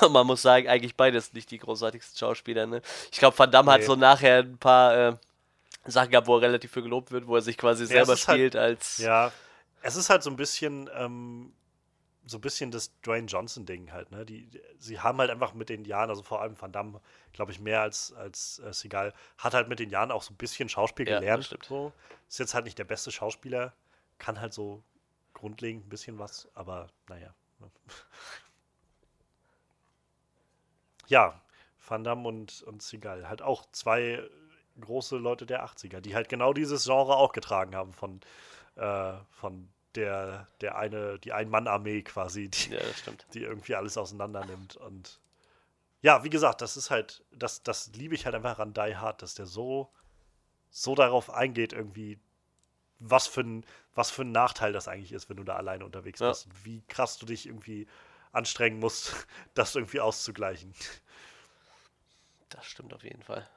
[0.10, 2.66] man muss sagen, eigentlich beides nicht die großartigsten Schauspieler.
[2.66, 2.82] Ne?
[3.10, 3.78] Ich glaube, Van Damme nee.
[3.78, 5.16] hat so nachher ein paar äh,
[5.86, 8.18] Sachen gehabt, wo er relativ viel gelobt wird, wo er sich quasi ja, selber halt
[8.18, 8.98] spielt halt, als.
[8.98, 9.32] Ja,
[9.82, 10.90] es ist halt so ein bisschen.
[10.94, 11.52] Ähm,
[12.28, 14.26] so ein bisschen das Dwayne Johnson-Ding halt, ne?
[14.26, 17.00] Die, die, sie haben halt einfach mit den Jahren, also vor allem Van Damme,
[17.32, 20.36] glaube ich, mehr als, als äh, Seagal, hat halt mit den Jahren auch so ein
[20.36, 21.56] bisschen Schauspiel ja, gelernt.
[21.68, 21.92] So.
[22.28, 23.72] Ist jetzt halt nicht der beste Schauspieler,
[24.18, 24.82] kann halt so
[25.34, 27.32] grundlegend ein bisschen was, aber naja.
[31.06, 31.40] Ja,
[31.86, 33.28] Van Damme und, und Seagal.
[33.28, 34.22] Halt auch zwei
[34.80, 38.20] große Leute der 80er, die halt genau dieses Genre auch getragen haben von,
[38.76, 42.80] äh, von der, der eine, die Ein-Mann-Armee quasi, die, ja,
[43.32, 44.76] die irgendwie alles auseinander nimmt.
[44.76, 45.20] Und
[46.02, 49.22] ja, wie gesagt, das ist halt, das, das liebe ich halt einfach an Die Hard,
[49.22, 49.90] dass der so,
[50.70, 52.18] so darauf eingeht, irgendwie,
[52.98, 53.64] was für ein,
[53.94, 56.28] was für ein Nachteil das eigentlich ist, wenn du da alleine unterwegs ja.
[56.28, 56.48] bist.
[56.64, 57.86] Wie krass du dich irgendwie
[58.36, 60.74] anstrengen musst, das irgendwie auszugleichen.
[62.50, 63.48] Das stimmt auf jeden Fall.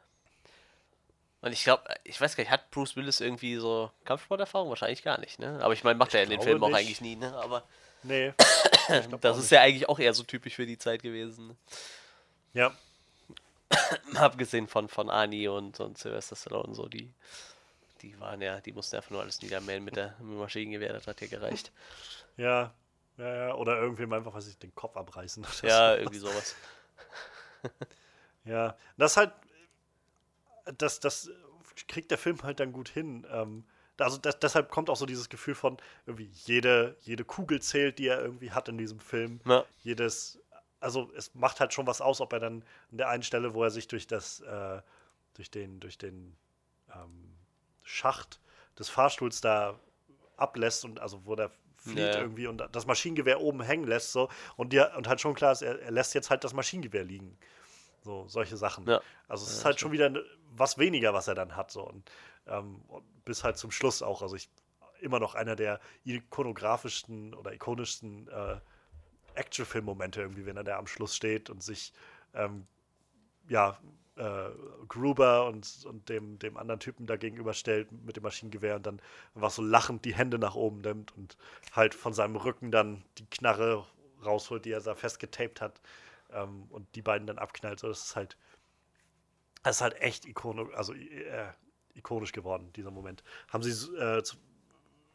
[1.41, 4.69] Und ich glaube, ich weiß gar nicht, hat Bruce Willis irgendwie so Kampfsporterfahrung?
[4.69, 5.59] Wahrscheinlich gar nicht, ne?
[5.61, 7.33] Aber ich meine, macht er in den Filmen auch eigentlich nie, ne?
[7.35, 7.63] Aber.
[8.03, 8.33] Nee.
[9.21, 9.51] das ist nicht.
[9.51, 11.47] ja eigentlich auch eher so typisch für die Zeit gewesen.
[11.47, 11.55] Ne?
[12.53, 12.73] Ja.
[14.15, 17.13] Abgesehen von, von Ani und, und Sylvester Stallone und so, die,
[18.01, 21.27] die waren ja, die mussten einfach nur alles niedermähen mit der Maschinengewehr, das hat ja
[21.27, 21.71] gereicht.
[22.35, 22.73] Ja,
[23.19, 23.55] ja, ja.
[23.55, 25.43] Oder irgendwem einfach, was ich, den Kopf abreißen.
[25.43, 25.99] ja, sowas.
[25.99, 26.55] irgendwie sowas.
[28.45, 29.33] ja, das halt,
[30.77, 31.29] das, das
[31.87, 33.27] kriegt der Film halt dann gut hin.
[33.29, 33.65] Ähm,
[33.97, 38.07] also das, deshalb kommt auch so dieses Gefühl von irgendwie jede, jede Kugel zählt, die
[38.07, 39.41] er irgendwie hat in diesem Film.
[39.45, 39.65] Ja.
[39.83, 40.39] Jedes,
[40.79, 43.63] also es macht halt schon was aus, ob er dann an der einen Stelle, wo
[43.63, 44.81] er sich durch das, äh,
[45.33, 46.37] durch den, durch den
[46.95, 47.35] ähm,
[47.83, 48.39] Schacht
[48.77, 49.77] des Fahrstuhls da
[50.37, 52.19] ablässt und also wo der flieht ja.
[52.19, 55.61] irgendwie und das Maschinengewehr oben hängen lässt so und dir und halt schon klar ist,
[55.61, 57.37] er, er, lässt jetzt halt das Maschinengewehr liegen.
[58.01, 58.87] So, solche Sachen.
[58.87, 59.01] Ja.
[59.27, 60.11] Also es ist halt schon wieder
[60.51, 61.71] was weniger, was er dann hat.
[61.71, 61.83] So.
[61.83, 62.09] Und,
[62.47, 62.81] ähm,
[63.25, 64.21] bis halt zum Schluss auch.
[64.21, 64.49] Also ich
[65.01, 68.57] immer noch einer der ikonografischsten oder ikonischsten äh,
[69.35, 71.93] Actionfilm-Momente irgendwie, wenn er da am Schluss steht und sich
[72.33, 72.67] ähm,
[73.47, 73.77] ja,
[74.19, 74.49] äh,
[74.87, 79.01] Gruber und, und dem, dem anderen Typen da gegenüberstellt mit dem Maschinengewehr und dann
[79.33, 81.37] einfach so lachend die Hände nach oben nimmt und
[81.71, 83.85] halt von seinem Rücken dann die Knarre
[84.23, 85.81] rausholt, die er da festgetaped hat
[86.31, 87.79] ähm, und die beiden dann abknallt.
[87.79, 88.37] So, das ist halt,
[89.63, 91.47] das ist halt echt ikonisch, also äh,
[91.93, 93.23] ikonisch geworden, dieser Moment.
[93.47, 94.21] Haben sie äh,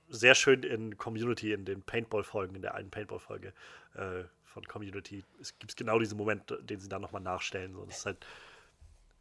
[0.09, 3.52] sehr schön in Community, in den Paintball-Folgen, in der einen Paintball-Folge
[3.94, 7.74] äh, von Community, es gibt genau diesen Moment, den sie dann nochmal nachstellen.
[7.74, 8.24] So, das ist halt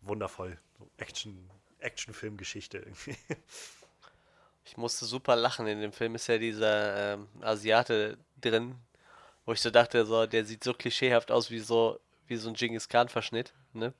[0.06, 0.58] wundervoll.
[0.78, 1.50] So Action,
[1.80, 3.16] Actionfilm-Geschichte irgendwie.
[4.66, 5.68] Ich musste super lachen.
[5.68, 8.76] In dem Film ist ja dieser ähm, Asiate drin,
[9.46, 12.56] wo ich so dachte, so, der sieht so klischeehaft aus wie so, wie so ein
[12.56, 13.94] Genghis Khan-Verschnitt, ne?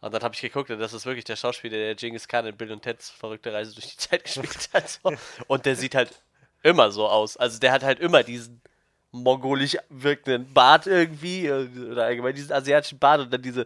[0.00, 2.56] Und dann habe ich geguckt, und das ist wirklich der Schauspieler, der Genghis Khan in
[2.56, 4.88] Bill und Ted's verrückte Reise durch die Zeit gespielt hat.
[4.88, 5.12] So.
[5.46, 6.20] Und der sieht halt
[6.62, 7.38] immer so aus.
[7.38, 8.60] Also der hat halt immer diesen
[9.12, 13.64] mongolisch wirkenden Bart irgendwie, äh, oder allgemein diesen asiatischen Bart und dann diese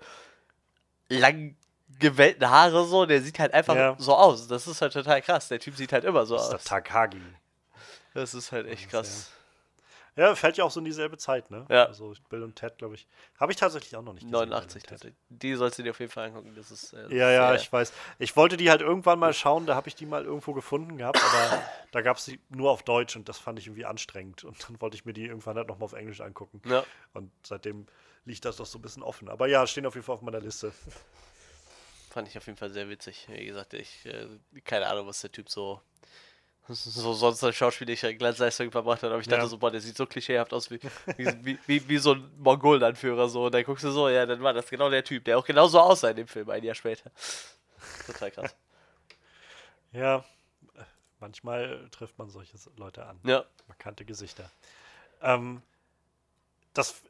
[1.08, 1.56] lang
[1.98, 3.96] gewellten Haare so, der sieht halt einfach ja.
[3.98, 4.48] so aus.
[4.48, 5.48] Das ist halt total krass.
[5.48, 6.50] Der Typ sieht halt immer so das aus.
[6.50, 7.22] Das ist Takagi.
[8.14, 9.30] Das ist halt echt krass.
[10.18, 11.64] Ja, fällt ja auch so in dieselbe Zeit, ne?
[11.68, 11.84] Ja.
[11.84, 13.06] Also Bill und Ted, glaube ich.
[13.38, 14.32] Habe ich tatsächlich auch noch nicht gesehen.
[14.32, 15.16] 89 tatsächlich.
[15.28, 16.52] Die sollst du dir auf jeden Fall angucken.
[16.56, 17.92] Das ist, äh, ja, ja, ich weiß.
[18.18, 21.22] Ich wollte die halt irgendwann mal schauen, da habe ich die mal irgendwo gefunden gehabt,
[21.22, 21.62] aber
[21.92, 24.42] da gab es die nur auf Deutsch und das fand ich irgendwie anstrengend.
[24.42, 26.62] Und dann wollte ich mir die irgendwann halt nochmal auf Englisch angucken.
[26.68, 26.82] Ja.
[27.12, 27.86] Und seitdem
[28.24, 29.28] liegt das doch so ein bisschen offen.
[29.28, 30.72] Aber ja, stehen auf jeden Fall auf meiner Liste.
[32.10, 33.26] Fand ich auf jeden Fall sehr witzig.
[33.30, 34.26] Wie gesagt, ich, äh,
[34.64, 35.80] keine Ahnung, was der Typ so
[36.68, 39.10] so sonst eine schauspielerische Glanzleistung verbracht hat.
[39.10, 39.48] Aber ich dachte ja.
[39.48, 40.80] so, boah, der sieht so klischeehaft aus wie,
[41.16, 43.28] wie, wie, wie, so ein Mongolen-Anführer.
[43.28, 43.46] So.
[43.46, 45.80] Und dann guckst du so, ja, dann war das genau der Typ, der auch genauso
[45.80, 47.10] aussah in dem Film, ein Jahr später.
[48.06, 48.56] Total krass.
[49.92, 50.24] Ja,
[51.20, 53.18] manchmal trifft man solche Leute an.
[53.24, 53.44] Ja.
[53.66, 54.50] Markante Gesichter.
[55.22, 55.62] Ähm,
[56.74, 57.02] das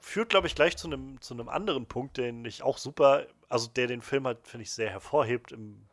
[0.00, 3.86] führt, glaube ich, gleich zu einem zu anderen Punkt, den ich auch super, also der
[3.86, 5.86] den Film halt, finde ich, sehr hervorhebt im,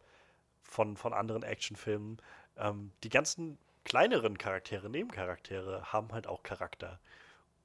[0.62, 2.20] von, von anderen Actionfilmen
[2.58, 7.00] ähm, die ganzen kleineren Charaktere, Nebencharaktere, haben halt auch Charakter.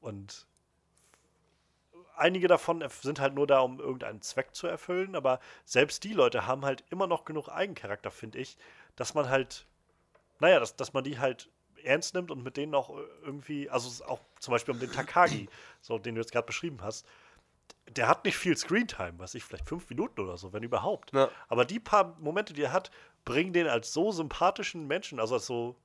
[0.00, 0.46] Und
[2.16, 6.46] einige davon sind halt nur da, um irgendeinen Zweck zu erfüllen, aber selbst die Leute
[6.46, 8.56] haben halt immer noch genug Eigencharakter, finde ich,
[8.96, 9.66] dass man halt,
[10.40, 11.48] naja, dass, dass man die halt
[11.84, 12.90] ernst nimmt und mit denen auch
[13.22, 15.48] irgendwie, also auch zum Beispiel um den Takagi,
[15.80, 17.06] so den du jetzt gerade beschrieben hast,
[17.90, 21.12] der hat nicht viel Screentime, was ich, vielleicht fünf Minuten oder so, wenn überhaupt.
[21.12, 21.30] Ja.
[21.48, 22.90] Aber die paar Momente, die er hat,
[23.24, 25.76] bringen den als so sympathischen Menschen, also als so,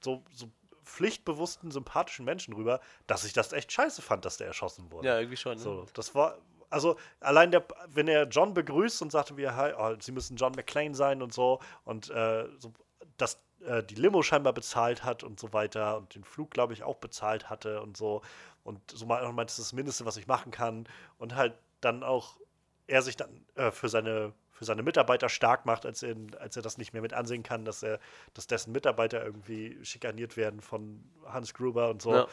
[0.00, 0.50] so, so
[0.84, 5.08] pflichtbewussten, sympathischen Menschen rüber, dass ich das echt scheiße fand, dass der erschossen wurde.
[5.08, 5.54] Ja, irgendwie schon.
[5.54, 5.60] Ne?
[5.60, 6.38] So, das war,
[6.70, 10.52] also allein der, wenn er John begrüßt und sagte, wie, hi, oh, sie müssen John
[10.52, 12.72] McClane sein und so und äh, so,
[13.16, 16.82] dass äh, die Limo scheinbar bezahlt hat und so weiter und den Flug, glaube ich,
[16.82, 18.22] auch bezahlt hatte und so
[18.64, 20.86] und so meint, das ist das Mindeste, was ich machen kann
[21.18, 22.36] und halt dann auch
[22.86, 24.32] er sich dann äh, für seine
[24.62, 27.64] für seine Mitarbeiter stark macht, als er, als er das nicht mehr mit ansehen kann,
[27.64, 27.98] dass er,
[28.32, 32.14] dass dessen Mitarbeiter irgendwie schikaniert werden von Hans Gruber und so.
[32.14, 32.28] Ja.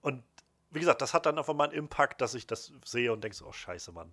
[0.00, 0.22] Und
[0.70, 3.36] wie gesagt, das hat dann auf einmal einen Impact, dass ich das sehe und denke
[3.36, 4.12] so, oh scheiße, Mann.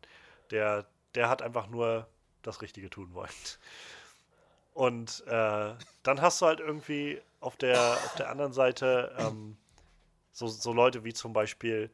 [0.52, 2.08] Der, der hat einfach nur
[2.42, 3.30] das Richtige tun wollen.
[4.74, 9.58] Und äh, dann hast du halt irgendwie auf der, auf der anderen Seite ähm,
[10.32, 11.92] so, so Leute wie zum Beispiel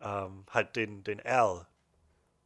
[0.00, 1.66] ähm, halt den, den Al,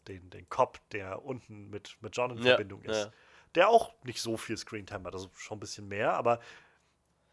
[0.08, 3.04] den, den Cop, der unten mit, mit John in ja, Verbindung ist.
[3.04, 3.12] Ja.
[3.54, 6.40] Der auch nicht so viel Screentime hat, also schon ein bisschen mehr, aber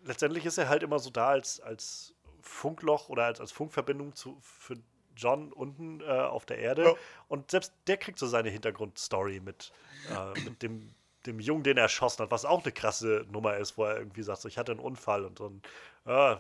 [0.03, 4.37] letztendlich ist er halt immer so da als, als Funkloch oder als, als Funkverbindung zu,
[4.41, 4.75] für
[5.15, 6.83] John unten äh, auf der Erde.
[6.83, 6.93] Ja.
[7.27, 9.71] Und selbst der kriegt so seine Hintergrundstory mit,
[10.09, 10.89] äh, mit dem,
[11.25, 14.23] dem Jungen, den er erschossen hat, was auch eine krasse Nummer ist, wo er irgendwie
[14.23, 15.61] sagt, so, ich hatte einen Unfall und so ein,
[16.05, 16.35] äh,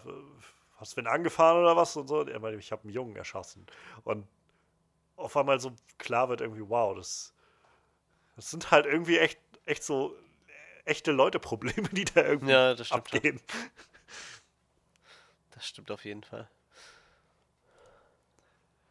[0.83, 2.19] hast du wen angefahren oder was und so.
[2.19, 3.65] Und er meinte, ich habe einen Jungen erschossen.
[4.03, 4.27] Und
[5.15, 7.33] auf einmal so klar wird irgendwie, wow, das,
[8.35, 10.15] das sind halt irgendwie echt, echt so
[10.85, 13.41] echte Leute-Probleme, die da irgendwie ja, das stimmt abgehen.
[15.51, 16.49] Das stimmt auf jeden Fall.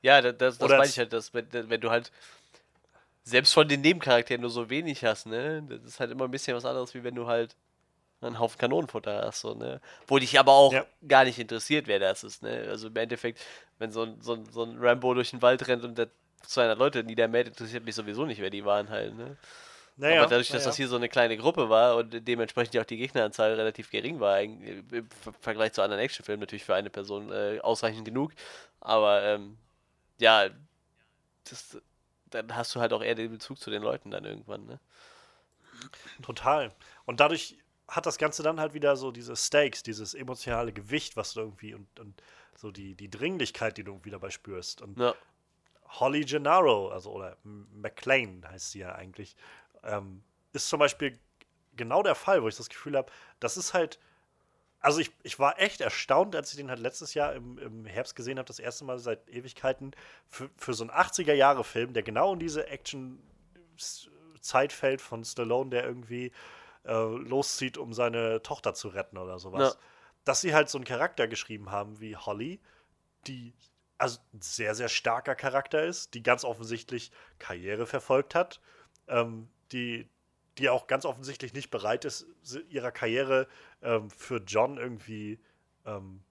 [0.00, 2.10] Ja, das, das meine ich halt, dass, wenn, wenn du halt
[3.24, 5.62] selbst von den Nebencharakteren nur so wenig hast, ne?
[5.62, 7.54] Das ist halt immer ein bisschen was anderes, wie wenn du halt
[8.26, 9.80] einen Haufen Kanonenfutter hast, so, ne?
[10.06, 10.86] Wo dich aber auch ja.
[11.06, 12.66] gar nicht interessiert, wer das ist, ne?
[12.68, 13.40] Also im Endeffekt,
[13.78, 16.08] wenn so ein, so ein, so ein Rambo durch den Wald rennt und der
[16.46, 19.36] 200 Leute niedermäht, interessiert mich sowieso nicht, wer die waren halt, ne?
[19.96, 20.68] Naja, aber dadurch, dass naja.
[20.68, 24.40] das hier so eine kleine Gruppe war und dementsprechend auch die Gegneranzahl relativ gering war,
[24.40, 25.08] im
[25.40, 28.32] Vergleich zu anderen Actionfilmen natürlich für eine Person äh, ausreichend genug.
[28.80, 29.58] Aber ähm,
[30.18, 30.48] ja,
[31.48, 31.78] das,
[32.30, 34.80] dann hast du halt auch eher den Bezug zu den Leuten dann irgendwann, ne?
[36.22, 36.72] Total.
[37.04, 37.56] Und dadurch
[37.92, 41.74] hat das Ganze dann halt wieder so diese Stakes, dieses emotionale Gewicht, was du irgendwie
[41.74, 42.22] und, und
[42.56, 44.80] so die, die Dringlichkeit, die du irgendwie dabei spürst.
[44.80, 45.14] Und ja.
[46.00, 49.36] Holly Gennaro, also oder McLean heißt sie ja eigentlich,
[49.82, 50.22] ähm,
[50.54, 51.18] ist zum Beispiel
[51.76, 53.98] genau der Fall, wo ich das Gefühl habe, das ist halt.
[54.80, 58.16] Also ich, ich war echt erstaunt, als ich den halt letztes Jahr im, im Herbst
[58.16, 59.92] gesehen habe, das erste Mal seit Ewigkeiten,
[60.28, 66.32] für, für so einen 80er-Jahre-Film, der genau in diese Action-Zeit fällt von Stallone, der irgendwie
[66.84, 69.74] äh, loszieht, um seine Tochter zu retten oder sowas.
[69.74, 69.80] Ja.
[70.24, 72.60] Dass sie halt so einen Charakter geschrieben haben wie Holly,
[73.26, 73.54] die
[73.98, 78.60] also ein sehr, sehr starker Charakter ist, die ganz offensichtlich Karriere verfolgt hat,
[79.08, 80.08] ähm, die
[80.58, 82.26] die auch ganz offensichtlich nicht bereit ist,
[82.68, 83.48] ihrer Karriere
[83.80, 85.40] ähm, für John irgendwie
[85.86, 86.22] ähm,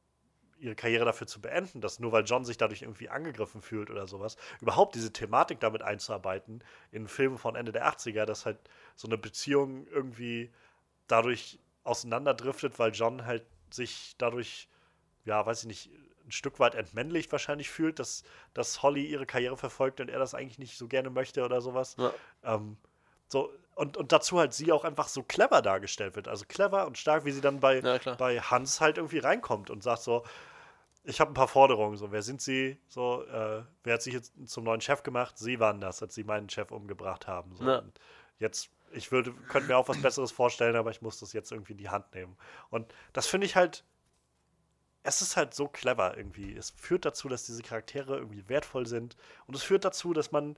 [0.59, 4.07] ihre Karriere dafür zu beenden, dass nur weil John sich dadurch irgendwie angegriffen fühlt oder
[4.07, 8.57] sowas, überhaupt diese Thematik damit einzuarbeiten in Filmen von Ende der 80er, dass halt
[8.95, 10.51] so eine Beziehung irgendwie
[11.07, 14.67] dadurch auseinanderdriftet, weil John halt sich dadurch,
[15.25, 15.89] ja, weiß ich nicht,
[16.25, 18.23] ein Stück weit entmännlicht wahrscheinlich fühlt, dass,
[18.53, 21.95] dass Holly ihre Karriere verfolgt und er das eigentlich nicht so gerne möchte oder sowas.
[21.97, 22.13] Ja.
[22.43, 22.77] Ähm,
[23.27, 26.27] so, und, und dazu halt sie auch einfach so clever dargestellt wird.
[26.27, 29.81] Also clever und stark, wie sie dann bei, ja, bei Hans halt irgendwie reinkommt und
[29.81, 30.23] sagt so,
[31.03, 31.97] ich habe ein paar Forderungen.
[31.97, 32.77] So, wer sind Sie?
[32.87, 35.37] So, äh, wer hat sich jetzt zum neuen Chef gemacht?
[35.37, 37.55] Sie waren das, als Sie meinen Chef umgebracht haben.
[37.55, 37.65] So.
[37.65, 37.83] Ja.
[38.37, 41.73] Jetzt, ich würde, könnte mir auch was Besseres vorstellen, aber ich muss das jetzt irgendwie
[41.73, 42.37] in die Hand nehmen.
[42.69, 43.83] Und das finde ich halt,
[45.03, 46.55] es ist halt so clever irgendwie.
[46.55, 49.17] Es führt dazu, dass diese Charaktere irgendwie wertvoll sind.
[49.47, 50.57] Und es führt dazu, dass man,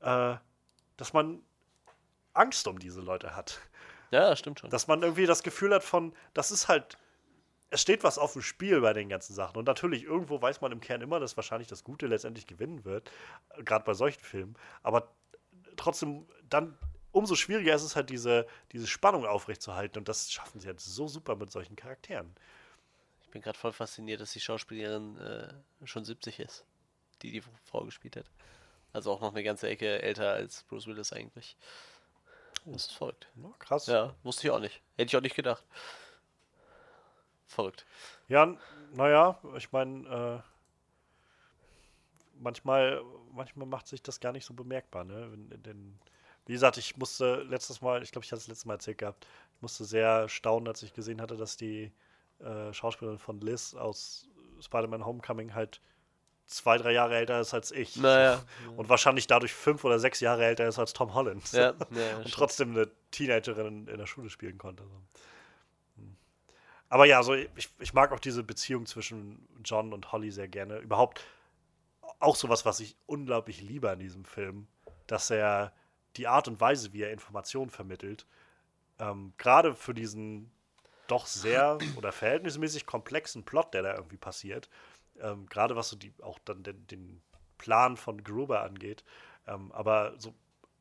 [0.00, 0.34] äh,
[0.96, 1.42] dass man
[2.32, 3.60] Angst um diese Leute hat.
[4.10, 4.70] Ja, das stimmt schon.
[4.70, 6.98] Dass man irgendwie das Gefühl hat von, das ist halt
[7.74, 9.56] es steht was auf dem Spiel bei den ganzen Sachen.
[9.56, 13.10] Und natürlich, irgendwo weiß man im Kern immer, dass wahrscheinlich das Gute letztendlich gewinnen wird,
[13.64, 14.54] gerade bei solchen Filmen.
[14.84, 15.08] Aber
[15.74, 16.78] trotzdem, dann
[17.14, 19.98] umso schwieriger ist es halt, diese, diese Spannung aufrechtzuerhalten.
[19.98, 22.34] Und das schaffen sie halt so super mit solchen Charakteren.
[23.22, 26.64] Ich bin gerade voll fasziniert, dass die Schauspielerin äh, schon 70 ist,
[27.22, 28.26] die die Frau gespielt hat.
[28.92, 31.56] Also auch noch eine ganze Ecke älter als Bruce Willis eigentlich.
[32.64, 33.28] Das ist verrückt.
[33.36, 33.86] Ja, krass.
[33.86, 34.80] Ja, wusste ich auch nicht.
[34.96, 35.64] Hätte ich auch nicht gedacht.
[37.46, 37.86] Verrückt.
[38.28, 38.56] Ja,
[38.92, 45.30] naja, ich meine, äh, manchmal, manchmal macht sich das gar nicht so bemerkbar, ne?
[45.36, 45.98] Denn,
[46.46, 49.26] wie gesagt, ich musste letztes Mal, ich glaube, ich hatte es letztes Mal erzählt gehabt,
[49.56, 51.92] ich musste sehr staunen, als ich gesehen hatte, dass die
[52.40, 54.28] äh, Schauspielerin von Liz aus
[54.60, 55.80] Spider-Man Homecoming halt
[56.46, 57.96] zwei, drei Jahre älter ist als ich.
[57.96, 58.42] Naja.
[58.76, 61.50] Und wahrscheinlich dadurch fünf oder sechs Jahre älter ist als Tom Holland.
[61.52, 64.84] Ja, ja, und trotzdem eine Teenagerin in der Schule spielen konnte.
[66.88, 70.78] Aber ja, so, ich, ich mag auch diese Beziehung zwischen John und Holly sehr gerne.
[70.78, 71.22] Überhaupt
[72.20, 74.66] auch sowas, was ich unglaublich liebe an diesem Film,
[75.06, 75.72] dass er
[76.16, 78.26] die Art und Weise, wie er Informationen vermittelt,
[78.98, 80.50] ähm, gerade für diesen
[81.06, 84.68] doch sehr oder verhältnismäßig komplexen Plot, der da irgendwie passiert,
[85.20, 87.22] ähm, gerade was so die auch dann den, den
[87.58, 89.04] Plan von Gruber angeht,
[89.46, 90.34] ähm, aber so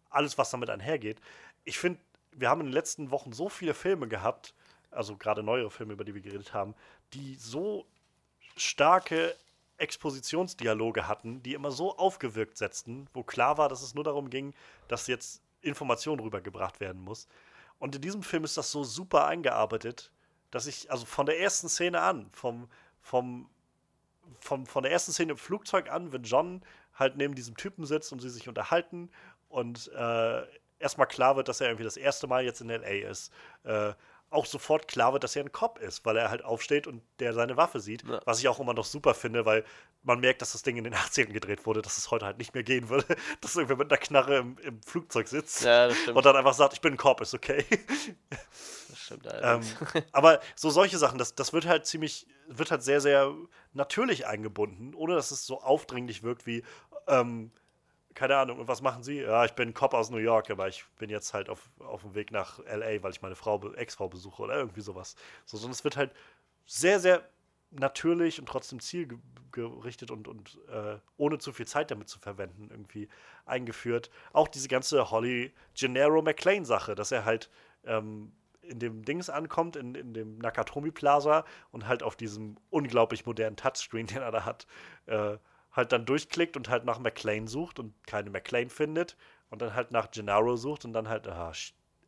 [0.10, 1.19] alles, was damit einhergeht.
[1.64, 1.99] Ich finde,
[2.31, 4.53] wir haben in den letzten Wochen so viele Filme gehabt,
[4.91, 6.76] also gerade neuere Filme, über die wir geredet haben,
[7.14, 7.85] die so
[8.57, 9.35] starke
[9.84, 14.53] Expositionsdialoge hatten, die immer so aufgewirkt setzten, wo klar war, dass es nur darum ging,
[14.88, 17.27] dass jetzt Information rübergebracht werden muss.
[17.80, 20.11] Und in diesem Film ist das so super eingearbeitet,
[20.51, 22.69] dass ich, also von der ersten Szene an, vom,
[23.01, 23.49] vom,
[24.39, 28.14] vom, von der ersten Szene im Flugzeug an, wenn John halt neben diesem Typen sitzt
[28.14, 29.10] und sie sich unterhalten
[29.49, 30.44] und äh,
[30.79, 33.31] erstmal klar wird, dass er irgendwie das erste Mal jetzt in LA ist.
[33.63, 33.94] Äh,
[34.34, 37.34] auch sofort klar wird, dass er ein Cop ist, weil er halt aufsteht und der
[37.34, 38.03] seine Waffe sieht.
[38.07, 38.21] Ja.
[38.26, 39.63] Was ich auch immer noch super finde, weil
[40.02, 42.53] man merkt, dass das Ding in den 80ern gedreht wurde, dass es heute halt nicht
[42.53, 43.05] mehr gehen würde,
[43.41, 46.81] dass irgendwer mit einer Knarre im, im Flugzeug sitzt ja, und dann einfach sagt, ich
[46.81, 47.65] bin ein Cop, ist okay.
[48.89, 49.62] Das stimmt ähm,
[50.12, 53.34] aber so solche Sachen, das, das wird halt ziemlich, wird halt sehr, sehr
[53.73, 56.63] natürlich eingebunden, ohne dass es so aufdringlich wirkt wie,
[57.07, 57.52] ähm,
[58.14, 59.22] keine Ahnung, und was machen Sie?
[59.22, 62.16] Ja, ich bin Cop aus New York, aber ich bin jetzt halt auf, auf dem
[62.16, 65.16] Weg nach LA, weil ich meine Frau, Ex-Frau besuche oder irgendwie sowas.
[65.46, 66.12] So, sondern es wird halt
[66.66, 67.24] sehr, sehr
[67.72, 73.10] natürlich und trotzdem zielgerichtet und, und äh, ohne zu viel Zeit damit zu verwenden, irgendwie
[73.46, 74.10] eingeführt.
[74.32, 77.50] Auch diese ganze Holly Gennaro McLean-Sache, dass er halt
[77.86, 83.26] ähm, in dem Dings ankommt, in, in dem Nakatomi Plaza und halt auf diesem unglaublich
[83.26, 84.68] modernen Touchscreen, den er da hat,
[85.08, 85.38] äh,
[85.73, 89.18] halt dann durchklickt und halt nach McLean sucht und keine McLean findet
[89.49, 91.52] und dann halt nach Gennaro sucht und dann halt, ah,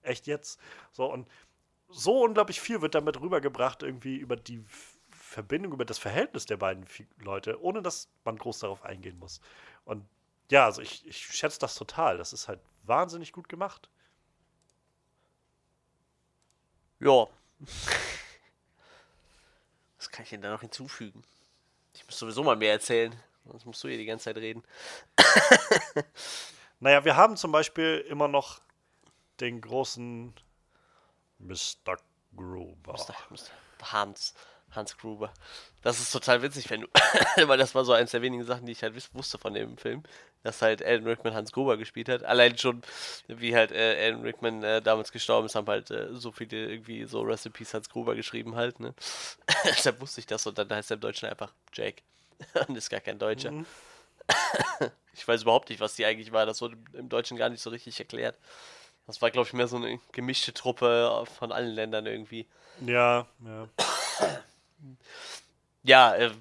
[0.03, 0.59] echt jetzt?
[0.91, 1.27] So und
[1.89, 4.63] so unglaublich viel wird damit rübergebracht, irgendwie über die
[5.11, 6.85] Verbindung, über das Verhältnis der beiden
[7.19, 9.41] Leute, ohne dass man groß darauf eingehen muss.
[9.83, 10.05] Und
[10.51, 12.17] ja, also ich, ich schätze das total.
[12.17, 13.89] Das ist halt wahnsinnig gut gemacht.
[16.99, 17.27] Ja.
[19.97, 21.23] Was kann ich denn da noch hinzufügen?
[21.93, 23.15] Ich muss sowieso mal mehr erzählen.
[23.45, 24.63] Sonst musst du hier die ganze Zeit reden.
[26.79, 28.61] naja, wir haben zum Beispiel immer noch
[29.39, 30.33] den großen
[31.39, 31.97] Mr.
[32.35, 32.93] Gruber.
[32.93, 33.15] Mr.
[33.29, 33.91] Mr.
[33.91, 34.33] Hans.
[34.71, 35.31] Hans Gruber.
[35.81, 36.87] Das ist total witzig, wenn du,
[37.47, 40.03] weil das war so eins der wenigen Sachen, die ich halt wusste von dem Film,
[40.43, 42.23] dass halt Alan Rickman Hans Gruber gespielt hat.
[42.23, 42.81] Allein schon,
[43.27, 47.05] wie halt äh, Alan Rickman äh, damals gestorben ist, haben halt äh, so viele irgendwie
[47.05, 48.93] so Recipes Hans Gruber geschrieben halt, ne?
[49.65, 52.01] Deshalb wusste ich das und dann heißt er im Deutschen einfach Jake.
[52.67, 53.51] und ist gar kein Deutscher.
[53.51, 53.65] Mhm.
[55.17, 56.45] Ich weiß überhaupt nicht, was die eigentlich war.
[56.45, 58.37] Das wurde im Deutschen gar nicht so richtig erklärt.
[59.07, 62.47] Das war, glaube ich, mehr so eine gemischte Truppe von allen Ländern irgendwie.
[62.85, 63.69] Ja, ja.
[65.83, 66.31] ja, äh,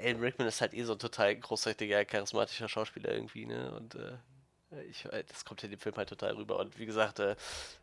[0.00, 3.72] Alan Rickman ist halt eh so ein total großartiger, charismatischer Schauspieler irgendwie, ne?
[3.72, 6.58] Und äh, ich, äh, das kommt in dem Film halt total rüber.
[6.58, 7.38] Und wie gesagt, äh, hab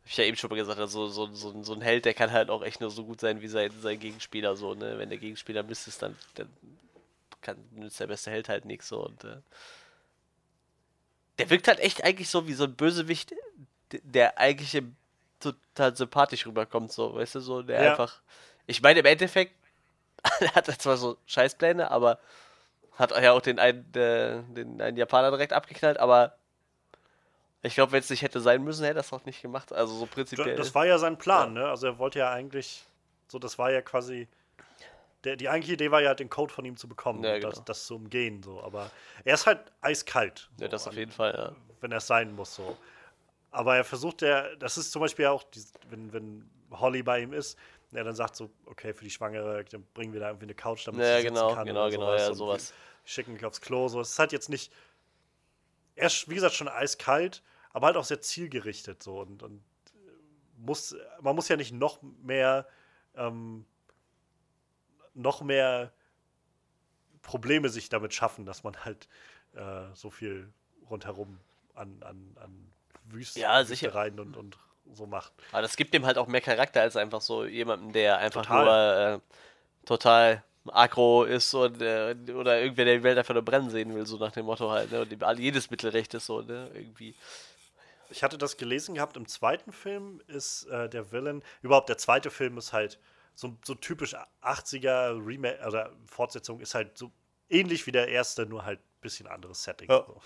[0.05, 2.49] ich ja eben schon mal gesagt, also so, so, so ein Held, der kann halt
[2.49, 4.97] auch echt nur so gut sein wie sein, sein Gegenspieler, so, ne?
[4.97, 6.49] Wenn der Gegenspieler Mist ist, dann, dann
[7.45, 9.05] kann, nützt der beste Held halt nichts so.
[9.05, 9.37] Und äh,
[11.37, 13.33] der wirkt halt echt eigentlich so wie so ein Bösewicht,
[13.91, 14.81] der eigentlich
[15.39, 17.91] total sympathisch rüberkommt, so, weißt du, so, der ja.
[17.91, 18.21] einfach.
[18.67, 19.53] Ich meine, im Endeffekt
[20.55, 22.19] hat er zwar so Scheißpläne, aber
[22.93, 26.37] hat ja auch den einen, äh, den einen Japaner direkt abgeknallt, aber
[27.61, 29.73] ich glaube, wenn es nicht hätte sein müssen, hätte er es auch nicht gemacht.
[29.73, 30.55] Also so prinzipiell.
[30.55, 31.63] Das war ja sein Plan, ja.
[31.63, 31.69] ne?
[31.69, 32.85] Also er wollte ja eigentlich,
[33.27, 34.27] so das war ja quasi,
[35.25, 37.49] der, die eigentliche Idee war ja, den Code von ihm zu bekommen, ja, genau.
[37.49, 38.61] das, das, zu umgehen, so.
[38.61, 38.91] Aber
[39.23, 40.49] er ist halt eiskalt.
[40.59, 41.55] Ja, das auf jeden Fall, ja.
[41.81, 42.77] Wenn er es sein muss, so.
[43.51, 45.43] Aber er versucht ja, das ist zum Beispiel auch,
[45.89, 47.57] wenn, wenn Holly bei ihm ist,
[47.93, 50.85] er dann sagt so, okay, für die Schwangere, dann bringen wir da irgendwie eine Couch,
[50.85, 51.65] damit ja, sie genau, kann.
[51.65, 52.73] Genau, genau, ja, sowas.
[53.05, 54.01] Schicken mich aufs Klo, so.
[54.01, 54.73] Es ist halt jetzt nicht,
[55.95, 59.63] er ist, wie gesagt, schon eiskalt, aber halt auch sehr zielgerichtet so und, und
[60.57, 62.67] muss, man muss ja nicht noch mehr
[63.15, 63.65] ähm,
[65.15, 65.91] noch mehr
[67.21, 69.07] Probleme sich damit schaffen, dass man halt
[69.53, 70.51] äh, so viel
[70.89, 71.39] rundherum
[71.73, 72.71] an, an, an
[73.05, 74.57] Wüsten ja, rein und, und
[74.93, 75.33] so macht.
[75.51, 78.65] Aber das gibt dem halt auch mehr Charakter als einfach so jemanden, der einfach total.
[78.65, 79.19] nur äh,
[79.85, 84.05] total aggro ist und, äh, oder irgendwer, der die Welt einfach nur brennen sehen will,
[84.05, 85.01] so nach dem Motto halt, ne?
[85.01, 86.69] Und dem jedes Mittel recht ist so, ne?
[86.73, 87.15] Irgendwie.
[88.09, 92.31] Ich hatte das gelesen gehabt, im zweiten Film ist äh, der Villain, überhaupt der zweite
[92.31, 92.99] Film ist halt
[93.35, 97.11] so, so typisch 80er Remake oder Fortsetzung, ist halt so
[97.49, 99.89] ähnlich wie der erste, nur halt ein bisschen anderes Setting.
[99.89, 100.05] Ja.
[100.05, 100.21] So.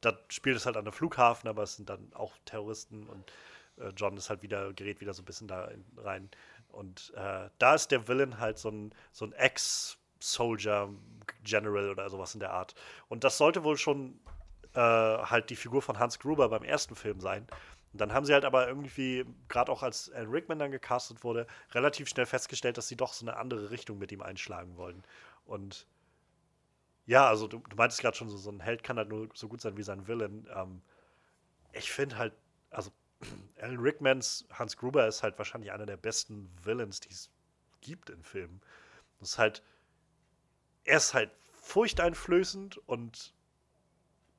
[0.00, 3.32] Da spielt es halt an der Flughafen, aber es sind dann auch Terroristen und
[3.78, 6.30] äh, John ist halt wieder, gerät wieder so ein bisschen da in, rein.
[6.68, 10.88] Und äh, da ist der Villain halt so ein, so ein Ex-Soldier,
[11.44, 12.74] General oder sowas in der Art.
[13.08, 14.20] Und das sollte wohl schon
[14.74, 17.46] äh, halt die Figur von Hans Gruber beim ersten Film sein.
[17.92, 21.46] Und dann haben sie halt aber irgendwie, gerade auch als Alan Rickman dann gecastet wurde,
[21.72, 25.02] relativ schnell festgestellt, dass sie doch so eine andere Richtung mit ihm einschlagen wollen.
[25.44, 25.86] Und
[27.06, 29.48] ja, also du, du meintest gerade schon, so, so ein Held kann halt nur so
[29.48, 30.46] gut sein wie sein Villain.
[30.54, 30.82] Ähm,
[31.72, 32.32] ich finde halt,
[32.70, 32.92] also
[33.60, 37.28] Alan Rickmans Hans Gruber ist halt wahrscheinlich einer der besten Villains, die es
[37.80, 38.60] gibt in Filmen.
[39.18, 39.62] Das ist halt,
[40.84, 43.34] er ist halt furchteinflößend und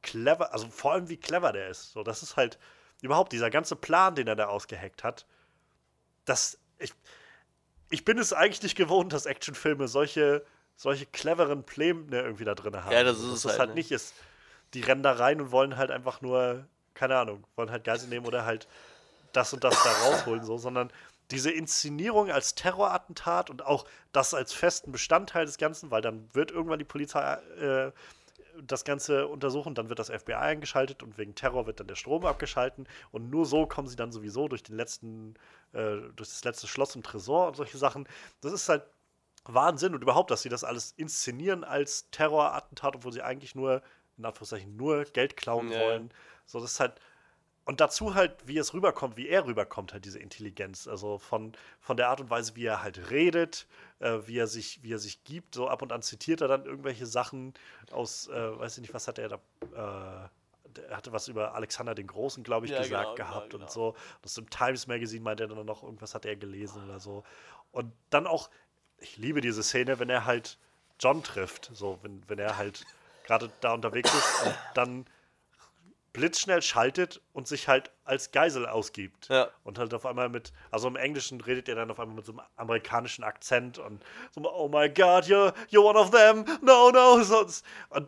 [0.02, 1.92] clever, also vor allem wie clever der ist.
[1.92, 2.58] So, das ist halt
[3.02, 5.26] überhaupt dieser ganze Plan, den er da ausgeheckt hat.
[6.26, 6.94] Das, ich,
[7.90, 12.76] ich bin es eigentlich nicht gewohnt, dass Actionfilme solche, solche cleveren Pläne irgendwie da drin
[12.76, 12.92] haben.
[12.92, 13.76] Ja, das ist es halt, halt ne?
[13.76, 14.14] nicht ist.
[14.74, 18.26] Die rennen da rein und wollen halt einfach nur, keine Ahnung, wollen halt Geisel nehmen
[18.26, 18.68] oder halt
[19.34, 20.92] das und das da rausholen, so, sondern
[21.32, 26.52] diese Inszenierung als Terrorattentat und auch das als festen Bestandteil des Ganzen, weil dann wird
[26.52, 27.92] irgendwann die Polizei äh,
[28.62, 32.26] das Ganze untersuchen, dann wird das FBI eingeschaltet und wegen Terror wird dann der Strom
[32.26, 35.36] abgeschalten und nur so kommen sie dann sowieso durch den letzten,
[35.74, 38.08] äh, durch das letzte Schloss im Tresor und solche Sachen.
[38.42, 38.84] Das ist halt
[39.46, 43.82] Wahnsinn und überhaupt, dass sie das alles inszenieren als Terrorattentat, obwohl sie eigentlich nur,
[44.18, 45.80] in Anführungszeichen, nur Geld klauen ja.
[45.80, 46.14] wollen.
[46.46, 46.94] So, das ist halt
[47.72, 50.90] und dazu halt, wie es rüberkommt, wie er rüberkommt, halt diese Intelligenz.
[50.90, 53.66] Also von, von der Art und Weise, wie er halt redet,
[54.00, 55.56] äh, wie, er sich, wie er sich gibt.
[55.56, 57.54] So ab und an zitiert er dann irgendwelche Sachen
[57.90, 59.36] aus, äh, weiß ich nicht, was hat er da.
[59.72, 60.28] Äh,
[60.90, 63.64] er hatte was über Alexander den Großen, glaube ich, ja, gesagt genau, gehabt genau, genau.
[63.68, 63.96] und so.
[64.22, 67.24] Das im Times Magazine meinte er dann noch, irgendwas hat er gelesen oder so.
[67.72, 68.50] Und dann auch,
[68.98, 70.58] ich liebe diese Szene, wenn er halt
[71.00, 72.86] John trifft, so, wenn, wenn er halt
[73.24, 75.06] gerade da unterwegs ist und dann
[76.14, 79.30] blitzschnell schaltet und sich halt als Geisel ausgibt.
[79.30, 79.50] Ja.
[79.64, 82.34] Und halt auf einmal mit, also im Englischen redet er dann auf einmal mit so
[82.34, 87.24] einem amerikanischen Akzent und so, oh my God, you're, you're one of them, no, no.
[87.24, 87.46] So,
[87.90, 88.08] und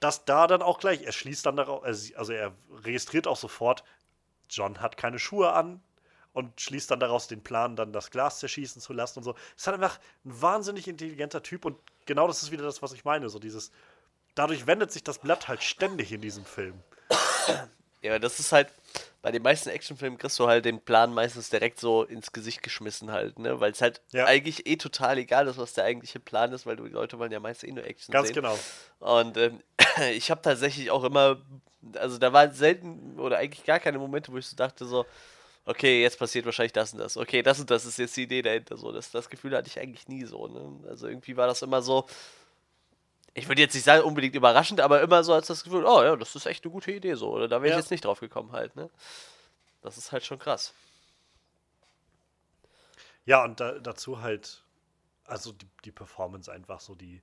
[0.00, 3.84] das da dann auch gleich, er schließt dann darauf, also er registriert auch sofort,
[4.48, 5.82] John hat keine Schuhe an
[6.32, 9.34] und schließt dann daraus den Plan, dann das Glas zerschießen zu lassen und so.
[9.56, 13.04] Ist halt einfach ein wahnsinnig intelligenter Typ und genau das ist wieder das, was ich
[13.04, 13.70] meine, so dieses
[14.34, 16.82] dadurch wendet sich das Blatt halt ständig in diesem Film.
[18.02, 18.68] Ja, das ist halt,
[19.22, 23.12] bei den meisten Actionfilmen kriegst du halt den Plan meistens direkt so ins Gesicht geschmissen
[23.12, 23.60] halt, ne?
[23.60, 24.24] Weil es halt ja.
[24.24, 27.40] eigentlich eh total egal ist, was der eigentliche Plan ist, weil die Leute wollen ja
[27.40, 28.36] meist eh nur Action Ganz sehen.
[28.36, 28.58] genau.
[29.00, 29.60] Und ähm,
[30.14, 31.42] ich habe tatsächlich auch immer,
[31.96, 35.04] also da waren selten oder eigentlich gar keine Momente, wo ich so dachte so,
[35.66, 37.18] okay, jetzt passiert wahrscheinlich das und das.
[37.18, 38.90] Okay, das und das ist jetzt die Idee dahinter so.
[38.90, 40.88] Das, das Gefühl hatte ich eigentlich nie so, ne?
[40.88, 42.06] Also irgendwie war das immer so,
[43.34, 46.16] ich würde jetzt nicht sagen unbedingt überraschend, aber immer so als das Gefühl, oh ja,
[46.16, 47.30] das ist echt eine gute Idee so.
[47.30, 47.78] Oder da wäre ja.
[47.78, 48.90] ich jetzt nicht drauf gekommen halt, ne?
[49.82, 50.74] Das ist halt schon krass.
[53.24, 54.64] Ja, und da, dazu halt,
[55.24, 57.22] also die, die Performance einfach so, die,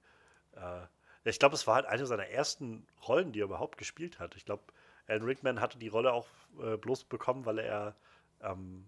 [0.55, 0.81] äh,
[1.23, 4.35] ich glaube, es war halt eine seiner ersten Rollen, die er überhaupt gespielt hat.
[4.35, 4.63] Ich glaube,
[5.07, 6.27] Alan Rickman hatte die Rolle auch
[6.61, 7.95] äh, bloß bekommen, weil er,
[8.41, 8.87] ähm,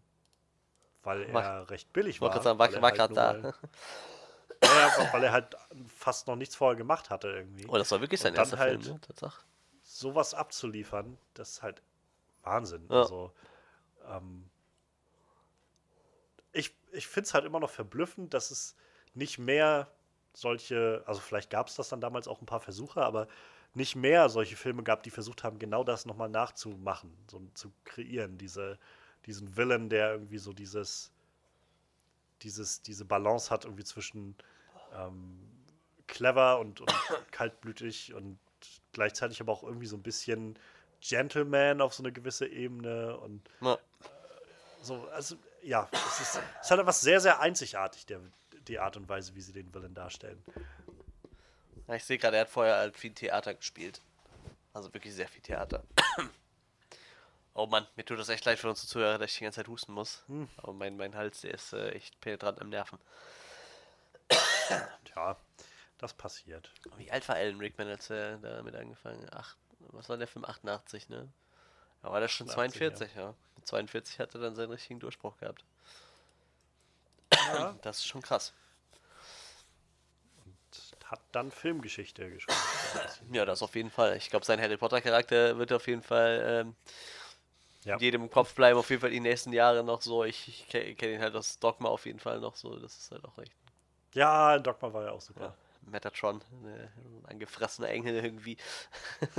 [1.03, 2.41] weil er war, recht billig war.
[2.41, 3.53] Sagen, war, war halt da.
[4.75, 5.55] ja, weil er halt
[5.87, 7.65] fast noch nichts vorher gemacht hatte irgendwie.
[7.67, 9.01] Oh, das war wirklich sein erster halt Film, ne?
[9.01, 9.43] Tatsache.
[9.83, 11.81] Sowas abzuliefern, das ist halt
[12.43, 12.85] Wahnsinn.
[12.89, 13.01] Ja.
[13.01, 13.31] Also,
[14.07, 14.49] ähm,
[16.51, 18.75] ich ich finde es halt immer noch verblüffend, dass es
[19.13, 19.91] nicht mehr
[20.33, 23.27] solche, also vielleicht gab es das dann damals auch ein paar Versuche, aber
[23.73, 28.37] nicht mehr solche Filme gab, die versucht haben, genau das nochmal nachzumachen, so zu kreieren,
[28.37, 28.79] diese,
[29.25, 31.11] diesen Villain, der irgendwie so dieses,
[32.41, 34.35] dieses, diese Balance hat, irgendwie zwischen
[34.95, 35.39] ähm,
[36.07, 36.93] clever und, und
[37.31, 38.39] kaltblütig und
[38.91, 40.57] gleichzeitig aber auch irgendwie so ein bisschen
[41.01, 43.73] Gentleman auf so eine gewisse Ebene und ja.
[43.73, 43.77] äh,
[44.81, 48.21] so, also ja, es ist, es halt etwas sehr, sehr einzigartig, der,
[48.67, 50.43] die Art und Weise, wie sie den Villain darstellen.
[51.87, 54.01] Ja, ich sehe gerade, er hat vorher halt viel Theater gespielt.
[54.73, 55.83] Also wirklich sehr viel Theater.
[57.53, 59.67] oh Mann, mir tut das echt leid für unsere Zuhörer, dass ich die ganze Zeit
[59.67, 60.23] husten muss.
[60.27, 60.47] Hm.
[60.57, 62.99] Aber mein, mein Hals, der ist äh, echt penetrant am Nerven.
[65.05, 65.37] Tja,
[65.97, 66.71] das passiert.
[66.97, 69.55] Wie alt war Alan Rickman, als er damit angefangen hat?
[69.91, 70.45] Was war der Film?
[70.45, 71.29] 88, ne?
[72.01, 73.21] Da war der schon 42, ja.
[73.21, 73.35] ja.
[73.55, 75.63] Mit 42 hat er dann seinen richtigen Durchbruch gehabt.
[77.33, 77.75] Ja.
[77.81, 78.53] Das ist schon krass.
[80.45, 80.55] Und
[81.05, 82.57] hat dann Filmgeschichte geschrieben.
[83.31, 84.15] ja, das auf jeden Fall.
[84.17, 86.75] Ich glaube, sein Harry Potter-Charakter wird auf jeden Fall ähm,
[87.83, 87.97] ja.
[87.97, 90.23] jedem im Kopf bleiben, auf jeden Fall die nächsten Jahre noch so.
[90.23, 90.67] Ich, ich
[90.97, 92.77] kenne ihn halt aus Dogma auf jeden Fall noch so.
[92.77, 93.53] Das ist halt auch echt.
[94.13, 95.41] Ja, Dogma war ja auch super.
[95.41, 95.55] Ja.
[95.91, 98.57] Metatron, ne, ein angefressener Engel irgendwie.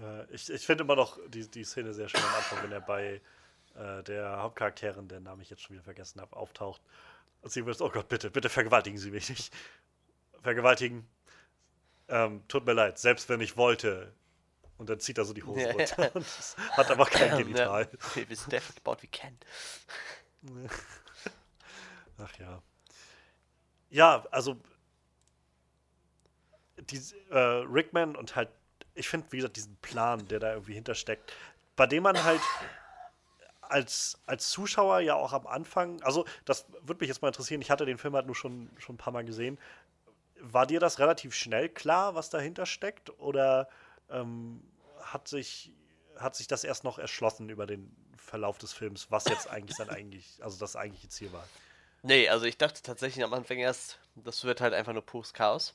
[0.00, 2.80] Äh, ich ich finde immer noch die, die Szene sehr schön am Anfang, wenn er
[2.80, 3.20] bei
[3.74, 6.80] äh, der Hauptcharakterin, deren Namen ich jetzt schon wieder vergessen habe, auftaucht.
[7.42, 9.52] Und sie wird, oh Gott, bitte, bitte vergewaltigen Sie mich nicht.
[10.42, 11.08] Vergewaltigen.
[12.08, 14.12] Ähm, tut mir leid, selbst wenn ich wollte.
[14.78, 16.10] Und dann zieht er so die Hose runter.
[16.14, 16.26] und
[16.70, 17.88] hat aber kein Genital.
[18.14, 19.38] Wir wissen definitely about we can.
[22.22, 22.62] Ach ja.
[23.90, 24.56] Ja, also
[26.78, 28.48] die, äh, Rickman und halt
[28.94, 31.32] ich finde, wie gesagt, diesen Plan, der da irgendwie hintersteckt,
[31.76, 32.40] bei dem man halt
[33.60, 37.70] als, als Zuschauer ja auch am Anfang, also das würde mich jetzt mal interessieren, ich
[37.70, 39.58] hatte den Film halt nur schon, schon ein paar Mal gesehen.
[40.40, 43.18] War dir das relativ schnell klar, was dahinter steckt?
[43.18, 43.68] Oder
[44.10, 44.62] ähm,
[45.00, 45.72] hat, sich,
[46.16, 49.88] hat sich das erst noch erschlossen über den Verlauf des Films, was jetzt eigentlich sein
[49.90, 51.46] eigentlich, also das eigentliche Ziel war?
[52.02, 55.74] Nee, also ich dachte tatsächlich am Anfang erst, das wird halt einfach nur pures Chaos.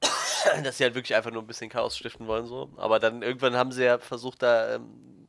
[0.62, 2.70] dass sie halt wirklich einfach nur ein bisschen Chaos stiften wollen, so.
[2.76, 4.74] Aber dann irgendwann haben sie ja versucht, da.
[4.74, 5.28] Ähm,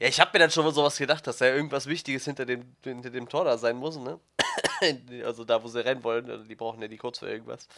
[0.00, 2.74] ja, ich habe mir dann schon mal sowas gedacht, dass da irgendwas Wichtiges hinter dem,
[2.82, 4.18] hinter dem Tor da sein muss, ne?
[5.24, 7.68] also da, wo sie rennen wollen, also die brauchen ja die kurz für irgendwas.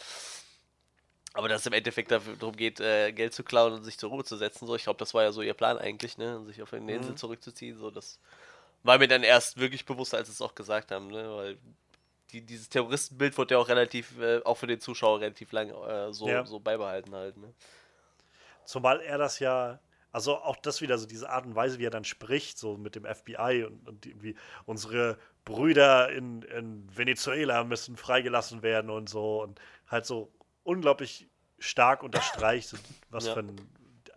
[1.33, 4.23] Aber dass es im Endeffekt darum geht, äh, Geld zu klauen und sich zur Ruhe
[4.23, 4.75] zu setzen, so.
[4.75, 6.43] Ich glaube, das war ja so ihr Plan eigentlich, ne?
[6.45, 7.17] Sich auf eine Insel mhm.
[7.17, 7.91] zurückzuziehen, so.
[7.91, 8.19] Das
[8.85, 11.35] war mir dann erst wirklich bewusst, als sie es auch gesagt haben, ne?
[11.35, 11.57] Weil
[12.31, 16.13] die, dieses Terroristenbild wurde ja auch relativ, äh, auch für den Zuschauer relativ lang äh,
[16.13, 16.45] so, ja.
[16.45, 17.37] so beibehalten halt.
[17.37, 17.53] Ne?
[18.65, 19.79] Zumal er das ja,
[20.11, 22.95] also auch das wieder so diese Art und Weise, wie er dann spricht, so mit
[22.95, 29.41] dem FBI und, und irgendwie unsere Brüder in, in Venezuela müssen freigelassen werden und so
[29.43, 30.31] und halt so
[30.63, 32.73] unglaublich stark unterstreicht,
[33.09, 33.33] was ja.
[33.33, 33.55] für ein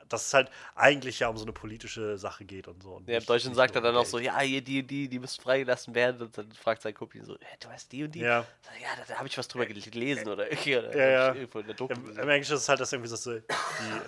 [0.08, 3.00] dass es halt eigentlich ja um so eine politische Sache geht und so.
[3.06, 5.94] ja, im Deutschen sagt er dann auch so, ja, hier, die, die, die müssen freigelassen
[5.94, 6.22] werden.
[6.22, 8.20] Und dann fragt sein Kumpel so, du hast die und die?
[8.20, 8.40] Ja,
[8.80, 11.32] ja da, da habe ich was drüber gelesen oder, oder ja, ja.
[11.32, 13.40] Im, Im Englischen ist es halt das irgendwie so, die,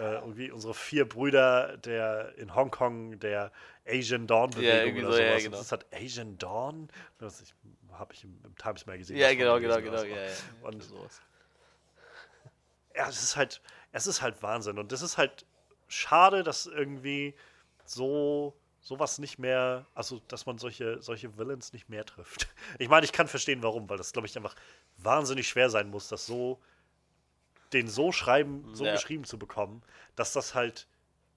[0.03, 3.53] äh, irgendwie unsere vier Brüder, der in Hongkong, der
[3.87, 5.31] Asian Dawn Bewegung ja, oder so, sowas.
[5.31, 5.57] Ja, genau.
[5.57, 6.89] Das ist halt Asian Dawn?
[7.19, 7.43] Das
[7.93, 9.17] habe ich im, im Times mal gesehen.
[9.17, 10.03] Ja, genau, genau, genau.
[10.03, 10.31] Ja, ja.
[10.63, 11.21] Und sowas.
[12.95, 13.61] Ja, es ist halt,
[13.93, 14.79] es ist halt Wahnsinn.
[14.79, 15.47] Und das ist halt
[15.91, 17.35] schade, dass irgendwie
[17.85, 22.49] so sowas nicht mehr, also dass man solche, solche Villains nicht mehr trifft.
[22.79, 24.55] Ich meine, ich kann verstehen, warum, weil das, glaube ich, einfach
[24.97, 26.61] wahnsinnig schwer sein muss, das so,
[27.73, 28.93] den so schreiben, so ja.
[28.93, 29.83] geschrieben zu bekommen,
[30.17, 30.89] dass das halt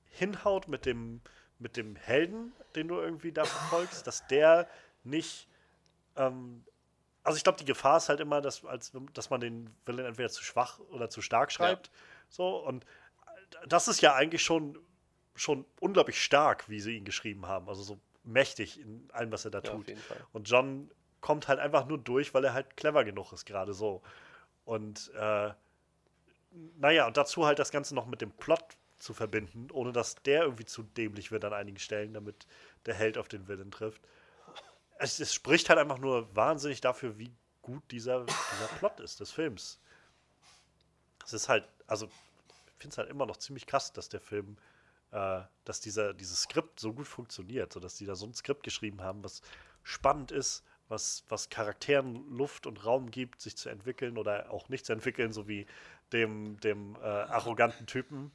[0.06, 1.22] hinhaut mit dem,
[1.59, 4.69] mit dem Helden, den du irgendwie da verfolgst, dass der
[5.03, 5.48] nicht,
[6.15, 6.64] ähm,
[7.23, 10.30] also ich glaube, die Gefahr ist halt immer, dass, als, dass man den Villain entweder
[10.30, 11.88] zu schwach oder zu stark schreibt.
[11.88, 11.93] Ja.
[12.30, 12.85] So, und
[13.67, 14.77] das ist ja eigentlich schon,
[15.35, 17.67] schon unglaublich stark, wie sie ihn geschrieben haben.
[17.69, 19.92] Also so mächtig in allem, was er da ja, tut.
[20.32, 20.90] Und John
[21.22, 24.01] kommt halt einfach nur durch, weil er halt clever genug ist, gerade so.
[24.66, 25.51] Und äh,
[26.77, 28.64] naja, und dazu halt das Ganze noch mit dem Plot
[29.00, 32.48] zu verbinden, ohne dass der irgendwie zu dämlich wird an einigen Stellen, damit
[32.85, 34.01] der Held auf den Willen trifft.
[34.98, 39.32] Es, es spricht halt einfach nur wahnsinnig dafür, wie gut dieser, dieser Plot ist des
[39.32, 39.80] Films.
[41.25, 42.09] Es ist halt, also,
[42.84, 44.58] finde es halt immer noch ziemlich krass, dass der Film,
[45.12, 48.64] äh, dass dieser, dieses Skript so gut funktioniert, so dass die da so ein Skript
[48.64, 49.42] geschrieben haben, was
[49.82, 54.86] spannend ist, was, was Charakteren Luft und Raum gibt, sich zu entwickeln oder auch nicht
[54.86, 55.66] zu entwickeln, so wie
[56.12, 58.32] dem, dem äh, arroganten Typen,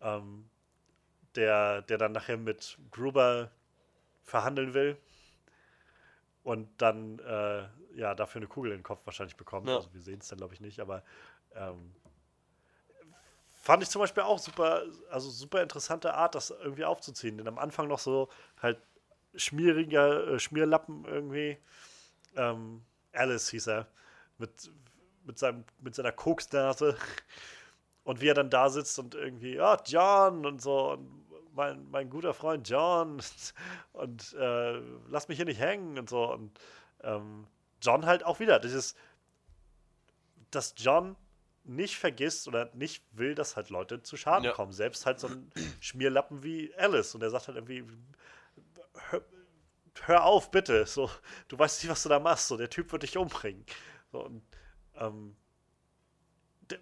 [0.00, 0.48] ähm,
[1.34, 3.50] der, der dann nachher mit Gruber
[4.24, 4.96] verhandeln will
[6.42, 9.68] und dann äh, ja dafür eine Kugel in den Kopf wahrscheinlich bekommt.
[9.68, 9.76] Ja.
[9.76, 11.04] Also wir sehen es dann glaube ich nicht, aber
[11.54, 11.94] ähm,
[13.68, 17.36] fand ich zum Beispiel auch super, also super interessante Art, das irgendwie aufzuziehen.
[17.36, 18.30] Denn am Anfang noch so
[18.62, 18.80] halt
[19.34, 21.58] schmieriger äh, Schmierlappen irgendwie.
[22.34, 22.82] Ähm,
[23.12, 23.86] Alice hieß er.
[24.38, 24.72] Mit,
[25.26, 26.96] mit, seinem, mit seiner Koksnase.
[28.04, 30.92] Und wie er dann da sitzt und irgendwie, ah, John und so.
[30.92, 33.20] Und mein, mein guter Freund John.
[33.92, 36.32] Und äh, lass mich hier nicht hängen und so.
[36.32, 36.58] Und
[37.02, 37.46] ähm,
[37.82, 38.60] John halt auch wieder.
[38.60, 38.96] Das ist,
[40.50, 41.16] dass John
[41.68, 44.52] nicht vergisst oder nicht will, dass halt Leute zu Schaden ja.
[44.52, 44.72] kommen.
[44.72, 47.14] Selbst halt so ein Schmierlappen wie Alice.
[47.14, 47.84] Und er sagt halt irgendwie,
[49.10, 49.22] hör,
[50.02, 50.86] hör, auf, bitte.
[50.86, 51.10] So,
[51.48, 52.48] du weißt nicht, was du da machst.
[52.48, 53.64] So, der Typ wird dich umbringen.
[54.10, 54.42] So, und
[54.96, 55.36] ähm,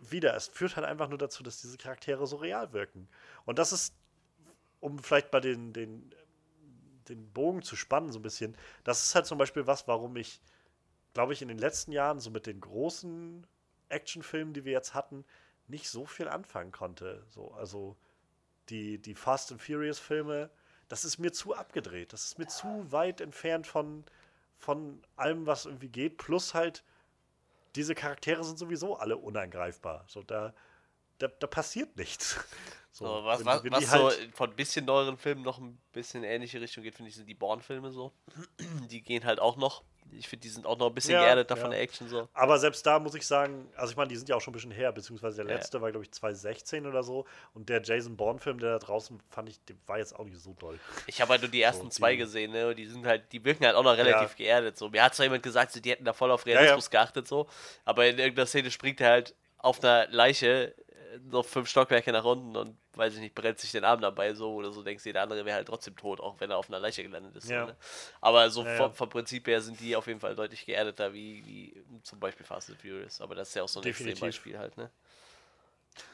[0.01, 3.09] wieder, es führt halt einfach nur dazu, dass diese Charaktere so real wirken.
[3.45, 3.95] Und das ist,
[4.81, 6.15] um vielleicht bei den, den,
[7.09, 10.41] den Bogen zu spannen, so ein bisschen, das ist halt zum Beispiel was, warum ich,
[11.15, 13.47] glaube ich, in den letzten Jahren so mit den großen
[13.89, 15.25] Actionfilmen, die wir jetzt hatten,
[15.69, 17.25] nicht so viel anfangen konnte.
[17.29, 17.97] So, also
[18.69, 20.51] die, die Fast and Furious Filme,
[20.89, 22.13] das ist mir zu abgedreht.
[22.13, 24.05] Das ist mir zu weit entfernt von,
[24.59, 26.19] von allem, was irgendwie geht.
[26.19, 26.85] Plus halt,
[27.75, 30.05] diese Charaktere sind sowieso alle unangreifbar.
[30.09, 30.55] So, da,
[31.19, 32.39] da, da passiert nichts.
[32.97, 35.59] So, so was, wenn, was, wenn was halt so von ein bisschen neueren Filmen noch
[35.59, 38.11] ein bisschen ähnliche Richtung geht, finde ich, sind die Born-Filme so.
[38.91, 41.57] Die gehen halt auch noch ich finde, die sind auch noch ein bisschen ja, geerdeter
[41.57, 41.61] ja.
[41.61, 42.29] von der Action so.
[42.33, 44.55] Aber selbst da muss ich sagen, also ich meine, die sind ja auch schon ein
[44.55, 45.83] bisschen her, beziehungsweise der letzte ja.
[45.83, 47.25] war, glaube ich, 2016 oder so.
[47.55, 50.55] Und der Jason Bourne-Film, der da draußen fand ich, der war jetzt auch nicht so
[50.55, 50.79] doll.
[51.09, 52.69] Ich habe halt nur die ersten so, zwei die, gesehen, ne?
[52.69, 54.79] Und die sind halt, die wirken halt auch noch relativ geerdet.
[54.79, 54.89] So.
[54.89, 57.49] Mir hat zwar jemand gesagt, die hätten da voll auf Realismus geachtet, so,
[57.85, 60.75] aber in irgendeiner Szene springt er halt auf einer Leiche
[61.31, 64.55] noch fünf Stockwerke nach unten und weiß ich nicht, brennt sich den Arm dabei so
[64.55, 66.79] oder so, denkst du, der andere wäre halt trotzdem tot, auch wenn er auf einer
[66.79, 67.49] Leiche gelandet ist.
[67.49, 67.67] Ja.
[67.67, 67.77] Ne?
[68.21, 71.45] Aber so ja, vom, vom, Prinzip her sind die auf jeden Fall deutlich geerdeter wie,
[71.47, 73.21] wie zum Beispiel Fast and Furious.
[73.21, 74.23] Aber das ist ja auch so ein Definitiv.
[74.23, 74.91] Extrembeispiel halt, ne?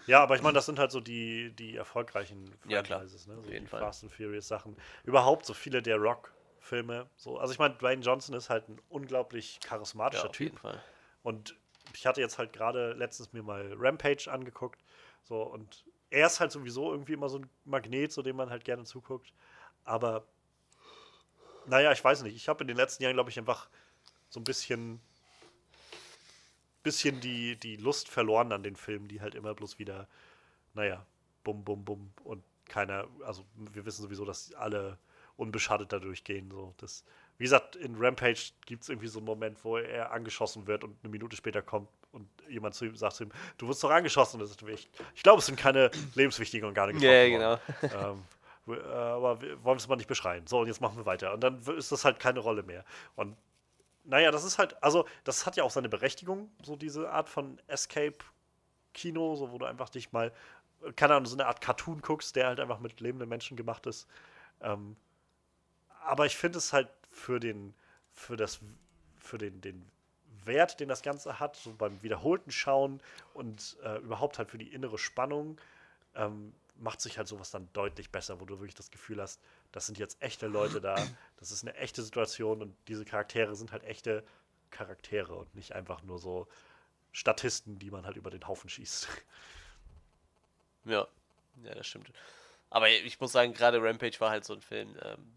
[0.06, 3.42] Ja, aber ich meine, das sind halt so die, die erfolgreichen Franchises, ja, ne?
[3.42, 3.80] So die Fall.
[3.80, 4.76] Fast and Furious Sachen.
[5.04, 7.08] Überhaupt so viele der Rock-Filme.
[7.16, 7.38] So.
[7.38, 10.60] Also ich meine, Dwayne Johnson ist halt ein unglaublich charismatischer ja, Typ.
[11.22, 11.56] Und
[11.94, 14.82] ich hatte jetzt halt gerade letztens mir mal Rampage angeguckt.
[15.24, 18.64] So, und er ist halt sowieso irgendwie immer so ein Magnet, zu dem man halt
[18.64, 19.32] gerne zuguckt.
[19.84, 20.26] Aber
[21.66, 22.36] naja, ich weiß nicht.
[22.36, 23.68] Ich habe in den letzten Jahren, glaube ich, einfach
[24.28, 25.00] so ein bisschen,
[26.82, 30.08] bisschen die, die Lust verloren an den Filmen, die halt immer bloß wieder,
[30.74, 31.06] naja,
[31.44, 34.98] bum, bum, bum und keiner, also wir wissen sowieso, dass alle
[35.36, 36.50] unbeschadet dadurch gehen.
[36.50, 36.74] So.
[36.78, 37.04] Das,
[37.42, 40.96] wie gesagt, in Rampage gibt es irgendwie so einen Moment, wo er angeschossen wird und
[41.02, 44.40] eine Minute später kommt und jemand zu ihm sagt zu ihm, du wirst doch angeschossen.
[44.40, 47.58] Und das ist ich, ich glaube, es sind keine lebenswichtigen Organe getroffen Ja, genau.
[47.82, 48.22] ähm,
[48.72, 50.46] äh, aber wir wollen es mal nicht beschreien.
[50.46, 51.34] So, und jetzt machen wir weiter.
[51.34, 52.84] Und dann ist das halt keine Rolle mehr.
[53.16, 53.36] Und
[54.04, 57.60] naja, das ist halt, also, das hat ja auch seine Berechtigung, so diese Art von
[57.66, 60.30] Escape-Kino, so wo du einfach dich mal,
[60.94, 64.06] keine Ahnung, so eine Art Cartoon guckst, der halt einfach mit lebenden Menschen gemacht ist.
[64.60, 64.94] Ähm,
[66.04, 67.74] aber ich finde es halt für den,
[68.14, 68.60] für das,
[69.18, 69.84] für den, den
[70.44, 73.00] Wert, den das Ganze hat, so beim wiederholten Schauen
[73.34, 75.60] und äh, überhaupt halt für die innere Spannung,
[76.14, 79.86] ähm, macht sich halt sowas dann deutlich besser, wo du wirklich das Gefühl hast, das
[79.86, 80.96] sind jetzt echte Leute da,
[81.38, 84.24] das ist eine echte Situation und diese Charaktere sind halt echte
[84.70, 86.48] Charaktere und nicht einfach nur so
[87.12, 89.08] Statisten, die man halt über den Haufen schießt.
[90.84, 91.06] Ja,
[91.62, 92.10] ja, das stimmt.
[92.68, 95.32] Aber ich muss sagen, gerade Rampage war halt so ein Film, ähm,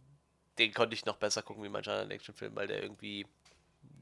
[0.57, 3.25] den konnte ich noch besser gucken wie manche anderen Actionfilme, weil der irgendwie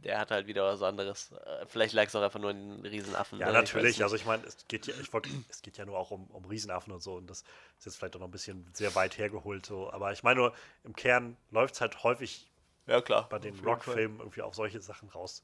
[0.04, 1.32] der hat halt wieder was anderes.
[1.32, 3.40] Äh, vielleicht lag es auch einfach nur in den Riesenaffen.
[3.40, 3.54] Ja, ne?
[3.54, 3.98] natürlich.
[3.98, 6.28] Ich also ich meine, es geht ja, ich wollt, es geht ja nur auch um,
[6.28, 7.16] um Riesenaffen und so.
[7.16, 7.44] Und das
[7.80, 9.66] ist jetzt vielleicht auch noch ein bisschen sehr weit hergeholt.
[9.66, 9.92] So.
[9.92, 12.48] Aber ich meine nur, im Kern läuft es halt häufig
[12.86, 13.28] ja, klar.
[13.30, 15.42] bei den Rock-Filmen irgendwie auf solche Sachen raus.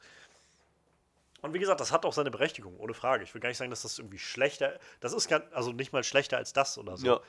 [1.41, 3.23] Und wie gesagt, das hat auch seine Berechtigung, ohne Frage.
[3.23, 6.03] Ich will gar nicht sagen, dass das irgendwie schlechter, das ist gar, also nicht mal
[6.03, 7.07] schlechter als das oder so.
[7.07, 7.19] Ja.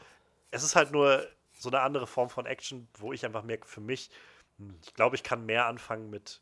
[0.51, 1.29] Es ist halt nur
[1.61, 4.11] so eine andere Form von Action, wo ich einfach merke, für mich,
[4.59, 6.41] hm, ich glaube, ich kann mehr anfangen mit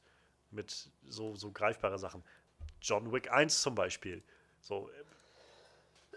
[0.51, 2.25] mit so, so greifbare Sachen.
[2.81, 4.23] John Wick 1 zum Beispiel.
[4.61, 4.91] So,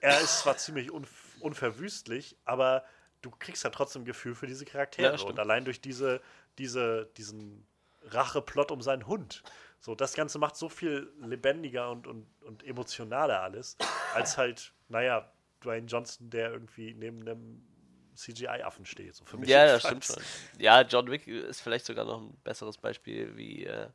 [0.02, 1.06] er ist zwar ziemlich un
[1.40, 2.84] unverwüstlich, aber
[3.22, 5.16] du kriegst ja trotzdem ein Gefühl für diese Charaktere.
[5.16, 6.22] Ja, und allein durch diese,
[6.60, 7.66] diese, diesen
[8.04, 9.44] Racheplot um seinen Hund.
[9.80, 13.78] So, das Ganze macht so viel lebendiger und, und, und emotionaler alles,
[14.14, 15.32] als halt, naja,
[15.64, 17.66] Dwayne Johnson, der irgendwie neben einem
[18.16, 19.16] CGI-Affen steht.
[19.16, 20.22] So für mich ja, das stimmt schon.
[20.58, 23.66] Ja, John Wick ist vielleicht sogar noch ein besseres Beispiel wie.
[23.66, 23.88] Äh,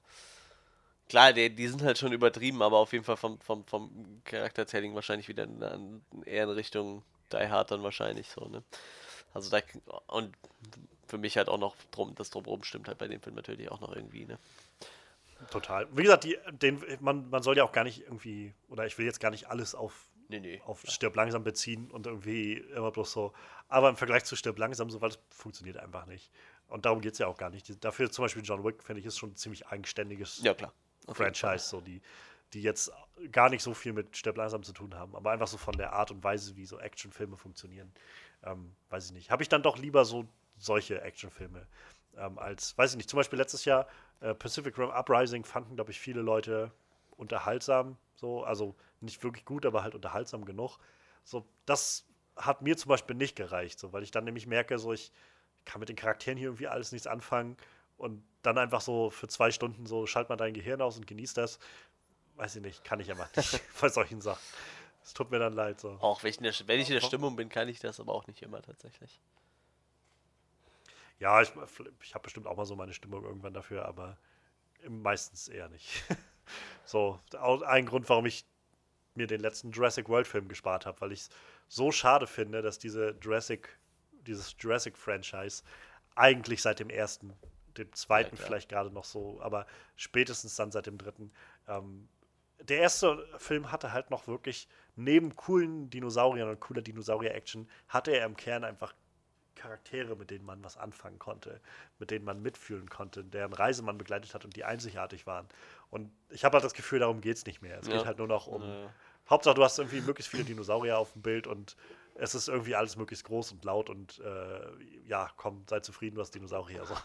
[1.09, 4.95] klar, die, die sind halt schon übertrieben, aber auf jeden Fall vom, vom, vom Charaktertelling
[4.95, 8.63] wahrscheinlich wieder in, in, eher in Richtung Die Hard dann wahrscheinlich so, ne?
[9.35, 9.61] Also da.
[10.07, 10.35] Und
[11.07, 13.81] für mich halt auch noch drum, das drumherum stimmt halt bei dem Film natürlich auch
[13.81, 14.39] noch irgendwie, ne?
[15.51, 15.87] Total.
[15.93, 19.05] Wie gesagt, die, den, man, man soll ja auch gar nicht irgendwie, oder ich will
[19.05, 23.13] jetzt gar nicht alles auf nee, nee, auf Stirb langsam beziehen und irgendwie immer bloß
[23.13, 23.33] so.
[23.69, 26.31] Aber im Vergleich zu Stirb langsam, so, das funktioniert einfach nicht.
[26.69, 27.85] Und darum geht es ja auch gar nicht.
[27.85, 30.55] Dafür zum Beispiel John Wick, finde ich, ist schon ein ziemlich eigenständiges ja.
[31.09, 32.03] Franchise, so die,
[32.53, 32.91] die jetzt
[33.31, 35.93] gar nicht so viel mit Stirb langsam zu tun haben, aber einfach so von der
[35.93, 37.93] Art und Weise, wie so Actionfilme funktionieren.
[38.43, 39.31] Ähm, weiß ich nicht.
[39.31, 40.27] Habe ich dann doch lieber so
[40.59, 41.67] solche Actionfilme
[42.17, 43.87] ähm, als, weiß ich nicht, zum Beispiel letztes Jahr
[44.21, 46.73] äh, Pacific Rim Uprising fanden, glaube ich, viele Leute
[47.17, 47.97] unterhaltsam.
[48.15, 50.79] So, also nicht wirklich gut, aber halt unterhaltsam genug.
[51.25, 54.93] So, das hat mir zum Beispiel nicht gereicht, so, weil ich dann nämlich merke, so
[54.93, 55.13] ich
[55.65, 57.57] kann mit den Charakteren hier irgendwie alles nichts anfangen
[57.97, 61.37] und dann einfach so für zwei Stunden so schalt mal dein Gehirn aus und genießt
[61.37, 61.59] das.
[62.37, 64.43] Weiß ich nicht, kann ich einfach nicht bei solchen Sachen.
[65.03, 65.91] Es tut mir dann leid so.
[66.01, 68.27] Auch wenn ich, der, wenn ich in der Stimmung bin, kann ich das aber auch
[68.27, 69.21] nicht immer tatsächlich.
[71.19, 71.51] Ja, ich,
[72.03, 74.19] ich habe bestimmt auch mal so meine Stimmung irgendwann dafür, aber
[74.87, 76.05] meistens eher nicht.
[76.85, 77.21] so,
[77.67, 78.45] ein Grund, warum ich
[79.15, 81.31] mir den letzten Jurassic World Film gespart habe, weil ich es
[81.69, 83.79] so schade finde, dass diese Jurassic,
[84.27, 85.63] dieses Jurassic Franchise
[86.15, 87.33] eigentlich seit dem ersten,
[87.77, 89.67] dem zweiten ja, vielleicht gerade noch so, aber
[89.97, 91.33] spätestens dann seit dem dritten.
[91.69, 92.09] Ähm,
[92.61, 98.27] der erste Film hatte halt noch wirklich neben coolen Dinosauriern und cooler Dinosaurier-Action, hatte er
[98.27, 98.95] im Kern einfach
[99.57, 101.61] Charaktere, mit denen man was anfangen konnte,
[101.99, 105.49] mit denen man mitfühlen konnte, deren Reise man begleitet hat und die einzigartig waren.
[105.91, 107.79] Und ich habe halt das Gefühl, darum geht es nicht mehr.
[107.81, 107.97] Es ja.
[107.97, 108.63] geht halt nur noch um.
[108.63, 108.93] Ja.
[109.29, 111.77] Hauptsache, du hast irgendwie möglichst viele Dinosaurier auf dem Bild und
[112.15, 114.61] es ist irgendwie alles möglichst groß und laut und äh,
[115.07, 116.81] ja, komm, sei zufrieden, du hast Dinosaurier.
[116.81, 116.97] Also.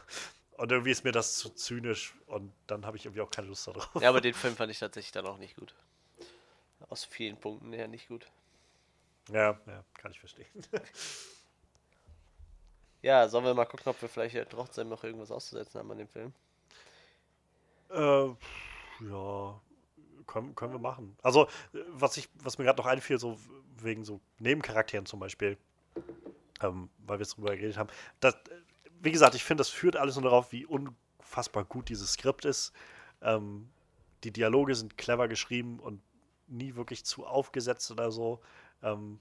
[0.57, 3.67] Und irgendwie ist mir das zu zynisch und dann habe ich irgendwie auch keine Lust
[3.67, 3.89] darauf.
[3.99, 5.73] Ja, aber den Film fand ich tatsächlich dann auch nicht gut.
[6.89, 8.27] Aus vielen Punkten her nicht gut.
[9.31, 10.47] Ja, ja, kann ich verstehen.
[13.01, 16.07] Ja, sollen wir mal gucken, ob wir vielleicht trotzdem noch irgendwas auszusetzen haben an dem
[16.07, 16.33] Film?
[17.89, 18.27] Äh,
[19.09, 19.59] ja,
[20.27, 21.17] können, können wir machen.
[21.21, 21.47] Also,
[21.89, 23.37] was, ich, was mir gerade noch einfiel, so
[23.77, 25.57] wegen so Nebencharakteren zum Beispiel,
[26.61, 27.89] ähm, weil wir es drüber geredet haben,
[28.19, 28.37] das,
[29.01, 32.71] wie gesagt, ich finde, das führt alles nur darauf, wie unfassbar gut dieses Skript ist.
[33.21, 33.69] Ähm,
[34.23, 36.01] die Dialoge sind clever geschrieben und
[36.47, 38.39] nie wirklich zu aufgesetzt oder so.
[38.83, 39.19] Ähm,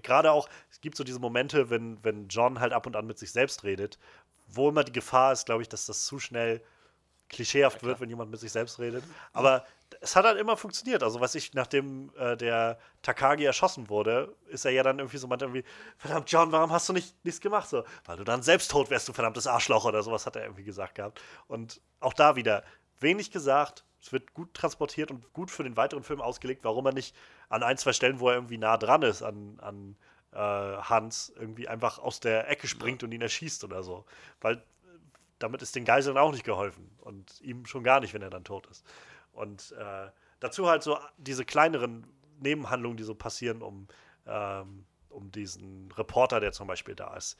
[0.00, 3.18] gerade auch, es gibt so diese Momente, wenn, wenn John halt ab und an mit
[3.18, 3.98] sich selbst redet,
[4.48, 6.62] wo immer die Gefahr ist, glaube ich, dass das zu schnell
[7.28, 9.04] klischeehaft ja, wird, wenn jemand mit sich selbst redet.
[9.32, 9.64] Aber
[10.00, 11.02] es hat halt immer funktioniert.
[11.02, 15.26] Also, was ich, nachdem äh, der Takagi erschossen wurde, ist er ja dann irgendwie so
[15.26, 15.64] meinte irgendwie,
[15.96, 17.68] verdammt, John, warum hast du nicht, nichts gemacht?
[17.68, 20.64] So, weil du dann selbst tot wärst, du verdammtes Arschloch oder sowas hat er irgendwie
[20.64, 21.20] gesagt gehabt.
[21.48, 22.64] Und auch da wieder
[23.00, 26.92] wenig gesagt, es wird gut transportiert und gut für den weiteren Film ausgelegt, warum er
[26.92, 27.14] nicht
[27.48, 29.96] an ein, zwei Stellen, wo er irgendwie nah dran ist, an, an
[30.32, 34.04] äh, Hans, irgendwie einfach aus der Ecke springt und ihn erschießt oder so.
[34.40, 34.62] Weil
[35.38, 38.44] damit ist den Geiseln auch nicht geholfen und ihm schon gar nicht, wenn er dann
[38.44, 38.84] tot ist.
[39.32, 40.10] Und äh,
[40.40, 42.06] dazu halt so diese kleineren
[42.40, 43.86] Nebenhandlungen, die so passieren, um,
[44.26, 47.38] ähm, um diesen Reporter, der zum Beispiel da ist.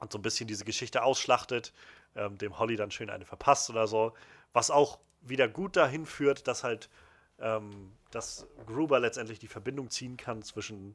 [0.00, 1.72] Und so ein bisschen diese Geschichte ausschlachtet,
[2.16, 4.14] ähm, dem Holly dann schön eine verpasst oder so.
[4.52, 6.90] Was auch wieder gut dahin führt, dass halt
[7.38, 10.94] ähm, dass Gruber letztendlich die Verbindung ziehen kann zwischen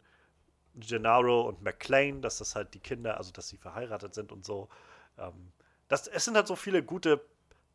[0.75, 4.69] Gennaro und McLean, dass das halt die Kinder, also dass sie verheiratet sind und so.
[5.17, 5.51] Ähm,
[5.87, 7.21] das, es sind halt so viele gute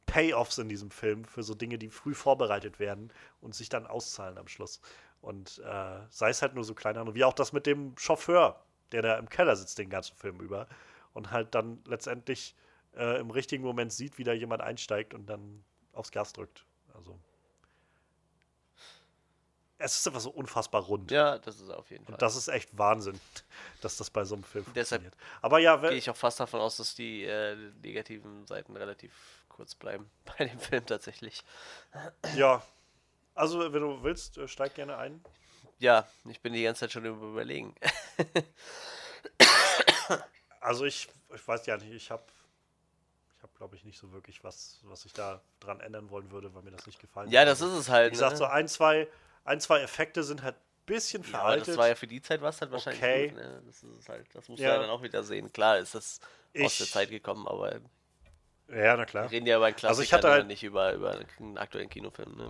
[0.07, 4.39] Payoffs in diesem Film für so Dinge, die früh vorbereitet werden und sich dann auszahlen
[4.39, 4.81] am Schluss.
[5.21, 9.03] Und äh, sei es halt nur so kleiner, wie auch das mit dem Chauffeur, der
[9.03, 10.69] da im Keller sitzt den ganzen Film über
[11.15, 12.55] und halt dann letztendlich
[12.97, 16.67] äh, im richtigen Moment sieht, wie da jemand einsteigt und dann aufs Gas drückt.
[16.95, 17.19] Also.
[19.83, 21.11] Es ist einfach so unfassbar rund.
[21.11, 22.15] Ja, das ist auf jeden Fall.
[22.15, 23.21] Und das ist echt Wahnsinn,
[23.81, 25.43] dass das bei so einem Film Deshalb funktioniert.
[25.43, 29.13] Aber ja, gehe ich auch fast davon aus, dass die äh, negativen Seiten relativ
[29.49, 31.45] kurz bleiben bei dem Film tatsächlich.
[32.37, 32.63] Ja.
[33.35, 35.25] Also, wenn du willst, äh, steig gerne ein.
[35.79, 37.75] Ja, ich bin die ganze Zeit schon überlegen.
[40.61, 42.23] also ich, ich weiß ja nicht, ich habe
[43.63, 46.73] glaube ich, nicht so wirklich was, was ich da dran ändern wollen würde, weil mir
[46.73, 48.09] das nicht gefallen Ja, das ist es halt.
[48.09, 48.39] Wie gesagt, ne?
[48.39, 49.07] so ein, zwei,
[49.45, 51.69] ein, zwei Effekte sind halt ein bisschen veraltet.
[51.69, 53.29] Ja, das war ja für die Zeit was halt wahrscheinlich okay.
[53.29, 53.63] gut, ne?
[53.67, 54.79] Das ist halt, das muss ja.
[54.79, 55.53] dann auch wieder sehen.
[55.53, 56.21] Klar ist das
[56.53, 57.81] ich, aus der Zeit gekommen, aber
[58.69, 59.25] ja, na klar.
[59.25, 61.91] Wir reden ja über einen Klassiker, also ich hatte halt, nicht über, über einen aktuellen
[61.91, 62.37] Kinofilm.
[62.37, 62.49] Ne?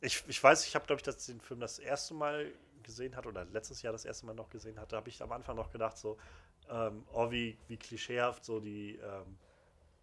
[0.00, 3.28] Ich, ich weiß, ich habe, glaube ich, das, den Film das erste Mal gesehen hatte
[3.28, 5.98] oder letztes Jahr das erste Mal noch gesehen hatte, habe ich am Anfang noch gedacht,
[5.98, 6.16] so,
[6.70, 9.38] ähm, oh, wie, wie klischeehaft so die, ähm,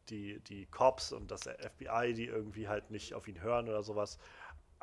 [0.10, 4.20] die, die Cops und das FBI, die irgendwie halt nicht auf ihn hören oder sowas.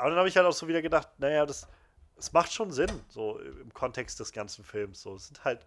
[0.01, 1.69] Aber dann habe ich halt auch so wieder gedacht, naja, das,
[2.17, 5.03] das macht schon Sinn, so im Kontext des ganzen Films.
[5.03, 5.67] So, es sind halt,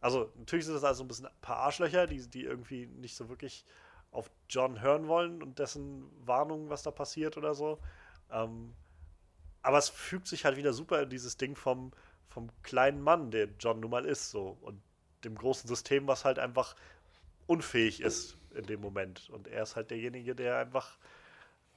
[0.00, 3.28] also natürlich sind das also ein bisschen ein paar Arschlöcher, die, die irgendwie nicht so
[3.28, 3.64] wirklich
[4.10, 7.78] auf John hören wollen und dessen Warnungen, was da passiert oder so.
[8.32, 8.74] Ähm,
[9.62, 11.92] aber es fügt sich halt wieder super in dieses Ding vom,
[12.28, 14.58] vom kleinen Mann, der John nun mal ist, so.
[14.62, 14.82] Und
[15.22, 16.74] dem großen System, was halt einfach
[17.46, 19.30] unfähig ist in dem Moment.
[19.30, 20.98] Und er ist halt derjenige, der einfach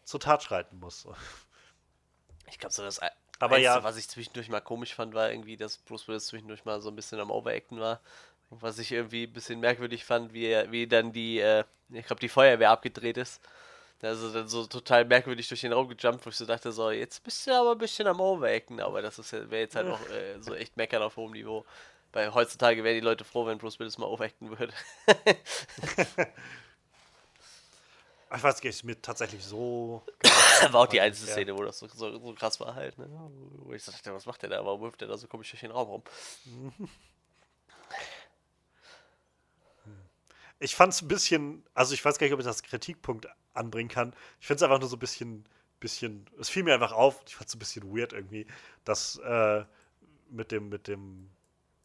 [0.04, 1.08] zur Tat schreiten muss.
[2.54, 3.00] Ich glaube, so das
[3.40, 3.84] aber Einzige, ja.
[3.84, 6.96] was ich zwischendurch mal komisch fand, war irgendwie, dass Bruce Willis zwischendurch mal so ein
[6.96, 8.00] bisschen am Overacten war.
[8.52, 12.20] Und was ich irgendwie ein bisschen merkwürdig fand, wie, wie dann die, äh, ich glaube,
[12.20, 13.42] die Feuerwehr abgedreht ist.
[14.04, 17.24] Also dann so total merkwürdig durch den Raum gejumpt, wo ich so dachte, so, jetzt
[17.24, 20.54] bist du aber ein bisschen am Overacten, aber das wäre jetzt halt auch äh, so
[20.54, 21.66] echt meckern auf hohem Niveau.
[22.12, 24.74] Weil heutzutage wären die Leute froh, wenn Bruce Willis mal overacten würde.
[28.36, 30.04] ich weiß nicht, ist mir tatsächlich so.
[30.72, 31.34] war auch die einzige ja.
[31.34, 32.98] Szene, wo das so, so, so, krass war halt.
[32.98, 33.08] Ne?
[33.58, 34.66] Wo ich dachte, was macht der da?
[34.66, 36.04] Warum wirft der da so komisch durch den Raum rum?
[40.60, 43.90] Ich fand es ein bisschen, also ich weiß gar nicht, ob ich das Kritikpunkt anbringen
[43.90, 44.16] kann.
[44.40, 45.46] Ich finde es einfach nur so ein bisschen,
[45.80, 48.48] bisschen, es fiel mir einfach auf, ich fand es ein bisschen weird irgendwie,
[48.86, 49.66] dass äh,
[50.30, 51.30] mit dem, mit dem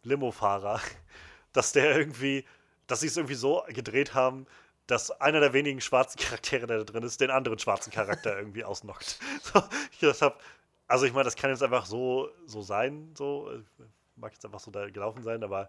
[0.05, 0.81] Limo-Fahrer,
[1.53, 2.45] dass der irgendwie,
[2.87, 4.47] dass sie es irgendwie so gedreht haben,
[4.89, 8.65] dass einer der wenigen schwarzen Charaktere, der da drin ist, den anderen schwarzen Charakter irgendwie
[8.65, 9.21] ausnockt.
[9.43, 9.63] So,
[10.11, 10.43] ich hab,
[10.87, 13.63] also ich meine, das kann jetzt einfach so, so sein, so,
[14.17, 15.69] mag jetzt einfach so da gelaufen sein, aber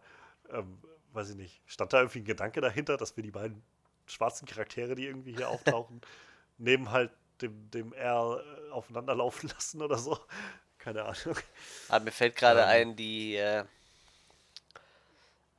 [0.49, 0.79] ähm,
[1.11, 3.61] weiß ich nicht, stand da irgendwie ein Gedanke dahinter, dass wir die beiden
[4.07, 6.01] schwarzen Charaktere, die irgendwie hier auftauchen,
[6.57, 10.17] neben halt dem, dem R äh, aufeinander laufen lassen oder so.
[10.77, 11.37] Keine Ahnung.
[11.89, 13.65] Aber mir fällt gerade ähm, ein, die, äh,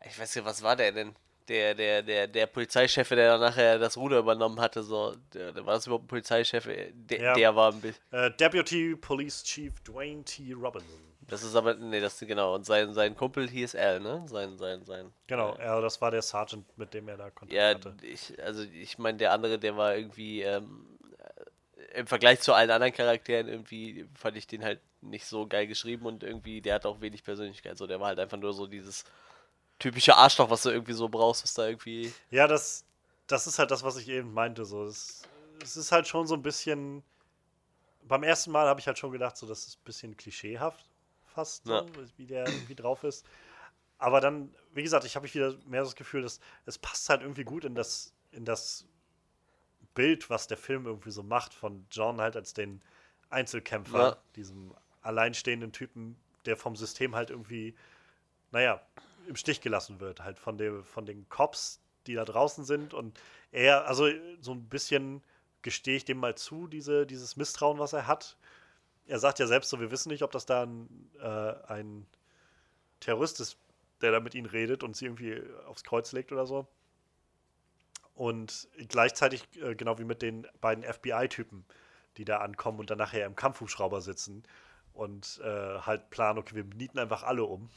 [0.07, 1.15] ich weiß nicht, was war der denn?
[1.51, 5.85] Der, der, der, der Polizeichef, der nachher das Ruder übernommen hatte, so, der, war das
[5.85, 6.69] überhaupt ein Polizeichef?
[6.93, 7.35] Der, ja.
[7.35, 8.05] der war ein bisschen.
[8.13, 10.53] Äh, Deputy Police Chief Dwayne T.
[10.53, 11.01] Robinson.
[11.27, 12.55] Das ist aber, nee, das ist genau.
[12.55, 14.23] Und sein, sein Kumpel hieß Al, ne?
[14.29, 15.13] Sein, sein, sein.
[15.27, 17.97] Genau, äh, Al, das war der Sergeant, mit dem er da Kontakt ja, hatte.
[18.01, 20.87] Ja, ich, also ich meine, der andere, der war irgendwie, ähm,
[21.95, 26.07] im Vergleich zu allen anderen Charakteren irgendwie fand ich den halt nicht so geil geschrieben
[26.07, 27.77] und irgendwie, der hat auch wenig Persönlichkeit.
[27.77, 29.05] So, der war halt einfach nur so dieses
[29.81, 32.13] typische Arschloch, was du irgendwie so brauchst, was da irgendwie.
[32.31, 32.85] Ja, das,
[33.27, 34.65] das ist halt das, was ich eben meinte.
[34.65, 35.23] So, es,
[35.61, 37.03] es ist halt schon so ein bisschen.
[38.03, 40.91] Beim ersten Mal habe ich halt schon gedacht, so, das ist ein bisschen klischeehaft
[41.31, 41.81] fast, ja.
[41.83, 43.25] so, wie der irgendwie drauf ist.
[43.99, 47.45] Aber dann, wie gesagt, ich habe wieder mehr das Gefühl, dass es passt halt irgendwie
[47.45, 48.87] gut in das, in das
[49.95, 52.83] Bild, was der Film irgendwie so macht, von John halt als den
[53.29, 54.17] Einzelkämpfer, ja.
[54.37, 57.75] diesem alleinstehenden Typen, der vom System halt irgendwie,
[58.51, 58.81] naja,
[59.31, 63.19] im Stich gelassen wird, halt von, dem, von den Cops, die da draußen sind und
[63.51, 64.09] er, also
[64.41, 65.23] so ein bisschen
[65.63, 68.37] gestehe ich dem mal zu, diese, dieses Misstrauen, was er hat
[69.11, 72.07] er sagt ja selbst so, wir wissen nicht, ob das da ein, äh, ein
[73.01, 73.59] Terrorist ist,
[74.01, 76.69] der da mit ihnen redet und sie irgendwie aufs Kreuz legt oder so.
[78.15, 81.65] Und gleichzeitig, äh, genau wie mit den beiden FBI-Typen,
[82.19, 84.45] die da ankommen und dann nachher im Kampfhubschrauber sitzen
[84.93, 87.69] und äh, halt planen, okay, wir nieten einfach alle um.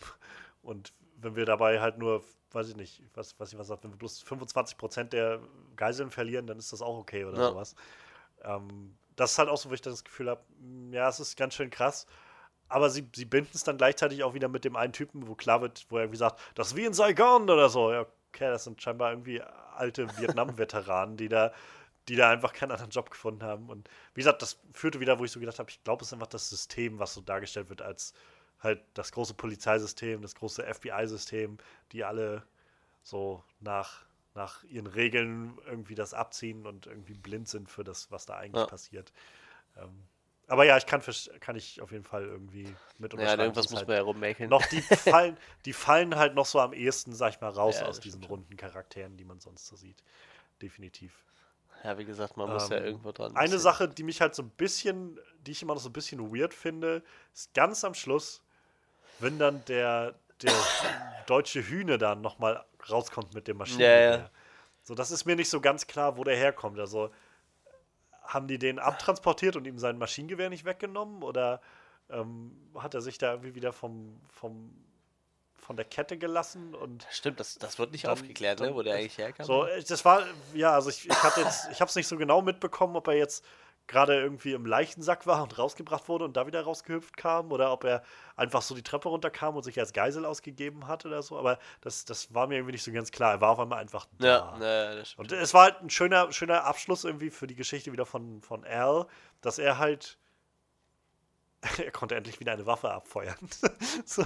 [0.62, 0.94] Und
[1.24, 3.98] wenn wir dabei halt nur, weiß ich nicht, was, was ich was sagt, wenn wir
[3.98, 5.40] bloß 25% der
[5.76, 7.50] Geiseln verlieren, dann ist das auch okay oder ja.
[7.50, 7.76] sowas.
[8.44, 11.38] Ähm, das ist halt auch so, wo ich das Gefühl habe, hm, ja, es ist
[11.38, 12.06] ganz schön krass.
[12.70, 15.62] Aber sie, sie binden es dann gleichzeitig auch wieder mit dem einen Typen, wo klar
[15.62, 17.92] wird, wo er irgendwie sagt, das ist wie in Saigon oder so.
[17.92, 19.42] Ja, okay, das sind scheinbar irgendwie
[19.76, 21.54] alte Vietnam-Veteranen, die da,
[22.08, 23.70] die da einfach keinen anderen Job gefunden haben.
[23.70, 26.14] Und wie gesagt, das führte wieder, wo ich so gedacht habe, ich glaube, es ist
[26.14, 28.14] einfach das System, was so dargestellt wird als
[28.64, 31.58] halt das große Polizeisystem, das große FBI-System,
[31.92, 32.44] die alle
[33.04, 38.26] so nach nach ihren Regeln irgendwie das abziehen und irgendwie blind sind für das, was
[38.26, 38.68] da eigentlich ja.
[38.68, 39.14] passiert.
[39.78, 40.08] Ähm,
[40.48, 41.02] aber ja, ich kann,
[41.40, 43.40] kann ich auf jeden Fall irgendwie mit unterschreiben.
[43.40, 44.50] Ja, irgendwas muss halt man ja rummäkeln.
[44.50, 47.86] Noch die fallen, die fallen halt noch so am ehesten, sag ich mal, raus ja,
[47.86, 50.04] aus diesen runden Charakteren, die man sonst so sieht.
[50.62, 51.24] Definitiv.
[51.84, 53.36] Ja, wie gesagt, man muss ja ähm, irgendwo dran.
[53.36, 56.34] Eine Sache, die mich halt so ein bisschen, die ich immer noch so ein bisschen
[56.34, 58.42] weird finde, ist ganz am Schluss,
[59.20, 60.54] wenn dann der, der
[61.26, 64.12] deutsche Hühne dann nochmal rauskommt mit dem Maschinengewehr.
[64.12, 64.30] Ja, ja.
[64.84, 66.80] So, das ist mir nicht so ganz klar, wo der herkommt.
[66.80, 67.12] Also,
[68.24, 71.24] haben die den abtransportiert und ihm sein Maschinengewehr nicht weggenommen?
[71.24, 71.62] Oder
[72.10, 74.72] ähm, hat er sich da irgendwie wieder vom, vom
[75.64, 78.96] von der Kette gelassen und stimmt das, das wird nicht dann, aufgeklärt ne, wo der
[78.96, 82.08] eigentlich herkam so das war ja also ich, ich hatte jetzt ich habe es nicht
[82.08, 83.46] so genau mitbekommen ob er jetzt
[83.88, 87.84] gerade irgendwie im Leichensack war und rausgebracht wurde und da wieder rausgehüpft kam oder ob
[87.84, 88.04] er
[88.36, 91.38] einfach so die Treppe runterkam und sich als Geisel ausgegeben hat oder so.
[91.38, 93.34] Aber das, das war mir irgendwie nicht so ganz klar.
[93.34, 94.26] Er war auf einmal einfach da.
[94.26, 97.92] Ja, ja das und es war halt ein schöner, schöner Abschluss irgendwie für die Geschichte
[97.92, 99.06] wieder von, von Al,
[99.42, 100.18] dass er halt
[101.78, 103.38] er konnte endlich wieder eine Waffe abfeuern.
[104.06, 104.26] so,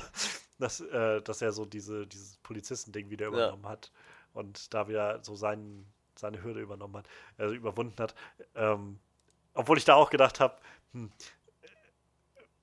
[0.60, 3.70] dass, äh, dass er so diese, dieses Polizistending wieder übernommen ja.
[3.70, 3.92] hat
[4.34, 8.16] und da wieder so seinen, seine Hürde übernommen hat, also überwunden hat.
[8.56, 9.00] Ähm,
[9.58, 10.56] obwohl ich da auch gedacht habe,
[10.94, 11.12] hm,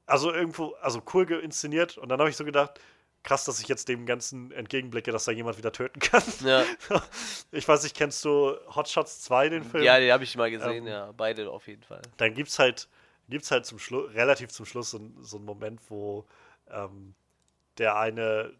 [0.06, 1.98] also irgendwo, also cool inszeniert.
[1.98, 2.80] Und dann habe ich so gedacht,
[3.22, 6.22] krass, dass ich jetzt dem Ganzen entgegenblicke, dass da jemand wieder töten kann.
[6.44, 6.64] Ja.
[7.50, 9.82] Ich weiß nicht, kennst du Hot Shots 2, den Film?
[9.82, 11.12] Ja, den habe ich mal gesehen, ähm, ja.
[11.16, 12.02] Beide auf jeden Fall.
[12.16, 12.88] Dann gibt es halt,
[13.28, 16.26] gibt's halt zum Schluss, relativ zum Schluss so, so einen Moment, wo
[16.70, 17.14] ähm,
[17.78, 18.52] der eine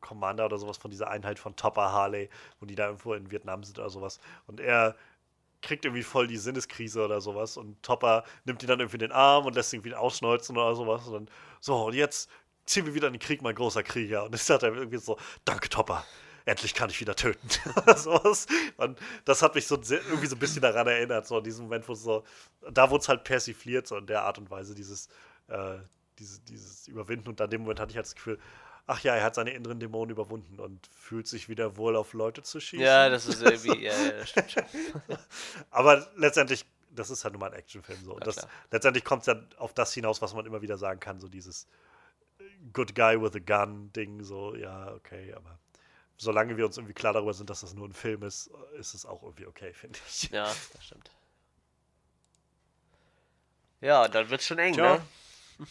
[0.00, 2.28] Commander oder sowas von dieser Einheit von Topper Harley,
[2.60, 4.20] wo die da irgendwo in Vietnam sind oder sowas.
[4.46, 4.96] Und er
[5.62, 9.12] kriegt irgendwie voll die Sinneskrise oder sowas und Topper nimmt ihn dann irgendwie in den
[9.12, 12.28] Arm und lässt ihn irgendwie ausschneuzen oder sowas und dann, so, und jetzt
[12.66, 14.24] ziehen wir wieder in den Krieg, mein großer Krieger.
[14.24, 16.04] Und dann sagt er irgendwie so, danke Topper,
[16.44, 17.48] endlich kann ich wieder töten.
[17.96, 18.46] sowas.
[18.76, 21.88] Und das hat mich so irgendwie so ein bisschen daran erinnert, so in diesem Moment,
[21.88, 22.24] wo so,
[22.70, 25.08] da wurde es halt persifliert, so in der Art und Weise, dieses,
[25.48, 25.78] äh,
[26.18, 27.28] dieses, dieses Überwinden.
[27.28, 28.38] Und an dem Moment hatte ich halt das Gefühl,
[28.86, 32.42] ach ja, er hat seine inneren Dämonen überwunden und fühlt sich wieder wohl auf Leute
[32.42, 32.84] zu schießen.
[32.84, 34.64] Ja, das ist irgendwie, ja, ja, das stimmt schon.
[35.70, 38.14] Aber letztendlich, das ist halt nun mal ein Actionfilm so.
[38.14, 41.20] Und das, letztendlich kommt es ja auf das hinaus, was man immer wieder sagen kann,
[41.20, 41.66] so dieses
[42.72, 45.58] Good Guy with a Gun Ding, so, ja, okay, aber
[46.16, 49.06] solange wir uns irgendwie klar darüber sind, dass das nur ein Film ist, ist es
[49.06, 50.30] auch irgendwie okay, finde ich.
[50.30, 51.10] Ja, das stimmt.
[53.80, 54.98] Ja, dann wird es schon eng, Tja.
[54.98, 55.66] ne?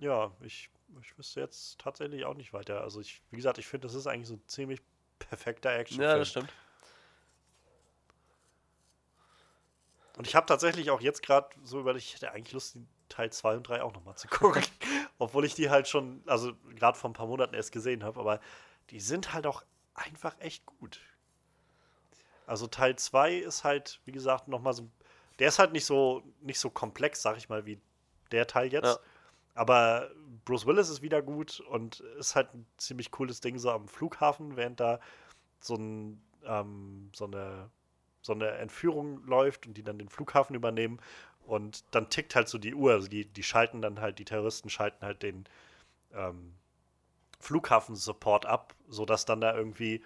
[0.00, 0.68] Ja, ich
[1.00, 2.82] ich wüsste jetzt tatsächlich auch nicht weiter.
[2.82, 4.80] Also ich, wie gesagt, ich finde, das ist eigentlich so ein ziemlich
[5.18, 6.02] perfekter Action.
[6.02, 6.52] Ja, das stimmt.
[10.16, 13.32] Und ich habe tatsächlich auch jetzt gerade so überlegt, ich hätte eigentlich Lust, die Teil
[13.32, 14.62] 2 und 3 auch nochmal zu gucken.
[15.18, 18.40] Obwohl ich die halt schon, also gerade vor ein paar Monaten erst gesehen habe, aber
[18.90, 19.62] die sind halt auch
[19.94, 21.00] einfach echt gut.
[22.46, 24.88] Also Teil 2 ist halt, wie gesagt, nochmal so.
[25.38, 27.80] Der ist halt nicht so, nicht so komplex, sag ich mal, wie
[28.32, 28.84] der Teil jetzt.
[28.84, 28.98] Ja.
[29.54, 30.10] Aber
[30.44, 34.56] Bruce Willis ist wieder gut und ist halt ein ziemlich cooles Ding so am Flughafen,
[34.56, 35.00] während da
[35.60, 37.70] so, ein, ähm, so, eine,
[38.22, 41.00] so eine Entführung läuft und die dann den Flughafen übernehmen.
[41.44, 42.92] Und dann tickt halt so die Uhr.
[42.92, 45.44] Also die, die schalten dann halt, die Terroristen schalten halt den
[46.14, 46.54] ähm,
[47.40, 50.02] Flughafen-Support ab, sodass dann da irgendwie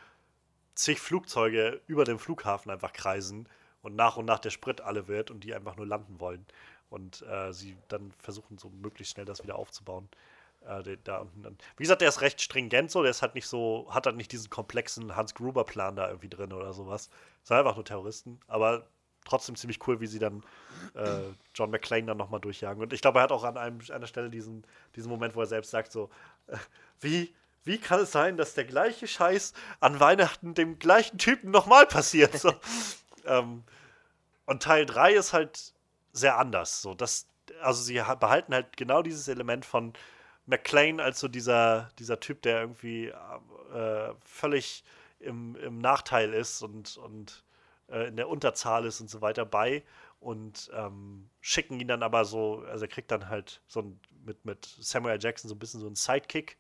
[0.75, 3.49] zig Flugzeuge über dem Flughafen einfach kreisen
[3.83, 6.47] und nach und nach der Sprit alle wird und die einfach nur landen wollen
[6.97, 10.09] und äh, sie dann versuchen, so möglichst schnell das wieder aufzubauen.
[10.67, 11.59] Äh, da unten dann.
[11.77, 14.33] Wie gesagt, der ist recht stringent so, der ist halt nicht so, hat halt nicht
[14.33, 17.11] diesen komplexen Hans-Gruber-Plan da irgendwie drin oder sowas.
[17.45, 18.87] Sind einfach nur Terroristen, aber
[19.27, 20.43] trotzdem ziemlich cool, wie sie dann
[20.95, 21.21] äh,
[21.55, 22.83] John McClane dann nochmal durchjagen.
[22.83, 25.47] Und ich glaube, er hat auch an einem, einer Stelle diesen, diesen Moment, wo er
[25.47, 26.09] selbst sagt, so,
[26.47, 26.57] äh,
[27.01, 27.35] wie,
[27.65, 32.39] wie kann es sein, dass der gleiche Scheiß an Weihnachten dem gleichen Typen nochmal passiert?
[32.39, 32.53] So.
[33.27, 33.65] ähm,
[34.47, 35.75] und Teil 3 ist halt
[36.17, 36.83] sehr anders.
[36.83, 37.29] So, das,
[37.63, 39.93] also sie behalten halt genau dieses Element von
[40.47, 44.85] McLean als so dieser, dieser Typ, der irgendwie äh, völlig
[45.19, 47.45] im, im Nachteil ist und, und
[47.89, 49.83] äh, in der Unterzahl ist und so weiter bei
[50.21, 54.45] und ähm, schicken ihn dann aber so, also er kriegt dann halt so ein, mit,
[54.45, 56.57] mit Samuel Jackson so ein bisschen so einen Sidekick,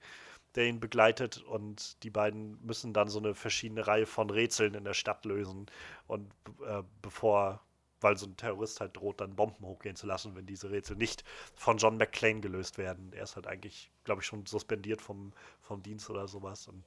[0.55, 4.85] der ihn begleitet und die beiden müssen dann so eine verschiedene Reihe von Rätseln in
[4.85, 5.67] der Stadt lösen
[6.07, 6.33] und
[6.67, 7.61] äh, bevor
[8.07, 11.25] weil so ein Terrorist halt droht, dann Bomben hochgehen zu lassen, wenn diese Rätsel nicht
[11.57, 13.13] von John McClane gelöst werden.
[13.13, 16.69] Er ist halt eigentlich, glaube ich, schon suspendiert vom, vom Dienst oder sowas.
[16.69, 16.85] Und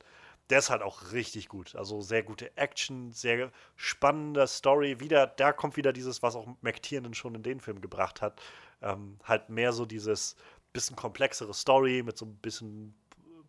[0.49, 1.75] der ist halt auch richtig gut.
[1.75, 5.01] Also sehr gute Action, sehr spannende Story.
[5.01, 8.41] Wieder, da kommt wieder dieses, was auch McTiernan schon in den Film gebracht hat.
[8.81, 10.37] Ähm, halt mehr so dieses
[10.71, 12.95] bisschen komplexere Story mit so ein bisschen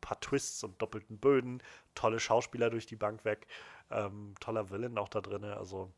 [0.01, 1.63] paar Twists und doppelten Böden.
[1.95, 3.47] Tolle Schauspieler durch die Bank weg.
[3.93, 5.45] Ähm, toller Villain auch da drin.
[5.45, 5.93] Also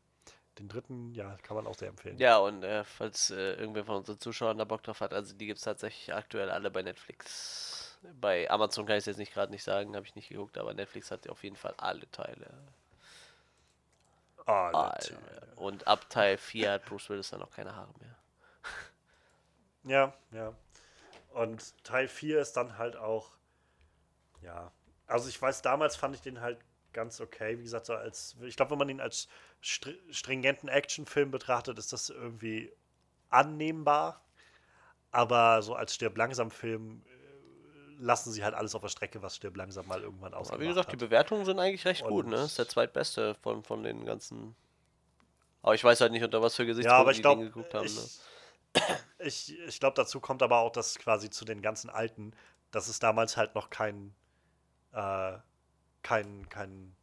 [0.59, 2.17] den dritten, ja, kann man auch sehr empfehlen.
[2.17, 5.47] Ja, und äh, falls äh, irgendwer von unseren Zuschauern da Bock drauf hat, also die
[5.47, 7.97] gibt es tatsächlich aktuell alle bei Netflix.
[8.19, 10.73] Bei Amazon kann ich es jetzt nicht gerade nicht sagen, habe ich nicht geguckt, aber
[10.73, 12.49] Netflix hat auf jeden Fall alle Teile.
[14.45, 14.99] Alle, alle.
[14.99, 15.47] Teile.
[15.55, 18.15] Und ab Teil 4 hat Bruce Willis dann noch keine Haare mehr.
[19.85, 20.53] Ja, ja.
[21.31, 23.31] Und Teil 4 ist dann halt auch,
[24.41, 24.71] ja,
[25.07, 26.59] also ich weiß, damals fand ich den halt
[26.93, 27.57] ganz okay.
[27.57, 29.27] Wie gesagt, so als, ich glaube, wenn man ihn als
[29.63, 32.71] stringenten Actionfilm betrachtet, ist das irgendwie
[33.29, 34.21] annehmbar.
[35.11, 39.35] Aber so als Stirb langsam Film äh, lassen sie halt alles auf der Strecke, was
[39.37, 40.93] Stirb langsam mal irgendwann ausgemacht Wie gesagt, hat.
[40.93, 42.37] die Bewertungen sind eigentlich recht Und gut, ne?
[42.37, 44.55] Ist der zweitbeste von, von den ganzen.
[45.61, 47.85] Aber ich weiß halt nicht, unter was für Gesichtspunkten ja, die Dinge geguckt haben.
[47.85, 48.81] Ich, ne?
[49.19, 52.35] ich, ich glaube, dazu kommt aber auch, dass quasi zu den ganzen alten,
[52.71, 54.13] dass es damals halt noch kein,
[54.91, 55.37] äh,
[56.01, 56.95] kein, kein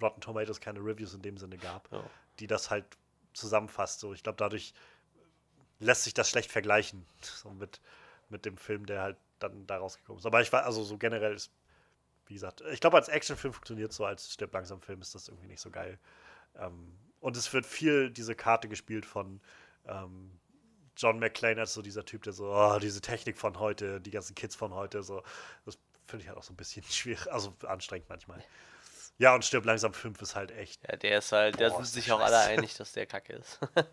[0.00, 2.02] Rotten Tomatoes, keine Reviews in dem Sinne gab, ja.
[2.38, 2.84] die das halt
[3.32, 4.00] zusammenfasst.
[4.00, 4.74] So, ich glaube, dadurch
[5.80, 7.80] lässt sich das schlecht vergleichen so mit,
[8.28, 10.26] mit dem Film, der halt dann da rausgekommen ist.
[10.26, 11.52] Aber ich war, also so generell ist,
[12.26, 15.48] wie gesagt, ich glaube, als Actionfilm funktioniert so, als Stirb langsam Film ist das irgendwie
[15.48, 15.98] nicht so geil.
[16.56, 19.40] Ähm, und es wird viel diese Karte gespielt von
[19.86, 20.38] ähm,
[20.96, 24.34] John McClane als so dieser Typ, der so, oh, diese Technik von heute, die ganzen
[24.34, 25.22] Kids von heute, so,
[25.64, 28.42] das finde ich halt auch so ein bisschen schwierig, also anstrengend manchmal.
[29.18, 30.80] Ja, und Stirb langsam 5 ist halt echt.
[30.88, 33.58] Ja, der ist halt, da sind sich auch alle einig, dass der kacke ist.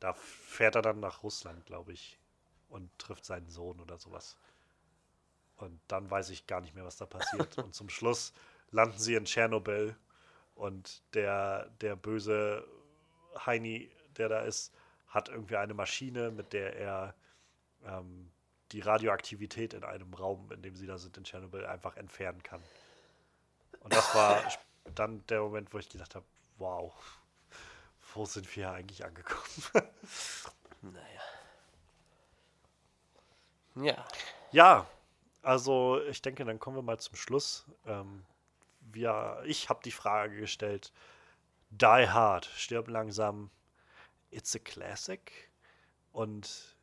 [0.00, 2.18] da fährt er dann nach Russland, glaube ich,
[2.68, 4.36] und trifft seinen Sohn oder sowas.
[5.56, 7.56] Und dann weiß ich gar nicht mehr, was da passiert.
[7.58, 8.32] und zum Schluss
[8.72, 9.94] landen sie in Tschernobyl
[10.56, 12.66] und der, der böse
[13.44, 14.74] Heini, der da ist,
[15.06, 17.14] hat irgendwie eine Maschine, mit der er
[17.84, 18.32] ähm,
[18.72, 22.62] die Radioaktivität in einem Raum, in dem sie da sind, in Tschernobyl, einfach entfernen kann.
[23.86, 24.42] Und das war
[24.96, 26.26] dann der Moment, wo ich gedacht habe,
[26.58, 26.92] wow,
[28.14, 29.46] wo sind wir eigentlich angekommen?
[30.82, 31.20] naja.
[33.76, 34.04] Ja.
[34.50, 34.86] Ja,
[35.40, 37.64] also ich denke, dann kommen wir mal zum Schluss.
[37.86, 38.26] Ähm,
[38.80, 40.92] wir, ich habe die Frage gestellt,
[41.70, 43.52] Die Hard, stirb langsam,
[44.30, 45.52] it's a classic.
[46.10, 46.76] Und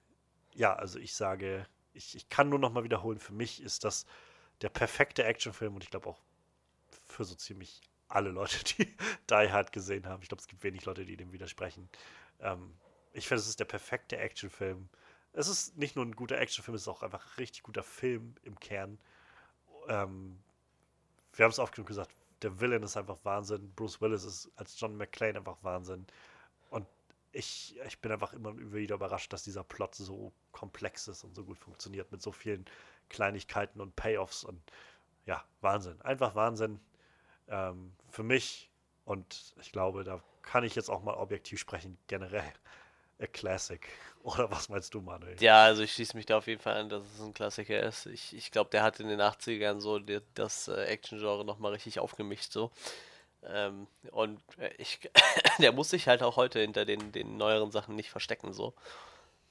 [0.54, 4.06] ja, also ich sage, ich, ich kann nur noch mal wiederholen, für mich ist das
[4.62, 6.22] der perfekte Actionfilm und ich glaube auch
[7.14, 8.86] für so ziemlich alle Leute, die
[9.30, 10.22] Die Hard gesehen haben.
[10.22, 11.90] Ich glaube, es gibt wenig Leute, die dem widersprechen.
[12.40, 12.74] Ähm,
[13.14, 14.90] ich finde, es ist der perfekte Actionfilm.
[15.34, 18.36] Es ist nicht nur ein guter Actionfilm, es ist auch einfach ein richtig guter Film
[18.44, 19.00] im Kern.
[19.88, 20.40] Ähm,
[21.34, 23.74] wir haben es oft genug gesagt, der Villain ist einfach Wahnsinn.
[23.76, 26.06] Bruce Willis ist als John McClane einfach Wahnsinn.
[26.70, 26.86] Und
[27.32, 31.44] ich, ich bin einfach immer wieder überrascht, dass dieser Plot so komplex ist und so
[31.44, 32.66] gut funktioniert mit so vielen
[33.10, 34.62] Kleinigkeiten und Payoffs und
[35.26, 36.00] ja, Wahnsinn.
[36.02, 36.80] Einfach Wahnsinn
[37.48, 38.70] ähm, für mich,
[39.06, 42.54] und ich glaube, da kann ich jetzt auch mal objektiv sprechen, generell
[43.20, 43.88] a Classic.
[44.24, 45.36] Oder was meinst du, Manuel?
[45.42, 48.06] Ja, also ich schließe mich da auf jeden Fall an, dass es ein Klassiker ist.
[48.06, 52.00] Ich, ich glaube, der hat in den 80ern so die, das äh, Action-Genre nochmal richtig
[52.00, 52.72] aufgemischt so.
[53.46, 55.00] Ähm, und äh, ich,
[55.60, 58.74] der muss sich halt auch heute hinter den, den neueren Sachen nicht verstecken so.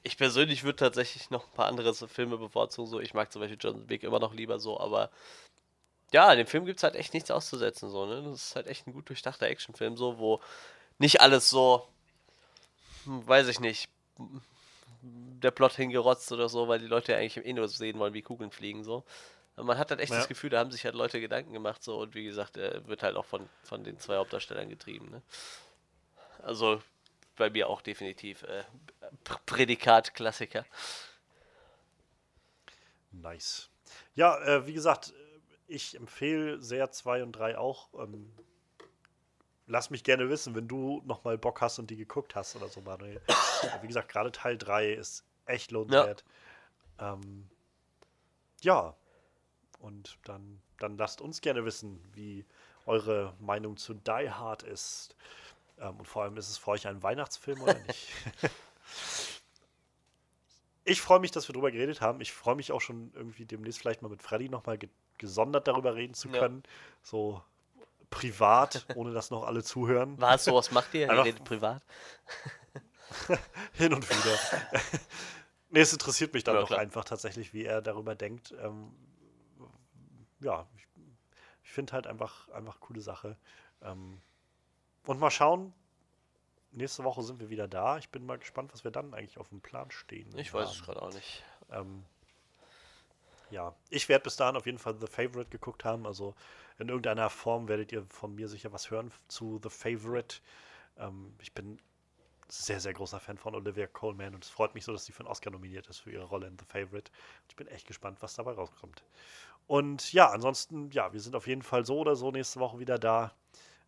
[0.04, 2.98] Ich persönlich würde tatsächlich noch ein paar andere Filme bevorzugen so.
[2.98, 5.10] Ich mag zum Beispiel John Wick immer noch lieber so, aber
[6.12, 8.22] ja, dem Film gibt es halt echt nichts auszusetzen, so, ne?
[8.22, 10.40] Das ist halt echt ein gut durchdachter Actionfilm, so, wo
[10.98, 11.88] nicht alles so,
[13.04, 13.88] hm, weiß ich nicht,
[15.00, 18.22] der Plot hingerotzt oder so, weil die Leute ja eigentlich im Inno sehen wollen, wie
[18.22, 19.04] Kugeln fliegen, so.
[19.56, 20.18] Man hat halt echt ja.
[20.18, 23.02] das Gefühl, da haben sich halt Leute Gedanken gemacht, so, und wie gesagt, er wird
[23.02, 25.22] halt auch von, von den zwei Hauptdarstellern getrieben, ne?
[26.42, 26.82] Also,
[27.36, 28.64] bei mir auch definitiv äh,
[29.46, 30.64] Prädikat Klassiker.
[33.12, 33.68] Nice.
[34.14, 35.12] Ja, äh, wie gesagt,
[35.72, 37.88] ich empfehle sehr 2 und 3 auch.
[37.94, 38.30] Ähm,
[39.66, 42.80] lass mich gerne wissen, wenn du nochmal Bock hast und die geguckt hast oder so,
[42.82, 43.20] Manuel.
[43.80, 46.24] Wie gesagt, gerade Teil 3 ist echt lohnenswert.
[47.00, 47.14] Ja.
[47.14, 47.48] Ähm,
[48.60, 48.94] ja.
[49.80, 52.44] Und dann, dann lasst uns gerne wissen, wie
[52.86, 55.16] eure Meinung zu Die Hard ist.
[55.78, 58.08] Ähm, und vor allem, ist es für euch ein Weihnachtsfilm oder nicht?
[60.84, 62.20] Ich freue mich, dass wir darüber geredet haben.
[62.20, 64.78] Ich freue mich auch schon irgendwie demnächst vielleicht mal mit Freddy nochmal
[65.18, 66.62] gesondert darüber reden zu können.
[66.64, 66.70] Ja.
[67.02, 67.42] So
[68.10, 70.20] privat, ohne dass noch alle zuhören.
[70.20, 71.06] Was, sowas macht ihr?
[71.12, 71.82] Ihr redet privat?
[73.74, 74.38] Hin und wieder.
[75.70, 76.80] nee, es interessiert mich dann ja, doch klar.
[76.80, 78.54] einfach tatsächlich, wie er darüber denkt.
[78.62, 78.92] Ähm,
[80.40, 80.86] ja, ich,
[81.62, 83.36] ich finde halt einfach, einfach coole Sache.
[83.82, 84.20] Ähm,
[85.06, 85.72] und mal schauen.
[86.72, 87.98] Nächste Woche sind wir wieder da.
[87.98, 90.26] Ich bin mal gespannt, was wir dann eigentlich auf dem Plan stehen.
[90.36, 91.42] Ich weiß es gerade auch nicht.
[91.70, 92.04] Ähm,
[93.50, 96.06] ja, ich werde bis dahin auf jeden Fall The Favorite geguckt haben.
[96.06, 96.34] Also
[96.78, 100.36] in irgendeiner Form werdet ihr von mir sicher was hören zu The Favorite.
[100.96, 101.78] Ähm, ich bin
[102.48, 105.20] sehr, sehr großer Fan von Olivia Coleman und es freut mich so, dass sie für
[105.20, 107.10] einen Oscar nominiert ist für ihre Rolle in The Favorite.
[107.48, 109.02] Ich bin echt gespannt, was dabei rauskommt.
[109.66, 112.98] Und ja, ansonsten, ja, wir sind auf jeden Fall so oder so nächste Woche wieder
[112.98, 113.32] da.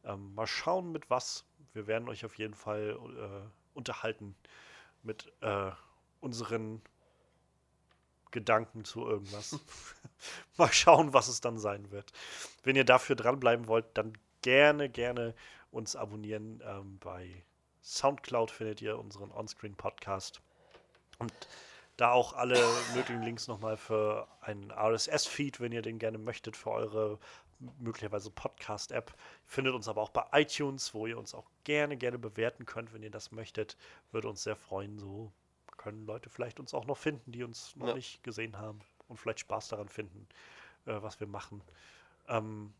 [0.04, 1.44] Ähm, mal schauen, mit was.
[1.74, 4.34] Wir werden euch auf jeden Fall äh, unterhalten
[5.02, 5.70] mit äh,
[6.20, 6.80] unseren
[8.30, 9.58] Gedanken zu irgendwas.
[10.56, 12.12] Mal schauen, was es dann sein wird.
[12.62, 15.34] Wenn ihr dafür dranbleiben wollt, dann gerne, gerne
[15.70, 16.62] uns abonnieren.
[16.64, 17.44] Ähm, bei
[17.82, 20.40] Soundcloud findet ihr unseren Onscreen-Podcast.
[21.18, 21.32] Und
[21.96, 22.58] da auch alle
[22.94, 27.18] möglichen Links nochmal für einen RSS-Feed, wenn ihr den gerne möchtet, für eure
[27.78, 29.14] möglicherweise Podcast-App.
[29.46, 33.02] Findet uns aber auch bei iTunes, wo ihr uns auch gerne, gerne bewerten könnt, wenn
[33.02, 33.76] ihr das möchtet.
[34.12, 34.98] Würde uns sehr freuen.
[34.98, 35.32] So
[35.76, 37.94] können Leute vielleicht uns auch noch finden, die uns noch ja.
[37.94, 40.26] nicht gesehen haben und vielleicht Spaß daran finden,
[40.86, 41.62] äh, was wir machen.
[42.28, 42.72] Ähm,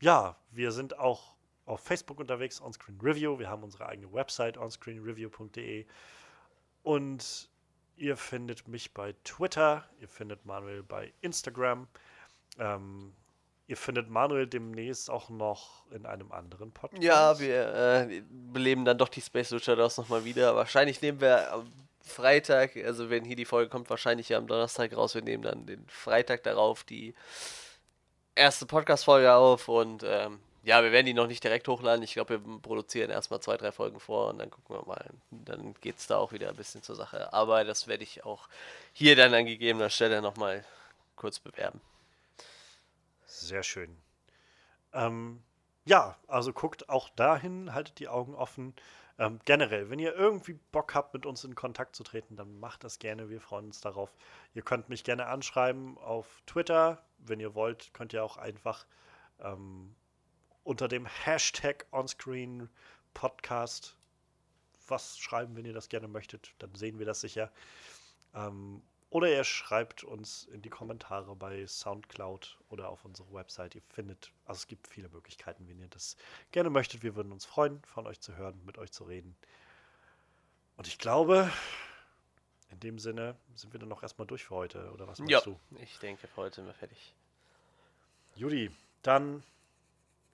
[0.00, 3.38] ja, wir sind auch auf Facebook unterwegs, Onscreen Review.
[3.38, 5.86] Wir haben unsere eigene Website, onscreenreview.de.
[6.82, 7.50] Und
[7.96, 11.88] ihr findet mich bei Twitter, ihr findet Manuel bei Instagram.
[12.58, 13.12] Ähm,
[13.66, 17.02] ihr findet Manuel demnächst auch noch in einem anderen Podcast.
[17.02, 18.22] Ja, wir äh,
[18.52, 20.54] beleben dann doch die Space Luchadors nochmal wieder.
[20.54, 24.96] Wahrscheinlich nehmen wir am Freitag, also wenn hier die Folge kommt, wahrscheinlich ja am Donnerstag
[24.96, 25.14] raus.
[25.14, 27.14] Wir nehmen dann den Freitag darauf die
[28.36, 32.02] erste Podcast-Folge auf und ähm, ja, wir werden die noch nicht direkt hochladen.
[32.02, 35.10] Ich glaube, wir produzieren erstmal zwei, drei Folgen vor und dann gucken wir mal.
[35.30, 37.32] Dann geht es da auch wieder ein bisschen zur Sache.
[37.32, 38.48] Aber das werde ich auch
[38.92, 40.64] hier dann an gegebener Stelle nochmal
[41.14, 41.80] kurz bewerben.
[43.38, 43.94] Sehr schön.
[44.94, 45.42] Ähm,
[45.84, 48.74] ja, also guckt auch dahin, haltet die Augen offen.
[49.18, 52.82] Ähm, generell, wenn ihr irgendwie Bock habt, mit uns in Kontakt zu treten, dann macht
[52.82, 53.28] das gerne.
[53.28, 54.10] Wir freuen uns darauf.
[54.54, 57.04] Ihr könnt mich gerne anschreiben auf Twitter.
[57.18, 58.86] Wenn ihr wollt, könnt ihr auch einfach
[59.40, 59.94] ähm,
[60.64, 62.70] unter dem Hashtag Onscreen
[63.12, 63.96] Podcast
[64.88, 66.54] was schreiben, wenn ihr das gerne möchtet.
[66.58, 67.52] Dann sehen wir das sicher.
[68.34, 68.82] Ähm,
[69.16, 73.74] oder ihr schreibt uns in die Kommentare bei Soundcloud oder auf unserer Website.
[73.74, 76.18] Ihr findet, also es gibt viele Möglichkeiten, wenn ihr das
[76.50, 77.02] gerne möchtet.
[77.02, 79.34] Wir würden uns freuen, von euch zu hören, mit euch zu reden.
[80.76, 81.50] Und ich glaube,
[82.70, 85.40] in dem Sinne sind wir dann noch erstmal durch für heute, oder was meinst ja,
[85.40, 85.58] du?
[85.80, 87.14] Ich denke, für heute sind wir fertig.
[88.34, 88.70] Judy,
[89.00, 89.42] dann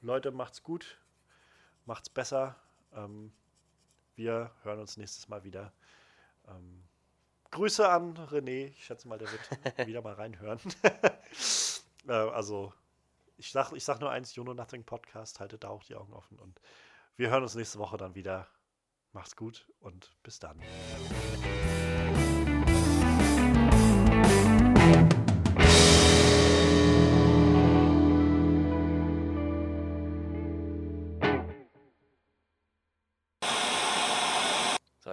[0.00, 0.98] Leute, macht's gut,
[1.86, 2.56] macht's besser.
[2.96, 3.32] Ähm,
[4.16, 5.72] wir hören uns nächstes Mal wieder.
[6.48, 6.82] Ähm,
[7.52, 8.68] Grüße an René.
[8.68, 9.42] Ich schätze mal, der wird
[9.86, 10.58] wieder mal reinhören.
[12.08, 12.72] äh, also,
[13.36, 15.38] ich sag, ich sag nur eins: Juno Nothing Podcast.
[15.38, 16.38] Haltet da auch die Augen offen.
[16.38, 16.60] Und
[17.16, 18.48] wir hören uns nächste Woche dann wieder.
[19.12, 20.62] Macht's gut und bis dann.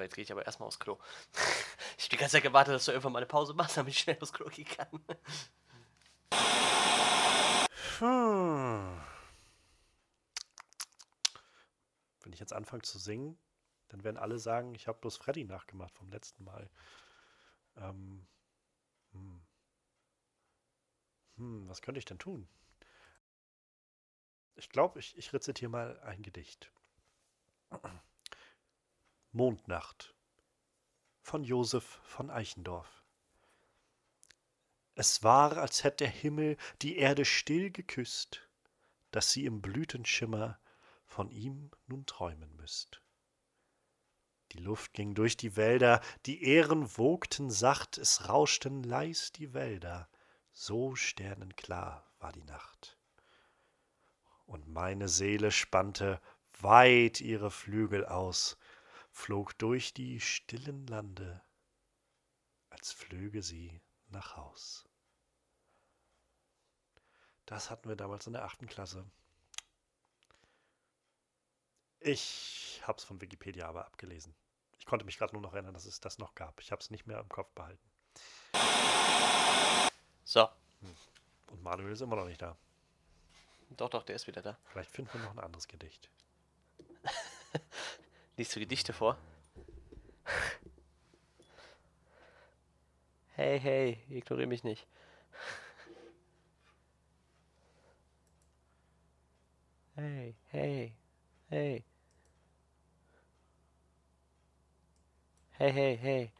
[0.09, 0.97] jetzt gehe ich aber erstmal aufs Klo.
[2.11, 4.33] die ganze Zeit gewartet, dass du irgendwann mal eine Pause machst, damit ich schnell aufs
[4.33, 5.03] Klo gehen kann.
[7.99, 9.01] Hm.
[12.21, 13.37] Wenn ich jetzt anfange zu singen,
[13.89, 16.69] dann werden alle sagen, ich habe bloß Freddy nachgemacht vom letzten Mal.
[17.75, 18.27] Ähm,
[19.11, 19.41] hm.
[21.37, 22.47] Hm, was könnte ich denn tun?
[24.55, 26.71] Ich glaube, ich, ich rezitiere mal ein Gedicht.
[29.31, 30.15] Mondnacht
[31.21, 33.03] von Josef von Eichendorff
[34.95, 38.47] Es war, als hätt der Himmel die Erde still geküsst,
[39.11, 40.59] dass sie im Blütenschimmer
[41.05, 43.01] von ihm nun träumen müßt.
[44.53, 50.09] Die Luft ging durch die Wälder, die Ähren wogten sacht, es rauschten leis die Wälder,
[50.51, 52.97] so sternenklar war die Nacht.
[54.45, 56.19] Und meine Seele spannte
[56.59, 58.57] weit ihre Flügel aus,
[59.11, 61.41] flog durch die stillen Lande,
[62.69, 64.85] als flöge sie nach Haus.
[67.45, 69.09] Das hatten wir damals in der achten Klasse.
[71.99, 74.35] Ich habe es von Wikipedia aber abgelesen.
[74.77, 76.61] Ich konnte mich gerade nur noch erinnern, dass es das noch gab.
[76.61, 77.89] Ich habe es nicht mehr im Kopf behalten.
[80.23, 80.47] So.
[80.81, 80.95] Hm.
[81.47, 82.55] Und Manuel ist immer noch nicht da.
[83.71, 84.57] Doch, doch, der ist wieder da.
[84.65, 86.09] Vielleicht finden wir noch ein anderes Gedicht.
[88.39, 89.17] Liest du Gedichte vor?
[93.35, 94.87] Hey, hey, ignoriere mich nicht.
[99.95, 100.95] Hey, hey,
[101.49, 101.83] hey.
[105.57, 106.31] Hey, hey, hey.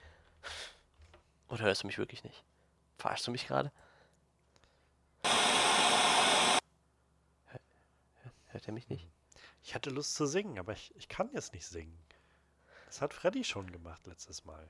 [1.49, 2.45] Oder hörst du mich wirklich nicht?
[2.97, 3.73] Verarschst du mich gerade?
[8.51, 9.05] Hört er mich nicht?
[9.63, 11.97] Ich hatte Lust zu singen, aber ich, ich kann jetzt nicht singen.
[12.88, 14.67] Das hat Freddy schon gemacht letztes Mal.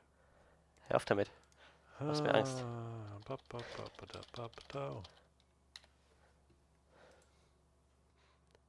[0.87, 1.31] Hör auf damit.
[1.99, 2.63] Du machst mir Angst.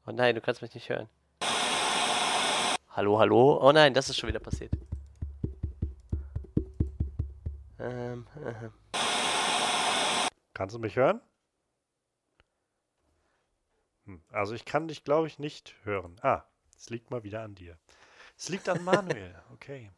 [0.07, 1.09] Oh nein, du kannst mich nicht hören.
[2.91, 3.59] Hallo, hallo?
[3.63, 4.73] Oh nein, das ist schon wieder passiert.
[7.79, 8.69] Ähm, äh.
[10.53, 11.21] Kannst du mich hören?
[14.11, 16.17] Hm, also ich kann dich, glaube ich, nicht hören.
[16.23, 16.43] Ah,
[16.77, 17.79] es liegt mal wieder an dir.
[18.37, 19.91] Es liegt an Manuel, okay.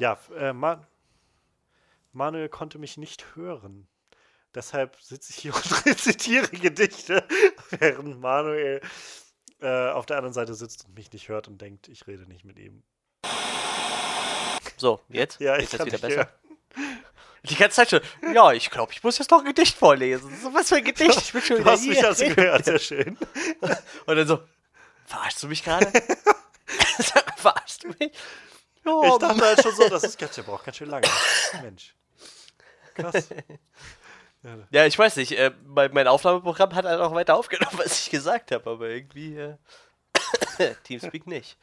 [0.00, 0.86] Ja, äh, Ma
[2.12, 3.86] Manuel konnte mich nicht hören.
[4.54, 7.24] Deshalb sitze ich hier und rezitiere Gedichte,
[7.70, 8.80] während Manuel
[9.60, 12.44] äh, auf der anderen Seite sitzt und mich nicht hört und denkt, ich rede nicht
[12.44, 12.82] mit ihm.
[14.76, 15.40] So, jetzt?
[15.40, 16.16] Ja, ich ist das kann wieder besser?
[16.16, 16.51] hören.
[17.44, 18.00] Die ganze Zeit schon.
[18.34, 20.32] Ja, ich glaube, ich muss jetzt noch ein Gedicht vorlesen.
[20.40, 21.18] So, was für ein Gedicht?
[21.22, 23.18] Ich bin schon Du wieder hast mich also gehört, sehr schön.
[24.06, 24.40] Und dann so,
[25.06, 25.86] verarschst du mich gerade?
[27.36, 28.12] verarschst du mich?
[28.84, 31.06] Ja, Ich dachte halt schon so, das ist ganz, braucht ganz schön lange.
[31.62, 31.94] Mensch.
[32.94, 33.28] Krass.
[34.70, 35.32] Ja, ich weiß nicht.
[35.32, 39.36] Äh, mein, mein Aufnahmeprogramm hat halt auch weiter aufgenommen, was ich gesagt habe, aber irgendwie
[39.36, 39.56] äh,
[40.84, 41.56] Teamspeak nicht.